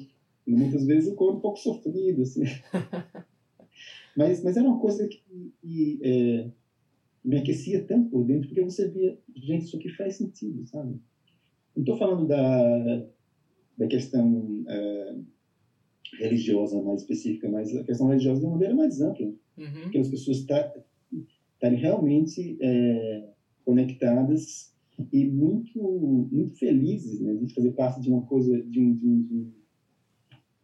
e 0.46 0.52
muitas 0.52 0.86
vezes 0.86 1.12
o 1.12 1.16
coro 1.16 1.38
um 1.38 1.40
pouco 1.42 1.60
sofrido, 1.60 2.22
assim. 2.22 2.44
Mas, 4.16 4.44
mas 4.44 4.58
era 4.58 4.68
uma 4.68 4.80
coisa 4.80 5.08
que, 5.08 5.54
que 5.62 6.00
é, 6.02 6.50
me 7.24 7.38
aquecia 7.38 7.84
tanto 7.84 8.10
por 8.10 8.26
dentro, 8.26 8.48
porque 8.48 8.64
você 8.64 8.90
via, 8.90 9.16
gente, 9.36 9.66
isso 9.66 9.78
aqui 9.78 9.90
faz 9.90 10.16
sentido, 10.16 10.66
sabe? 10.66 11.00
Não 11.76 11.84
estou 11.84 11.98
falando 11.98 12.26
da, 12.28 13.06
da 13.78 13.86
questão 13.86 14.66
é, 14.68 15.16
religiosa 16.20 16.82
mais 16.82 17.02
específica, 17.02 17.48
mas 17.48 17.76
a 17.76 17.84
questão 17.84 18.08
religiosa 18.08 18.40
de 18.40 18.46
uma 18.48 18.54
maneira 18.54 18.74
mais 18.74 19.00
ampla. 19.02 19.28
Uhum. 19.56 19.90
Que 19.92 20.00
as 20.00 20.08
pessoas 20.08 20.38
estarem 20.38 20.84
tá, 21.60 21.70
realmente 21.70 22.58
é, 22.60 23.30
conectadas 23.68 24.74
e 25.12 25.26
muito 25.26 25.78
muito 26.32 26.58
felizes 26.58 27.20
né, 27.20 27.34
de 27.36 27.54
fazer 27.54 27.72
parte 27.72 28.00
de 28.00 28.10
uma 28.10 28.22
coisa, 28.22 28.58
de, 28.62 28.80
um, 28.80 28.94
de, 28.94 29.06
um, 29.06 29.52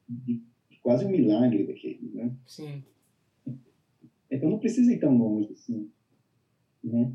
de, 0.08 0.42
de 0.72 0.78
quase 0.82 1.04
um 1.04 1.10
milagre 1.10 1.66
daquele, 1.66 2.10
né? 2.14 2.34
Sim. 2.48 2.82
Então 4.32 4.50
não 4.50 4.58
precisa 4.58 4.90
ir 4.94 5.00
tão 5.00 5.18
longe 5.18 5.52
assim, 5.52 5.86
né? 6.82 7.12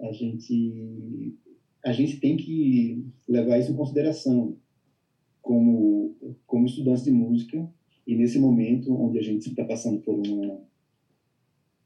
A 0.00 0.12
gente 0.12 1.34
a 1.84 1.92
gente 1.92 2.20
tem 2.20 2.36
que 2.36 3.04
levar 3.28 3.58
isso 3.58 3.72
em 3.72 3.76
consideração 3.76 4.56
como 5.42 6.14
como 6.46 6.64
estudantes 6.64 7.02
de 7.02 7.10
música 7.10 7.68
e 8.06 8.14
nesse 8.14 8.38
momento 8.38 8.94
onde 8.94 9.18
a 9.18 9.22
gente 9.22 9.48
está 9.48 9.64
passando 9.64 9.98
por 9.98 10.14
uma 10.14 10.60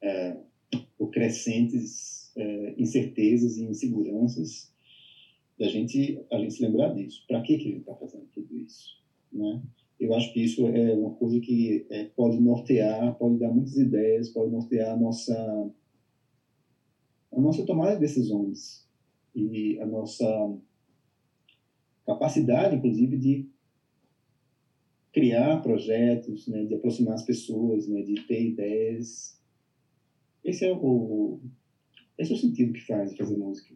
é, 0.02 0.36
por 0.70 0.86
por 0.98 1.10
crescentes 1.10 2.15
é, 2.37 2.75
incertezas 2.77 3.57
e 3.57 3.65
inseguranças, 3.65 4.73
da 5.59 5.67
gente, 5.69 6.23
a 6.31 6.39
gente 6.39 6.55
se 6.55 6.63
lembrar 6.63 6.93
disso. 6.95 7.25
Para 7.27 7.41
que, 7.41 7.57
que 7.57 7.69
a 7.69 7.71
gente 7.71 7.81
está 7.81 7.95
fazendo 7.95 8.27
tudo 8.33 8.57
isso? 8.59 9.01
Né? 9.33 9.63
Eu 9.99 10.15
acho 10.15 10.33
que 10.33 10.43
isso 10.45 10.67
é 10.67 10.95
uma 10.95 11.15
coisa 11.15 11.41
que 11.41 11.87
é, 11.91 12.05
pode 12.05 12.39
nortear, 12.39 13.17
pode 13.17 13.39
dar 13.39 13.51
muitas 13.51 13.77
ideias, 13.77 14.29
pode 14.29 14.51
nortear 14.51 14.93
a 14.93 14.97
nossa, 14.97 15.71
a 17.33 17.41
nossa 17.41 17.65
tomada 17.65 17.95
de 17.95 18.01
decisões 18.01 18.87
e 19.35 19.79
a 19.81 19.87
nossa 19.87 20.59
capacidade, 22.05 22.77
inclusive, 22.77 23.17
de 23.17 23.49
criar 25.13 25.63
projetos, 25.63 26.47
né, 26.47 26.65
de 26.65 26.75
aproximar 26.75 27.15
as 27.15 27.25
pessoas, 27.25 27.89
né, 27.89 28.03
de 28.03 28.15
ter 28.27 28.49
ideias. 28.49 29.41
Esse 30.45 30.67
é 30.67 30.73
o, 30.73 31.41
esse 32.18 32.32
é 32.32 32.34
o 32.34 32.38
sentido 32.38 32.72
que 32.72 32.86
faz 32.86 33.10
de 33.10 33.16
fazer 33.16 33.36
música. 33.36 33.74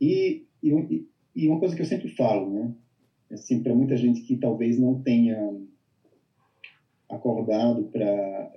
E, 0.00 0.46
e, 0.62 1.06
e 1.34 1.48
uma 1.48 1.58
coisa 1.58 1.74
que 1.74 1.82
eu 1.82 1.86
sempre 1.86 2.08
falo, 2.08 2.50
né, 2.52 2.74
assim, 3.30 3.62
para 3.62 3.74
muita 3.74 3.96
gente 3.96 4.22
que 4.22 4.36
talvez 4.36 4.78
não 4.78 5.02
tenha 5.02 5.36
acordado 7.08 7.84
para 7.84 8.52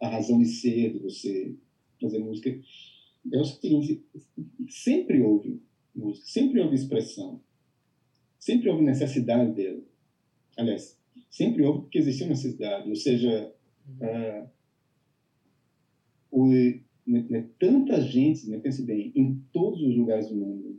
a 0.00 0.08
razão 0.08 0.38
de 0.38 0.46
ser 0.46 0.92
de 0.92 0.98
você 0.98 1.54
fazer 2.00 2.18
música, 2.18 2.50
é 3.32 3.38
o 3.38 3.44
seguinte, 3.44 4.02
sempre 4.68 5.20
houve 5.20 5.60
música, 5.94 6.26
sempre 6.26 6.60
houve 6.60 6.74
expressão, 6.74 7.40
sempre 8.38 8.70
houve 8.70 8.82
necessidade 8.82 9.52
dela. 9.52 9.82
Aliás, 10.56 10.98
sempre 11.28 11.62
houve 11.62 11.82
porque 11.82 11.98
existia 11.98 12.26
necessidade, 12.26 12.88
ou 12.88 12.96
seja, 12.96 13.52
uh, 14.00 14.48
o, 16.30 16.48
né, 17.10 17.24
né, 17.28 17.48
tanta 17.58 18.00
gente, 18.00 18.48
né, 18.48 18.56
pense 18.56 18.82
bem, 18.82 19.10
em 19.14 19.34
todos 19.52 19.82
os 19.82 19.96
lugares 19.96 20.28
do 20.28 20.36
mundo, 20.36 20.78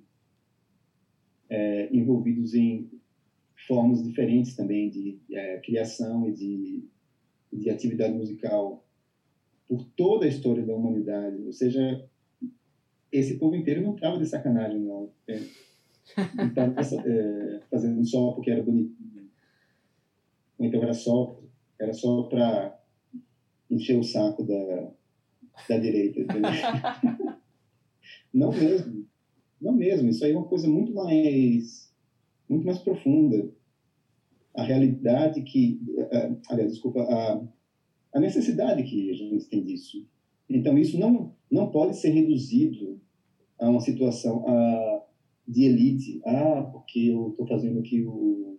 é, 1.50 1.94
envolvidos 1.94 2.54
em 2.54 2.90
formas 3.68 4.02
diferentes 4.02 4.56
também 4.56 4.90
de 4.90 5.20
é, 5.30 5.58
criação 5.58 6.28
e 6.28 6.32
de, 6.32 6.84
de 7.52 7.70
atividade 7.70 8.14
musical 8.14 8.84
por 9.68 9.84
toda 9.96 10.26
a 10.26 10.28
história 10.28 10.64
da 10.64 10.74
humanidade. 10.74 11.44
Ou 11.46 11.52
seja, 11.52 12.02
esse 13.12 13.38
povo 13.38 13.56
inteiro 13.56 13.82
não 13.82 13.94
estava 13.94 14.18
de 14.18 14.26
sacanagem, 14.26 14.80
não. 14.80 15.10
É, 16.18 16.26
não 16.34 16.48
estava 16.48 16.74
é, 17.06 17.60
fazendo 17.70 18.04
só 18.04 18.32
porque 18.32 18.50
era 18.50 18.62
bonitinho. 18.62 19.30
Ou 20.58 20.66
então 20.66 20.82
era 20.82 20.94
só, 20.94 21.40
era 21.80 21.94
só 21.94 22.24
para 22.24 22.76
encher 23.70 23.96
o 23.96 24.04
saco 24.04 24.44
da, 24.44 24.92
da 25.68 25.78
direita. 25.78 26.26
não 28.34 28.52
mesmo. 28.52 29.06
Não 29.62 29.74
mesmo, 29.74 30.10
isso 30.10 30.26
aí 30.26 30.32
é 30.32 30.38
uma 30.38 30.48
coisa 30.48 30.68
muito 30.68 30.92
mais, 30.92 31.94
muito 32.50 32.66
mais 32.66 32.80
profunda. 32.80 33.48
A 34.56 34.64
realidade 34.64 35.42
que, 35.44 35.80
aliás, 36.50 36.72
desculpa, 36.72 37.02
a, 37.02 37.48
a 38.14 38.20
necessidade 38.20 38.84
que 38.84 39.12
a 39.12 39.14
gente 39.14 39.48
tem 39.48 39.64
disso. 39.64 40.06
Então, 40.50 40.78
isso 40.78 40.98
não, 40.98 41.34
não 41.50 41.70
pode 41.70 41.96
ser 41.96 42.10
reduzido 42.10 43.00
a 43.60 43.70
uma 43.70 43.80
situação 43.80 44.44
a, 44.48 45.04
de 45.48 45.64
elite. 45.64 46.20
Ah, 46.26 46.68
porque 46.72 47.00
eu 47.00 47.30
estou 47.30 47.48
fazendo 47.48 47.80
aqui 47.80 48.02
o 48.04 48.58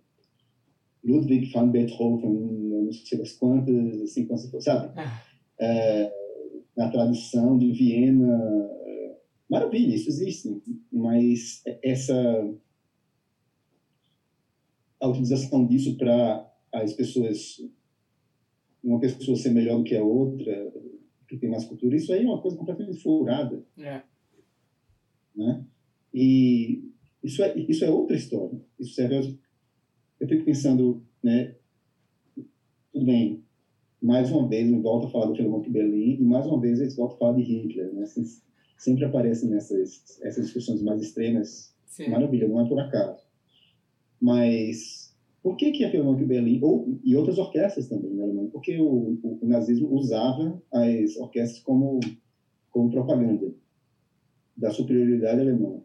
Ludwig 1.04 1.50
van 1.52 1.68
Beethoven, 1.68 2.30
não 2.30 2.92
sei 2.92 3.18
das 3.18 3.32
quantas, 3.32 4.00
assim, 4.00 4.24
como 4.24 4.38
se 4.38 4.50
fosse, 4.50 4.66
sabe? 4.66 4.92
Ah. 4.96 5.20
É, 5.60 6.10
na 6.76 6.88
tradição 6.88 7.58
de 7.58 7.72
Viena, 7.72 8.70
Maravilha, 9.50 9.94
isso 9.94 10.08
existe, 10.08 10.62
mas 10.90 11.62
essa 11.82 12.14
a 14.98 15.08
utilização 15.08 15.66
disso 15.66 15.96
para 15.96 16.50
as 16.72 16.94
pessoas 16.94 17.60
uma 18.82 18.98
pessoa 18.98 19.36
ser 19.36 19.50
melhor 19.50 19.76
do 19.76 19.84
que 19.84 19.94
a 19.94 20.02
outra, 20.02 20.72
que 21.28 21.36
tem 21.36 21.50
mais 21.50 21.64
cultura, 21.64 21.94
isso 21.94 22.12
aí 22.12 22.22
é 22.22 22.26
uma 22.26 22.40
coisa 22.40 22.56
completamente 22.56 23.00
furada. 23.00 23.64
É. 23.78 24.02
Né? 25.36 25.64
E 26.14 26.90
isso 27.22 27.42
é, 27.42 27.58
isso 27.58 27.84
é 27.84 27.90
outra 27.90 28.16
história. 28.16 28.58
Isso 28.78 28.94
serve 28.94 29.38
eu 30.18 30.28
fico 30.28 30.44
pensando, 30.44 31.04
né, 31.22 31.56
tudo 32.92 33.04
bem, 33.04 33.44
mais 34.02 34.30
uma 34.30 34.48
vez 34.48 34.68
me 34.68 34.80
volta 34.80 35.06
a 35.06 35.10
falar 35.10 35.26
do 35.26 35.36
Filemon 35.36 35.60
Berlim 35.60 36.16
e 36.20 36.24
mais 36.24 36.44
uma 36.46 36.60
vez 36.60 36.80
eles 36.80 36.96
voltam 36.96 37.16
a 37.16 37.18
falar 37.18 37.32
de 37.34 37.42
Hitler, 37.42 37.92
né? 37.94 38.04
sempre 38.76 39.04
aparecem 39.04 39.48
nessas 39.48 40.20
essas 40.22 40.46
discussões 40.46 40.82
mais 40.82 41.00
extremas. 41.00 41.72
Sim. 41.86 42.08
Maravilha, 42.08 42.48
não 42.48 42.60
é 42.60 42.68
por 42.68 42.80
acaso. 42.80 43.22
Mas 44.20 45.14
por 45.42 45.56
que 45.56 45.70
que 45.70 45.84
a 45.84 45.90
Philharmonic 45.90 46.24
Berlim 46.24 46.60
ou 46.62 46.98
e 47.04 47.14
outras 47.16 47.38
orquestras 47.38 47.88
também 47.88 48.12
na 48.14 48.24
Alemanha? 48.24 48.50
Porque 48.50 48.78
o, 48.78 49.18
o, 49.22 49.38
o, 49.40 49.46
nazismo 49.46 49.92
usava 49.92 50.60
as 50.72 51.16
orquestras 51.16 51.62
como 51.62 52.00
como 52.70 52.90
propaganda 52.90 53.54
da 54.56 54.70
superioridade 54.70 55.40
alemã. 55.40 55.80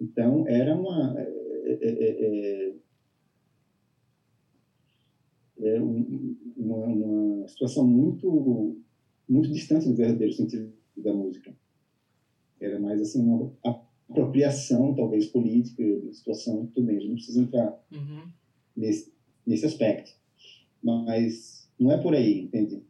Então 0.00 0.48
era 0.48 0.74
uma 0.74 1.14
é, 1.18 1.78
é, 1.80 2.68
é, 2.68 2.74
é, 5.62 5.80
uma, 5.80 6.86
uma 6.86 7.48
situação 7.48 7.86
muito 7.86 8.76
muito 9.28 9.52
distante 9.52 9.88
do 9.88 9.94
verdadeiro 9.94 10.32
sentido 10.32 10.72
da 10.96 11.12
música. 11.12 11.54
Era 12.60 12.80
mais 12.80 13.00
assim 13.00 13.22
uma 13.22 13.52
apropriação, 14.10 14.94
talvez 14.94 15.26
política 15.26 15.82
da 16.00 16.12
situação. 16.12 16.66
Tudo 16.74 16.86
bem, 16.86 16.96
a 16.96 17.00
gente 17.00 17.08
não 17.08 17.14
precisa 17.14 17.40
entrar 17.40 17.80
uhum. 17.92 18.28
nesse, 18.76 19.12
nesse 19.46 19.64
aspecto. 19.64 20.10
Mas 20.82 21.70
não 21.78 21.92
é 21.92 21.96
por 21.96 22.12
aí, 22.12 22.42
entende? 22.42 22.82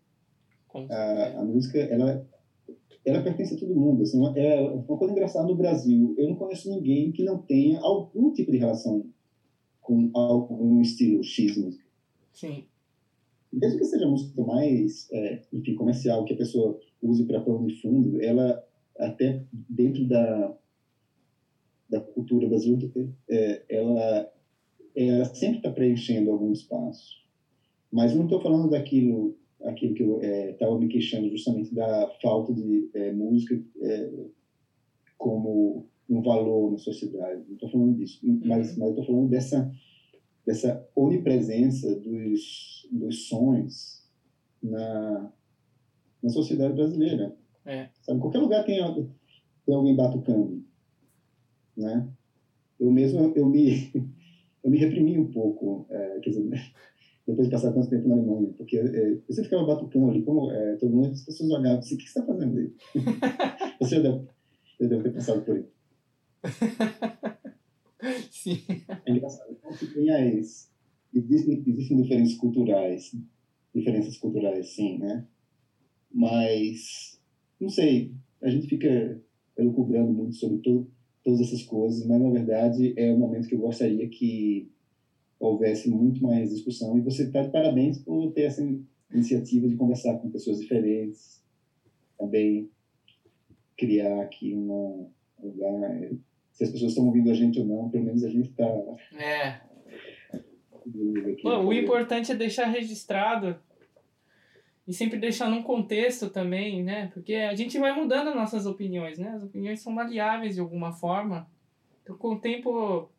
A, 0.74 1.40
a, 1.40 1.44
música, 1.44 1.78
ela, 1.78 2.26
ela 3.04 3.22
pertence 3.22 3.54
a 3.54 3.58
todo 3.58 3.74
mundo. 3.74 4.02
Assim, 4.02 4.18
é 4.36 4.60
uma 4.60 4.96
coisa 4.96 5.12
engraçada 5.12 5.46
no 5.46 5.56
Brasil. 5.56 6.14
Eu 6.16 6.28
não 6.28 6.36
conheço 6.36 6.70
ninguém 6.70 7.12
que 7.12 7.22
não 7.22 7.38
tenha 7.38 7.80
algum 7.80 8.32
tipo 8.32 8.50
de 8.50 8.56
relação 8.56 9.04
com 9.80 10.10
algum 10.14 10.80
estilo 10.80 11.22
X 11.22 11.56
música. 11.56 11.89
Sim. 12.32 12.64
Mesmo 13.52 13.78
que 13.78 13.84
seja 13.84 14.06
música 14.06 14.42
mais, 14.42 15.10
é, 15.12 15.42
enfim, 15.52 15.74
comercial, 15.74 16.24
que 16.24 16.34
a 16.34 16.36
pessoa 16.36 16.78
use 17.02 17.24
para 17.24 17.40
plano 17.40 17.66
de 17.66 17.80
fundo, 17.80 18.20
ela 18.22 18.62
até 18.98 19.44
dentro 19.68 20.06
da 20.06 20.56
da 21.88 22.00
cultura 22.00 22.48
brasileira, 22.48 23.12
é, 23.28 23.64
ela 23.68 24.32
ela 24.94 25.24
sempre 25.24 25.58
está 25.58 25.70
preenchendo 25.70 26.30
algum 26.30 26.52
espaço. 26.52 27.20
Mas 27.90 28.14
não 28.14 28.24
estou 28.24 28.40
falando 28.40 28.70
daquilo 28.70 29.36
aquilo 29.62 29.94
que 29.94 30.02
eu 30.02 30.20
estava 30.50 30.76
é, 30.76 30.78
me 30.78 30.88
queixando 30.88 31.28
justamente 31.28 31.74
da 31.74 32.08
falta 32.22 32.54
de 32.54 32.88
é, 32.94 33.12
música 33.12 33.60
é, 33.82 34.10
como 35.18 35.86
um 36.08 36.22
valor 36.22 36.70
na 36.70 36.78
sociedade. 36.78 37.42
Não 37.46 37.54
estou 37.54 37.68
falando 37.68 37.96
disso, 37.96 38.20
uhum. 38.22 38.40
mas 38.44 38.76
mas 38.78 38.90
estou 38.90 39.04
falando 39.04 39.28
dessa 39.28 39.70
dessa 40.46 40.86
onipresença 40.94 41.94
dos 41.96 42.88
dos 42.90 43.28
sons 43.28 44.08
na 44.62 45.32
na 46.22 46.28
sociedade 46.28 46.74
brasileira. 46.74 47.34
É. 47.64 47.88
Sabe, 48.02 48.20
qualquer 48.20 48.38
lugar 48.38 48.64
tem, 48.64 48.78
tem 49.66 49.74
alguém 49.74 49.96
batucando, 49.96 50.62
né? 51.76 52.08
Eu 52.78 52.90
mesmo, 52.90 53.32
eu 53.34 53.46
me, 53.46 53.90
eu 54.64 54.70
me 54.70 54.78
reprimi 54.78 55.18
um 55.18 55.30
pouco, 55.30 55.86
é, 55.90 56.20
quer 56.20 56.30
dizer, 56.30 56.50
depois 57.26 57.48
de 57.48 57.52
passar 57.52 57.72
tanto 57.72 57.88
tempo 57.88 58.08
na 58.08 58.14
Alemanha, 58.14 58.52
porque 58.56 58.76
é, 58.76 59.18
você 59.28 59.42
ficava 59.42 59.66
batucando 59.66 60.10
ali, 60.10 60.22
como 60.22 60.50
é, 60.50 60.76
todo 60.76 60.94
mundo, 60.94 61.12
as 61.12 61.24
pessoas 61.24 61.50
olhavam 61.50 61.78
assim, 61.78 61.94
o 61.94 61.98
que 61.98 62.08
você 62.08 62.18
está 62.18 62.24
fazendo 62.24 62.58
aí? 62.58 62.72
você 63.80 63.96
já 63.96 64.02
deve, 64.02 64.26
já 64.80 64.86
deve 64.88 65.02
ter 65.02 65.12
passado 65.12 65.42
por 65.42 65.56
aí. 65.56 65.64
Sim. 68.30 68.62
É 69.06 69.10
engraçado. 69.10 69.50
Então, 69.52 69.70
tem 69.94 70.10
as, 70.10 70.70
existem, 71.14 71.62
existem 71.66 72.02
diferenças 72.02 72.36
culturais, 72.36 73.14
diferenças 73.74 74.16
culturais, 74.16 74.68
sim, 74.70 74.98
né? 74.98 75.26
Mas, 76.12 77.20
não 77.60 77.68
sei, 77.68 78.12
a 78.42 78.48
gente 78.48 78.66
fica 78.66 79.20
elucubrando 79.56 80.12
muito 80.12 80.34
sobre 80.34 80.58
to, 80.58 80.88
todas 81.22 81.40
essas 81.40 81.62
coisas, 81.62 82.06
mas 82.06 82.20
na 82.20 82.30
verdade 82.30 82.94
é 82.96 83.12
um 83.12 83.18
momento 83.18 83.48
que 83.48 83.54
eu 83.54 83.60
gostaria 83.60 84.08
que 84.08 84.70
houvesse 85.38 85.88
muito 85.88 86.22
mais 86.22 86.50
discussão. 86.50 86.96
E 86.96 87.00
você 87.00 87.24
está 87.24 87.42
de 87.42 87.50
parabéns 87.50 87.98
por 87.98 88.32
ter 88.32 88.42
essa 88.42 88.62
iniciativa 89.12 89.68
de 89.68 89.76
conversar 89.76 90.18
com 90.18 90.30
pessoas 90.30 90.60
diferentes, 90.60 91.42
também 92.18 92.70
criar 93.76 94.20
aqui 94.22 94.54
um 94.54 95.08
lugar. 95.42 96.10
Se 96.60 96.64
as 96.64 96.70
pessoas 96.72 96.92
estão 96.92 97.06
ouvindo 97.06 97.30
a 97.30 97.34
gente 97.34 97.58
ou 97.58 97.64
não, 97.64 97.88
pelo 97.88 98.04
menos 98.04 98.22
a 98.22 98.28
gente 98.28 98.50
está. 98.50 98.66
É. 99.18 99.60
Bom, 101.42 101.64
o 101.64 101.72
importante 101.72 102.30
é 102.30 102.34
deixar 102.34 102.66
registrado 102.66 103.58
e 104.86 104.92
sempre 104.92 105.18
deixando 105.18 105.56
um 105.56 105.62
contexto 105.62 106.28
também, 106.28 106.84
né? 106.84 107.10
Porque 107.14 107.34
a 107.34 107.54
gente 107.54 107.78
vai 107.78 107.94
mudando 107.94 108.34
nossas 108.34 108.66
opiniões, 108.66 109.18
né? 109.18 109.30
As 109.30 109.42
opiniões 109.42 109.80
são 109.80 109.90
maleáveis 109.90 110.56
de 110.56 110.60
alguma 110.60 110.92
forma. 110.92 111.48
Então, 112.02 112.14
com 112.18 112.34
o 112.34 112.38
tempo, 112.38 113.10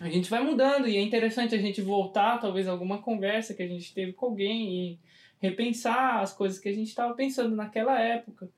a 0.00 0.08
gente 0.08 0.30
vai 0.30 0.42
mudando 0.42 0.88
e 0.88 0.96
é 0.96 1.02
interessante 1.02 1.54
a 1.54 1.58
gente 1.58 1.82
voltar, 1.82 2.40
talvez, 2.40 2.66
a 2.66 2.70
alguma 2.70 3.02
conversa 3.02 3.52
que 3.52 3.62
a 3.62 3.68
gente 3.68 3.92
teve 3.92 4.14
com 4.14 4.24
alguém 4.24 4.72
e 4.72 4.98
repensar 5.38 6.22
as 6.22 6.32
coisas 6.32 6.58
que 6.58 6.70
a 6.70 6.74
gente 6.74 6.88
estava 6.88 7.12
pensando 7.12 7.54
naquela 7.54 8.00
época. 8.00 8.48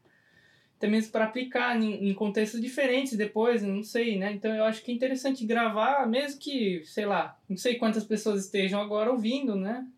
Até 0.84 0.90
mesmo 0.90 1.12
para 1.12 1.24
aplicar 1.24 1.82
em, 1.82 2.10
em 2.10 2.12
contextos 2.12 2.60
diferentes 2.60 3.16
depois, 3.16 3.62
não 3.62 3.82
sei, 3.82 4.18
né? 4.18 4.34
Então 4.34 4.54
eu 4.54 4.64
acho 4.64 4.84
que 4.84 4.92
é 4.92 4.94
interessante 4.94 5.46
gravar, 5.46 6.06
mesmo 6.06 6.38
que, 6.38 6.82
sei 6.84 7.06
lá, 7.06 7.40
não 7.48 7.56
sei 7.56 7.76
quantas 7.76 8.04
pessoas 8.04 8.44
estejam 8.44 8.78
agora 8.82 9.10
ouvindo, 9.10 9.56
né? 9.56 9.88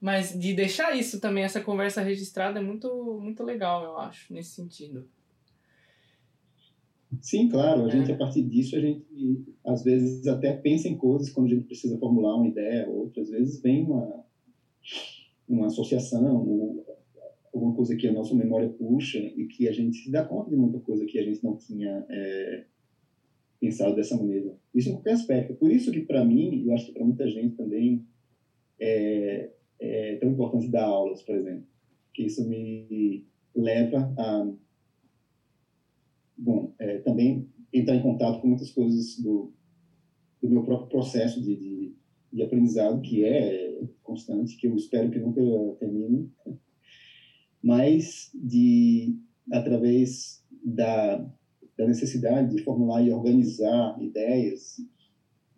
Mas 0.00 0.36
de 0.36 0.52
deixar 0.52 0.96
isso 0.96 1.20
também, 1.20 1.44
essa 1.44 1.60
conversa 1.60 2.02
registrada, 2.02 2.58
é 2.58 2.62
muito, 2.62 3.20
muito 3.22 3.44
legal, 3.44 3.84
eu 3.84 3.98
acho, 3.98 4.34
nesse 4.34 4.50
sentido. 4.50 5.06
Sim, 7.20 7.48
claro. 7.48 7.84
A 7.84 7.86
é. 7.86 7.90
gente, 7.92 8.10
a 8.10 8.16
partir 8.16 8.42
disso, 8.42 8.74
a 8.74 8.80
gente 8.80 9.06
às 9.64 9.84
vezes 9.84 10.26
até 10.26 10.52
pensa 10.54 10.88
em 10.88 10.96
coisas 10.96 11.30
quando 11.30 11.46
a 11.46 11.50
gente 11.50 11.66
precisa 11.66 11.96
formular 11.98 12.34
uma 12.34 12.48
ideia, 12.48 12.88
outras 12.88 13.30
vezes 13.30 13.62
vem 13.62 13.84
uma, 13.84 14.24
uma 15.48 15.66
associação, 15.66 16.84
alguma 17.52 17.74
coisa 17.74 17.96
que 17.96 18.06
a 18.06 18.12
nossa 18.12 18.34
memória 18.34 18.68
puxa 18.68 19.18
e 19.18 19.46
que 19.46 19.68
a 19.68 19.72
gente 19.72 19.98
se 19.98 20.10
dá 20.10 20.24
conta 20.24 20.50
de 20.50 20.56
muita 20.56 20.78
coisa 20.80 21.04
que 21.04 21.18
a 21.18 21.22
gente 21.22 21.42
não 21.42 21.56
tinha 21.56 22.04
é, 22.08 22.64
pensado 23.60 23.94
dessa 23.94 24.16
maneira. 24.16 24.56
Isso 24.74 24.88
em 24.88 24.92
qualquer 24.92 25.12
aspecto. 25.12 25.54
Por 25.54 25.70
isso 25.70 25.90
que, 25.90 26.00
para 26.00 26.24
mim, 26.24 26.64
eu 26.64 26.72
acho 26.72 26.86
que 26.86 26.92
para 26.92 27.04
muita 27.04 27.28
gente 27.28 27.56
também, 27.56 28.06
é, 28.78 29.50
é 29.78 30.16
tão 30.16 30.30
importante 30.30 30.68
dar 30.68 30.84
aulas, 30.84 31.22
por 31.22 31.34
exemplo, 31.34 31.64
que 32.14 32.24
isso 32.24 32.48
me 32.48 33.26
leva 33.54 34.12
a, 34.16 34.52
bom, 36.40 36.72
é, 36.78 36.98
também 36.98 37.48
entrar 37.72 37.94
em 37.94 38.02
contato 38.02 38.40
com 38.40 38.48
muitas 38.48 38.70
coisas 38.70 39.18
do, 39.20 39.52
do 40.42 40.48
meu 40.48 40.64
próprio 40.64 40.88
processo 40.88 41.40
de, 41.40 41.56
de, 41.56 41.94
de, 42.32 42.42
aprendizado, 42.42 43.00
que 43.02 43.24
é 43.24 43.78
constante, 44.02 44.56
que 44.56 44.66
eu 44.66 44.74
espero 44.74 45.10
que 45.10 45.18
nunca 45.18 45.40
termine, 45.78 46.30
mas 47.62 48.30
de, 48.34 49.16
através 49.52 50.44
da, 50.64 51.16
da 51.76 51.86
necessidade 51.86 52.54
de 52.54 52.62
formular 52.62 53.02
e 53.02 53.10
organizar 53.10 54.00
ideias, 54.02 54.76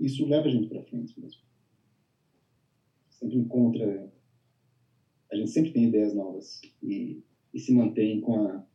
isso 0.00 0.26
leva 0.26 0.46
a 0.46 0.50
gente 0.50 0.68
para 0.68 0.82
frente 0.82 1.18
mesmo. 1.20 1.42
Sempre 3.10 3.38
encontra 3.38 4.12
a 5.32 5.36
gente 5.36 5.50
sempre 5.50 5.72
tem 5.72 5.84
ideias 5.84 6.14
novas 6.14 6.60
e, 6.82 7.22
e 7.54 7.58
se 7.58 7.72
mantém 7.72 8.20
com 8.20 8.34
a, 8.34 8.66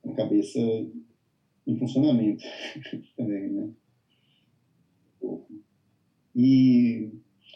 com 0.00 0.12
a 0.12 0.14
cabeça 0.14 0.60
em 1.66 1.76
funcionamento 1.76 2.44
também, 3.16 3.50
né? 3.50 3.72
E 6.34 7.10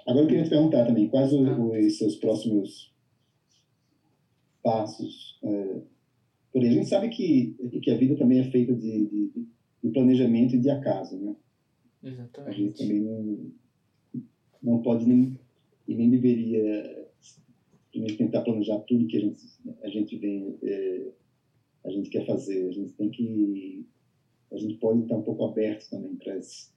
agora 0.04 0.24
eu 0.24 0.28
queria 0.28 0.42
te 0.42 0.50
perguntar 0.50 0.84
também, 0.84 1.08
quais 1.08 1.32
os, 1.32 1.40
os 1.40 1.98
seus 1.98 2.16
próximos 2.16 2.91
passos? 4.62 5.38
É, 5.42 5.80
por 6.52 6.62
a 6.62 6.70
gente 6.70 6.88
sabe 6.88 7.08
que, 7.08 7.54
que 7.82 7.90
a 7.90 7.96
vida 7.96 8.16
também 8.16 8.40
é 8.40 8.50
feita 8.50 8.74
de, 8.74 9.06
de, 9.06 9.46
de 9.82 9.90
planejamento 9.90 10.54
e 10.54 10.60
de 10.60 10.70
acaso, 10.70 11.18
né? 11.18 11.34
Exatamente. 12.02 12.50
A 12.50 12.52
gente 12.52 12.78
também 12.78 13.00
não, 13.00 13.52
não 14.62 14.82
pode 14.82 15.06
nem, 15.06 15.38
e 15.88 15.94
nem 15.94 16.10
deveria 16.10 17.08
primeiro 17.90 18.16
tentar 18.16 18.42
planejar 18.42 18.78
tudo 18.80 19.06
que 19.06 19.18
a 19.18 19.20
gente, 19.20 19.44
a 19.82 19.88
gente 19.88 20.16
vem, 20.16 20.58
é, 20.62 21.12
a 21.84 21.90
gente 21.90 22.10
quer 22.10 22.26
fazer. 22.26 22.68
A 22.68 22.72
gente 22.72 22.92
tem 22.94 23.10
que, 23.10 23.86
a 24.50 24.56
gente 24.56 24.74
pode 24.74 25.02
estar 25.02 25.16
um 25.16 25.22
pouco 25.22 25.44
aberto 25.44 25.88
também 25.90 26.16
para 26.16 26.34
as 26.34 26.72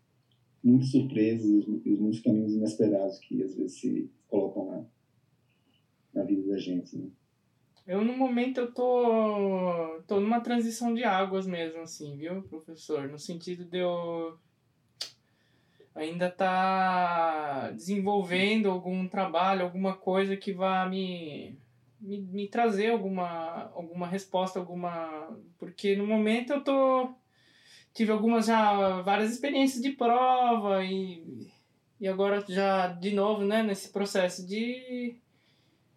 muitas 0.63 0.89
surpresas 0.89 1.45
e 1.47 1.91
os 1.91 1.99
muitos 1.99 2.19
caminhos 2.21 2.53
inesperados 2.53 3.19
que 3.19 3.41
às 3.43 3.55
vezes 3.55 3.79
se 3.79 4.09
colocam 4.27 4.65
na, 4.65 4.85
na 6.13 6.23
vida 6.23 6.47
da 6.47 6.57
gente, 6.57 6.97
né? 6.97 7.07
Eu, 7.87 8.03
no 8.03 8.17
momento, 8.17 8.59
eu 8.59 8.71
tô, 8.73 10.01
tô 10.07 10.19
numa 10.19 10.41
transição 10.41 10.93
de 10.93 11.03
águas 11.03 11.45
mesmo, 11.45 11.81
assim, 11.81 12.17
viu, 12.17 12.41
professor? 12.43 13.07
No 13.07 13.19
sentido 13.19 13.63
de 13.63 13.77
eu 13.77 14.39
ainda 15.93 16.27
está 16.27 17.71
desenvolvendo 17.71 18.69
algum 18.69 19.07
trabalho, 19.07 19.63
alguma 19.63 19.95
coisa 19.95 20.35
que 20.35 20.51
vá 20.51 20.87
me, 20.89 21.57
me, 22.01 22.21
me, 22.21 22.47
trazer 22.47 22.89
alguma, 22.89 23.71
alguma 23.75 24.07
resposta, 24.07 24.59
alguma. 24.59 25.37
Porque 25.59 25.95
no 25.95 26.07
momento 26.07 26.53
eu 26.53 26.63
tô. 26.63 27.13
Tive 27.93 28.11
algumas 28.11 28.47
já 28.47 29.01
várias 29.03 29.31
experiências 29.31 29.81
de 29.81 29.91
prova 29.91 30.83
e, 30.83 31.47
e 31.99 32.07
agora 32.07 32.43
já 32.47 32.87
de 32.87 33.11
novo, 33.13 33.45
né, 33.45 33.63
nesse 33.63 33.89
processo 33.89 34.45
de 34.45 35.17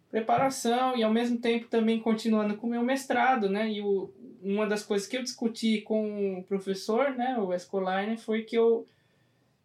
preparação 0.09 0.95
e 0.97 1.03
ao 1.03 1.13
mesmo 1.13 1.37
tempo 1.37 1.67
também 1.67 1.99
continuando 1.99 2.57
com 2.57 2.67
o 2.67 2.69
meu 2.69 2.83
mestrado, 2.83 3.49
né? 3.49 3.71
E 3.71 3.81
o, 3.81 4.11
uma 4.41 4.65
das 4.65 4.83
coisas 4.83 5.07
que 5.07 5.17
eu 5.17 5.23
discuti 5.23 5.81
com 5.81 6.39
o 6.39 6.43
professor, 6.43 7.11
né, 7.11 7.37
o 7.37 7.53
Escoline, 7.53 8.17
foi 8.17 8.43
que 8.43 8.57
eu 8.57 8.87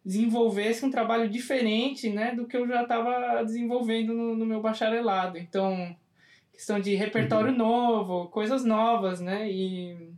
desenvolvesse 0.03 0.85
um 0.85 0.91
trabalho 0.91 1.27
diferente 1.27 2.09
né, 2.09 2.35
do 2.35 2.45
que 2.45 2.55
eu 2.55 2.67
já 2.67 2.83
estava 2.83 3.43
desenvolvendo 3.43 4.13
no, 4.13 4.35
no, 4.35 4.45
meu 4.45 4.61
bacharelado. 4.61 5.39
Então, 5.39 5.95
questão 6.53 6.79
de 6.79 6.93
repertório 6.93 7.51
uhum. 7.51 7.57
novo, 7.57 8.27
coisas 8.27 8.63
novas, 8.63 9.19
né? 9.19 9.49
E 9.49 10.13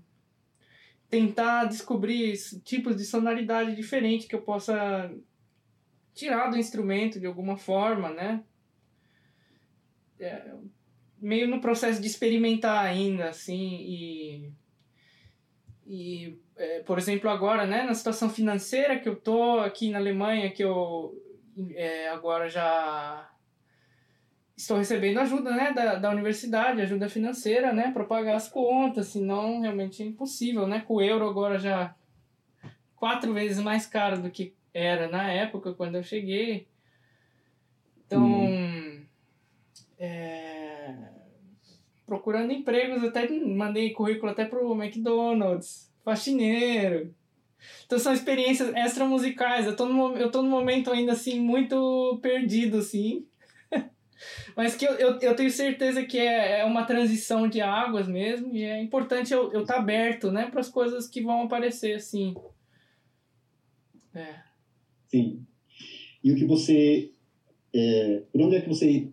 tentar 1.10 1.66
descobrir 1.66 2.36
tipos 2.66 2.98
de 2.98 3.06
sonoridade 3.06 3.74
diferente 3.76 4.28
que 4.28 4.36
eu 4.36 4.42
possa 4.42 5.10
tirar 6.14 6.50
do 6.50 6.58
instrumento 6.58 7.18
de 7.18 7.26
alguma 7.26 7.56
forma, 7.56 8.10
né? 8.10 8.44
É, 10.20 10.52
meio 11.20 11.48
no 11.48 11.62
processo 11.62 12.02
de 12.02 12.08
experimentar 12.08 12.84
ainda, 12.84 13.30
assim, 13.30 13.78
e 13.80 14.52
e, 15.90 16.38
é, 16.58 16.82
por 16.82 16.98
exemplo, 16.98 17.30
agora, 17.30 17.66
né, 17.66 17.84
na 17.84 17.94
situação 17.94 18.30
financeira 18.30 19.00
que 19.00 19.08
eu 19.08 19.16
tô 19.16 19.60
aqui 19.60 19.90
na 19.90 19.98
Alemanha, 19.98 20.52
que 20.52 20.62
eu 20.62 21.16
é, 21.74 22.10
agora 22.10 22.50
já 22.50 23.30
estou 24.56 24.78
recebendo 24.78 25.20
ajuda, 25.20 25.52
né, 25.52 25.72
da, 25.72 25.96
da 25.96 26.10
universidade, 26.10 26.82
ajuda 26.82 27.08
financeira, 27.08 27.72
né, 27.72 27.92
para 27.92 28.04
pagar 28.04 28.36
as 28.36 28.50
contas, 28.50 29.08
senão 29.08 29.62
realmente 29.62 30.04
é 30.04 30.06
impossível, 30.06 30.68
né, 30.68 30.82
com 30.86 30.96
o 30.96 31.02
euro 31.02 31.30
agora 31.30 31.58
já 31.58 31.96
quatro 32.98 33.34
vezes 33.34 33.60
mais 33.60 33.86
caro 33.86 34.22
do 34.22 34.30
que 34.30 34.54
era 34.74 35.08
na 35.08 35.32
época 35.32 35.74
quando 35.74 35.96
eu 35.96 36.04
cheguei. 36.04 36.68
Então, 38.06 38.26
hum. 38.26 38.47
É, 40.00 40.94
procurando 42.06 42.52
empregos, 42.52 43.04
até 43.04 43.30
mandei 43.30 43.92
currículo 43.92 44.32
até 44.32 44.46
pro 44.46 44.74
McDonald's, 44.82 45.92
faxineiro. 46.04 47.14
Então 47.86 48.00
são 48.00 48.14
experiências 48.14 48.74
extramusicais. 48.76 49.66
Eu 49.66 49.76
tô 49.76 49.86
no, 49.86 50.16
eu 50.16 50.32
tô 50.32 50.42
no 50.42 50.50
momento 50.50 50.92
ainda 50.92 51.14
assim 51.14 51.40
muito 51.40 52.20
perdido, 52.22 52.78
assim. 52.78 53.26
Mas 54.56 54.76
que 54.76 54.86
eu, 54.86 54.94
eu, 54.94 55.20
eu 55.20 55.36
tenho 55.36 55.52
certeza 55.52 56.06
que 56.06 56.18
é, 56.18 56.62
é 56.62 56.66
uma 56.66 56.86
transição 56.86 57.48
de 57.48 57.62
águas 57.62 58.08
mesmo, 58.08 58.56
e 58.56 58.64
é 58.64 58.82
importante 58.82 59.34
eu 59.34 59.48
estar 59.48 59.58
eu 59.60 59.66
tá 59.66 59.78
aberto, 59.78 60.32
né, 60.32 60.50
para 60.50 60.62
as 60.62 60.70
coisas 60.70 61.08
que 61.08 61.22
vão 61.22 61.44
aparecer, 61.44 61.96
assim. 61.96 62.36
É. 64.14 64.36
Sim. 65.08 65.46
E 66.24 66.32
o 66.32 66.36
que 66.36 66.46
você. 66.46 67.12
É, 67.74 68.24
por 68.32 68.42
onde 68.42 68.56
é 68.56 68.62
que 68.62 68.70
você 68.70 69.10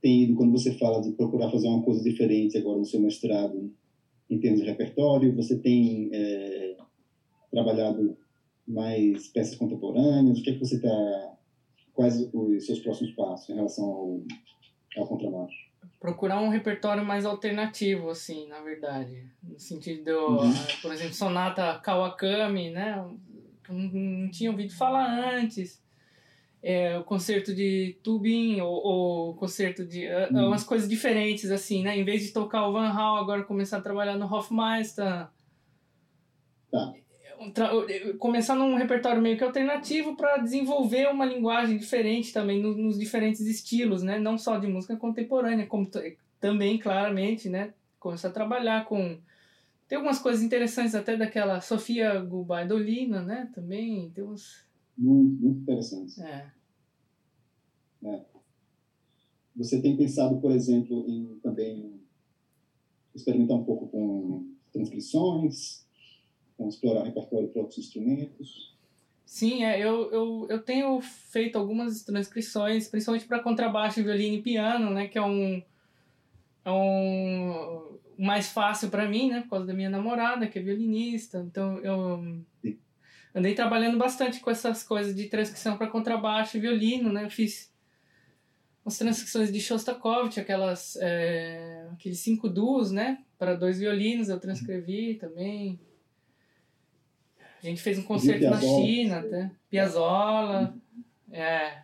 tem 0.00 0.24
ido 0.24 0.34
quando 0.34 0.52
você 0.52 0.72
fala 0.72 1.00
de 1.00 1.12
procurar 1.12 1.50
fazer 1.50 1.68
uma 1.68 1.82
coisa 1.82 2.02
diferente 2.02 2.56
agora 2.56 2.78
no 2.78 2.84
seu 2.84 3.00
mestrado 3.00 3.72
em 4.28 4.38
termos 4.38 4.60
de 4.60 4.66
repertório? 4.66 5.34
Você 5.36 5.58
tem 5.58 6.10
é, 6.12 6.76
trabalhado 7.50 8.16
mais 8.66 9.28
peças 9.28 9.56
contemporâneas? 9.56 10.38
O 10.38 10.42
que 10.42 10.50
é 10.50 10.52
que 10.54 10.60
você 10.60 10.76
está... 10.76 11.36
Quais 11.92 12.30
os 12.32 12.66
seus 12.66 12.78
próximos 12.78 13.12
passos 13.12 13.50
em 13.50 13.54
relação 13.54 13.84
ao, 13.84 14.22
ao 14.96 15.06
contrabaixo? 15.06 15.70
Procurar 15.98 16.40
um 16.40 16.48
repertório 16.48 17.04
mais 17.04 17.26
alternativo, 17.26 18.08
assim, 18.08 18.46
na 18.48 18.60
verdade. 18.60 19.26
No 19.42 19.58
sentido, 19.58 20.04
de, 20.04 20.12
uhum. 20.12 20.52
por 20.80 20.92
exemplo, 20.92 21.12
sonata 21.12 21.78
Kawakami, 21.80 22.70
né? 22.70 22.96
Eu 23.68 23.74
não, 23.74 23.90
não 23.90 24.30
tinha 24.30 24.50
ouvido 24.50 24.72
falar 24.72 25.34
antes 25.34 25.82
é, 26.62 26.98
o 26.98 27.04
concerto 27.04 27.54
de 27.54 27.96
Tubin 28.02 28.60
ou, 28.60 28.72
ou 28.72 29.34
concerto 29.34 29.84
de 29.84 30.06
hum. 30.30 30.46
umas 30.46 30.64
coisas 30.64 30.88
diferentes 30.88 31.50
assim, 31.50 31.82
né? 31.82 31.98
Em 31.98 32.04
vez 32.04 32.22
de 32.22 32.32
tocar 32.32 32.66
o 32.66 32.72
Van 32.72 32.88
Hal, 32.88 33.16
agora 33.16 33.42
começar 33.44 33.78
a 33.78 33.82
trabalhar 33.82 34.16
no 34.16 34.26
Hofmeister. 34.26 35.28
Tá. 36.70 36.94
começar 38.18 38.54
num 38.54 38.76
repertório 38.76 39.20
meio 39.20 39.36
que 39.36 39.42
alternativo 39.42 40.14
para 40.14 40.36
desenvolver 40.36 41.08
uma 41.08 41.24
linguagem 41.24 41.78
diferente 41.78 42.32
também 42.32 42.62
no, 42.62 42.76
nos 42.76 42.98
diferentes 42.98 43.40
estilos, 43.40 44.02
né? 44.02 44.18
Não 44.18 44.36
só 44.36 44.58
de 44.58 44.66
música 44.66 44.96
contemporânea, 44.96 45.66
como 45.66 45.90
também, 46.38 46.78
claramente, 46.78 47.48
né? 47.48 47.72
Começar 47.98 48.28
a 48.28 48.32
trabalhar 48.32 48.84
com... 48.84 49.18
Tem 49.88 49.96
algumas 49.96 50.18
coisas 50.18 50.42
interessantes 50.42 50.94
até 50.94 51.16
daquela 51.16 51.60
Sofia 51.60 52.20
Gubaidolina, 52.20 53.22
né? 53.22 53.50
Também 53.54 54.10
tem 54.10 54.22
uns... 54.22 54.68
Muito, 55.00 55.42
muito 55.42 55.60
interessantes. 55.62 56.18
É. 56.18 56.52
é. 58.04 58.24
Você 59.56 59.80
tem 59.80 59.96
pensado, 59.96 60.40
por 60.40 60.52
exemplo, 60.52 61.04
em 61.08 61.38
também 61.42 62.00
experimentar 63.14 63.56
um 63.56 63.64
pouco 63.64 63.88
com 63.88 64.54
transcrições, 64.72 65.84
Vamos 66.60 66.74
explorar 66.74 67.04
repertório 67.04 67.48
para 67.48 67.62
outros 67.62 67.78
instrumentos. 67.78 68.76
Sim, 69.24 69.64
é, 69.64 69.80
eu, 69.80 70.12
eu, 70.12 70.46
eu 70.50 70.62
tenho 70.62 71.00
feito 71.00 71.56
algumas 71.56 72.02
transcrições, 72.02 72.86
principalmente 72.86 73.26
para 73.26 73.42
contrabaixo, 73.42 74.04
violino 74.04 74.36
e 74.36 74.42
piano, 74.42 74.90
né, 74.90 75.08
que 75.08 75.16
é 75.16 75.22
um, 75.22 75.62
é 76.62 76.70
um 76.70 77.98
mais 78.18 78.48
fácil 78.48 78.90
para 78.90 79.08
mim, 79.08 79.30
né, 79.30 79.40
por 79.40 79.50
causa 79.50 79.66
da 79.68 79.72
minha 79.72 79.88
namorada, 79.88 80.46
que 80.46 80.58
é 80.58 80.62
violinista. 80.62 81.38
Então 81.38 81.78
eu. 81.78 82.42
Andei 83.34 83.54
trabalhando 83.54 83.98
bastante 83.98 84.40
com 84.40 84.50
essas 84.50 84.82
coisas 84.82 85.14
de 85.14 85.26
transcrição 85.26 85.76
para 85.76 85.86
contrabaixo 85.86 86.56
e 86.56 86.60
violino, 86.60 87.12
né. 87.12 87.24
Eu 87.24 87.30
fiz 87.30 87.72
umas 88.84 88.98
transcrições 88.98 89.52
de 89.52 89.60
Shostakovich, 89.60 90.40
aquelas 90.40 90.96
é, 91.00 91.86
aqueles 91.92 92.18
cinco 92.20 92.48
duos, 92.48 92.90
né, 92.90 93.18
para 93.38 93.54
dois 93.54 93.78
violinos 93.78 94.28
eu 94.28 94.40
transcrevi 94.40 95.14
também. 95.14 95.78
A 97.62 97.66
gente 97.66 97.82
fez 97.82 97.98
um 97.98 98.02
concerto 98.02 98.48
na 98.48 98.58
China 98.58 99.18
até. 99.18 99.50
Piazzolla. 99.68 100.74
É. 101.30 101.82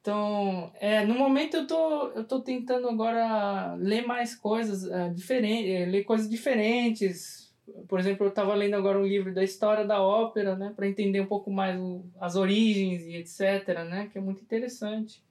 Então, 0.00 0.72
é, 0.80 1.04
no 1.04 1.14
momento 1.14 1.56
eu 1.56 1.66
tô, 1.66 2.08
eu 2.10 2.24
tô 2.24 2.40
tentando 2.40 2.88
agora 2.88 3.74
ler 3.74 4.06
mais 4.06 4.34
coisas 4.34 4.84
uh, 4.84 5.12
diferentes, 5.12 5.68
é, 5.68 5.84
ler 5.84 6.04
coisas 6.04 6.30
diferentes. 6.30 7.45
Por 7.88 7.98
exemplo, 7.98 8.26
eu 8.26 8.30
estava 8.30 8.54
lendo 8.54 8.74
agora 8.74 8.98
um 8.98 9.06
livro 9.06 9.34
da 9.34 9.42
história 9.42 9.84
da 9.84 10.00
ópera, 10.00 10.56
né, 10.56 10.72
para 10.74 10.88
entender 10.88 11.20
um 11.20 11.26
pouco 11.26 11.50
mais 11.50 11.78
o, 11.80 12.04
as 12.20 12.36
origens 12.36 13.02
e 13.02 13.16
etc, 13.16 13.84
né, 13.88 14.08
que 14.10 14.18
é 14.18 14.20
muito 14.20 14.42
interessante. 14.42 15.22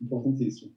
Importantíssimo. 0.00 0.72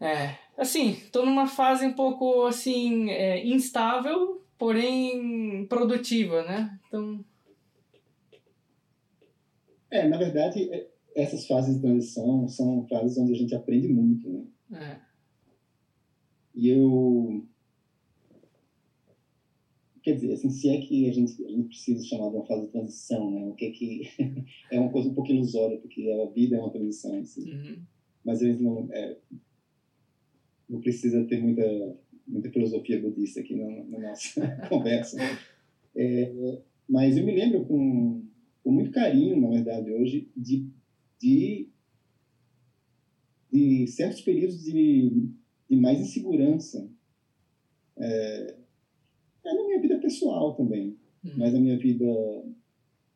É, 0.00 0.36
assim, 0.56 0.92
estou 0.92 1.26
numa 1.26 1.46
fase 1.46 1.86
um 1.86 1.92
pouco 1.92 2.46
assim 2.46 3.10
é, 3.10 3.46
instável, 3.46 4.42
porém 4.56 5.66
produtiva, 5.66 6.42
né? 6.42 6.78
Então. 6.86 7.22
É, 9.90 10.08
na 10.08 10.16
verdade, 10.16 10.72
é, 10.72 10.88
essas 11.14 11.46
fases 11.46 11.74
de 11.74 11.82
transição 11.82 12.48
são 12.48 12.86
fases 12.88 13.18
onde 13.18 13.32
a 13.32 13.36
gente 13.36 13.54
aprende 13.54 13.88
muito, 13.88 14.28
né? 14.28 14.46
É. 14.72 15.10
E 16.54 16.68
eu. 16.68 17.46
Quer 20.02 20.14
dizer, 20.14 20.32
assim, 20.32 20.50
se 20.50 20.68
é 20.68 20.80
que 20.80 21.08
a 21.08 21.12
gente, 21.12 21.44
a 21.44 21.48
gente 21.48 21.68
precisa 21.68 22.04
chamar 22.04 22.30
de 22.30 22.36
uma 22.36 22.46
fase 22.46 22.66
de 22.66 22.72
transição, 22.72 23.30
né? 23.30 23.46
O 23.46 23.54
que 23.54 23.66
é 23.66 23.70
que. 23.70 24.02
é 24.72 24.80
uma 24.80 24.90
coisa 24.90 25.08
um 25.08 25.14
pouco 25.14 25.30
ilusória, 25.30 25.78
porque 25.78 26.10
a 26.10 26.26
vida 26.30 26.56
é 26.56 26.60
uma 26.60 26.70
transição, 26.70 27.18
assim. 27.18 27.50
Uhum. 27.50 27.82
Mas 28.24 28.40
eles 28.40 28.60
não. 28.60 28.88
É, 28.92 29.18
não 30.68 30.80
precisa 30.80 31.24
ter 31.24 31.40
muita 31.40 31.98
muita 32.30 32.50
filosofia 32.50 33.00
budista 33.00 33.40
aqui 33.40 33.56
na, 33.56 33.84
na 33.84 33.98
nossa 33.98 34.48
conversa. 34.68 35.18
É, 35.94 36.32
mas 36.88 37.16
eu 37.16 37.24
me 37.24 37.34
lembro 37.34 37.64
com, 37.66 38.24
com 38.62 38.70
muito 38.70 38.90
carinho, 38.90 39.40
na 39.40 39.48
verdade, 39.48 39.90
hoje, 39.92 40.30
de, 40.36 40.68
de, 41.20 41.68
de 43.52 43.86
certos 43.88 44.20
períodos 44.20 44.62
de, 44.62 45.28
de 45.68 45.76
mais 45.76 46.00
insegurança. 46.00 46.88
É, 47.98 48.59
é 49.44 49.54
na 49.54 49.64
minha 49.64 49.80
vida 49.80 49.98
pessoal 49.98 50.54
também, 50.54 50.96
hum. 51.24 51.30
mas 51.36 51.52
na 51.52 51.60
minha 51.60 51.78
vida, 51.78 52.04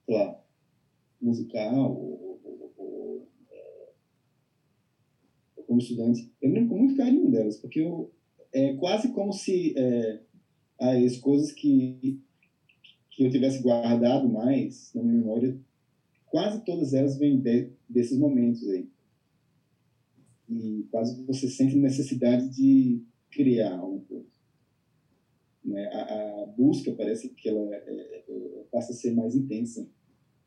sei 0.07 0.15
lá, 0.15 0.41
musical, 1.21 1.93
ou, 1.93 2.41
ou, 2.45 2.73
ou, 2.77 3.29
é, 3.51 3.89
como 5.67 5.79
estudante. 5.79 6.33
Eu 6.41 6.51
me 6.51 6.57
lembro 6.57 6.71
com 6.71 6.79
muito 6.79 6.97
carinho 6.97 7.31
delas, 7.31 7.59
porque 7.59 7.81
eu, 7.81 8.13
é 8.53 8.75
quase 8.75 9.13
como 9.13 9.33
se 9.33 9.75
é, 9.77 10.21
as 10.79 11.17
coisas 11.17 11.53
que, 11.53 12.21
que 13.11 13.25
eu 13.25 13.31
tivesse 13.31 13.63
guardado 13.63 14.29
mais 14.29 14.93
na 14.95 15.03
minha 15.03 15.19
memória, 15.19 15.59
quase 16.27 16.65
todas 16.65 16.93
elas 16.93 17.17
vêm 17.17 17.39
de, 17.39 17.71
desses 17.89 18.19
momentos 18.19 18.67
aí. 18.69 18.89
E 20.49 20.87
quase 20.91 21.23
você 21.25 21.49
sente 21.49 21.77
necessidade 21.77 22.49
de 22.51 23.03
criar 23.31 23.79
alguma 23.79 24.01
coisa. 24.01 24.34
Né? 25.65 25.87
A, 25.87 26.43
a 26.43 26.47
busca 26.47 26.93
parece 26.93 27.31
que 27.31 27.49
ela 27.49 27.75
é, 27.75 27.77
é, 27.77 28.65
passa 28.71 28.93
a 28.93 28.95
ser 28.95 29.15
mais 29.15 29.35
intensa. 29.35 29.89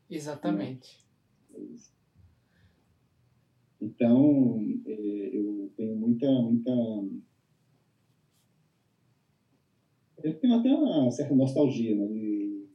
Exatamente. 0.08 1.04
Né? 1.50 1.76
Então, 3.80 4.60
é, 4.86 5.30
eu 5.32 5.72
tenho 5.76 5.96
muita, 5.96 6.30
muita 6.42 6.70
eu 10.22 10.38
tenho 10.40 10.54
até 10.54 10.72
uma 10.72 11.10
certa 11.10 11.34
nostalgia 11.34 11.94
né, 11.94 12.06
de, 12.06 12.66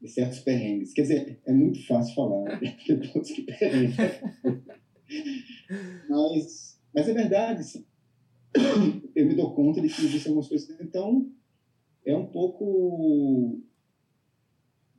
de 0.00 0.08
certos 0.08 0.40
perrengues. 0.40 0.92
Quer 0.92 1.02
dizer, 1.02 1.40
é 1.46 1.52
muito 1.52 1.84
fácil 1.86 2.14
falar, 2.14 2.60
né? 2.60 2.76
que 2.84 3.42
perrengue. 3.42 3.96
mas, 6.08 6.80
mas 6.94 7.08
é 7.08 7.14
verdade, 7.14 7.64
sim. 7.64 7.86
Eu 9.14 9.26
me 9.26 9.34
dou 9.34 9.54
conta 9.54 9.80
de 9.80 9.88
que 9.88 10.04
existem 10.04 10.30
algumas 10.30 10.48
coisas. 10.48 10.78
Então, 10.80 11.30
é 12.04 12.16
um 12.16 12.26
pouco. 12.26 13.60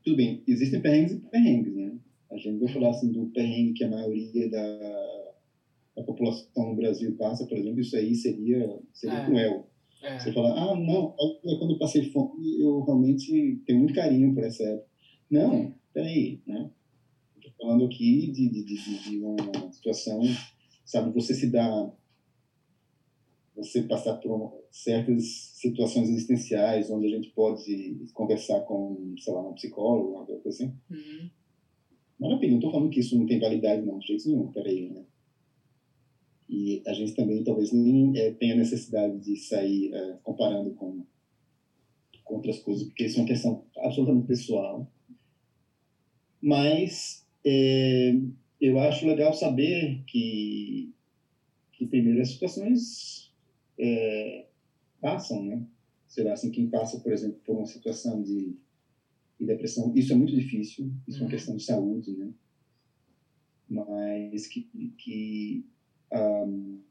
Tudo 0.03 0.15
bem, 0.15 0.43
existem 0.47 0.81
perrengues 0.81 1.13
e 1.13 1.19
perrengues, 1.19 1.75
né? 1.75 1.97
A 2.31 2.37
gente 2.37 2.59
vai 2.59 2.71
falar 2.71 2.89
assim 2.89 3.11
do 3.11 3.27
perrengue 3.27 3.73
que 3.73 3.83
a 3.83 3.89
maioria 3.89 4.49
da, 4.49 5.33
da 5.95 6.03
população 6.03 6.69
no 6.69 6.75
Brasil 6.75 7.15
passa, 7.17 7.45
por 7.45 7.57
exemplo, 7.57 7.79
isso 7.79 7.95
aí 7.95 8.15
seria, 8.15 8.79
seria 8.93 9.17
é. 9.17 9.25
cruel. 9.25 9.67
É. 10.01 10.19
Você 10.19 10.31
fala, 10.31 10.53
ah, 10.53 10.75
não, 10.75 11.13
quando 11.57 11.71
eu 11.71 11.79
passei 11.79 12.09
fome, 12.11 12.59
eu 12.59 12.81
realmente 12.83 13.61
tenho 13.65 13.79
muito 13.79 13.93
carinho 13.93 14.33
por 14.33 14.43
essa 14.43 14.63
época. 14.63 14.87
Não, 15.29 15.75
peraí, 15.93 16.41
né? 16.47 16.69
Estou 17.35 17.51
falando 17.59 17.85
aqui 17.85 18.31
de, 18.31 18.49
de, 18.49 18.63
de, 18.63 19.09
de, 19.09 19.19
uma 19.19 19.71
situação, 19.71 20.21
sabe, 20.85 21.13
você 21.13 21.33
se 21.33 21.51
dá, 21.51 21.93
você 23.63 23.83
passar 23.83 24.15
por 24.15 24.63
certas 24.71 25.23
situações 25.53 26.09
existenciais 26.09 26.89
onde 26.89 27.07
a 27.07 27.09
gente 27.09 27.29
pode 27.31 28.07
conversar 28.13 28.61
com, 28.61 29.15
sei 29.17 29.33
lá, 29.33 29.47
um 29.47 29.53
psicólogo, 29.53 30.13
uma 30.13 30.25
coisa 30.25 30.49
assim. 30.49 30.73
Uhum. 30.89 31.29
Maravilha, 32.19 32.51
não 32.51 32.57
estou 32.57 32.71
falando 32.71 32.89
que 32.89 32.99
isso 32.99 33.17
não 33.17 33.25
tem 33.25 33.39
validade, 33.39 33.85
não, 33.85 33.99
de 33.99 34.07
jeito 34.07 34.27
nenhum, 34.27 34.51
peraí, 34.51 34.89
né? 34.89 35.05
E 36.49 36.81
a 36.85 36.93
gente 36.93 37.13
também 37.13 37.43
talvez 37.43 37.71
nem 37.71 38.17
é, 38.17 38.31
tenha 38.31 38.55
necessidade 38.55 39.19
de 39.19 39.35
sair 39.37 39.93
é, 39.93 40.17
comparando 40.23 40.71
com, 40.71 41.05
com 42.23 42.35
outras 42.35 42.59
coisas, 42.59 42.87
porque 42.87 43.05
isso 43.05 43.19
é 43.19 43.21
uma 43.21 43.27
questão 43.27 43.65
absolutamente 43.77 44.27
pessoal. 44.27 44.91
Mas 46.41 47.25
é, 47.45 48.15
eu 48.59 48.79
acho 48.79 49.07
legal 49.07 49.33
saber 49.33 50.03
que, 50.07 50.91
que 51.73 51.85
primeiro 51.85 52.21
as 52.21 52.31
situações 52.31 53.28
é, 53.79 54.47
passam, 54.99 55.43
né? 55.43 55.65
Sei 56.07 56.23
lá, 56.23 56.33
assim, 56.33 56.51
quem 56.51 56.69
passa, 56.69 56.99
por 56.99 57.11
exemplo, 57.11 57.39
por 57.45 57.55
uma 57.55 57.65
situação 57.65 58.21
de, 58.21 58.55
de 59.39 59.45
depressão, 59.45 59.93
isso 59.95 60.11
é 60.11 60.15
muito 60.15 60.35
difícil, 60.35 60.91
isso 61.07 61.17
uhum. 61.19 61.23
é 61.23 61.25
uma 61.25 61.25
uhum. 61.25 61.29
questão 61.29 61.55
de 61.55 61.63
saúde, 61.63 62.11
né? 62.13 62.33
Mas 63.69 64.47
que, 64.47 64.61
que 64.97 65.65
um, 66.11 66.81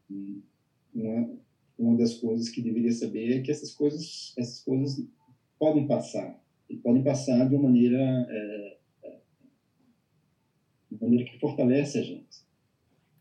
uma, 0.94 1.38
uma 1.76 1.96
das 1.96 2.14
coisas 2.14 2.48
que 2.48 2.62
deveria 2.62 2.92
saber 2.92 3.38
é 3.38 3.42
que 3.42 3.50
essas 3.50 3.72
coisas, 3.72 4.32
essas 4.38 4.62
coisas 4.62 5.04
podem 5.58 5.86
passar 5.86 6.40
e 6.70 6.76
podem 6.76 7.02
passar 7.02 7.48
de 7.48 7.54
uma 7.54 7.64
maneira, 7.64 7.98
é, 8.30 8.78
é, 9.04 9.20
de 10.92 11.00
maneira 11.00 11.24
que 11.24 11.38
fortalece 11.40 11.98
a 11.98 12.02
gente. 12.02 12.46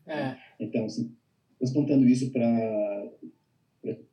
É. 0.06 0.36
Então, 0.60 0.84
assim, 0.84 1.14
transportando 1.58 2.06
isso 2.06 2.30
para 2.30 3.12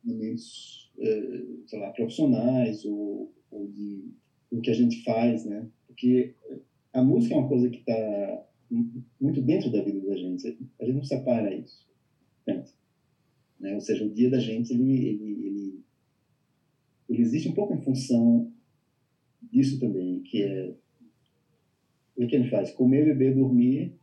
momentos, 0.03 0.91
é, 0.99 1.43
sei 1.67 1.79
lá, 1.79 1.91
profissionais 1.91 2.85
ou, 2.85 3.33
ou 3.51 3.67
de 3.67 4.13
do 4.51 4.61
que 4.61 4.69
a 4.69 4.73
gente 4.73 5.03
faz, 5.03 5.45
né? 5.45 5.67
Porque 5.87 6.33
a 6.93 7.03
música 7.03 7.35
é 7.35 7.37
uma 7.37 7.47
coisa 7.47 7.69
que 7.69 7.79
está 7.79 8.47
muito 9.19 9.41
dentro 9.41 9.71
da 9.71 9.81
vida 9.81 9.99
da 10.01 10.15
gente. 10.15 10.47
A 10.79 10.85
gente 10.85 10.95
não 10.95 11.03
separa 11.03 11.53
isso. 11.53 11.85
Tanto. 12.45 12.71
Né? 13.59 13.73
Ou 13.73 13.81
seja, 13.81 14.05
o 14.05 14.13
dia 14.13 14.29
da 14.29 14.39
gente, 14.39 14.73
ele, 14.73 15.07
ele, 15.07 15.47
ele, 15.47 15.83
ele 17.09 17.21
existe 17.21 17.49
um 17.49 17.53
pouco 17.53 17.73
em 17.73 17.81
função 17.81 18.51
disso 19.51 19.79
também, 19.79 20.21
que 20.21 20.41
é 20.41 20.73
o 22.15 22.27
que 22.27 22.35
ele 22.35 22.49
faz? 22.49 22.71
Comer, 22.71 23.05
beber, 23.05 23.35
dormir 23.35 23.93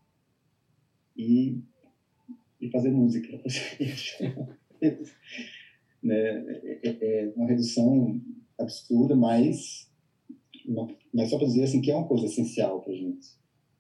e, 1.17 1.59
e 2.61 2.69
fazer 2.71 2.91
música. 2.91 3.41
né? 6.03 6.15
É, 6.15 6.81
é, 6.83 7.25
é 7.25 7.33
uma 7.37 7.47
redução 7.47 8.21
absurda, 8.59 9.15
mas, 9.15 9.91
mas 11.13 11.31
só 11.31 11.39
para 11.39 11.47
dizer 11.47 11.65
assim, 11.65 11.81
que 11.81 11.91
é 11.91 11.97
uma 11.97 12.09
coisa 12.09 12.27
essencial 12.27 12.81
para 12.81 12.93
a 12.93 12.97
gente. 12.97 13.29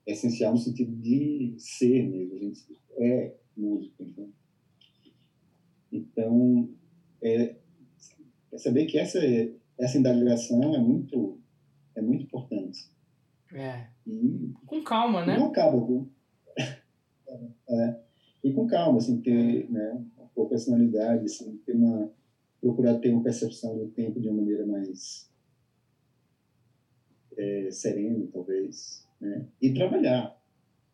É 0.06 0.12
essencial 0.12 0.52
no 0.52 0.58
sentido 0.58 0.94
de 0.96 1.54
ser 1.58 2.08
mesmo. 2.08 2.34
A 2.34 2.38
gente 2.38 2.80
é 2.98 3.36
músico. 3.56 4.02
Então, 4.02 4.32
então 5.92 6.68
é, 7.22 7.56
é 8.52 8.58
saber 8.58 8.86
que 8.86 8.98
essa, 8.98 9.18
essa 9.78 9.98
indagação 9.98 10.74
é 10.74 10.78
muito, 10.78 11.38
é 11.94 12.02
muito 12.02 12.24
importante. 12.24 12.90
É. 13.52 13.86
E, 14.06 14.52
com 14.66 14.82
calma, 14.82 15.24
né? 15.24 15.36
Não 15.36 15.46
acaba. 15.46 15.80
Com, 15.80 16.08
é, 16.56 18.00
e 18.42 18.52
com 18.52 18.66
calma, 18.66 18.98
assim, 18.98 19.20
ter 19.20 19.70
né, 19.70 20.04
uma 20.36 20.48
personalidade, 20.48 21.24
assim, 21.24 21.58
ter 21.64 21.74
uma, 21.74 22.10
procurar 22.60 22.98
ter 22.98 23.10
uma 23.10 23.22
percepção 23.22 23.76
do 23.76 23.88
tempo 23.88 24.20
de 24.20 24.28
uma 24.28 24.40
maneira 24.40 24.66
mais 24.66 25.30
é, 27.36 27.70
serena, 27.70 28.26
talvez, 28.32 29.06
né? 29.20 29.46
E 29.60 29.72
trabalhar, 29.72 30.38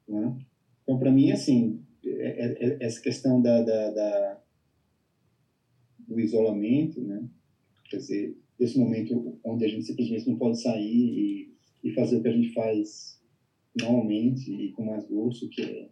né? 0.09 0.39
Então, 0.82 0.98
para 0.98 1.10
mim, 1.10 1.31
assim, 1.31 1.82
é, 2.05 2.10
é, 2.10 2.65
é, 2.65 2.77
essa 2.81 3.01
questão 3.01 3.40
da, 3.40 3.62
da, 3.62 3.90
da, 3.90 4.40
do 6.06 6.19
isolamento, 6.19 7.01
né? 7.01 7.28
Quer 7.90 7.98
dizer, 7.98 8.36
esse 8.59 8.78
momento 8.78 9.39
onde 9.44 9.65
a 9.65 9.69
gente 9.69 9.85
simplesmente 9.85 10.28
não 10.28 10.36
pode 10.36 10.60
sair 10.60 10.82
e, 10.82 11.55
e 11.85 11.93
fazer 11.93 12.16
o 12.16 12.23
que 12.23 12.28
a 12.28 12.32
gente 12.32 12.52
faz 12.52 13.20
normalmente 13.78 14.51
e 14.51 14.73
com 14.73 14.85
mais 14.85 15.06
gosto, 15.06 15.48
que 15.48 15.62
é, 15.62 15.89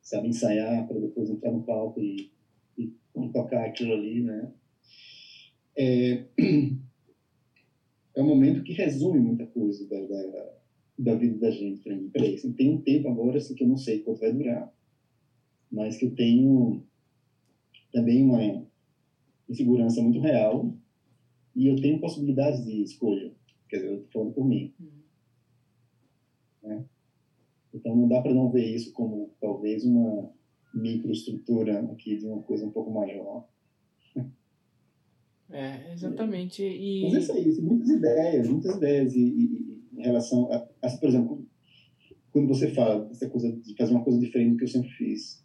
sabe, 0.00 0.28
ensaiar 0.28 0.86
para 0.86 0.98
depois 0.98 1.28
entrar 1.28 1.52
no 1.52 1.62
palco 1.62 2.00
e, 2.00 2.30
e, 2.76 2.92
e 3.16 3.28
tocar 3.32 3.64
aquilo 3.64 3.92
ali, 3.92 4.20
né? 4.20 4.52
É, 5.76 6.24
é 8.14 8.22
um 8.22 8.26
momento 8.26 8.62
que 8.62 8.72
resume 8.72 9.18
muita 9.18 9.46
coisa 9.46 9.86
da, 9.86 10.00
da, 10.00 10.52
da 10.98 11.14
vida 11.14 11.38
da 11.38 11.50
gente 11.50 11.80
para 11.82 11.94
mim. 11.94 12.08
Peraí, 12.08 12.34
assim, 12.34 12.52
tem 12.52 12.70
um 12.70 12.80
tempo 12.80 13.08
agora 13.08 13.38
assim, 13.38 13.54
que 13.54 13.62
eu 13.62 13.68
não 13.68 13.76
sei 13.76 14.00
quanto 14.00 14.20
vai 14.20 14.32
durar, 14.32 14.72
mas 15.70 15.96
que 15.96 16.04
eu 16.04 16.14
tenho 16.14 16.82
também 17.92 18.22
uma 18.22 18.66
insegurança 19.48 20.00
muito 20.00 20.18
real 20.18 20.74
e 21.54 21.66
eu 21.66 21.76
tenho 21.76 21.98
possibilidades 21.98 22.64
de 22.64 22.82
escolha. 22.82 23.32
Quer 23.68 23.76
dizer, 23.76 23.88
eu 23.88 23.94
estou 23.96 24.10
falando 24.12 24.32
por 24.32 24.46
mim. 24.46 24.72
Uhum. 24.78 25.02
Né? 26.62 26.84
Então 27.72 27.94
não 27.94 28.08
dá 28.08 28.20
para 28.20 28.32
não 28.32 28.50
ver 28.50 28.64
isso 28.64 28.92
como 28.92 29.30
talvez 29.40 29.84
uma 29.84 30.30
microestrutura 30.76 31.80
aqui 31.92 32.16
de 32.16 32.26
uma 32.26 32.42
coisa 32.42 32.66
um 32.66 32.70
pouco 32.70 32.90
maior. 32.90 33.46
É, 35.50 35.92
exatamente. 35.92 36.62
E... 36.62 37.02
Mas 37.04 37.14
é 37.14 37.18
isso 37.18 37.32
aí, 37.32 37.62
muitas 37.62 37.88
ideias, 37.88 38.48
muitas 38.48 38.76
ideias 38.76 39.14
e, 39.14 39.20
e, 39.20 39.82
em 39.96 40.02
relação 40.02 40.50
a, 40.52 40.56
a, 40.82 40.90
por 40.98 41.08
exemplo, 41.08 41.46
quando 42.32 42.48
você 42.48 42.68
fala 42.68 43.08
essa 43.10 43.28
coisa 43.28 43.50
de 43.52 43.74
fazer 43.76 43.92
uma 43.92 44.04
coisa 44.04 44.18
diferente 44.18 44.52
do 44.52 44.56
que 44.58 44.64
eu 44.64 44.68
sempre 44.68 44.90
fiz, 44.90 45.44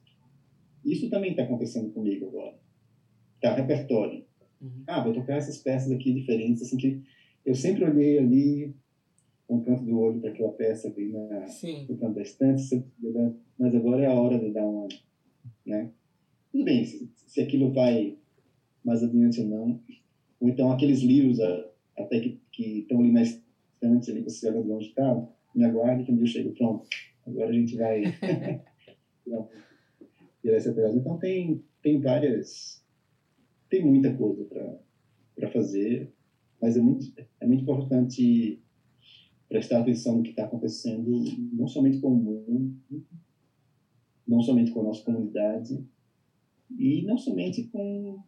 isso 0.84 1.10
também 1.10 1.32
está 1.32 1.44
acontecendo 1.44 1.92
comigo 1.92 2.28
agora. 2.28 2.60
Tá, 3.42 3.54
repertório. 3.56 4.26
Uhum. 4.60 4.84
Ah, 4.88 5.04
vou 5.04 5.14
tocar 5.14 5.38
essas 5.38 5.58
peças 5.60 5.92
aqui 5.92 6.14
diferentes, 6.14 6.64
assim, 6.64 6.78
que 6.78 7.02
eu 7.46 7.56
sempre 7.56 7.86
olhei 7.86 8.20
ali 8.20 8.76
com 9.48 9.58
o 9.58 9.64
canto 9.64 9.84
do 9.84 10.00
olho 10.00 10.20
para 10.20 10.30
aquela 10.32 10.52
peça 10.54 10.88
ali 10.88 11.12
na, 11.12 11.46
no 11.88 11.98
canto 11.98 12.16
da 12.16 12.22
estante, 12.22 12.86
mas 13.58 13.76
agora 13.76 14.04
é 14.04 14.08
a 14.08 14.14
hora 14.14 14.40
de 14.40 14.52
dar 14.52 14.66
uma, 14.66 14.88
né? 15.66 15.90
Tudo 16.52 16.64
bem, 16.64 16.84
se, 16.84 17.10
se 17.16 17.42
aquilo 17.42 17.72
vai 17.72 18.18
mais 18.84 19.04
adiante 19.04 19.40
ou 19.42 19.48
não. 19.48 19.80
Ou 20.40 20.50
então 20.50 20.72
aqueles 20.72 21.00
livros 21.02 21.40
até 21.98 22.20
que, 22.20 22.40
estão 22.80 23.00
ali 23.00 23.12
na 23.12 23.22
estante, 23.22 24.10
ali, 24.10 24.22
você 24.22 24.50
olha 24.50 24.62
de 24.62 24.68
longe, 24.68 24.94
tá, 24.94 25.28
me 25.56 25.64
aguarde 25.64 26.04
que 26.04 26.12
um 26.12 26.16
dia 26.16 26.24
eu 26.24 26.28
chego, 26.28 26.52
pronto, 26.52 26.88
agora 27.26 27.50
a 27.50 27.54
gente 27.54 27.76
vai 27.76 28.02
Então 30.96 31.18
tem, 31.18 31.62
tem 31.82 32.00
várias, 32.00 32.84
tem 33.70 33.84
muita 33.86 34.14
coisa 34.14 34.44
para 34.46 35.52
fazer, 35.52 36.12
mas 36.62 36.76
é 36.76 36.80
muito, 36.80 37.12
é 37.40 37.46
muito 37.46 37.62
importante 37.62 38.60
prestar 39.48 39.80
atenção 39.80 40.16
no 40.16 40.24
que 40.24 40.30
está 40.30 40.44
acontecendo, 40.44 41.12
não 41.52 41.68
somente 41.68 42.00
com 42.00 42.14
o 42.14 42.16
mundo, 42.16 42.74
não 44.28 44.42
somente 44.42 44.72
com 44.72 44.80
a 44.80 44.84
nossa 44.84 45.04
comunidade, 45.04 45.84
e 46.78 47.02
não 47.04 47.18
somente 47.18 47.64
com 47.68 48.22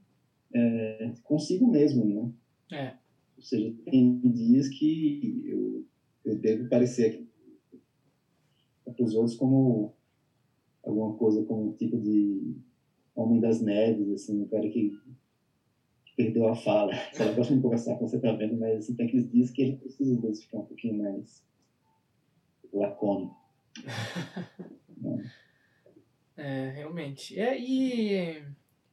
é, 0.54 1.14
consigo 1.24 1.68
mesmo, 1.68 2.06
né? 2.06 2.32
É. 2.72 2.94
Ou 3.36 3.42
seja, 3.42 3.74
tem 3.86 4.20
dias 4.20 4.68
que 4.68 5.44
eu, 5.46 5.86
eu 6.24 6.36
devo 6.36 6.68
parecer 6.70 7.26
para 8.84 9.04
os 9.04 9.14
outros 9.16 9.36
como 9.36 9.92
alguma 10.84 11.14
coisa 11.16 11.44
como 11.44 11.70
um 11.70 11.74
tipo 11.74 11.98
de 11.98 12.56
homem 13.16 13.40
das 13.40 13.60
neves, 13.60 14.10
assim, 14.10 14.42
um 14.42 14.46
cara 14.46 14.68
que, 14.70 14.92
que 16.06 16.16
perdeu 16.16 16.48
a 16.48 16.54
fala. 16.54 16.92
Eu 17.20 17.36
gosto 17.36 17.56
de 17.56 17.62
conversar 17.62 17.96
com 17.96 18.08
você, 18.08 18.20
tá 18.20 18.32
vendo, 18.34 18.56
mas 18.58 18.80
assim, 18.80 18.94
tem 18.94 19.06
aqueles 19.06 19.32
dias 19.32 19.50
que 19.50 19.66
gente 19.66 19.80
precisa 19.80 20.20
ficar 20.34 20.60
um 20.60 20.64
pouquinho 20.64 20.98
mais 20.98 21.44
lacônico. 22.72 23.36
né? 24.98 25.30
É, 26.36 26.70
realmente. 26.76 27.40
É, 27.40 27.58
e 27.60 28.44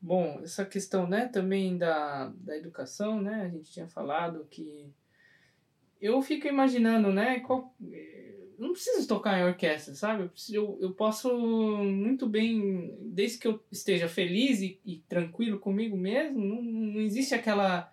Bom, 0.03 0.41
essa 0.43 0.65
questão, 0.65 1.07
né, 1.07 1.27
também 1.27 1.77
da, 1.77 2.33
da 2.37 2.57
educação, 2.57 3.21
né, 3.21 3.43
a 3.43 3.49
gente 3.49 3.71
tinha 3.71 3.87
falado 3.87 4.47
que 4.51 4.91
eu 6.01 6.23
fico 6.23 6.49
imaginando, 6.49 7.12
né, 7.12 7.41
qual, 7.41 7.75
não 8.59 8.73
preciso 8.73 9.07
tocar 9.07 9.39
em 9.39 9.45
orquestra, 9.45 9.95
sabe? 9.95 10.31
Eu, 10.51 10.79
eu 10.81 10.93
posso 10.93 11.29
muito 11.85 12.27
bem, 12.27 12.97
desde 13.03 13.37
que 13.37 13.47
eu 13.47 13.62
esteja 13.71 14.09
feliz 14.09 14.62
e, 14.62 14.81
e 14.87 15.01
tranquilo 15.07 15.59
comigo 15.59 15.99
mesmo, 15.99 16.43
não, 16.43 16.62
não 16.62 17.01
existe 17.03 17.35
aquela 17.35 17.93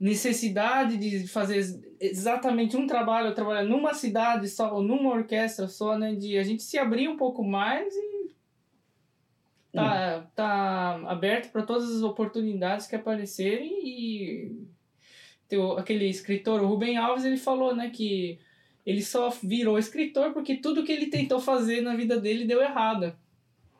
necessidade 0.00 0.96
de 0.96 1.28
fazer 1.28 1.60
exatamente 2.00 2.76
um 2.76 2.88
trabalho, 2.88 3.34
trabalhar 3.34 3.62
numa 3.62 3.94
cidade 3.94 4.48
só, 4.48 4.74
ou 4.74 4.82
numa 4.82 5.10
orquestra 5.10 5.68
só, 5.68 5.96
né, 5.96 6.12
de 6.16 6.36
a 6.38 6.42
gente 6.42 6.64
se 6.64 6.76
abrir 6.76 7.06
um 7.06 7.16
pouco 7.16 7.44
mais 7.44 7.94
e 7.94 8.09
tá, 9.72 10.26
tá 10.34 10.94
aberto 11.06 11.50
para 11.50 11.62
todas 11.62 11.94
as 11.94 12.02
oportunidades 12.02 12.86
que 12.86 12.96
aparecerem 12.96 13.70
e 13.84 14.66
teu, 15.48 15.78
aquele 15.78 16.08
escritor, 16.08 16.62
o 16.62 16.66
Rubem 16.66 16.96
Alves, 16.96 17.24
ele 17.24 17.36
falou, 17.36 17.74
né, 17.74 17.90
que 17.90 18.38
ele 18.86 19.02
só 19.02 19.30
virou 19.42 19.78
escritor 19.78 20.32
porque 20.32 20.56
tudo 20.56 20.84
que 20.84 20.92
ele 20.92 21.06
tentou 21.06 21.40
fazer 21.40 21.80
na 21.80 21.94
vida 21.94 22.18
dele 22.18 22.44
deu 22.44 22.62
errado, 22.62 23.14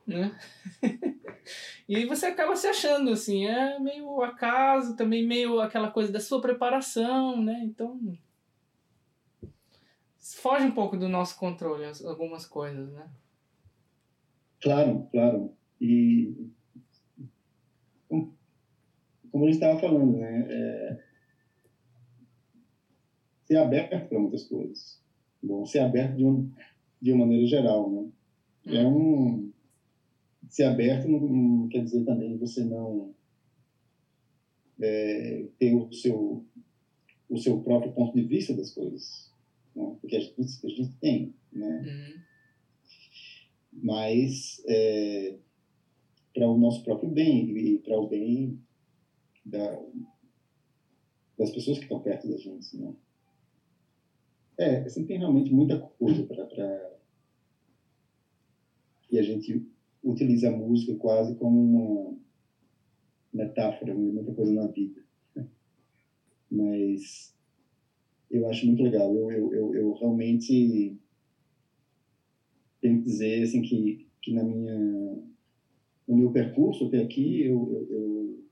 né? 0.06 0.36
e 1.88 1.96
aí 1.96 2.04
você 2.04 2.26
acaba 2.26 2.54
se 2.56 2.66
achando 2.66 3.10
assim, 3.10 3.46
é 3.46 3.78
meio 3.78 4.20
acaso, 4.22 4.96
também 4.96 5.26
meio 5.26 5.60
aquela 5.60 5.90
coisa 5.90 6.12
da 6.12 6.20
sua 6.20 6.40
preparação, 6.40 7.40
né? 7.40 7.60
Então 7.64 7.98
foge 10.18 10.64
um 10.64 10.72
pouco 10.72 10.96
do 10.96 11.08
nosso 11.08 11.38
controle 11.38 11.84
algumas 12.04 12.46
coisas, 12.46 12.92
né? 12.92 13.08
Claro, 14.60 15.08
claro. 15.10 15.56
E, 15.80 16.50
como 18.08 19.44
a 19.44 19.46
gente 19.46 19.54
estava 19.54 19.78
falando, 19.78 20.16
né, 20.16 20.46
é, 20.48 20.98
ser 23.46 23.56
aberto 23.56 24.08
para 24.08 24.18
muitas 24.18 24.44
coisas. 24.44 25.00
Bom, 25.42 25.64
ser 25.64 25.78
aberto 25.80 26.16
de, 26.16 26.24
um, 26.24 26.50
de 27.00 27.12
uma 27.12 27.24
maneira 27.24 27.46
geral, 27.46 27.90
né? 27.90 28.08
É 28.66 28.86
um 28.86 29.50
ser 30.48 30.64
aberto 30.64 31.08
não, 31.08 31.20
não 31.20 31.68
quer 31.68 31.82
dizer 31.82 32.04
também 32.04 32.36
você 32.36 32.64
não 32.64 33.14
é, 34.80 35.46
ter 35.58 35.74
o 35.74 35.92
seu 35.92 36.44
o 37.28 37.38
seu 37.38 37.60
próprio 37.60 37.92
ponto 37.92 38.12
de 38.12 38.24
vista 38.24 38.52
das 38.52 38.72
coisas, 38.72 39.32
né? 39.74 39.96
porque 40.00 40.16
a 40.16 40.20
gente, 40.20 40.34
a 40.40 40.68
gente 40.68 40.96
tem, 40.96 41.32
né? 41.52 41.84
Uhum. 41.86 42.20
Mas 43.72 44.60
é, 44.66 45.36
para 46.32 46.48
o 46.48 46.56
nosso 46.56 46.82
próprio 46.82 47.08
bem 47.08 47.50
e 47.56 47.78
para 47.78 47.98
o 47.98 48.06
bem 48.06 48.58
da, 49.44 49.78
das 51.36 51.50
pessoas 51.50 51.78
que 51.78 51.84
estão 51.84 52.00
perto 52.00 52.28
da 52.28 52.36
gente, 52.36 52.76
né? 52.76 52.92
É, 54.58 54.76
assim, 54.84 55.04
tem 55.04 55.18
realmente 55.18 55.50
muita 55.50 55.76
coisa 55.76 56.22
para 56.22 56.44
que 59.08 59.18
a 59.18 59.22
gente 59.22 59.64
utiliza 60.02 60.48
a 60.48 60.50
música 60.50 60.94
quase 60.94 61.34
como 61.34 61.58
uma 61.58 62.16
metáfora, 63.32 63.94
muita 63.94 64.32
coisa 64.32 64.52
na 64.52 64.66
vida. 64.66 65.02
Mas 66.50 67.34
eu 68.30 68.46
acho 68.46 68.66
muito 68.66 68.82
legal. 68.82 69.14
Eu, 69.14 69.30
eu, 69.30 69.52
eu, 69.52 69.74
eu 69.74 69.92
realmente 69.92 70.96
tenho 72.80 72.98
que 72.98 73.04
dizer 73.04 73.42
assim, 73.42 73.60
que, 73.60 74.06
que 74.22 74.32
na 74.32 74.42
minha, 74.42 75.18
no 76.10 76.16
meu 76.16 76.32
percurso 76.32 76.86
até 76.86 76.98
aqui, 76.98 77.40
eu, 77.44 77.72
eu, 77.72 77.88
eu, 77.88 78.44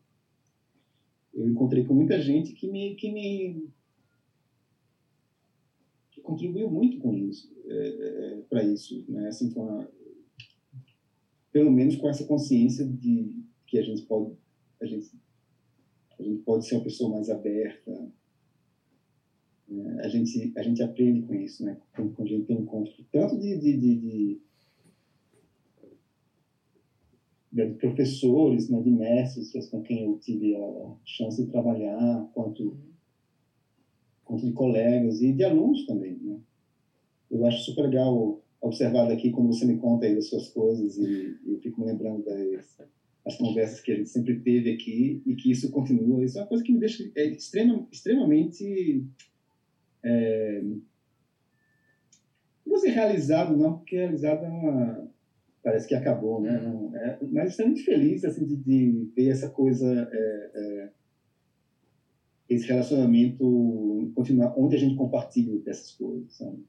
eu 1.35 1.51
encontrei 1.51 1.85
com 1.85 1.93
muita 1.93 2.21
gente 2.21 2.53
que 2.53 2.69
me, 2.69 2.95
que 2.95 3.11
me 3.11 3.69
que 6.13 6.21
contribuiu 6.21 6.71
muito 6.71 6.99
com 6.99 7.13
isso, 7.13 7.53
é, 7.67 7.89
é, 7.89 8.41
para 8.49 8.63
isso, 8.63 9.05
né? 9.09 9.27
assim, 9.27 9.51
com 9.51 9.65
a, 9.65 9.89
pelo 11.51 11.73
menos 11.73 11.97
com 11.97 12.09
essa 12.09 12.25
consciência 12.25 12.87
de 12.87 13.35
que 13.67 13.77
a 13.77 13.83
gente 13.83 14.03
pode 14.03 14.33
a 14.81 14.87
gente, 14.87 15.11
a 16.17 16.23
gente 16.23 16.41
pode 16.43 16.65
ser 16.65 16.77
uma 16.77 16.85
pessoa 16.85 17.11
mais 17.11 17.29
aberta 17.29 18.09
né? 19.67 20.01
a 20.01 20.07
gente 20.09 20.53
a 20.57 20.63
gente 20.63 20.81
aprende 20.81 21.23
com 21.23 21.35
isso 21.35 21.65
né 21.65 21.77
quando 21.93 22.15
a 22.23 22.25
gente 22.25 22.47
tem 22.47 22.57
um 22.57 22.61
encontro 22.61 22.93
tanto 23.11 23.37
de, 23.37 23.59
de, 23.59 23.77
de, 23.77 23.97
de 23.97 24.41
de 27.67 27.75
professores, 27.75 28.69
né, 28.69 28.81
de 28.81 28.91
mestres 28.91 29.69
com 29.69 29.81
quem 29.83 30.05
eu 30.05 30.19
tive 30.19 30.55
a 30.57 30.95
chance 31.05 31.43
de 31.43 31.51
trabalhar, 31.51 32.29
quanto, 32.33 32.77
quanto 34.25 34.47
de 34.47 34.53
colegas 34.53 35.21
e 35.21 35.33
de 35.33 35.45
alunos 35.45 35.87
também. 35.87 36.17
Né? 36.17 36.39
Eu 37.31 37.45
acho 37.45 37.65
super 37.65 37.83
legal 37.83 38.41
observar 38.61 39.07
daqui 39.07 39.31
quando 39.31 39.53
você 39.53 39.65
me 39.65 39.77
conta 39.77 40.07
aí 40.07 40.15
das 40.15 40.29
suas 40.29 40.49
coisas 40.49 40.97
e, 40.97 41.37
e 41.45 41.53
eu 41.53 41.59
fico 41.59 41.81
me 41.81 41.87
lembrando 41.87 42.25
das 42.25 42.79
as 43.25 43.37
conversas 43.37 43.81
que 43.81 43.93
a 43.93 43.95
gente 43.95 44.09
sempre 44.09 44.41
teve 44.41 44.73
aqui 44.73 45.23
e 45.27 45.35
que 45.35 45.51
isso 45.51 45.71
continua. 45.71 46.25
Isso 46.25 46.39
é 46.39 46.41
uma 46.41 46.49
coisa 46.49 46.65
que 46.65 46.73
me 46.73 46.79
deixa 46.79 47.11
é, 47.15 47.27
extrema, 47.27 47.87
extremamente 47.93 49.05
é, 50.03 50.63
não 50.63 50.81
vou 52.67 52.77
dizer 52.77 52.91
realizado 52.91 53.57
não, 53.57 53.79
porque 53.79 53.97
realizado 53.97 54.45
é 54.45 54.49
uma 54.49 55.11
parece 55.69 55.87
que 55.87 55.95
acabou, 55.95 56.41
né? 56.41 56.59
É, 56.95 57.19
mas 57.27 57.51
estou 57.51 57.67
muito 57.67 57.85
feliz 57.85 58.25
assim 58.25 58.47
de, 58.47 58.57
de 58.57 59.11
ver 59.15 59.29
essa 59.29 59.51
coisa 59.51 59.87
é, 60.11 60.51
é, 60.55 60.91
esse 62.49 62.67
relacionamento 62.67 64.11
continuar 64.15 64.55
onde 64.57 64.75
a 64.75 64.79
gente 64.79 64.97
compartilha 64.97 65.59
dessas 65.59 65.93
coisas, 65.93 66.33
sabe? 66.33 66.65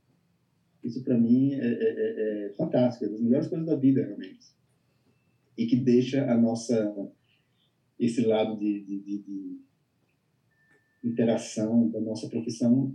Isso 0.83 1.01
para 1.01 1.17
mim 1.17 1.53
é, 1.53 1.65
é, 1.65 1.69
é, 1.71 2.47
é, 2.47 2.53
fantástico, 2.57 3.05
é 3.05 3.07
das 3.09 3.21
melhores 3.21 3.47
coisas 3.47 3.65
da 3.65 3.75
vida, 3.75 4.03
realmente. 4.03 4.53
E 5.57 5.65
que 5.65 5.77
deixa 5.77 6.29
a 6.29 6.37
nossa, 6.37 6.93
esse 7.97 8.21
lado 8.21 8.57
de, 8.57 8.83
de, 8.83 8.99
de 8.99 9.59
interação 11.03 11.89
da 11.89 12.01
nossa 12.01 12.27
profissão 12.27 12.93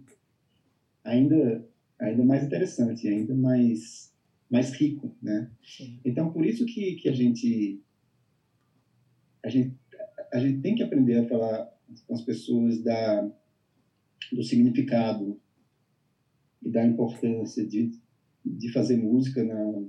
ainda, 1.02 1.66
ainda 1.98 2.22
mais 2.22 2.44
interessante, 2.44 3.08
ainda 3.08 3.34
mais, 3.34 4.13
mais 4.54 4.70
rico, 4.72 5.12
né? 5.20 5.50
Sim. 5.64 5.98
Então, 6.04 6.32
por 6.32 6.46
isso 6.46 6.64
que, 6.64 6.94
que 6.94 7.08
a 7.08 7.12
gente, 7.12 7.82
a 9.44 9.48
gente, 9.48 9.76
a 10.32 10.38
gente 10.38 10.60
tem 10.60 10.76
que 10.76 10.82
aprender 10.84 11.18
a 11.18 11.28
falar 11.28 11.76
com 12.06 12.14
as 12.14 12.22
pessoas 12.22 12.80
da, 12.80 13.28
do 14.32 14.44
significado 14.44 15.40
e 16.62 16.70
da 16.70 16.86
importância 16.86 17.66
de, 17.66 17.90
de 18.44 18.72
fazer 18.72 18.96
música 18.96 19.42
na, 19.42 19.82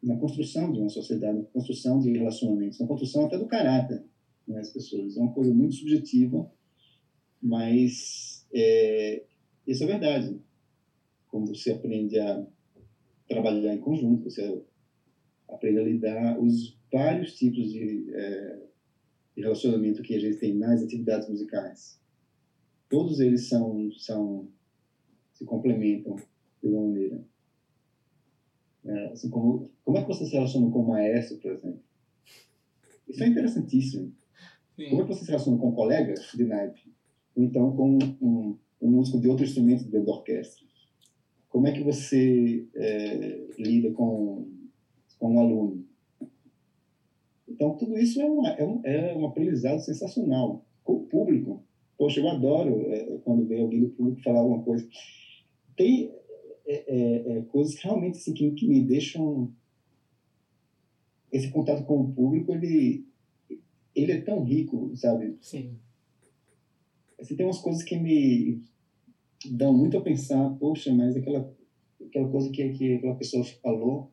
na 0.00 0.16
construção 0.16 0.72
de 0.72 0.78
uma 0.78 0.88
sociedade, 0.88 1.38
na 1.38 1.44
construção 1.46 1.98
de 1.98 2.12
relacionamentos, 2.12 2.78
na 2.78 2.86
construção 2.86 3.26
até 3.26 3.36
do 3.36 3.48
caráter 3.48 4.04
das 4.46 4.68
né, 4.68 4.72
pessoas. 4.72 5.16
É 5.16 5.20
uma 5.20 5.32
coisa 5.32 5.52
muito 5.52 5.74
subjetiva, 5.74 6.48
mas 7.42 8.46
é, 8.54 9.24
isso 9.66 9.82
é 9.82 9.86
verdade. 9.88 10.40
Quando 11.28 11.52
você 11.52 11.72
aprende 11.72 12.20
a 12.20 12.46
trabalhar 13.28 13.74
em 13.74 13.80
conjunto, 13.80 14.30
você 14.30 14.62
aprende 15.48 15.78
a 15.78 15.84
lidar 15.84 16.40
os 16.40 16.78
vários 16.92 17.34
tipos 17.34 17.72
de, 17.72 18.12
é, 18.14 18.62
de 19.36 19.42
relacionamento 19.42 20.02
que 20.02 20.14
a 20.14 20.20
gente 20.20 20.38
tem 20.38 20.54
nas 20.56 20.82
atividades 20.82 21.28
musicais. 21.28 22.00
Todos 22.88 23.20
eles 23.20 23.48
são, 23.48 23.90
são 23.92 24.48
se 25.32 25.44
complementam 25.44 26.16
de 26.62 26.68
uma 26.68 26.86
maneira. 26.86 27.24
É, 28.84 29.06
assim, 29.12 29.30
como, 29.30 29.70
como 29.84 29.98
é 29.98 30.02
que 30.02 30.08
você 30.08 30.24
se 30.24 30.32
relaciona 30.32 30.70
com 30.70 30.80
o 30.80 30.88
maestro, 30.88 31.38
por 31.38 31.52
exemplo? 31.52 31.82
Isso 33.08 33.22
é 33.22 33.28
interessantíssimo. 33.28 34.12
Sim. 34.76 34.90
Como 34.90 35.02
é 35.02 35.06
que 35.06 35.14
você 35.14 35.24
se 35.24 35.30
relaciona 35.30 35.58
com 35.58 35.68
um 35.68 35.74
colega 35.74 36.14
de 36.14 36.44
naipe? 36.44 36.92
Ou 37.34 37.44
então 37.44 37.74
com 37.76 37.98
um, 38.20 38.58
um 38.80 38.90
músico 38.90 39.20
de 39.20 39.28
outro 39.28 39.44
instrumento 39.44 39.84
dentro 39.84 40.06
da 40.06 40.12
orquestra? 40.12 40.66
Como 41.52 41.66
é 41.66 41.72
que 41.72 41.82
você 41.82 42.66
é, 42.74 43.46
lida 43.58 43.92
com, 43.92 44.48
com 45.18 45.34
um 45.34 45.38
aluno? 45.38 45.84
Então, 47.46 47.76
tudo 47.76 47.98
isso 47.98 48.20
é, 48.20 48.24
uma, 48.24 48.48
é, 48.50 48.64
um, 48.64 48.80
é 48.82 49.14
um 49.14 49.26
aprendizado 49.26 49.78
sensacional. 49.80 50.64
Com 50.82 50.94
o 50.94 51.06
público. 51.06 51.62
Poxa, 51.98 52.20
eu 52.20 52.28
adoro 52.28 52.90
é, 52.90 53.18
quando 53.18 53.46
vem 53.46 53.60
alguém 53.60 53.80
do 53.80 53.90
público 53.90 54.22
falar 54.22 54.40
alguma 54.40 54.62
coisa 54.62 54.88
tem 55.76 56.10
é, 56.66 56.84
é, 56.86 57.38
é, 57.38 57.42
coisas 57.42 57.74
que 57.74 57.84
realmente 57.84 58.18
assim, 58.18 58.32
que, 58.32 58.50
que 58.52 58.66
me 58.66 58.80
deixam 58.82 59.50
esse 61.30 61.50
contato 61.50 61.84
com 61.84 62.00
o 62.00 62.12
público 62.12 62.52
ele 62.52 63.04
ele 63.94 64.12
é 64.12 64.20
tão 64.20 64.42
rico 64.42 64.94
sabe 64.96 65.36
sim 65.40 65.76
assim, 67.18 67.36
tem 67.36 67.46
umas 67.46 67.58
coisas 67.58 67.82
que 67.82 67.96
me 67.96 68.62
dão 69.50 69.72
muito 69.72 69.96
a 69.96 70.00
pensar 70.00 70.50
poxa 70.58 70.92
mas 70.94 71.16
aquela 71.16 71.52
aquela 72.06 72.28
coisa 72.28 72.50
que, 72.50 72.68
que 72.70 72.94
aquela 72.94 73.16
pessoa 73.16 73.44
falou 73.62 74.10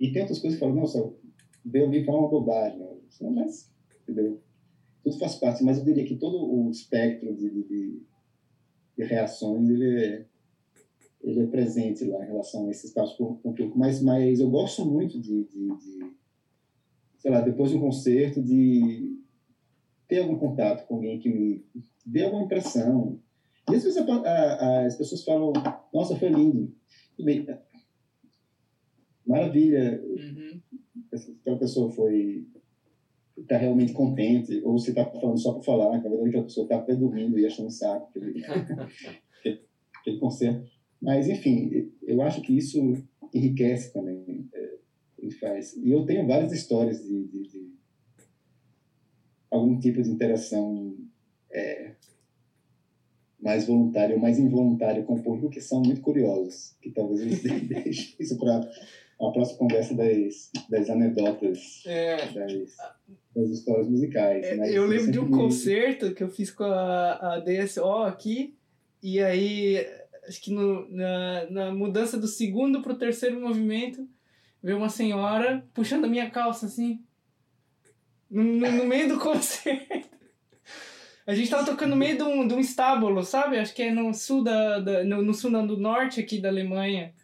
e 0.00 0.12
tem 0.12 0.22
outras 0.22 0.40
coisas 0.40 0.58
que 0.58 0.64
falam 0.64 0.80
nossa 0.80 1.12
veio 1.64 1.86
ouvir 1.86 2.04
falar 2.04 2.20
uma 2.20 2.28
bobagem 2.28 2.86
mas 3.34 3.72
entendeu 4.02 4.40
tudo 5.02 5.18
faz 5.18 5.36
parte 5.36 5.62
mas 5.62 5.78
eu 5.78 5.84
diria 5.84 6.04
que 6.04 6.16
todo 6.16 6.36
o 6.36 6.70
espectro 6.70 7.34
de, 7.34 7.50
de 7.64 8.02
de 8.96 9.04
reações, 9.04 9.68
ele 9.68 10.04
é, 10.04 10.24
ele 11.22 11.40
é 11.40 11.46
presente 11.46 12.04
lá 12.04 12.22
em 12.24 12.28
relação 12.28 12.66
a 12.66 12.70
esse 12.70 12.86
espaço 12.86 13.16
público. 13.16 13.78
Mas, 13.78 14.00
mas 14.00 14.40
eu 14.40 14.50
gosto 14.50 14.84
muito 14.84 15.20
de, 15.20 15.44
de, 15.44 15.66
de, 15.76 16.12
sei 17.18 17.30
lá, 17.30 17.40
depois 17.40 17.70
de 17.70 17.76
um 17.76 17.80
concerto, 17.80 18.42
de 18.42 19.18
ter 20.06 20.20
algum 20.20 20.38
contato 20.38 20.86
com 20.86 20.96
alguém 20.96 21.18
que 21.18 21.28
me 21.28 21.64
dê 22.06 22.22
alguma 22.22 22.44
impressão. 22.44 23.18
E 23.70 23.74
às 23.74 23.82
vezes 23.82 23.96
a, 23.96 24.04
a, 24.04 24.86
as 24.86 24.96
pessoas 24.96 25.24
falam, 25.24 25.52
nossa, 25.92 26.16
foi 26.16 26.28
lindo. 26.28 26.74
Bem, 27.18 27.46
maravilha, 29.26 30.02
uhum. 30.04 30.60
aquela 31.40 31.58
pessoa 31.58 31.90
foi 31.90 32.46
está 33.36 33.56
realmente 33.56 33.92
contente, 33.92 34.60
ou 34.64 34.78
se 34.78 34.90
está 34.90 35.04
falando 35.06 35.38
só 35.38 35.52
para 35.54 35.62
falar, 35.62 36.00
que 36.00 36.06
a 36.06 36.10
verdade 36.10 36.30
que 36.30 36.38
a 36.38 36.42
pessoa 36.42 36.64
está 36.64 36.76
até 36.76 36.94
dormindo 36.94 37.38
e 37.38 37.46
achando 37.46 37.66
um 37.66 37.70
saco 37.70 38.08
aquele, 38.10 38.44
aquele 40.00 40.18
concerto. 40.20 40.64
Mas, 41.00 41.28
enfim, 41.28 41.92
eu 42.02 42.22
acho 42.22 42.40
que 42.40 42.56
isso 42.56 42.78
enriquece 43.32 43.92
também. 43.92 44.48
É, 44.54 44.74
ele 45.18 45.32
faz. 45.32 45.76
E 45.76 45.90
eu 45.90 46.04
tenho 46.06 46.26
várias 46.26 46.52
histórias 46.52 47.02
de, 47.02 47.24
de, 47.26 47.42
de 47.48 47.74
algum 49.50 49.78
tipo 49.78 50.02
de 50.02 50.10
interação 50.10 50.96
é, 51.50 51.94
mais 53.44 53.66
voluntária 53.66 54.16
ou 54.16 54.20
mais 54.20 54.38
involuntária 54.38 55.02
com 55.02 55.14
o 55.14 55.22
público 55.22 55.50
que 55.50 55.60
são 55.60 55.82
muito 55.82 56.00
curiosos, 56.00 56.74
que 56.80 56.90
talvez 56.90 57.20
eles 57.20 57.42
deixem 57.68 58.14
isso 58.18 58.38
para 58.38 58.56
a 59.20 59.30
próxima 59.30 59.58
conversa 59.58 59.94
das, 59.94 60.50
das 60.70 60.88
anedotas, 60.88 61.82
é. 61.84 62.16
das, 62.32 62.76
das 63.36 63.50
histórias 63.50 63.86
musicais. 63.86 64.46
É, 64.46 64.70
eu 64.70 64.86
lembro 64.86 65.12
de 65.12 65.18
um 65.18 65.30
concerto 65.30 66.14
que 66.14 66.22
eu 66.22 66.30
fiz 66.30 66.50
com 66.50 66.64
a, 66.64 67.34
a 67.34 67.40
DSO 67.40 68.04
aqui, 68.06 68.56
e 69.02 69.20
aí, 69.20 69.86
acho 70.26 70.40
que 70.40 70.50
no, 70.50 70.88
na, 70.90 71.50
na 71.50 71.74
mudança 71.74 72.16
do 72.16 72.26
segundo 72.26 72.80
para 72.80 72.94
o 72.94 72.98
terceiro 72.98 73.38
movimento, 73.38 74.08
veio 74.62 74.78
uma 74.78 74.88
senhora 74.88 75.62
puxando 75.74 76.06
a 76.06 76.08
minha 76.08 76.30
calça 76.30 76.64
assim, 76.64 76.98
no, 78.30 78.42
no, 78.42 78.72
no 78.72 78.84
meio 78.86 79.06
do 79.06 79.20
concerto. 79.20 80.13
A 81.26 81.34
gente 81.34 81.50
tava 81.50 81.64
tocando 81.64 81.90
no 81.90 81.96
meio 81.96 82.16
de 82.16 82.22
um, 82.22 82.46
de 82.46 82.54
um 82.54 82.60
estábulo, 82.60 83.22
sabe? 83.24 83.58
Acho 83.58 83.74
que 83.74 83.82
é 83.82 83.90
no 83.90 84.12
sul 84.12 84.44
da, 84.44 84.78
da 84.78 85.04
no, 85.04 85.22
no 85.22 85.32
sul 85.32 85.50
do 85.50 85.76
norte 85.76 86.20
aqui 86.20 86.38
da 86.38 86.48
Alemanha. 86.48 87.14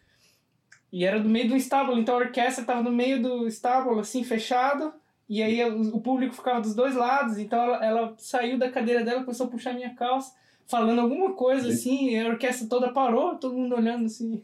E 0.92 1.04
era 1.04 1.20
do 1.20 1.28
meio 1.28 1.48
do 1.48 1.56
estábulo, 1.56 1.98
então 1.98 2.14
a 2.16 2.18
orquestra 2.18 2.64
tava 2.64 2.82
no 2.82 2.90
meio 2.90 3.22
do 3.22 3.46
estábulo, 3.46 4.00
assim, 4.00 4.24
fechado. 4.24 4.92
E 5.28 5.42
aí 5.42 5.62
o 5.64 6.00
público 6.00 6.34
ficava 6.34 6.60
dos 6.60 6.74
dois 6.74 6.96
lados, 6.96 7.38
então 7.38 7.62
ela, 7.62 7.84
ela 7.84 8.14
saiu 8.18 8.58
da 8.58 8.68
cadeira 8.68 9.04
dela, 9.04 9.22
começou 9.22 9.46
a 9.46 9.50
puxar 9.50 9.72
minha 9.72 9.94
calça, 9.94 10.34
falando 10.66 11.00
alguma 11.00 11.34
coisa 11.34 11.68
assim, 11.68 12.10
e 12.10 12.18
a 12.18 12.26
orquestra 12.26 12.66
toda 12.66 12.92
parou, 12.92 13.36
todo 13.36 13.56
mundo 13.56 13.76
olhando 13.76 14.06
assim. 14.06 14.42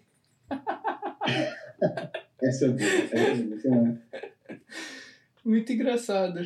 essa, 2.41 2.67
essa, 2.67 3.17
essa 3.17 4.01
Muito 5.45 5.73
engraçado. 5.73 6.41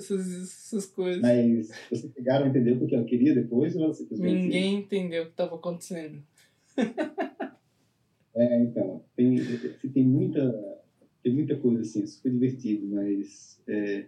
Essas, 0.00 0.42
essas 0.42 0.86
coisas. 0.86 1.22
Mas 1.22 1.70
vocês 1.88 2.12
pegaram 2.12 2.46
a 2.46 2.48
entender 2.48 2.72
o 2.72 2.86
que 2.86 2.94
ela 2.94 3.04
queria 3.04 3.34
depois? 3.34 3.74
Ou 3.76 3.92
simplesmente... 3.92 4.42
Ninguém 4.42 4.78
entendeu 4.80 5.22
o 5.22 5.26
que 5.26 5.32
estava 5.32 5.54
acontecendo. 5.54 6.22
é, 8.34 8.62
então, 8.62 9.04
tem, 9.14 9.36
tem, 9.92 10.04
muita, 10.04 10.82
tem 11.22 11.34
muita 11.34 11.56
coisa 11.56 11.82
assim, 11.82 12.06
super 12.06 12.32
divertido, 12.32 12.86
mas 12.88 13.60
é, 13.66 14.06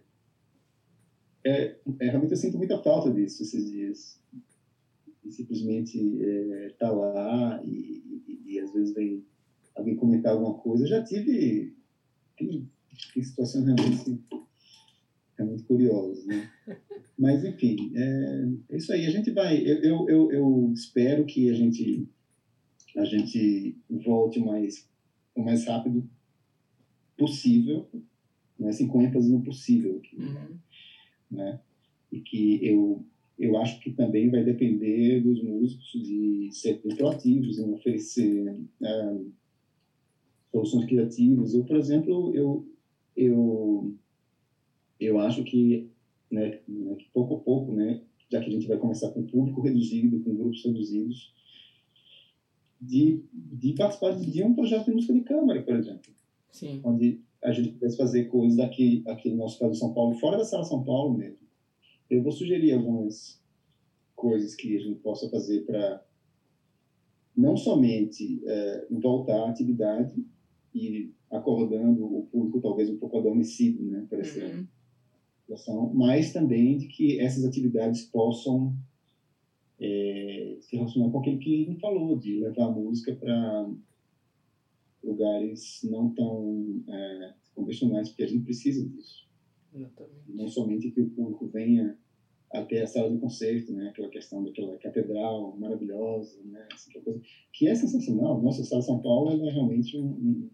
é, 1.44 1.77
é, 2.01 2.06
realmente 2.06 2.31
eu 2.31 2.36
sinto 2.36 2.56
muita 2.56 2.78
falta 2.82 3.10
disso 3.10 3.43
esses 3.43 3.70
dias. 3.70 4.20
E 5.24 5.31
simplesmente 5.31 5.98
é, 6.23 6.74
tá 6.78 6.90
lá 6.90 7.62
e, 7.64 8.23
e, 8.27 8.43
e, 8.47 8.60
às 8.60 8.73
vezes 8.73 8.94
vem 8.94 9.24
alguém 9.74 9.97
comentar 9.97 10.32
alguma 10.32 10.55
coisa. 10.55 10.85
Eu 10.85 10.89
já 10.89 11.02
tive 11.02 11.77
tem, 12.36 12.69
tem 13.14 13.23
situações 13.23 13.64
realmente 13.64 14.20
é 15.43 15.44
muito 15.44 15.64
curioso, 15.64 16.27
né? 16.27 16.51
Mas, 17.19 17.44
enfim, 17.44 17.93
é, 17.94 18.48
é, 18.70 18.77
isso 18.77 18.93
aí. 18.93 19.06
A 19.06 19.10
gente 19.10 19.31
vai... 19.31 19.59
Eu, 19.59 20.09
eu, 20.09 20.32
eu, 20.32 20.73
espero 20.73 21.24
que 21.24 21.51
a 21.51 21.55
gente, 21.55 22.09
a 22.97 23.05
gente 23.05 23.77
volte 23.90 24.40
mais, 24.40 24.89
o 25.35 25.43
mais 25.43 25.66
rápido 25.66 26.09
possível, 27.16 27.86
né? 28.59 28.70
assim, 28.70 28.89
com 28.89 29.02
ênfase 29.02 29.31
no 29.31 29.43
possível. 29.43 29.98
Aqui, 29.98 30.16
uhum. 30.16 30.59
né? 31.31 31.60
E 32.10 32.20
que 32.20 32.64
eu, 32.66 33.05
eu 33.39 33.56
acho 33.59 33.81
que 33.81 33.93
também 33.93 34.31
vai 34.31 34.43
depender 34.44 35.20
dos 35.20 35.43
músicos 35.43 35.93
de 35.93 36.48
serem 36.52 36.97
proativos 36.97 37.59
em 37.59 37.73
oferecer 37.73 38.60
é, 38.82 39.16
soluções 40.51 40.86
criativas. 40.86 41.55
Eu, 41.55 41.64
por 41.64 41.77
exemplo, 41.77 42.35
eu... 42.35 42.66
eu 43.16 43.94
eu 45.05 45.19
acho 45.19 45.43
que, 45.45 45.89
né, 46.31 46.61
né, 46.66 46.95
que 46.97 47.07
pouco 47.12 47.35
a 47.35 47.39
pouco, 47.41 47.73
né, 47.73 48.03
já 48.31 48.41
que 48.41 48.49
a 48.49 48.53
gente 48.53 48.66
vai 48.66 48.79
começar 48.79 49.11
com 49.11 49.23
público 49.27 49.61
reduzido, 49.61 50.20
com 50.20 50.35
grupos 50.35 50.65
reduzidos, 50.65 51.35
de, 52.81 53.23
de 53.33 53.74
participar 53.74 54.19
de 54.19 54.43
um 54.43 54.55
projeto 54.55 54.87
de 54.87 54.93
música 54.93 55.12
de 55.12 55.20
câmara, 55.20 55.62
por 55.62 55.77
exemplo. 55.77 56.12
Sim. 56.51 56.81
Onde 56.83 57.20
a 57.43 57.53
gente 57.53 57.70
pudesse 57.70 57.97
fazer 57.97 58.24
coisas 58.24 58.59
aqui, 58.59 59.03
aqui 59.07 59.31
no 59.31 59.37
nosso 59.37 59.59
caso 59.59 59.73
de 59.73 59.79
São 59.79 59.93
Paulo, 59.93 60.15
fora 60.15 60.37
da 60.37 60.45
sala 60.45 60.65
São 60.65 60.83
Paulo 60.83 61.16
mesmo. 61.16 61.39
Eu 62.09 62.23
vou 62.23 62.33
sugerir 62.33 62.73
algumas 62.73 63.41
coisas 64.16 64.55
que 64.55 64.77
a 64.77 64.81
gente 64.81 64.99
possa 65.01 65.29
fazer 65.29 65.65
para 65.65 66.05
não 67.37 67.57
somente 67.57 68.41
é, 68.45 68.87
voltar 68.91 69.47
à 69.47 69.49
atividade 69.49 70.24
e 70.74 71.11
acordando 71.31 72.05
o 72.05 72.27
público 72.27 72.61
talvez 72.61 72.91
um 72.91 72.97
pouco 72.97 73.19
adormecido, 73.19 73.83
né, 73.83 74.07
para 74.09 74.20
uhum 74.20 74.66
situação, 75.43 75.93
mas 75.93 76.32
também 76.32 76.78
de 76.78 76.86
que 76.86 77.19
essas 77.20 77.44
atividades 77.44 78.02
possam 78.02 78.74
é, 79.78 80.56
se 80.60 80.77
relacionar 80.77 81.10
com 81.10 81.19
aquilo 81.19 81.39
que 81.39 81.62
ele 81.62 81.78
falou, 81.78 82.19
de 82.19 82.40
levar 82.40 82.66
a 82.66 82.70
música 82.70 83.14
para 83.14 83.70
lugares 85.02 85.81
não 85.85 86.10
tão 86.14 86.82
é, 86.89 87.35
convencionais, 87.55 88.09
porque 88.09 88.23
a 88.23 88.28
gente 88.28 88.44
precisa 88.44 88.86
disso. 88.86 89.27
Exatamente. 89.74 90.32
Não 90.32 90.48
somente 90.48 90.90
que 90.90 91.01
o 91.01 91.10
público 91.10 91.47
venha 91.48 91.98
até 92.52 92.82
a 92.82 92.86
sala 92.86 93.10
de 93.10 93.19
concerto, 93.19 93.73
né? 93.73 93.89
Aquela 93.89 94.09
questão 94.09 94.44
daquela 94.44 94.77
catedral 94.77 95.56
maravilhosa, 95.56 96.39
né? 96.44 96.69
Essa 96.73 96.93
coisa, 97.01 97.20
que 97.52 97.66
é 97.66 97.74
sensacional. 97.74 98.40
Nossa, 98.40 98.60
a 98.60 98.64
sala 98.64 98.81
de 98.81 98.86
São 98.86 99.01
Paulo 99.01 99.31
é 99.31 99.51
realmente 99.51 99.97
um, 99.97 100.05
um, 100.05 100.51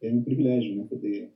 é 0.00 0.12
um 0.12 0.22
privilégio, 0.22 0.76
né? 0.76 0.86
Poder 0.88 1.32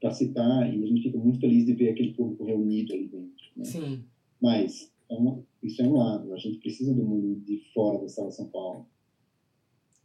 participar 0.00 0.72
e 0.72 0.82
a 0.82 0.86
gente 0.86 1.02
fica 1.02 1.18
muito 1.18 1.40
feliz 1.40 1.64
de 1.64 1.74
ver 1.74 1.90
aquele 1.90 2.12
público 2.12 2.44
reunido 2.44 2.92
ali 2.92 3.08
dentro. 3.08 3.46
Né? 3.56 3.64
Sim. 3.64 4.04
Mas 4.40 4.92
é 5.10 5.14
isso 5.62 5.82
é 5.82 5.86
um 5.86 5.96
lado, 5.96 6.32
a 6.32 6.38
gente 6.38 6.58
precisa 6.58 6.94
do 6.94 7.04
mundo 7.04 7.40
de 7.40 7.58
fora 7.72 8.00
da 8.00 8.08
sala 8.08 8.30
São 8.30 8.48
Paulo. 8.48 8.86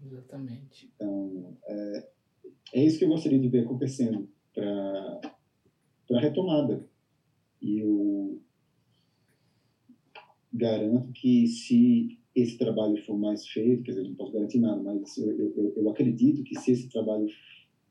Exatamente. 0.04 0.90
Então, 0.96 1.58
é, 1.68 2.10
é 2.74 2.86
isso 2.86 2.98
que 2.98 3.06
eu 3.06 3.10
gostaria 3.10 3.40
de 3.40 3.48
ver 3.48 3.66
acontecendo 3.66 4.28
para 4.54 5.22
a 6.18 6.20
retomada. 6.20 6.88
E 7.62 7.80
eu 7.80 8.42
garanto 10.52 11.12
que 11.14 11.48
se 11.48 12.18
esse 12.36 12.58
trabalho 12.58 12.98
for 13.06 13.18
mais 13.18 13.48
feito, 13.48 13.84
quer 13.84 13.92
dizer, 13.92 14.08
não 14.08 14.16
posso 14.16 14.32
garantir 14.32 14.60
nada, 14.60 14.82
mas 14.82 15.18
eu, 15.18 15.32
eu, 15.38 15.74
eu 15.76 15.90
acredito 15.90 16.44
que 16.44 16.60
se 16.60 16.72
esse 16.72 16.90
trabalho 16.90 17.28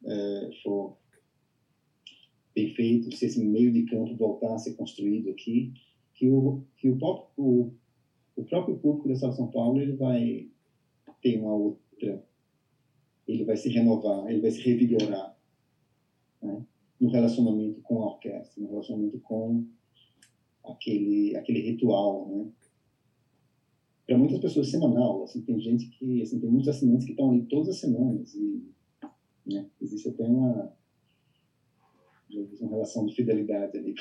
é, 0.05 0.51
for 0.63 0.97
bem 2.55 2.75
feito, 2.75 3.15
se 3.15 3.27
esse 3.27 3.45
meio 3.45 3.73
de 3.73 3.85
campo 3.85 4.17
voltar 4.17 4.55
a 4.55 4.59
ser 4.59 4.75
construído 4.75 5.31
aqui, 5.31 5.73
que 6.15 6.29
o, 6.29 6.63
que 6.77 6.89
o, 6.91 6.99
próprio, 6.99 7.29
o, 7.37 7.75
o 8.37 8.45
próprio 8.45 8.79
público 8.79 9.09
da 9.09 9.15
de 9.15 9.37
São 9.37 9.51
Paulo 9.51 9.81
ele 9.81 9.97
vai 9.97 10.49
ter 11.23 11.39
uma 11.39 11.55
outra, 11.55 12.25
ele 13.27 13.45
vai 13.45 13.57
se 13.57 13.69
renovar, 13.69 14.31
ele 14.31 14.41
vai 14.41 14.51
se 14.51 14.61
revigorar 14.61 15.37
né? 16.43 16.65
no 17.01 17.11
relacionamento 17.11 17.81
com 17.83 18.03
a 18.03 18.07
orquestra, 18.07 18.63
no 18.63 18.69
relacionamento 18.69 19.19
com 19.21 19.67
aquele, 20.65 21.37
aquele 21.37 21.61
ritual, 21.61 22.29
né? 22.29 22.51
Para 24.07 24.19
muitas 24.19 24.41
pessoas 24.41 24.69
semanal, 24.69 25.23
assim, 25.23 25.41
tem 25.43 25.61
gente 25.61 25.87
que, 25.87 26.21
assim, 26.21 26.41
tem 26.41 26.51
muitos 26.51 26.69
assinantes 26.69 27.07
que 27.07 27.13
estão 27.13 27.31
ali 27.31 27.45
todas 27.45 27.69
as 27.69 27.79
semanas 27.79 28.35
e 28.35 28.69
né, 29.47 29.71
existe 29.81 30.09
até 30.09 30.25
uma 30.25 30.75
uma 32.61 32.71
relação 32.71 33.07
de 33.07 33.15
fidelidade 33.15 33.77
ali. 33.77 33.95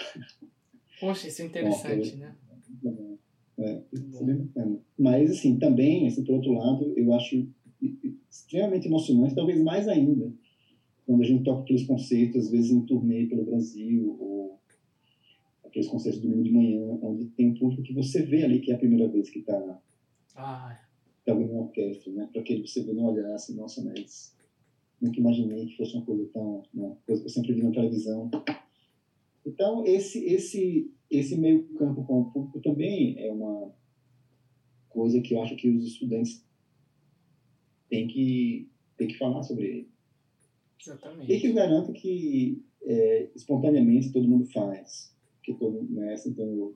Poxa, 1.00 1.28
isso 1.28 1.42
é 1.42 1.46
interessante, 1.46 2.16
né? 2.18 2.36
É, 3.58 3.82
isso 3.92 4.18
é 4.22 4.24
bem 4.24 4.36
bacana. 4.38 4.80
Mas, 4.98 5.32
assim, 5.32 5.58
também, 5.58 6.08
assim, 6.08 6.24
por 6.24 6.36
outro 6.36 6.54
lado, 6.54 6.94
eu 6.98 7.14
acho 7.14 7.48
extremamente 8.30 8.88
emocionante, 8.88 9.36
talvez 9.36 9.62
mais 9.62 9.88
ainda, 9.88 10.32
quando 11.06 11.22
a 11.22 11.26
gente 11.26 11.44
toca 11.44 11.64
aqueles 11.64 11.86
concertos, 11.86 12.46
às 12.46 12.52
vezes 12.52 12.72
em 12.72 12.82
turnê 12.86 13.26
pelo 13.26 13.46
Brasil, 13.46 14.16
ou 14.20 14.60
aqueles 15.66 15.88
concertos 15.88 16.22
domingo 16.22 16.44
de 16.44 16.52
manhã, 16.52 17.00
onde 17.02 17.26
tem 17.26 17.50
um 17.50 17.56
público 17.56 17.84
que 17.84 17.94
você 17.94 18.22
vê 18.24 18.44
ali 18.44 18.60
que 18.60 18.72
é 18.72 18.76
a 18.76 18.78
primeira 18.80 19.08
vez 19.08 19.30
que 19.30 19.40
está 19.40 19.82
ah. 20.36 20.80
tá 21.26 21.34
ouvindo 21.34 21.54
uma 21.54 21.64
orquestra, 21.64 22.12
né? 22.14 22.30
Para 22.32 22.44
que 22.44 22.62
você 22.62 22.84
vê 22.84 22.94
no 22.94 23.12
olhar 23.12 23.34
assim, 23.34 23.56
nossa, 23.56 23.84
mas 23.84 24.36
nunca 25.02 25.20
imaginei 25.20 25.68
que 25.68 25.78
fosse 25.78 25.96
uma 25.96 26.06
coisa 26.06 26.26
tão, 26.34 26.64
que 27.06 27.12
eu 27.12 27.30
sempre 27.30 27.54
vi 27.54 27.64
na 27.64 27.72
televisão. 27.72 28.30
Então, 29.46 29.86
esse, 29.86 30.26
esse, 30.26 30.92
esse 31.10 31.38
meio 31.38 31.64
campo 31.76 32.04
com 32.04 32.22
o 32.22 32.32
público 32.32 32.60
também 32.62 33.18
é 33.20 33.32
uma 33.32 33.74
coisa 34.90 35.22
que 35.22 35.34
eu 35.34 35.42
acho 35.42 35.56
que 35.56 35.70
os 35.70 35.86
estudantes 35.86 36.46
têm 37.90 38.08
que, 38.08 38.70
têm 38.98 39.08
que 39.08 39.18
falar 39.18 39.44
sobre 39.44 39.66
ele. 39.66 39.90
Exatamente. 40.82 41.32
E 41.32 41.40
que 41.40 41.48
eu 41.48 41.54
garanto 41.54 41.94
que 41.94 42.64
é, 42.84 43.30
espontaneamente 43.36 44.12
todo 44.12 44.28
mundo 44.28 44.46
faz. 44.46 45.16
Que 45.44 45.54
todo 45.54 45.84
né, 45.90 46.14
assim, 46.14 46.32
então, 46.32 46.74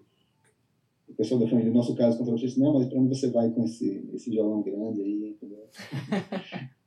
o 1.08 1.14
pessoal 1.16 1.40
da 1.40 1.48
família, 1.48 1.70
no 1.70 1.78
nosso 1.78 1.96
caso, 1.96 2.18
contra 2.18 2.34
você, 2.34 2.60
não, 2.60 2.74
mas 2.74 2.88
para 2.88 2.98
onde 2.98 3.10
você 3.10 3.30
vai 3.30 3.52
com 3.52 3.64
esse, 3.66 4.10
esse 4.14 4.30
violão 4.30 4.62
grande 4.62 5.02
aí, 5.02 5.30
entendeu? 5.30 5.68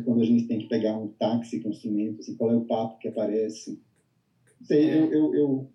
quando 0.00 0.20
a 0.20 0.24
gente 0.24 0.46
tem 0.46 0.58
que 0.58 0.68
pegar 0.68 0.96
um 0.96 1.08
táxi 1.08 1.60
com 1.60 1.70
instrumento, 1.70 2.20
assim, 2.20 2.36
qual 2.36 2.50
é 2.50 2.56
o 2.56 2.64
papo 2.64 2.98
que 2.98 3.08
aparece. 3.08 3.80
Sei, 4.62 4.88
é. 4.88 4.96
eu, 4.96 5.12
eu, 5.12 5.34
eu, 5.34 5.70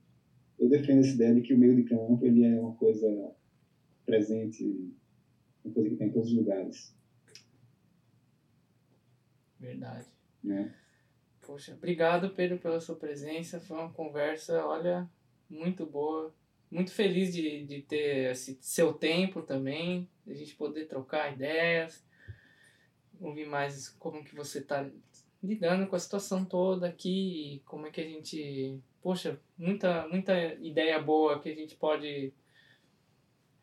eu, 0.59 0.69
defendo 0.69 0.99
essa 0.99 1.13
ideia 1.13 1.35
de 1.35 1.41
que 1.41 1.53
o 1.53 1.57
meio 1.57 1.75
de 1.75 1.83
campo 1.83 2.25
ele 2.25 2.43
é 2.43 2.59
uma 2.59 2.73
coisa 2.75 3.35
presente, 4.05 4.63
uma 5.63 5.73
coisa 5.73 5.89
que 5.89 5.95
tem 5.97 6.07
em 6.07 6.11
todos 6.11 6.29
os 6.29 6.35
lugares. 6.35 6.95
Verdade. 9.59 10.07
Né? 10.43 10.73
Poxa, 11.45 11.73
obrigado, 11.73 12.29
Pedro, 12.29 12.57
pela 12.57 12.79
sua 12.79 12.95
presença. 12.95 13.59
Foi 13.59 13.77
uma 13.77 13.91
conversa, 13.91 14.65
olha, 14.65 15.09
muito 15.49 15.85
boa. 15.85 16.33
Muito 16.69 16.91
feliz 16.91 17.33
de, 17.33 17.65
de 17.65 17.81
ter 17.81 18.31
esse 18.31 18.57
seu 18.59 18.93
tempo 18.93 19.41
também, 19.41 20.09
de 20.25 20.33
a 20.33 20.35
gente 20.35 20.55
poder 20.55 20.85
trocar 20.87 21.33
ideias 21.33 22.05
ouvir 23.21 23.47
mais 23.47 23.89
como 23.89 24.23
que 24.23 24.35
você 24.35 24.59
está 24.59 24.89
lidando 25.43 25.87
com 25.87 25.95
a 25.95 25.99
situação 25.99 26.43
toda 26.43 26.87
aqui 26.87 27.61
como 27.65 27.87
é 27.87 27.91
que 27.91 28.01
a 28.01 28.03
gente, 28.03 28.79
poxa, 29.01 29.39
muita 29.57 30.07
muita 30.07 30.33
ideia 30.55 31.01
boa 31.01 31.39
que 31.39 31.49
a 31.49 31.55
gente 31.55 31.75
pode 31.75 32.33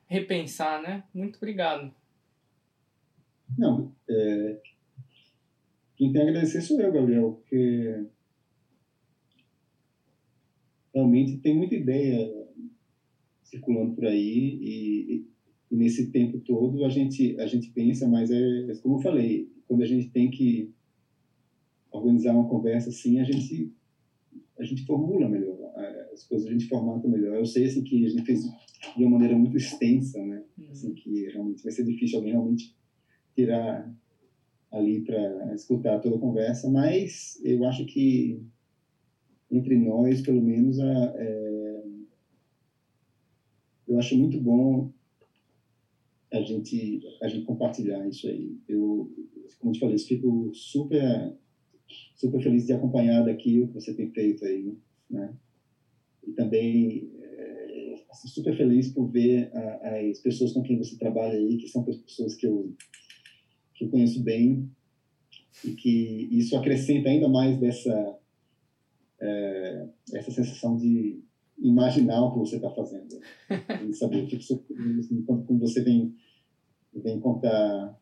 repensar, 0.06 0.82
né? 0.82 1.04
Muito 1.12 1.36
obrigado. 1.36 1.92
Não, 3.58 3.94
é... 4.08 4.60
quem 5.96 6.12
tem 6.12 6.22
a 6.22 6.24
agradecer 6.24 6.60
sou 6.60 6.80
eu, 6.80 6.92
Gabriel, 6.92 7.32
porque 7.32 8.06
realmente 10.94 11.38
tem 11.38 11.56
muita 11.56 11.74
ideia 11.74 12.32
circulando 13.42 13.94
por 13.94 14.06
aí 14.06 14.58
e, 14.62 15.33
e 15.74 15.76
nesse 15.76 16.12
tempo 16.12 16.38
todo 16.38 16.84
a 16.84 16.88
gente 16.88 17.36
a 17.40 17.46
gente 17.46 17.72
pensa, 17.72 18.06
mas 18.06 18.30
é, 18.30 18.70
é 18.70 18.74
como 18.76 18.94
eu 18.94 19.00
falei, 19.00 19.50
quando 19.66 19.82
a 19.82 19.86
gente 19.86 20.08
tem 20.08 20.30
que 20.30 20.70
organizar 21.90 22.32
uma 22.32 22.48
conversa 22.48 22.90
assim, 22.90 23.18
a 23.18 23.24
gente 23.24 23.72
a 24.56 24.62
gente 24.62 24.86
formula 24.86 25.28
melhor 25.28 25.58
as 26.12 26.22
coisas, 26.28 26.46
a 26.46 26.52
gente 26.52 26.68
formata 26.68 27.08
melhor. 27.08 27.36
Eu 27.36 27.44
sei 27.44 27.64
assim 27.64 27.82
que 27.82 28.06
a 28.06 28.08
gente 28.08 28.24
fez 28.24 28.42
de 28.96 29.02
uma 29.02 29.10
maneira 29.10 29.36
muito 29.36 29.56
extensa, 29.56 30.24
né? 30.24 30.44
Uhum. 30.56 30.70
Assim 30.70 30.94
que 30.94 31.26
realmente 31.30 31.64
vai 31.64 31.72
ser 31.72 31.84
difícil 31.84 32.18
alguém 32.18 32.32
realmente 32.32 32.72
tirar 33.34 33.92
ali 34.70 35.00
para 35.02 35.54
escutar 35.54 35.98
toda 35.98 36.14
a 36.14 36.20
conversa, 36.20 36.70
mas 36.70 37.40
eu 37.44 37.64
acho 37.64 37.84
que 37.84 38.40
entre 39.50 39.76
nós, 39.76 40.20
pelo 40.20 40.40
menos, 40.40 40.78
a, 40.78 41.12
é, 41.16 41.84
eu 43.88 43.98
acho 43.98 44.16
muito 44.16 44.40
bom 44.40 44.93
a 46.36 46.42
gente 46.42 47.00
a 47.22 47.28
gente 47.28 47.44
compartilhar 47.44 48.06
isso 48.08 48.26
aí. 48.26 48.56
Eu, 48.68 49.10
como 49.58 49.72
te 49.72 49.80
falei, 49.80 49.98
fico 49.98 50.50
super 50.52 51.34
super 52.14 52.42
feliz 52.42 52.66
de 52.66 52.72
acompanhar 52.72 53.22
daqui 53.22 53.60
o 53.60 53.68
que 53.68 53.74
você 53.74 53.94
tem 53.94 54.10
feito 54.10 54.44
aí, 54.44 54.76
né? 55.08 55.34
E 56.26 56.32
também 56.32 57.10
é, 57.20 57.94
assim, 58.10 58.28
super 58.28 58.56
feliz 58.56 58.88
por 58.88 59.10
ver 59.10 59.50
a, 59.54 59.98
as 60.10 60.18
pessoas 60.20 60.52
com 60.52 60.62
quem 60.62 60.78
você 60.78 60.96
trabalha 60.96 61.36
aí, 61.36 61.56
que 61.56 61.68
são 61.68 61.82
pessoas 61.82 62.34
que 62.34 62.46
eu 62.46 62.74
que 63.74 63.84
eu 63.84 63.88
conheço 63.88 64.22
bem 64.22 64.70
e 65.64 65.72
que 65.72 66.28
isso 66.30 66.56
acrescenta 66.56 67.08
ainda 67.08 67.28
mais 67.28 67.58
dessa 67.58 68.18
é, 69.20 69.86
essa 70.12 70.30
sensação 70.30 70.76
de 70.76 71.22
imaginar 71.58 72.24
o 72.24 72.32
que 72.32 72.38
você 72.38 72.56
está 72.56 72.70
fazendo 72.70 73.18
e 73.88 73.92
saber 73.92 74.22
eu 74.22 74.28
fico 74.28 74.64
feliz 74.66 74.98
assim, 74.98 75.22
quando, 75.22 75.58
você 75.58 75.82
vem 75.82 76.14
vem 77.00 77.18
contar 77.18 77.98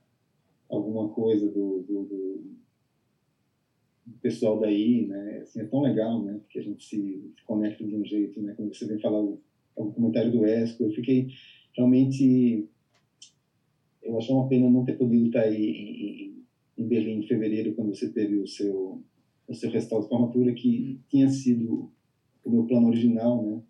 alguma 0.69 1.09
coisa 1.09 1.49
do, 1.49 1.81
do, 1.81 2.05
do 2.05 2.57
pessoal 4.21 4.59
daí, 4.59 5.05
né? 5.07 5.41
Assim, 5.43 5.61
é 5.61 5.65
tão 5.65 5.81
legal, 5.81 6.23
né? 6.23 6.39
Porque 6.43 6.59
a 6.59 6.63
gente 6.63 6.85
se, 6.85 6.97
se 7.35 7.43
conecta 7.45 7.85
de 7.85 7.95
um 7.95 8.05
jeito, 8.05 8.41
né? 8.41 8.53
Quando 8.57 8.75
você 8.75 8.87
vem 8.87 8.99
falar 8.99 9.21
o, 9.21 9.39
o 9.77 9.91
comentário 9.91 10.31
do 10.31 10.45
Esco, 10.45 10.85
eu 10.85 10.91
fiquei 10.91 11.29
realmente... 11.77 12.67
Eu 14.03 14.17
achei 14.17 14.35
uma 14.35 14.49
pena 14.49 14.69
não 14.69 14.85
ter 14.85 14.95
podido 14.95 15.27
estar 15.27 15.43
aí 15.43 15.65
em, 15.65 16.43
em 16.77 16.87
Berlim 16.87 17.19
em 17.19 17.27
fevereiro, 17.27 17.73
quando 17.73 17.95
você 17.95 18.09
teve 18.09 18.37
o 18.37 18.47
seu, 18.47 19.01
o 19.47 19.55
seu 19.55 19.71
restauro 19.71 20.03
de 20.05 20.09
formatura, 20.09 20.53
que 20.53 20.99
tinha 21.09 21.29
sido 21.29 21.89
o 22.45 22.51
meu 22.51 22.65
plano 22.65 22.89
original, 22.89 23.41
né? 23.41 23.61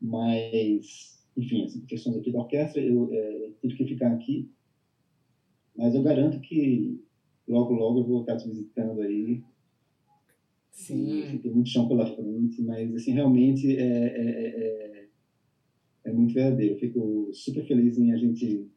Mas, 0.00 1.13
enfim, 1.36 1.64
assim, 1.64 1.84
questões 1.86 2.16
aqui 2.16 2.30
da 2.30 2.40
orquestra, 2.40 2.80
eu 2.82 3.08
é, 3.12 3.50
tive 3.60 3.76
que 3.76 3.86
ficar 3.86 4.12
aqui. 4.12 4.50
Mas 5.76 5.94
eu 5.94 6.02
garanto 6.02 6.40
que 6.40 7.02
logo, 7.48 7.74
logo 7.74 8.00
eu 8.00 8.04
vou 8.04 8.20
estar 8.20 8.36
te 8.36 8.48
visitando 8.48 9.00
aí. 9.00 9.42
Sim. 10.70 11.38
tem 11.40 11.52
muito 11.52 11.68
chão 11.68 11.86
pela 11.86 12.04
frente, 12.04 12.60
mas, 12.62 12.92
assim, 12.94 13.12
realmente 13.12 13.76
é, 13.76 13.82
é, 13.82 14.26
é, 14.26 15.08
é, 16.04 16.12
muito 16.12 16.34
verdadeiro. 16.34 16.74
Eu 16.74 16.78
fico 16.78 17.30
super 17.32 17.64
feliz 17.64 17.96
em 17.96 18.12
a 18.12 18.16
gente, 18.16 18.68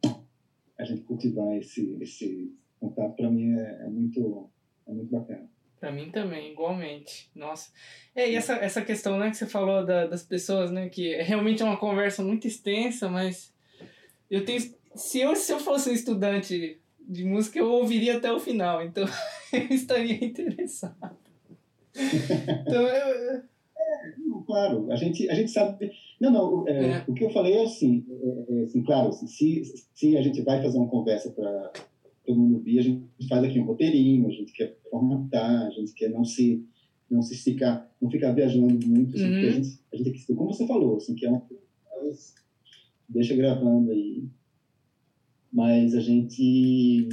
a 0.78 0.84
gente 0.84 1.02
cultivar 1.02 1.56
esse, 1.56 1.96
esse 2.00 2.54
contato. 2.78 3.16
Para 3.16 3.30
mim 3.30 3.52
é, 3.52 3.82
é, 3.82 3.88
muito, 3.88 4.48
é 4.86 4.92
muito 4.92 5.10
bacana. 5.10 5.50
Para 5.80 5.92
mim 5.92 6.10
também, 6.10 6.52
igualmente. 6.52 7.30
Nossa. 7.34 7.70
É, 8.14 8.28
e 8.28 8.34
essa, 8.34 8.54
essa 8.54 8.82
questão 8.82 9.16
né, 9.16 9.30
que 9.30 9.36
você 9.36 9.46
falou 9.46 9.86
da, 9.86 10.06
das 10.06 10.24
pessoas, 10.24 10.70
né? 10.72 10.88
Que 10.88 11.14
realmente 11.22 11.62
é 11.62 11.64
uma 11.64 11.76
conversa 11.76 12.22
muito 12.22 12.46
extensa, 12.48 13.08
mas 13.08 13.52
eu 14.30 14.44
tenho. 14.44 14.60
Se 14.94 15.20
eu, 15.20 15.36
se 15.36 15.52
eu 15.52 15.60
fosse 15.60 15.90
um 15.90 15.92
estudante 15.92 16.80
de 17.08 17.24
música 17.24 17.58
eu 17.58 17.70
ouviria 17.70 18.16
até 18.16 18.30
o 18.30 18.40
final, 18.40 18.82
então 18.82 19.06
eu 19.52 19.74
estaria 19.74 20.24
interessado. 20.24 21.16
Então 21.94 22.82
eu. 22.82 23.42
É, 23.80 24.12
claro, 24.46 24.90
a 24.90 24.96
gente, 24.96 25.28
a 25.30 25.34
gente 25.34 25.50
sabe. 25.50 25.92
Não, 26.20 26.30
não, 26.30 26.68
é, 26.68 26.86
é. 26.86 27.04
o 27.06 27.14
que 27.14 27.24
eu 27.24 27.30
falei 27.30 27.54
é 27.54 27.64
assim, 27.64 28.04
é, 28.10 28.60
é 28.60 28.62
assim 28.64 28.82
claro, 28.82 29.12
se, 29.12 29.62
se 29.94 30.16
a 30.16 30.22
gente 30.22 30.42
vai 30.42 30.60
fazer 30.60 30.76
uma 30.76 30.88
conversa 30.88 31.30
para 31.30 31.72
todo 32.28 32.40
mundo 32.40 32.56
ouvir, 32.56 32.78
a 32.78 32.82
gente 32.82 33.08
faz 33.28 33.42
aqui 33.42 33.58
um 33.58 33.64
roteirinho, 33.64 34.26
a 34.26 34.30
gente 34.30 34.52
quer 34.52 34.78
formatar, 34.90 35.66
a 35.66 35.70
gente 35.70 35.92
quer 35.94 36.10
não 36.10 36.24
se 36.24 36.64
não 37.10 37.22
se 37.22 37.34
esticar, 37.34 37.90
não 38.02 38.10
ficar 38.10 38.32
viajando 38.32 38.86
muito, 38.86 39.16
assim, 39.16 39.24
uhum. 39.24 39.48
a 39.48 39.50
gente, 39.50 39.80
a 39.92 39.96
gente 39.96 40.26
tem 40.26 40.36
como 40.36 40.52
você 40.52 40.66
falou, 40.66 40.98
assim, 40.98 41.14
que 41.14 41.24
é 41.24 41.30
uma 41.30 41.42
deixa 43.08 43.34
gravando 43.34 43.90
aí 43.90 44.28
mas 45.52 45.94
a 45.94 46.00
gente 46.00 47.08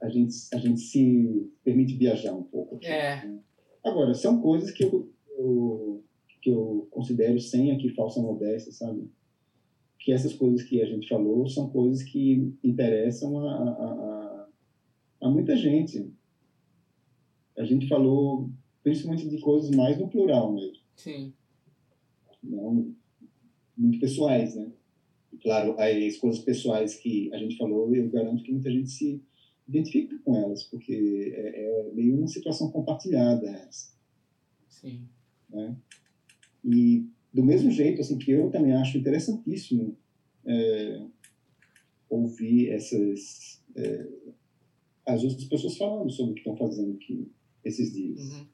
a 0.00 0.08
gente 0.08 0.34
a 0.52 0.58
gente 0.58 0.80
se 0.80 1.50
permite 1.64 1.96
viajar 1.96 2.34
um 2.34 2.42
pouco. 2.42 2.76
Aqui, 2.76 2.86
é. 2.86 3.24
Né? 3.24 3.38
Agora 3.84 4.14
são 4.14 4.40
coisas 4.40 4.70
que 4.70 4.84
eu, 4.84 5.10
eu, 5.38 6.04
que 6.40 6.50
eu 6.50 6.88
considero 6.90 7.38
sem 7.40 7.70
aqui 7.72 7.88
falsa 7.90 8.20
modéstia, 8.20 8.72
sabe? 8.72 9.08
Que 10.04 10.12
essas 10.12 10.32
coisas 10.34 10.62
que 10.64 10.82
a 10.82 10.86
gente 10.86 11.08
falou 11.08 11.46
são 11.48 11.70
coisas 11.70 12.02
que 12.02 12.52
interessam 12.62 13.38
a, 13.38 13.52
a, 13.52 13.68
a, 13.84 14.48
a 15.22 15.30
muita 15.30 15.56
gente. 15.56 16.12
A 17.56 17.64
gente 17.64 17.88
falou 17.88 18.50
principalmente 18.82 19.28
de 19.28 19.40
coisas 19.40 19.70
mais 19.70 19.98
no 19.98 20.08
plural 20.08 20.52
mesmo. 20.52 20.82
Sim. 20.96 21.32
Não 22.42 22.92
muito 23.76 23.98
pessoais, 23.98 24.54
né? 24.54 24.70
claro, 25.42 25.76
as 25.78 26.16
coisas 26.16 26.42
pessoais 26.42 26.94
que 26.94 27.32
a 27.34 27.38
gente 27.38 27.56
falou, 27.56 27.94
eu 27.94 28.08
garanto 28.08 28.42
que 28.42 28.52
muita 28.52 28.70
gente 28.70 28.90
se 28.90 29.22
identifica 29.68 30.16
com 30.24 30.36
elas, 30.36 30.62
porque 30.64 31.32
é, 31.34 31.64
é 31.64 31.92
meio 31.92 32.16
uma 32.16 32.28
situação 32.28 32.70
compartilhada 32.70 33.48
essa. 33.48 33.92
Sim. 34.68 35.08
Né? 35.50 35.76
E 36.64 37.06
do 37.32 37.42
mesmo 37.42 37.70
jeito, 37.70 38.00
assim, 38.00 38.18
que 38.18 38.30
eu 38.30 38.50
também 38.50 38.72
acho 38.72 38.98
interessantíssimo 38.98 39.96
é, 40.44 41.02
ouvir 42.08 42.70
essas 42.70 43.62
é, 43.74 44.06
as 45.06 45.22
outras 45.24 45.44
pessoas 45.44 45.76
falando 45.76 46.10
sobre 46.10 46.32
o 46.32 46.34
que 46.34 46.40
estão 46.40 46.56
fazendo 46.56 46.94
aqui 46.94 47.28
esses 47.64 47.92
dias. 47.92 48.20
Uhum. 48.20 48.46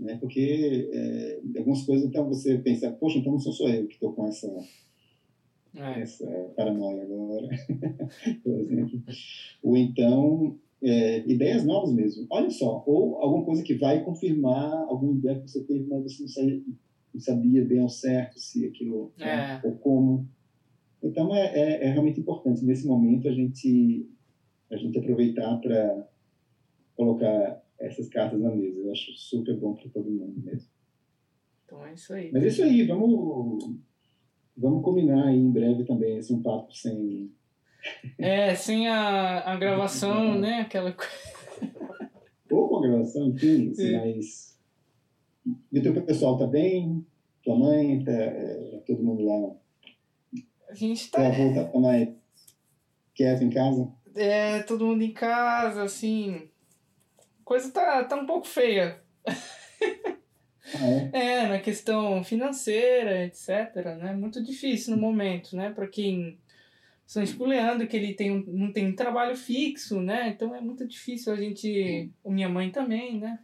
Né? 0.00 0.16
Porque 0.16 0.88
é, 0.92 1.40
algumas 1.58 1.82
coisas, 1.82 2.06
então, 2.06 2.28
você 2.28 2.58
pensa, 2.58 2.90
poxa, 2.92 3.18
então 3.18 3.32
não 3.32 3.40
sou 3.40 3.52
só 3.52 3.68
eu 3.68 3.86
que 3.86 3.94
estou 3.94 4.12
com 4.12 4.26
essa 4.26 4.46
é. 5.74 6.00
essa 6.00 6.26
paranoia 6.56 7.02
agora, 7.02 7.48
por 8.42 8.58
exemplo. 8.60 9.02
Ou 9.62 9.76
então, 9.76 10.56
é, 10.82 11.28
ideias 11.28 11.64
novas 11.64 11.92
mesmo. 11.92 12.26
Olha 12.30 12.50
só, 12.50 12.82
ou 12.86 13.16
alguma 13.16 13.44
coisa 13.44 13.62
que 13.62 13.74
vai 13.74 14.04
confirmar 14.04 14.72
alguma 14.88 15.12
ideia 15.12 15.40
que 15.40 15.50
você 15.50 15.62
teve, 15.64 15.86
mas 15.88 16.02
você 16.02 16.22
não 16.22 16.28
sabia, 16.28 16.62
não 17.12 17.20
sabia 17.20 17.64
bem 17.64 17.80
ao 17.80 17.88
certo 17.88 18.38
se 18.38 18.66
aquilo, 18.66 19.12
é. 19.18 19.24
né, 19.24 19.60
ou 19.64 19.76
como. 19.76 20.28
Então, 21.02 21.34
é, 21.34 21.46
é, 21.54 21.84
é, 21.84 21.90
realmente 21.90 22.20
importante, 22.20 22.64
nesse 22.64 22.86
momento, 22.86 23.28
a 23.28 23.32
gente, 23.32 24.08
a 24.70 24.76
gente 24.76 24.98
aproveitar 24.98 25.56
para 25.58 26.08
colocar 26.96 27.62
essas 27.78 28.08
cartas 28.08 28.40
na 28.40 28.50
mesa. 28.54 28.80
Eu 28.80 28.90
acho 28.90 29.12
super 29.12 29.56
bom 29.56 29.74
para 29.74 29.88
todo 29.90 30.10
mundo 30.10 30.40
mesmo. 30.40 30.68
Então 31.64 31.86
é 31.86 31.94
isso 31.94 32.12
aí. 32.12 32.32
Mas 32.32 32.42
é 32.42 32.46
isso 32.48 32.62
aí, 32.62 32.84
vamos 32.84 33.78
Vamos 34.60 34.82
combinar 34.82 35.28
aí 35.28 35.36
em 35.36 35.52
breve 35.52 35.84
também 35.84 36.18
esse 36.18 36.32
um 36.32 36.42
papo 36.42 36.74
sem. 36.74 37.30
É, 38.18 38.56
sem 38.56 38.88
a, 38.88 39.52
a 39.52 39.56
gravação, 39.56 40.34
né? 40.36 40.62
Aquela 40.62 40.92
coisa. 40.92 41.12
Ou 42.50 42.68
com 42.68 42.78
a 42.78 42.82
gravação, 42.82 43.28
enfim, 43.28 43.70
assim, 43.70 43.94
é. 43.94 44.00
mas. 44.00 44.57
E 45.72 45.78
o 45.78 45.82
teu 45.82 46.02
pessoal 46.02 46.36
tá 46.36 46.46
bem? 46.46 47.04
Tua 47.42 47.56
mãe, 47.56 48.02
tá, 48.04 48.12
é, 48.12 48.82
todo 48.86 49.02
mundo 49.02 49.24
lá? 49.24 49.56
A 50.68 50.74
gente 50.74 51.10
tá. 51.10 51.18
Tua 51.30 51.54
tá, 51.54 51.64
tá 51.70 51.78
mais 51.78 52.08
quieto 53.14 53.42
em 53.42 53.50
casa? 53.50 53.90
É, 54.14 54.62
todo 54.62 54.86
mundo 54.86 55.02
em 55.02 55.12
casa, 55.12 55.82
assim. 55.82 56.48
A 57.18 57.44
coisa 57.44 57.70
tá, 57.70 58.04
tá 58.04 58.16
um 58.16 58.26
pouco 58.26 58.46
feia. 58.46 59.00
Ah, 59.26 60.86
é? 60.86 61.10
é? 61.42 61.48
na 61.48 61.58
questão 61.58 62.22
financeira, 62.22 63.24
etc. 63.24 63.74
Né? 63.98 64.12
Muito 64.14 64.42
difícil 64.42 64.94
no 64.94 65.00
momento, 65.00 65.56
né? 65.56 65.70
Para 65.70 65.86
quem 65.86 66.38
estão 67.06 67.22
espuleando 67.22 67.86
que 67.86 67.96
ele 67.96 68.12
tem 68.12 68.30
um, 68.30 68.44
não 68.46 68.70
tem 68.70 68.86
um 68.86 68.94
trabalho 68.94 69.34
fixo, 69.34 70.00
né? 70.00 70.28
Então 70.28 70.54
é 70.54 70.60
muito 70.60 70.86
difícil 70.86 71.32
a 71.32 71.36
gente, 71.36 72.10
o 72.22 72.30
minha 72.30 72.48
mãe 72.48 72.70
também, 72.70 73.18
né? 73.18 73.38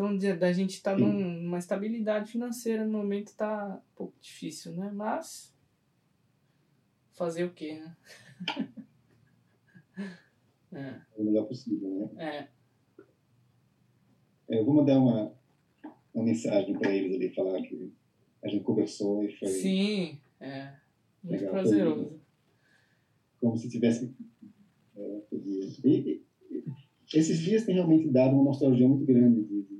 Então 0.00 0.36
da 0.38 0.52
gente 0.52 0.70
estar 0.70 0.92
tá 0.92 0.98
numa 0.98 1.58
estabilidade 1.58 2.32
financeira 2.32 2.84
no 2.84 2.92
momento 2.92 3.28
está 3.28 3.82
um 3.92 3.96
pouco 3.96 4.14
difícil, 4.20 4.72
né? 4.72 4.90
Mas 4.92 5.54
fazer 7.12 7.44
o 7.44 7.52
quê, 7.52 7.74
né? 7.74 7.96
é. 10.72 11.00
O 11.16 11.24
melhor 11.24 11.44
possível, 11.44 12.10
né? 12.14 12.48
É. 14.48 14.56
Eu 14.58 14.64
vou 14.64 14.74
mandar 14.74 14.98
uma 14.98 15.38
uma 16.14 16.24
mensagem 16.24 16.76
para 16.78 16.94
eles 16.94 17.14
ali, 17.14 17.34
falar 17.34 17.62
que 17.62 17.92
a 18.42 18.48
gente 18.48 18.64
conversou 18.64 19.22
e 19.22 19.32
foi. 19.36 19.48
Sim, 19.48 20.18
é. 20.40 20.74
Muito 21.22 21.40
legal, 21.40 21.52
prazeroso. 21.52 22.20
Como 23.40 23.56
se 23.56 23.68
tivesse. 23.68 24.12
É, 24.96 25.20
e, 25.32 25.84
e, 25.84 26.24
esses 27.14 27.38
dias 27.40 27.64
têm 27.64 27.74
realmente 27.74 28.08
dado 28.08 28.34
uma 28.34 28.44
nostalgia 28.44 28.88
muito 28.88 29.04
grande 29.04 29.42
de, 29.42 29.62
de, 29.62 29.79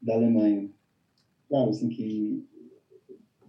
da 0.00 0.14
Alemanha. 0.14 0.70
Claro, 1.48 1.70
assim, 1.70 1.88
que 1.88 2.44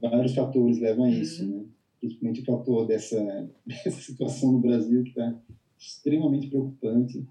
vários 0.01 0.33
fatores 0.33 0.79
levam 0.79 1.05
a 1.05 1.11
isso, 1.11 1.43
uhum. 1.43 1.59
né? 1.59 1.65
Principalmente 1.99 2.41
o 2.41 2.45
fator 2.45 2.87
dessa, 2.87 3.21
dessa 3.65 4.01
situação 4.01 4.53
no 4.53 4.59
Brasil 4.59 5.03
que 5.03 5.09
está 5.09 5.39
extremamente 5.77 6.47
preocupante 6.47 7.19
do 7.19 7.27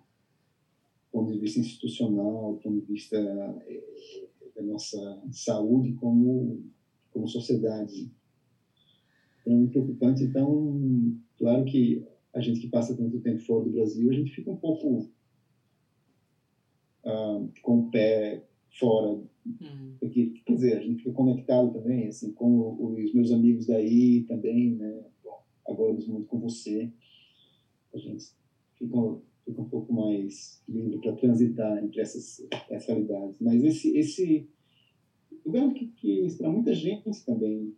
ponto 1.12 1.32
de 1.32 1.39
vista 1.39 1.58
institucional, 1.58 2.55
do 2.55 2.60
ponto 2.60 2.81
de 2.81 2.92
vista 2.92 3.16
é, 3.16 3.82
da 4.55 4.62
nossa 4.62 5.23
saúde 5.32 5.92
como, 5.94 6.62
como 7.12 7.28
sociedade. 7.28 8.10
É 9.44 9.50
muito 9.50 9.73
preocupante. 9.73 10.23
Então, 10.23 11.16
claro 11.36 11.65
que 11.65 12.07
a 12.32 12.40
gente 12.40 12.60
que 12.60 12.68
passa 12.68 12.97
tanto 12.97 13.20
tempo 13.20 13.40
fora 13.40 13.65
do 13.65 13.70
Brasil, 13.70 14.08
a 14.10 14.15
gente 14.15 14.31
fica 14.31 14.50
um 14.50 14.57
pouco 14.57 15.08
ah, 17.05 17.44
com 17.62 17.81
o 17.81 17.90
pé 17.90 18.44
fora 18.78 19.20
Uhum. 19.44 19.97
Porque, 19.99 20.32
quer 20.44 20.55
dizer, 20.55 20.76
a 20.76 20.81
gente 20.81 21.02
fica 21.02 21.12
conectado 21.12 21.73
também, 21.73 22.07
assim, 22.07 22.31
com 22.32 22.76
os 22.78 23.12
meus 23.12 23.31
amigos 23.31 23.66
daí 23.66 24.23
também, 24.23 24.74
né? 24.74 25.02
Bom, 25.23 25.42
agora 25.66 25.92
muito 26.07 26.26
com 26.26 26.39
você. 26.39 26.90
A 27.92 27.99
gente 27.99 28.24
fica, 28.76 28.97
fica 29.44 29.60
um 29.60 29.68
pouco 29.68 29.92
mais 29.92 30.62
livre 30.68 30.99
para 31.00 31.12
transitar 31.12 31.82
entre 31.82 32.00
essas, 32.00 32.47
essas 32.68 32.86
realidades. 32.86 33.36
Mas 33.40 33.62
esse, 33.62 33.97
esse 33.97 34.47
eu 35.44 35.50
vejo 35.50 35.74
que, 35.74 35.86
que 35.97 36.36
para 36.36 36.50
muita 36.50 36.73
gente 36.73 37.24
também, 37.24 37.73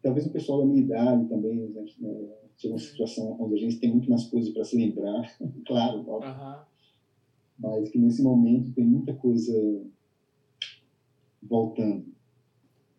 talvez 0.00 0.26
o 0.26 0.32
pessoal 0.32 0.60
da 0.60 0.66
minha 0.66 0.82
idade 0.82 1.28
também, 1.28 1.68
né, 1.70 1.84
chega 2.56 2.74
uma 2.74 2.78
situação 2.78 3.36
onde 3.38 3.54
a 3.54 3.58
gente 3.58 3.78
tem 3.78 3.90
muito 3.90 4.08
mais 4.08 4.24
coisas 4.24 4.52
para 4.52 4.64
se 4.64 4.76
lembrar, 4.76 5.22
claro, 5.66 6.04
Uhum. 6.08 6.68
Mas 7.60 7.88
que 7.88 7.98
nesse 7.98 8.22
momento 8.22 8.72
tem 8.72 8.86
muita 8.86 9.12
coisa 9.12 9.52
voltando. 11.42 12.06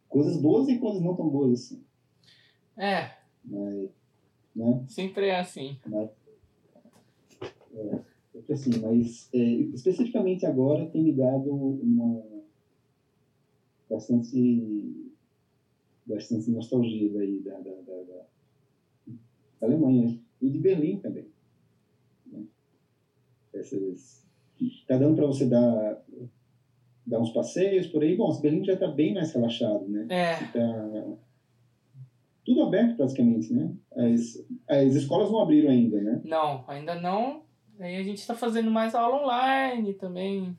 Coisas 0.07 0.37
boas 0.37 0.67
e 0.67 0.79
coisas 0.79 1.01
não 1.01 1.15
tão 1.15 1.29
boas 1.29 1.53
assim. 1.53 1.83
É. 2.77 3.11
Mas, 3.43 3.89
né? 4.55 4.85
Sempre 4.87 5.27
é 5.27 5.39
assim. 5.39 5.77
Mas, 5.85 6.09
é, 7.73 7.99
é 8.35 8.53
assim, 8.53 8.79
mas 8.81 9.29
é, 9.33 9.37
especificamente 9.37 10.45
agora 10.45 10.89
tem 10.89 11.03
me 11.03 11.13
dado 11.13 11.51
uma 11.51 12.23
bastante 13.89 15.09
bastante 16.05 16.49
nostalgia 16.49 17.11
daí 17.13 17.39
da, 17.39 17.53
da, 17.59 17.71
da, 17.71 18.01
da, 18.03 18.25
da 19.61 19.67
Alemanha 19.67 20.19
e 20.41 20.49
de 20.49 20.57
Berlim 20.57 20.97
também. 20.97 21.27
Né? 22.25 22.43
Essas, 23.53 24.25
tá 24.87 24.97
dando 24.97 25.15
para 25.15 25.27
você 25.27 25.45
dar 25.45 26.03
dar 27.09 27.19
uns 27.19 27.31
passeios 27.31 27.87
por 27.87 28.03
aí. 28.03 28.15
Bom, 28.15 28.31
Berlim 28.39 28.63
já 28.63 28.73
está 28.73 28.87
bem 28.87 29.13
mais 29.13 29.33
relaxado, 29.33 29.87
né? 29.87 30.07
É. 30.09 30.35
Tá 30.35 31.17
tudo 32.45 32.63
aberto 32.63 32.97
praticamente, 32.97 33.53
né? 33.53 33.71
As, 33.95 34.43
as 34.67 34.95
escolas 34.95 35.29
não 35.29 35.39
abriram 35.39 35.69
ainda, 35.69 36.01
né? 36.01 36.21
Não, 36.23 36.63
ainda 36.67 36.95
não. 36.95 37.43
Aí 37.79 37.95
a 37.95 38.03
gente 38.03 38.17
está 38.17 38.33
fazendo 38.33 38.71
mais 38.71 38.95
aula 38.95 39.23
online 39.23 39.93
também, 39.93 40.57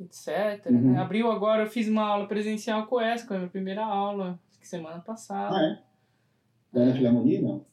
etc. 0.00 0.26
Né? 0.66 0.70
Uhum. 0.70 0.92
Né? 0.92 0.98
Abriu 0.98 1.30
agora, 1.30 1.62
eu 1.62 1.70
fiz 1.70 1.88
uma 1.88 2.02
aula 2.02 2.26
presencial 2.26 2.86
com 2.86 3.00
essa, 3.00 3.26
com 3.26 3.34
a 3.34 3.38
minha 3.38 3.48
primeira 3.48 3.84
aula, 3.84 4.38
semana 4.60 5.00
passada. 5.00 5.56
Ah, 5.56 5.64
é? 5.64 5.82
Da 6.72 6.84
é. 6.84 6.92
Filarmonia, 6.92 7.40
não? 7.40 7.64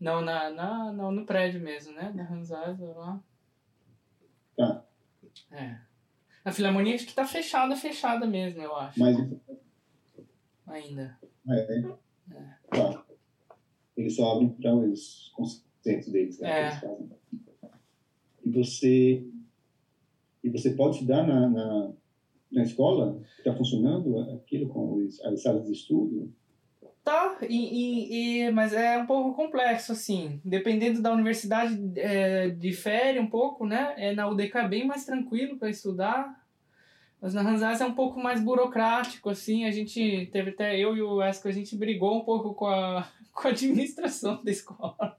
Não, 0.00 0.20
na, 0.22 0.50
na, 0.50 0.92
não, 0.92 1.12
no 1.12 1.24
prédio 1.24 1.60
mesmo, 1.60 1.94
né? 1.94 2.12
Na 2.14 2.24
Hansaisa 2.24 2.86
lá. 2.96 3.20
Tá. 4.56 4.84
É. 5.52 5.76
A 6.46 6.52
Filarmonia 6.52 6.94
acho 6.94 7.08
que 7.08 7.12
tá 7.12 7.26
fechada, 7.26 7.74
fechada 7.74 8.24
mesmo, 8.24 8.62
eu 8.62 8.76
acho. 8.76 9.00
Mas... 9.00 9.16
Ainda. 10.68 11.18
É, 11.48 11.78
é. 11.78 11.82
Tá. 12.70 13.04
Eles 13.96 14.14
só 14.14 14.30
abrem 14.30 14.50
para 14.50 14.72
os 14.76 15.32
concertos 15.34 16.12
deles, 16.12 16.38
né? 16.38 16.48
É. 16.48 16.66
eles 16.68 16.78
fazem. 16.78 17.10
E 18.44 18.50
você, 18.52 19.26
e 20.44 20.48
você 20.48 20.70
pode 20.70 20.94
estudar 20.94 21.26
na, 21.26 21.48
na, 21.48 21.92
na 22.52 22.62
escola? 22.62 23.20
Está 23.38 23.52
funcionando 23.52 24.16
aquilo 24.30 24.68
com 24.68 24.98
os, 24.98 25.20
as 25.22 25.42
salas 25.42 25.66
de 25.66 25.72
estudo? 25.72 26.32
Tá, 27.06 27.36
e, 27.48 27.54
e, 27.54 28.46
e, 28.46 28.50
mas 28.50 28.72
é 28.72 28.98
um 28.98 29.06
pouco 29.06 29.32
complexo, 29.32 29.92
assim. 29.92 30.40
Dependendo 30.44 31.00
da 31.00 31.12
universidade, 31.12 31.80
é, 31.94 32.48
difere 32.48 33.20
um 33.20 33.28
pouco, 33.28 33.64
né? 33.64 33.94
É, 33.96 34.12
na 34.12 34.26
UDK 34.26 34.56
é 34.56 34.68
bem 34.68 34.84
mais 34.84 35.04
tranquilo 35.04 35.56
para 35.56 35.70
estudar. 35.70 36.44
Mas 37.22 37.32
na 37.32 37.42
Hanzás 37.42 37.80
é 37.80 37.86
um 37.86 37.94
pouco 37.94 38.18
mais 38.18 38.42
burocrático, 38.42 39.30
assim. 39.30 39.66
A 39.66 39.70
gente 39.70 40.28
teve 40.32 40.50
até 40.50 40.76
eu 40.76 40.96
e 40.96 41.00
o 41.00 41.22
Esco, 41.22 41.46
a 41.46 41.52
gente 41.52 41.76
brigou 41.76 42.18
um 42.18 42.24
pouco 42.24 42.54
com 42.54 42.66
a, 42.66 43.08
com 43.32 43.46
a 43.46 43.50
administração 43.52 44.42
da 44.42 44.50
escola. 44.50 45.16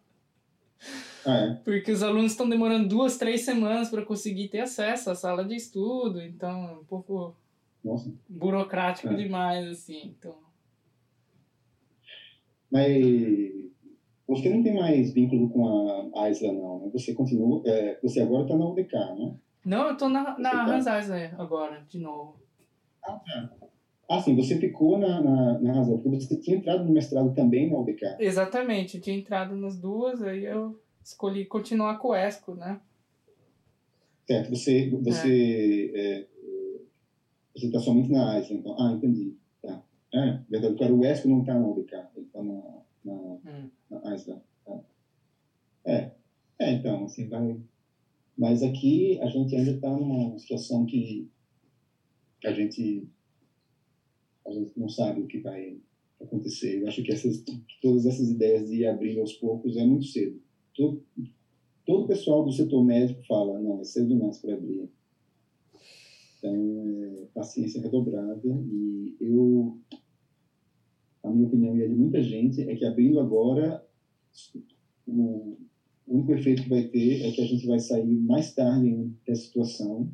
É? 1.26 1.54
Porque 1.64 1.90
os 1.90 2.04
alunos 2.04 2.34
estão 2.34 2.50
demorando 2.50 2.90
duas, 2.90 3.18
três 3.18 3.46
semanas 3.46 3.90
para 3.90 4.02
conseguir 4.02 4.50
ter 4.50 4.60
acesso 4.60 5.10
à 5.10 5.16
sala 5.16 5.46
de 5.46 5.56
estudo. 5.56 6.22
Então, 6.22 6.68
é 6.68 6.74
um 6.74 6.84
pouco 6.84 7.34
Nossa. 7.82 8.12
burocrático 8.28 9.14
é. 9.14 9.16
demais, 9.16 9.66
assim. 9.70 10.14
Então 10.20 10.47
mas 12.72 13.72
você 14.28 14.50
não 14.50 14.62
tem 14.62 14.76
mais 14.76 15.14
vínculo 15.14 15.50
com 15.50 15.68
a 15.68 16.24
Aisla, 16.24 16.52
não, 16.52 16.80
né? 16.80 16.90
Você 16.94 17.14
continua, 17.14 17.62
é, 17.66 17.98
você 18.02 18.20
agora 18.20 18.44
está 18.44 18.58
na 18.58 18.68
UDK, 18.68 18.94
né? 18.94 19.36
Não, 19.66 19.88
eu 19.88 19.94
estou 19.94 20.10
na, 20.10 20.38
na 20.38 20.50
tá... 20.50 20.76
Hans 20.76 20.88
agora, 21.38 21.86
de 21.90 22.00
novo. 22.00 22.40
Ah, 23.04 23.20
tá. 23.26 23.50
Ah, 24.10 24.22
sim, 24.22 24.36
você 24.36 24.58
ficou 24.58 24.98
na, 24.98 25.22
na, 25.22 25.60
na 25.60 25.86
porque 25.86 26.10
você 26.10 26.38
tinha 26.38 26.56
entrado 26.56 26.86
no 26.86 26.92
mestrado 26.92 27.34
também 27.34 27.70
na 27.70 27.78
UDK. 27.78 28.16
Exatamente, 28.20 28.98
eu 28.98 29.02
tinha 29.02 29.18
entrado 29.18 29.56
nas 29.56 29.78
duas, 29.78 30.22
aí 30.22 30.46
eu 30.46 30.80
escolhi 31.04 31.46
continuar 31.46 31.98
com 31.98 32.10
o 32.10 32.16
ESCO, 32.16 32.56
né? 32.56 32.80
Certo, 34.26 34.50
você 34.50 34.90
você 34.90 35.92
é. 35.94 36.20
É, 36.20 36.26
você 37.56 37.66
está 37.68 37.80
somente 37.80 38.12
na 38.12 38.34
Aisla, 38.34 38.56
então. 38.56 38.76
Ah, 38.80 38.92
entendi. 38.92 39.36
É, 40.14 40.40
verdade, 40.50 40.76
porque 40.76 40.92
o 40.92 41.06
ESC 41.06 41.28
não 41.28 41.42
está 41.42 41.54
na 41.54 41.68
UBK, 41.68 41.94
ele 42.16 42.26
está 42.26 42.42
na, 42.42 42.82
na, 43.04 43.14
hum. 43.14 43.70
na. 43.90 44.00
Tá? 44.00 44.82
É, 45.86 46.12
é, 46.60 46.74
então, 46.74 47.06
assim, 47.06 47.28
vai... 47.28 47.60
Mas 48.38 48.62
aqui 48.62 49.20
a 49.22 49.28
gente 49.28 49.56
ainda 49.56 49.72
está 49.72 49.90
numa 49.90 50.38
situação 50.38 50.86
que 50.86 51.30
a 52.46 52.54
gente, 52.54 53.08
a 54.46 54.52
gente 54.52 54.72
não 54.78 54.88
sabe 54.88 55.22
o 55.22 55.28
que 55.28 55.40
vai 55.40 55.80
acontecer. 56.22 56.82
Eu 56.82 56.88
acho 56.88 57.04
que 57.04 57.12
essas, 57.12 57.44
todas 57.82 58.06
essas 58.06 58.30
ideias 58.30 58.70
de 58.70 58.86
abrir 58.86 59.20
aos 59.20 59.34
poucos 59.34 59.76
é 59.76 59.86
muito 59.86 60.06
cedo. 60.06 60.40
Todo, 60.76 61.04
todo 61.86 62.04
o 62.04 62.08
pessoal 62.08 62.46
do 62.46 62.52
setor 62.52 62.84
médico 62.84 63.26
fala, 63.26 63.60
não, 63.60 63.82
é 63.82 63.84
cedo 63.84 64.08
demais 64.08 64.38
para 64.38 64.54
abrir. 64.54 64.90
Então, 66.48 67.24
é, 67.24 67.26
paciência 67.34 67.82
redobrada. 67.82 68.42
E 68.46 69.16
eu, 69.20 69.78
a 71.24 71.30
minha 71.30 71.48
opinião 71.48 71.78
e 71.78 71.84
a 71.84 71.88
de 71.88 71.96
muita 71.96 72.22
gente, 72.22 72.62
é 72.62 72.76
que 72.76 72.86
abrindo 72.86 73.20
agora, 73.20 73.86
o, 75.06 75.58
único 76.08 76.32
efeito 76.34 76.64
que 76.64 76.70
vai 76.70 76.84
ter 76.84 77.26
é 77.26 77.32
que 77.32 77.42
a 77.42 77.46
gente 77.46 77.68
vai 77.68 77.80
sair 77.80 78.06
mais 78.06 78.54
tarde 78.54 79.12
dessa 79.26 79.44
situação, 79.44 80.10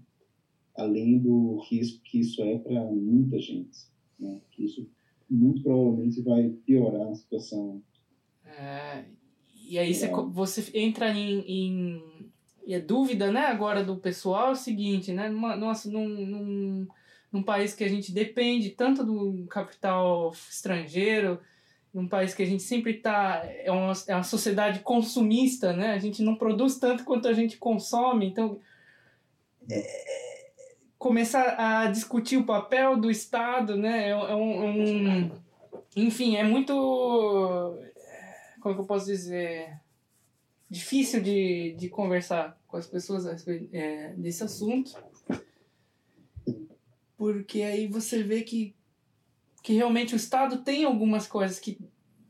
além 0.76 1.20
do 1.20 1.60
risco 1.70 2.02
que 2.04 2.20
isso 2.20 2.42
é 2.42 2.58
para 2.58 2.84
muita 2.92 3.40
gente. 3.40 3.92
Né? 4.20 4.42
Que 4.52 4.66
isso 4.66 4.90
muito 5.30 5.62
provavelmente 5.62 6.22
vai 6.22 6.50
piorar 6.66 7.10
a 7.10 7.16
situação. 7.16 7.82
É, 8.46 9.06
e 9.68 9.78
aí 9.78 9.94
você, 9.94 10.08
você 10.08 10.78
entra 10.78 11.12
em, 11.12 11.40
em 11.42 12.32
e 12.66 12.76
a 12.76 12.80
dúvida, 12.80 13.32
né, 13.32 13.48
agora 13.48 13.84
do 13.84 13.98
pessoal 13.98 14.50
é 14.50 14.52
o 14.52 14.56
seguinte, 14.56 15.12
né, 15.12 15.30
numa, 15.30 15.56
nossa, 15.56 15.90
num, 15.90 16.08
num, 16.08 16.88
num 17.32 17.44
país 17.44 17.74
que 17.74 17.84
a 17.84 17.90
gente 17.90 18.12
depende 18.12 18.70
tanto 18.70 19.04
do 19.04 19.46
capital 19.48 20.32
estrangeiro, 20.32 21.40
num 21.94 22.08
país 22.08 22.34
que 22.34 22.42
a 22.42 22.46
gente 22.46 22.64
sempre 22.64 22.94
está 22.94 23.42
é 23.44 23.72
uma, 23.72 23.94
é 24.08 24.16
uma 24.16 24.24
sociedade 24.24 24.80
consumista, 24.80 25.74
né, 25.74 25.92
a 25.92 26.00
gente 26.00 26.24
não 26.24 26.36
produz 26.36 26.78
tanto 26.78 27.04
quanto 27.04 27.28
a 27.28 27.34
gente 27.34 27.58
consome, 27.58 28.28
então 28.28 28.60
é, 29.70 30.52
começar 30.98 31.56
a 31.58 31.88
discutir 31.88 32.38
o 32.38 32.46
papel 32.46 32.98
do 32.98 33.12
Estado, 33.12 33.76
né, 33.76 34.08
é, 34.08 34.12
é 34.12 34.36
um, 34.36 34.64
é 34.64 34.72
um 34.72 35.32
enfim, 35.96 36.38
é 36.38 36.44
muito 36.44 36.74
como 38.62 38.74
é 38.74 38.76
que 38.76 38.82
eu 38.82 38.86
posso 38.86 39.06
dizer 39.06 39.83
difícil 40.70 41.22
de, 41.22 41.76
de 41.78 41.90
conversar 41.90 42.60
com 42.68 42.78
as 42.78 42.88
pessoas 42.88 43.26
é, 43.72 44.14
desse 44.16 44.44
assunto. 44.44 44.92
Porque 47.18 47.62
aí 47.62 47.88
você 47.88 48.24
vê 48.24 48.42
que, 48.42 48.76
que 49.62 49.74
realmente 49.74 50.14
o 50.14 50.18
Estado 50.18 50.64
tem 50.64 50.84
algumas 50.84 51.28
coisas 51.28 51.60
que 51.60 51.78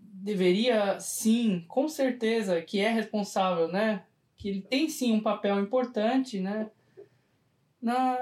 deveria, 0.01 0.99
sim, 0.99 1.65
com 1.67 1.87
certeza, 1.87 2.61
que 2.61 2.79
é 2.79 2.89
responsável, 2.89 3.67
né? 3.67 4.05
Que 4.37 4.49
ele 4.49 4.61
tem 4.61 4.89
sim 4.89 5.13
um 5.13 5.21
papel 5.21 5.59
importante, 5.59 6.39
né? 6.39 6.69
na, 7.83 8.17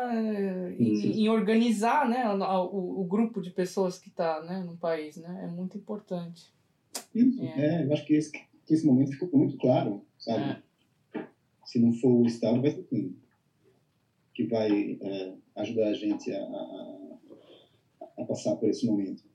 em, 0.79 1.21
em, 1.21 1.29
organizar 1.29 2.09
né, 2.09 2.27
o, 2.27 3.01
o, 3.01 3.03
grupo 3.03 3.39
de 3.39 3.51
pessoas 3.51 3.99
que 3.99 4.09
está 4.09 4.41
né, 4.41 4.63
no 4.65 4.75
país. 4.75 5.17
Né? 5.17 5.41
É 5.43 5.47
muito 5.47 5.77
importante. 5.77 6.51
Isso, 7.13 7.43
é. 7.43 7.81
é 7.81 7.85
eu 7.85 7.93
acho 7.93 8.03
que 8.03 8.15
esse, 8.15 8.31
que 8.71 8.75
esse 8.75 8.85
momento 8.85 9.11
ficou 9.11 9.37
muito 9.37 9.57
claro, 9.57 10.01
sabe? 10.17 10.63
É. 11.13 11.27
Se 11.65 11.77
não 11.77 11.91
for 11.91 12.21
o 12.21 12.25
Estado, 12.25 12.61
vai 12.61 12.71
ser 12.71 12.83
quem? 12.83 13.17
Que 14.33 14.45
vai 14.45 14.97
é, 15.01 15.33
ajudar 15.57 15.89
a 15.89 15.93
gente 15.93 16.31
a, 16.31 16.41
a, 16.41 17.17
a, 18.19 18.25
passar 18.25 18.55
por 18.55 18.69
esse 18.69 18.85
momento. 18.85 19.25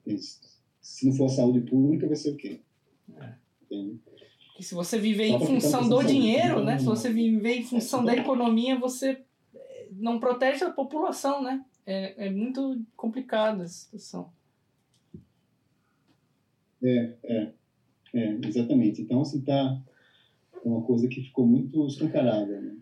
Se 0.81 1.07
não 1.07 1.13
for 1.15 1.27
a 1.27 1.29
saúde 1.29 1.61
pública, 1.71 2.07
vai 2.07 2.17
ser 2.17 2.31
o 2.31 2.37
quê? 2.37 2.63
É. 3.15 3.35
Entende? 3.65 4.01
Que 4.57 4.63
se 4.63 4.75
você 4.75 4.99
viver 4.99 5.27
em 5.27 5.39
função 5.39 5.87
do 5.87 6.03
dinheiro, 6.03 6.65
né? 6.65 6.79
Se 6.79 6.87
você 6.87 7.13
viver 7.13 7.57
em 7.57 7.65
função 7.65 8.03
da 8.03 8.17
economia, 8.17 8.79
você 8.79 9.23
eh, 9.55 9.89
não 9.93 10.19
protege 10.19 10.65
a 10.65 10.71
população, 10.71 11.43
né? 11.43 11.63
É, 11.85 12.29
é 12.29 12.31
muito 12.31 12.83
complicada 12.97 13.65
a 13.65 13.69
situação. 13.69 14.33
É, 16.83 17.13
é, 17.23 17.53
é, 18.17 18.39
exatamente. 18.47 19.03
Então, 19.03 19.21
assim, 19.21 19.41
tá 19.41 19.81
uma 20.65 20.81
coisa 20.81 21.07
que 21.07 21.21
ficou 21.21 21.47
muito 21.47 21.87
escancarada, 21.87 22.61
né? 22.61 22.77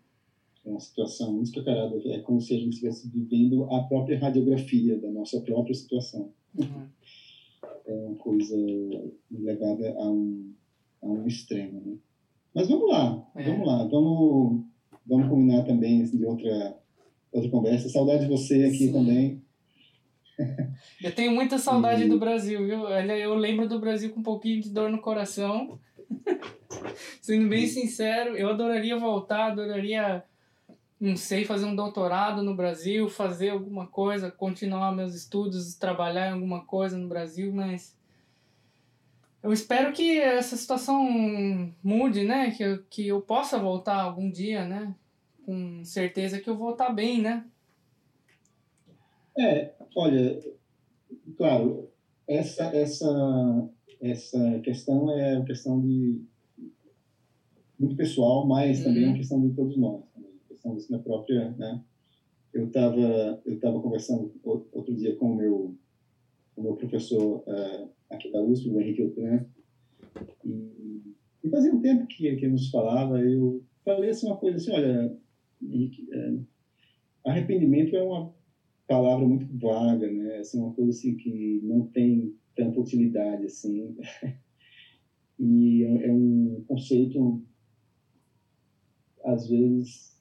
É 0.65 0.71
uma 0.71 0.81
situação 0.81 1.33
muito 1.33 1.47
escancarada. 1.47 2.01
É 2.07 2.19
como 2.21 2.41
se 2.41 2.55
a 2.55 2.59
gente 2.59 2.71
estivesse 2.71 3.09
vivendo 3.09 3.65
a 3.65 3.83
própria 3.83 4.19
radiografia 4.19 4.99
da 4.99 5.11
nossa 5.11 5.41
própria 5.41 5.75
situação. 5.75 6.33
Uhum. 6.59 6.87
É 7.87 7.93
uma 7.93 8.15
coisa 8.15 8.57
levada 9.31 9.95
a 9.99 10.11
um 10.11 10.55
a 11.03 11.07
um 11.07 11.27
extremo. 11.27 11.83
Né? 11.85 11.97
Mas 12.55 12.69
vamos 12.69 12.89
lá, 12.89 13.31
é. 13.35 13.43
vamos 13.43 13.67
lá, 13.67 13.85
vamos, 13.85 14.65
vamos 15.07 15.29
combinar 15.29 15.65
também 15.65 16.01
assim, 16.01 16.17
de 16.17 16.25
outra, 16.25 16.79
outra 17.31 17.51
conversa. 17.51 17.89
Saudade 17.91 18.25
de 18.25 18.31
você 18.31 18.65
aqui 18.65 18.87
Sim. 18.87 18.93
também. 18.93 19.44
Eu 21.03 21.15
tenho 21.15 21.33
muita 21.33 21.59
saudade 21.59 22.05
e... 22.05 22.09
do 22.09 22.19
Brasil, 22.19 22.65
viu? 22.65 22.89
Eu 22.89 23.35
lembro 23.35 23.69
do 23.69 23.79
Brasil 23.79 24.11
com 24.11 24.21
um 24.21 24.25
pouquinho 24.25 24.61
de 24.61 24.71
dor 24.71 24.91
no 24.91 25.01
coração. 25.01 25.79
Sendo 27.21 27.49
bem 27.49 27.67
sincero, 27.67 28.37
eu 28.37 28.49
adoraria 28.49 28.99
voltar, 28.99 29.53
adoraria, 29.53 30.23
não 31.01 31.17
sei, 31.17 31.45
fazer 31.45 31.67
um 31.67 31.77
doutorado 31.77 32.43
no 32.43 32.55
Brasil, 32.55 33.09
fazer 33.09 33.51
alguma 33.51 33.87
coisa, 33.87 34.31
continuar 34.31 34.93
meus 34.93 35.15
estudos, 35.15 35.75
trabalhar 35.75 36.29
em 36.29 36.33
alguma 36.33 36.65
coisa 36.65 36.97
no 36.97 37.09
Brasil, 37.09 37.53
mas 37.53 37.97
eu 39.45 39.53
espero 39.53 39.93
que 39.93 40.19
essa 40.19 40.57
situação 40.57 41.05
mude, 41.83 42.25
né? 42.25 42.51
Que 42.53 42.63
eu, 42.63 42.83
que 42.85 43.07
eu 43.07 43.21
possa 43.21 43.59
voltar 43.59 44.01
algum 44.01 44.31
dia, 44.31 44.65
né? 44.65 44.95
Com 45.45 45.85
certeza 45.85 46.41
que 46.41 46.49
eu 46.49 46.57
vou 46.57 46.73
estar 46.73 46.89
bem, 46.89 47.21
né? 47.21 47.45
É, 49.39 49.75
olha, 49.95 50.41
claro, 51.37 51.89
essa, 52.27 52.65
essa, 52.75 53.71
essa 54.01 54.61
questão 54.61 55.11
é 55.11 55.37
uma 55.37 55.45
questão 55.45 55.81
de 55.81 56.23
muito 57.79 57.97
pessoal, 57.97 58.47
mas 58.47 58.79
uhum. 58.79 58.85
também 58.85 59.05
é 59.05 59.07
uma 59.09 59.17
questão 59.17 59.41
de 59.41 59.55
todos 59.55 59.77
nós. 59.77 60.03
Também, 60.15 60.31
questão 60.49 60.79
da 60.91 60.99
própria, 60.99 61.51
né? 61.53 61.83
Eu 62.53 62.67
estava 62.67 63.43
eu 63.45 63.59
tava 63.59 63.81
conversando 63.81 64.33
outro 64.45 64.95
dia 64.95 65.17
com 65.17 65.33
o 65.33 65.37
meu, 65.37 65.77
o 66.57 66.63
meu 66.63 66.77
professor 66.77 67.43
uh, 67.47 67.89
aqui 68.11 68.31
da 68.31 68.41
USP, 68.41 68.69
o 68.69 68.81
Henrique 68.81 69.03
Outran, 69.03 69.45
e, 70.45 71.03
e 71.43 71.51
fazia 71.51 71.75
um 71.75 71.81
tempo 71.81 72.07
que, 72.07 72.27
ele 72.27 72.49
nos 72.49 72.71
falava, 72.71 73.21
eu 73.21 73.63
falei 73.85 74.11
assim 74.11 74.29
uma 74.29 74.37
coisa 74.37 74.57
assim, 74.57 74.71
olha, 74.71 75.19
Henrique, 75.61 76.07
é, 76.13 76.35
arrependimento 77.27 77.97
é 77.97 78.03
uma 78.03 78.33
palavra 78.87 79.27
muito 79.27 79.47
vaga, 79.59 80.11
né? 80.11 80.39
Assim, 80.39 80.59
uma 80.59 80.71
coisa 80.71 80.91
assim 80.91 81.15
que 81.15 81.61
não 81.63 81.83
tem 81.83 82.33
tanta 82.55 82.79
utilidade 82.79 83.45
assim. 83.45 83.95
e 85.39 85.83
é, 85.83 86.07
é 86.07 86.11
um 86.11 86.63
conceito 86.67 87.41
às 89.23 89.49
vezes 89.49 90.15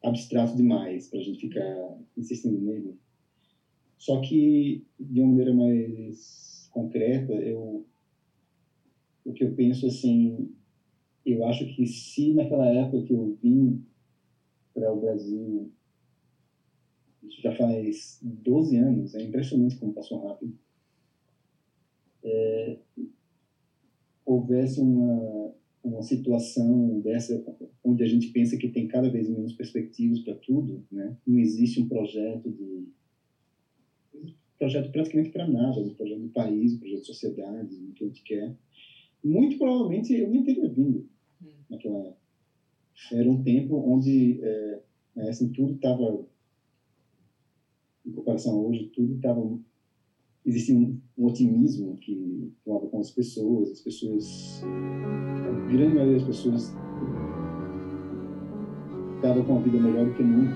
abstrato 0.00 0.54
demais 0.54 1.08
para 1.08 1.18
a 1.18 1.22
gente 1.22 1.40
ficar 1.40 1.96
insistindo 2.16 2.58
nele. 2.58 2.94
Só 3.98 4.20
que 4.20 4.84
de 4.98 5.20
uma 5.20 5.28
maneira 5.28 5.52
mais 5.52 6.68
concreta, 6.70 7.32
eu, 7.32 7.84
o 9.24 9.32
que 9.32 9.42
eu 9.42 9.54
penso 9.54 9.86
assim, 9.86 10.52
eu 11.24 11.42
acho 11.44 11.64
que 11.64 11.86
se 11.86 12.32
naquela 12.32 12.66
época 12.66 13.02
que 13.02 13.12
eu 13.12 13.36
vim 13.40 13.82
para 14.74 14.92
o 14.92 14.98
Brasil, 14.98 15.70
isso 17.28 17.40
já 17.42 17.54
faz 17.56 18.20
12 18.22 18.76
anos, 18.76 19.14
é 19.14 19.22
impressionante 19.22 19.76
como 19.76 19.92
passou 19.92 20.26
rápido, 20.26 20.56
é, 22.22 22.78
houvesse 24.24 24.80
uma, 24.80 25.52
uma 25.82 26.02
situação 26.02 27.00
dessa, 27.00 27.44
onde 27.82 28.02
a 28.02 28.06
gente 28.06 28.28
pensa 28.28 28.56
que 28.56 28.68
tem 28.68 28.88
cada 28.88 29.10
vez 29.10 29.28
menos 29.28 29.52
perspectivas 29.52 30.20
para 30.20 30.34
tudo, 30.36 30.84
né? 30.90 31.16
não 31.26 31.38
existe 31.38 31.80
um 31.80 31.88
projeto 31.88 32.50
de 32.50 32.88
projeto 34.58 34.90
praticamente 34.92 35.30
para 35.30 35.46
nada, 35.46 35.80
um 35.80 35.94
projeto 35.94 36.20
do 36.20 36.28
país, 36.28 36.72
um 36.72 36.78
projeto 36.78 37.00
de 37.00 37.06
sociedade, 37.06 37.74
o 37.74 37.92
que 37.92 38.04
a 38.04 38.06
gente 38.06 38.22
quer. 38.22 38.56
Muito 39.22 39.58
provavelmente 39.58 40.14
eu 40.14 40.30
nem 40.30 40.42
teria 40.42 40.68
vindo 40.68 41.08
hum. 41.42 41.48
naquela 41.68 41.98
época. 41.98 42.24
Era 43.12 43.30
um 43.30 43.42
tempo 43.42 43.76
onde 43.76 44.40
é, 44.42 44.82
né, 45.16 45.28
assim, 45.28 45.52
tudo 45.52 45.74
estava, 45.74 46.26
em 48.06 48.12
comparação 48.12 48.54
a 48.54 48.60
hoje, 48.60 48.90
tudo 48.94 49.14
estava. 49.14 49.58
Existia 50.44 50.76
um, 50.76 51.00
um 51.16 51.26
otimismo 51.26 51.96
que 51.96 52.52
tomava 52.64 52.86
com 52.88 53.00
as 53.00 53.10
pessoas, 53.10 53.70
as 53.70 53.80
pessoas. 53.80 54.62
A 54.64 55.70
grande 55.70 55.94
maioria 55.94 56.18
das 56.18 56.26
pessoas 56.26 56.74
estava 59.16 59.42
com 59.42 59.56
a 59.56 59.60
vida 59.60 59.80
melhor 59.80 60.04
do 60.04 60.14
que 60.14 60.22
nunca. 60.22 60.54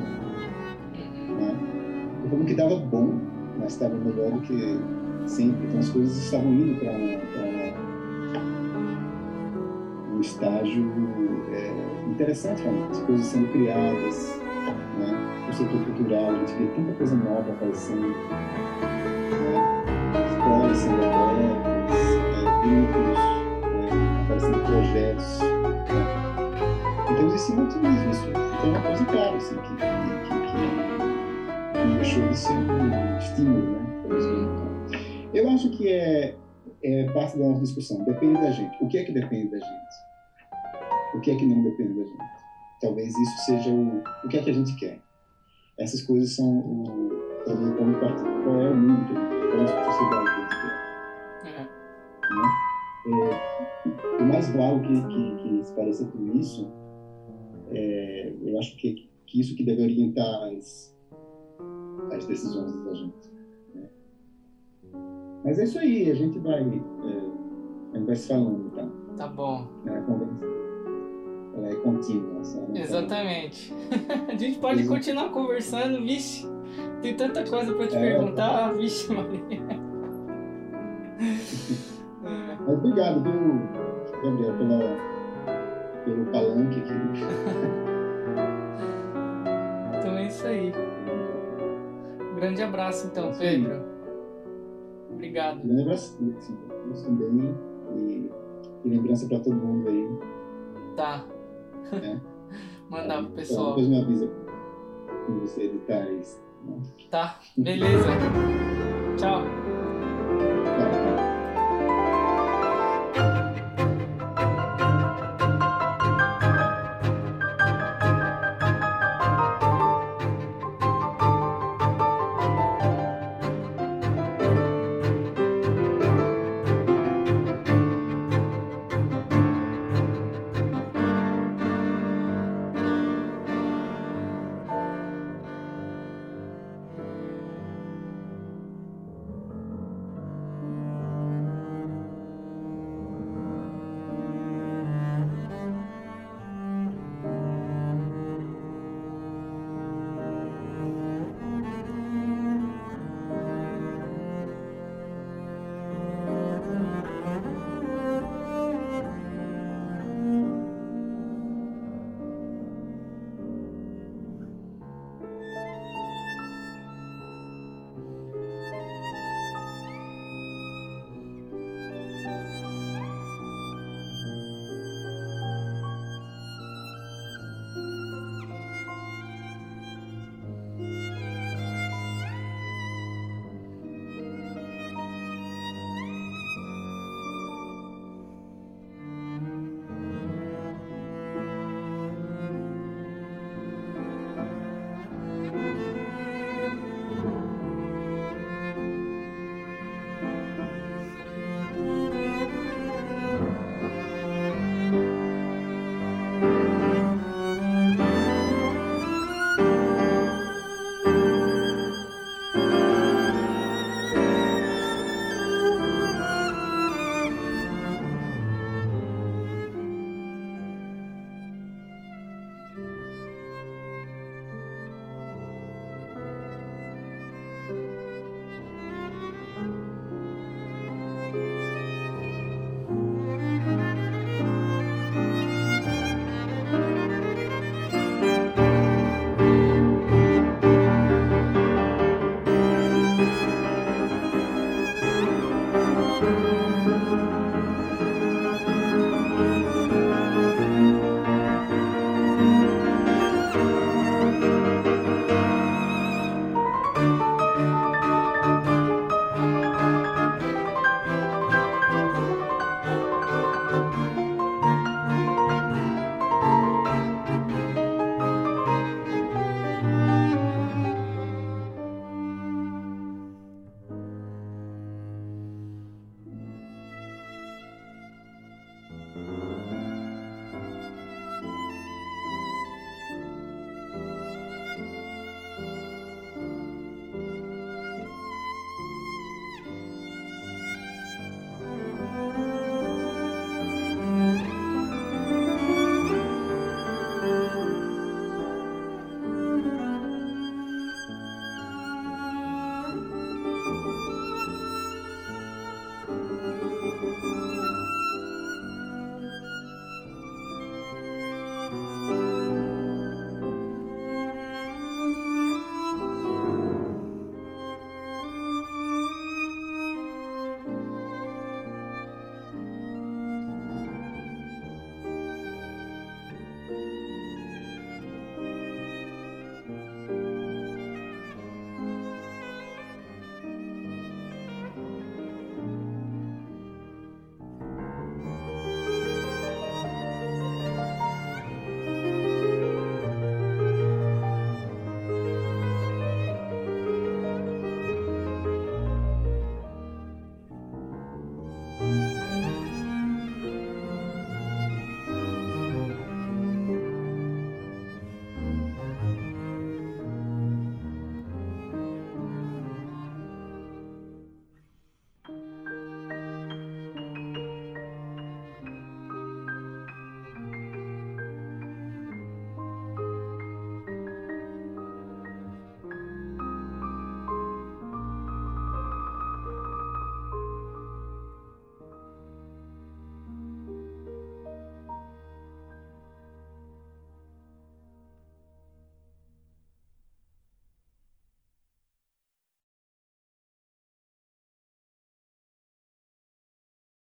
Né? 1.39 2.28
Como 2.28 2.44
que 2.44 2.51
estava 2.51 2.77
bom, 2.77 3.15
mas 3.59 3.73
estava 3.73 3.97
melhor 3.97 4.31
do 4.33 4.41
que 4.43 5.28
sempre. 5.28 5.67
Então 5.67 5.78
as 5.78 5.89
coisas 5.89 6.17
estavam 6.17 6.52
indo 6.52 6.78
para 6.78 6.93
um 10.15 10.20
estágio 10.20 10.85
é, 11.52 12.10
interessante, 12.10 12.62
realmente. 12.62 12.93
As 12.93 13.02
coisas 13.05 13.27
sendo 13.27 13.51
criadas, 13.52 14.39
né? 14.99 15.28
O 15.49 15.52
setor 15.52 15.85
cultural, 15.85 16.31
a 16.31 16.39
gente 16.39 16.52
vê 16.55 16.67
tanta 16.75 16.93
coisa 16.93 17.17
nova 17.17 17.51
aparecendo, 17.52 18.15
escolas 20.31 20.78
sendo 20.78 21.02
abertas, 21.02 22.01
é, 22.35 22.47
grupos, 22.62 23.18
né? 23.75 23.89
aparecendo 24.25 24.59
projetos. 24.65 25.41
Né? 25.41 25.49
Então 27.10 27.27
existe 27.27 27.52
muito 27.52 27.77
otimismo, 27.77 28.10
isso 28.10 28.27
é 28.28 28.67
uma 28.68 28.81
coisa 28.83 29.05
clara, 29.07 29.36
assim, 29.36 29.57
que, 29.57 29.77
que, 29.77 29.85
que, 30.27 30.39
que 31.73 31.94
deixou 31.97 32.28
de 32.28 32.39
ser 32.39 32.52
um 32.52 33.18
estímulo, 33.18 33.73
né? 33.73 33.89
Eu 35.35 35.49
acho 35.51 35.70
que 35.70 35.89
é, 35.89 36.35
é 36.83 37.05
parte 37.12 37.39
da 37.39 37.47
nossa 37.47 37.62
discussão. 37.62 38.02
Depende 38.05 38.41
da 38.41 38.51
gente. 38.51 38.77
O 38.83 38.89
que 38.89 38.99
é 38.99 39.05
que 39.05 39.12
depende 39.12 39.49
da 39.51 39.59
gente? 39.59 41.15
O 41.15 41.20
que 41.20 41.31
é 41.31 41.36
que 41.36 41.47
não 41.47 41.62
depende 41.62 41.94
da 41.94 42.05
gente? 42.05 42.18
Talvez 42.81 43.17
isso 43.17 43.39
seja 43.44 43.70
o, 43.70 44.02
o 44.25 44.28
que 44.28 44.39
é 44.39 44.43
que 44.43 44.51
a 44.51 44.55
gente 44.55 44.75
quer. 44.77 44.99
Essas 45.79 46.03
coisas 46.03 46.35
são 46.35 46.59
o, 46.59 47.09
também 47.45 47.73
como 47.77 47.95
qual 47.95 48.61
é 48.61 48.71
o 48.71 48.77
mundo 48.77 49.07
que 49.07 49.13
a 49.13 49.21
gente 49.21 49.29
quer, 49.31 49.49
qual 49.51 49.61
é 49.61 49.65
a 49.65 49.85
sociedade 49.85 50.25
que 50.25 50.31
a 50.31 50.41
gente 50.41 50.57
quer. 51.45 51.69
Uhum. 52.31 52.41
Né? 52.41 53.31
É, 54.19 54.23
o 54.23 54.27
mais 54.27 54.49
vago 54.49 54.81
que, 54.81 55.01
que, 55.07 55.37
que 55.37 55.65
se 55.65 55.73
pareça 55.75 56.05
com 56.07 56.37
isso, 56.37 56.69
é, 57.71 58.35
eu 58.43 58.59
acho 58.59 58.77
que, 58.77 59.09
que 59.27 59.41
isso 59.41 59.55
que 59.55 59.65
deve 59.65 59.83
orientar 59.83 60.49
as, 60.53 60.97
as 62.13 62.27
decisões 62.27 62.85
da 62.85 62.95
gente. 62.95 63.31
Né? 63.73 63.89
Mas 65.45 65.59
é 65.61 65.65
isso 65.65 65.79
aí, 65.79 66.11
a 66.11 66.15
gente 66.15 66.39
vai, 66.41 66.61
é, 66.61 67.95
a 67.95 67.99
gente 67.99 68.07
vai 68.07 68.17
se 68.17 68.27
falando, 68.27 68.71
tá? 68.73 68.89
Tá 69.17 69.29
bom. 69.29 69.65
É, 69.87 70.01
conversa 70.01 70.59
é 71.67 71.75
contínua. 71.77 72.45
Sabe? 72.45 72.78
Exatamente. 72.81 73.73
a 74.28 74.35
gente 74.35 74.59
pode 74.59 74.87
continuar 74.87 75.31
conversando, 75.31 76.03
vixe. 76.03 76.47
Tem 77.03 77.15
tanta 77.15 77.45
coisa 77.45 77.73
para 77.75 77.87
te 77.87 77.97
é, 77.97 78.01
perguntar, 78.01 78.75
vixe, 78.75 79.11
Maria. 79.12 79.41
Mas 82.23 82.69
obrigado, 82.69 83.23
viu, 83.23 83.61
Gabriel, 84.23 84.55
pela, 84.59 84.78
pelo 86.05 86.27
palanque 86.27 86.81
aqui. 86.81 86.93
então 89.99 90.19
é 90.19 90.27
isso 90.27 90.47
aí 90.47 90.70
grande 92.39 92.62
abraço, 92.62 93.09
então, 93.09 93.33
Pedro. 93.37 93.83
Obrigado. 95.11 95.61
Grande 95.62 95.83
abraço 95.83 96.17
também. 97.05 97.55
E, 97.97 98.31
e 98.85 98.89
lembrança 98.89 99.27
para 99.27 99.41
todo 99.41 99.57
mundo 99.57 99.89
aí. 99.89 100.09
Tá. 100.97 101.27
É. 101.93 102.19
Mandar 102.91 103.23
pro 103.23 103.33
pessoal. 103.33 103.69
Depois 103.77 103.89
me 103.89 104.01
avisa. 104.01 104.31
com 105.27 105.41
você 105.41 105.63
editar 105.63 106.11
isso. 106.13 106.41
Né? 106.65 106.81
Tá, 107.11 107.39
beleza. 107.57 108.09
Tchau. 109.19 109.78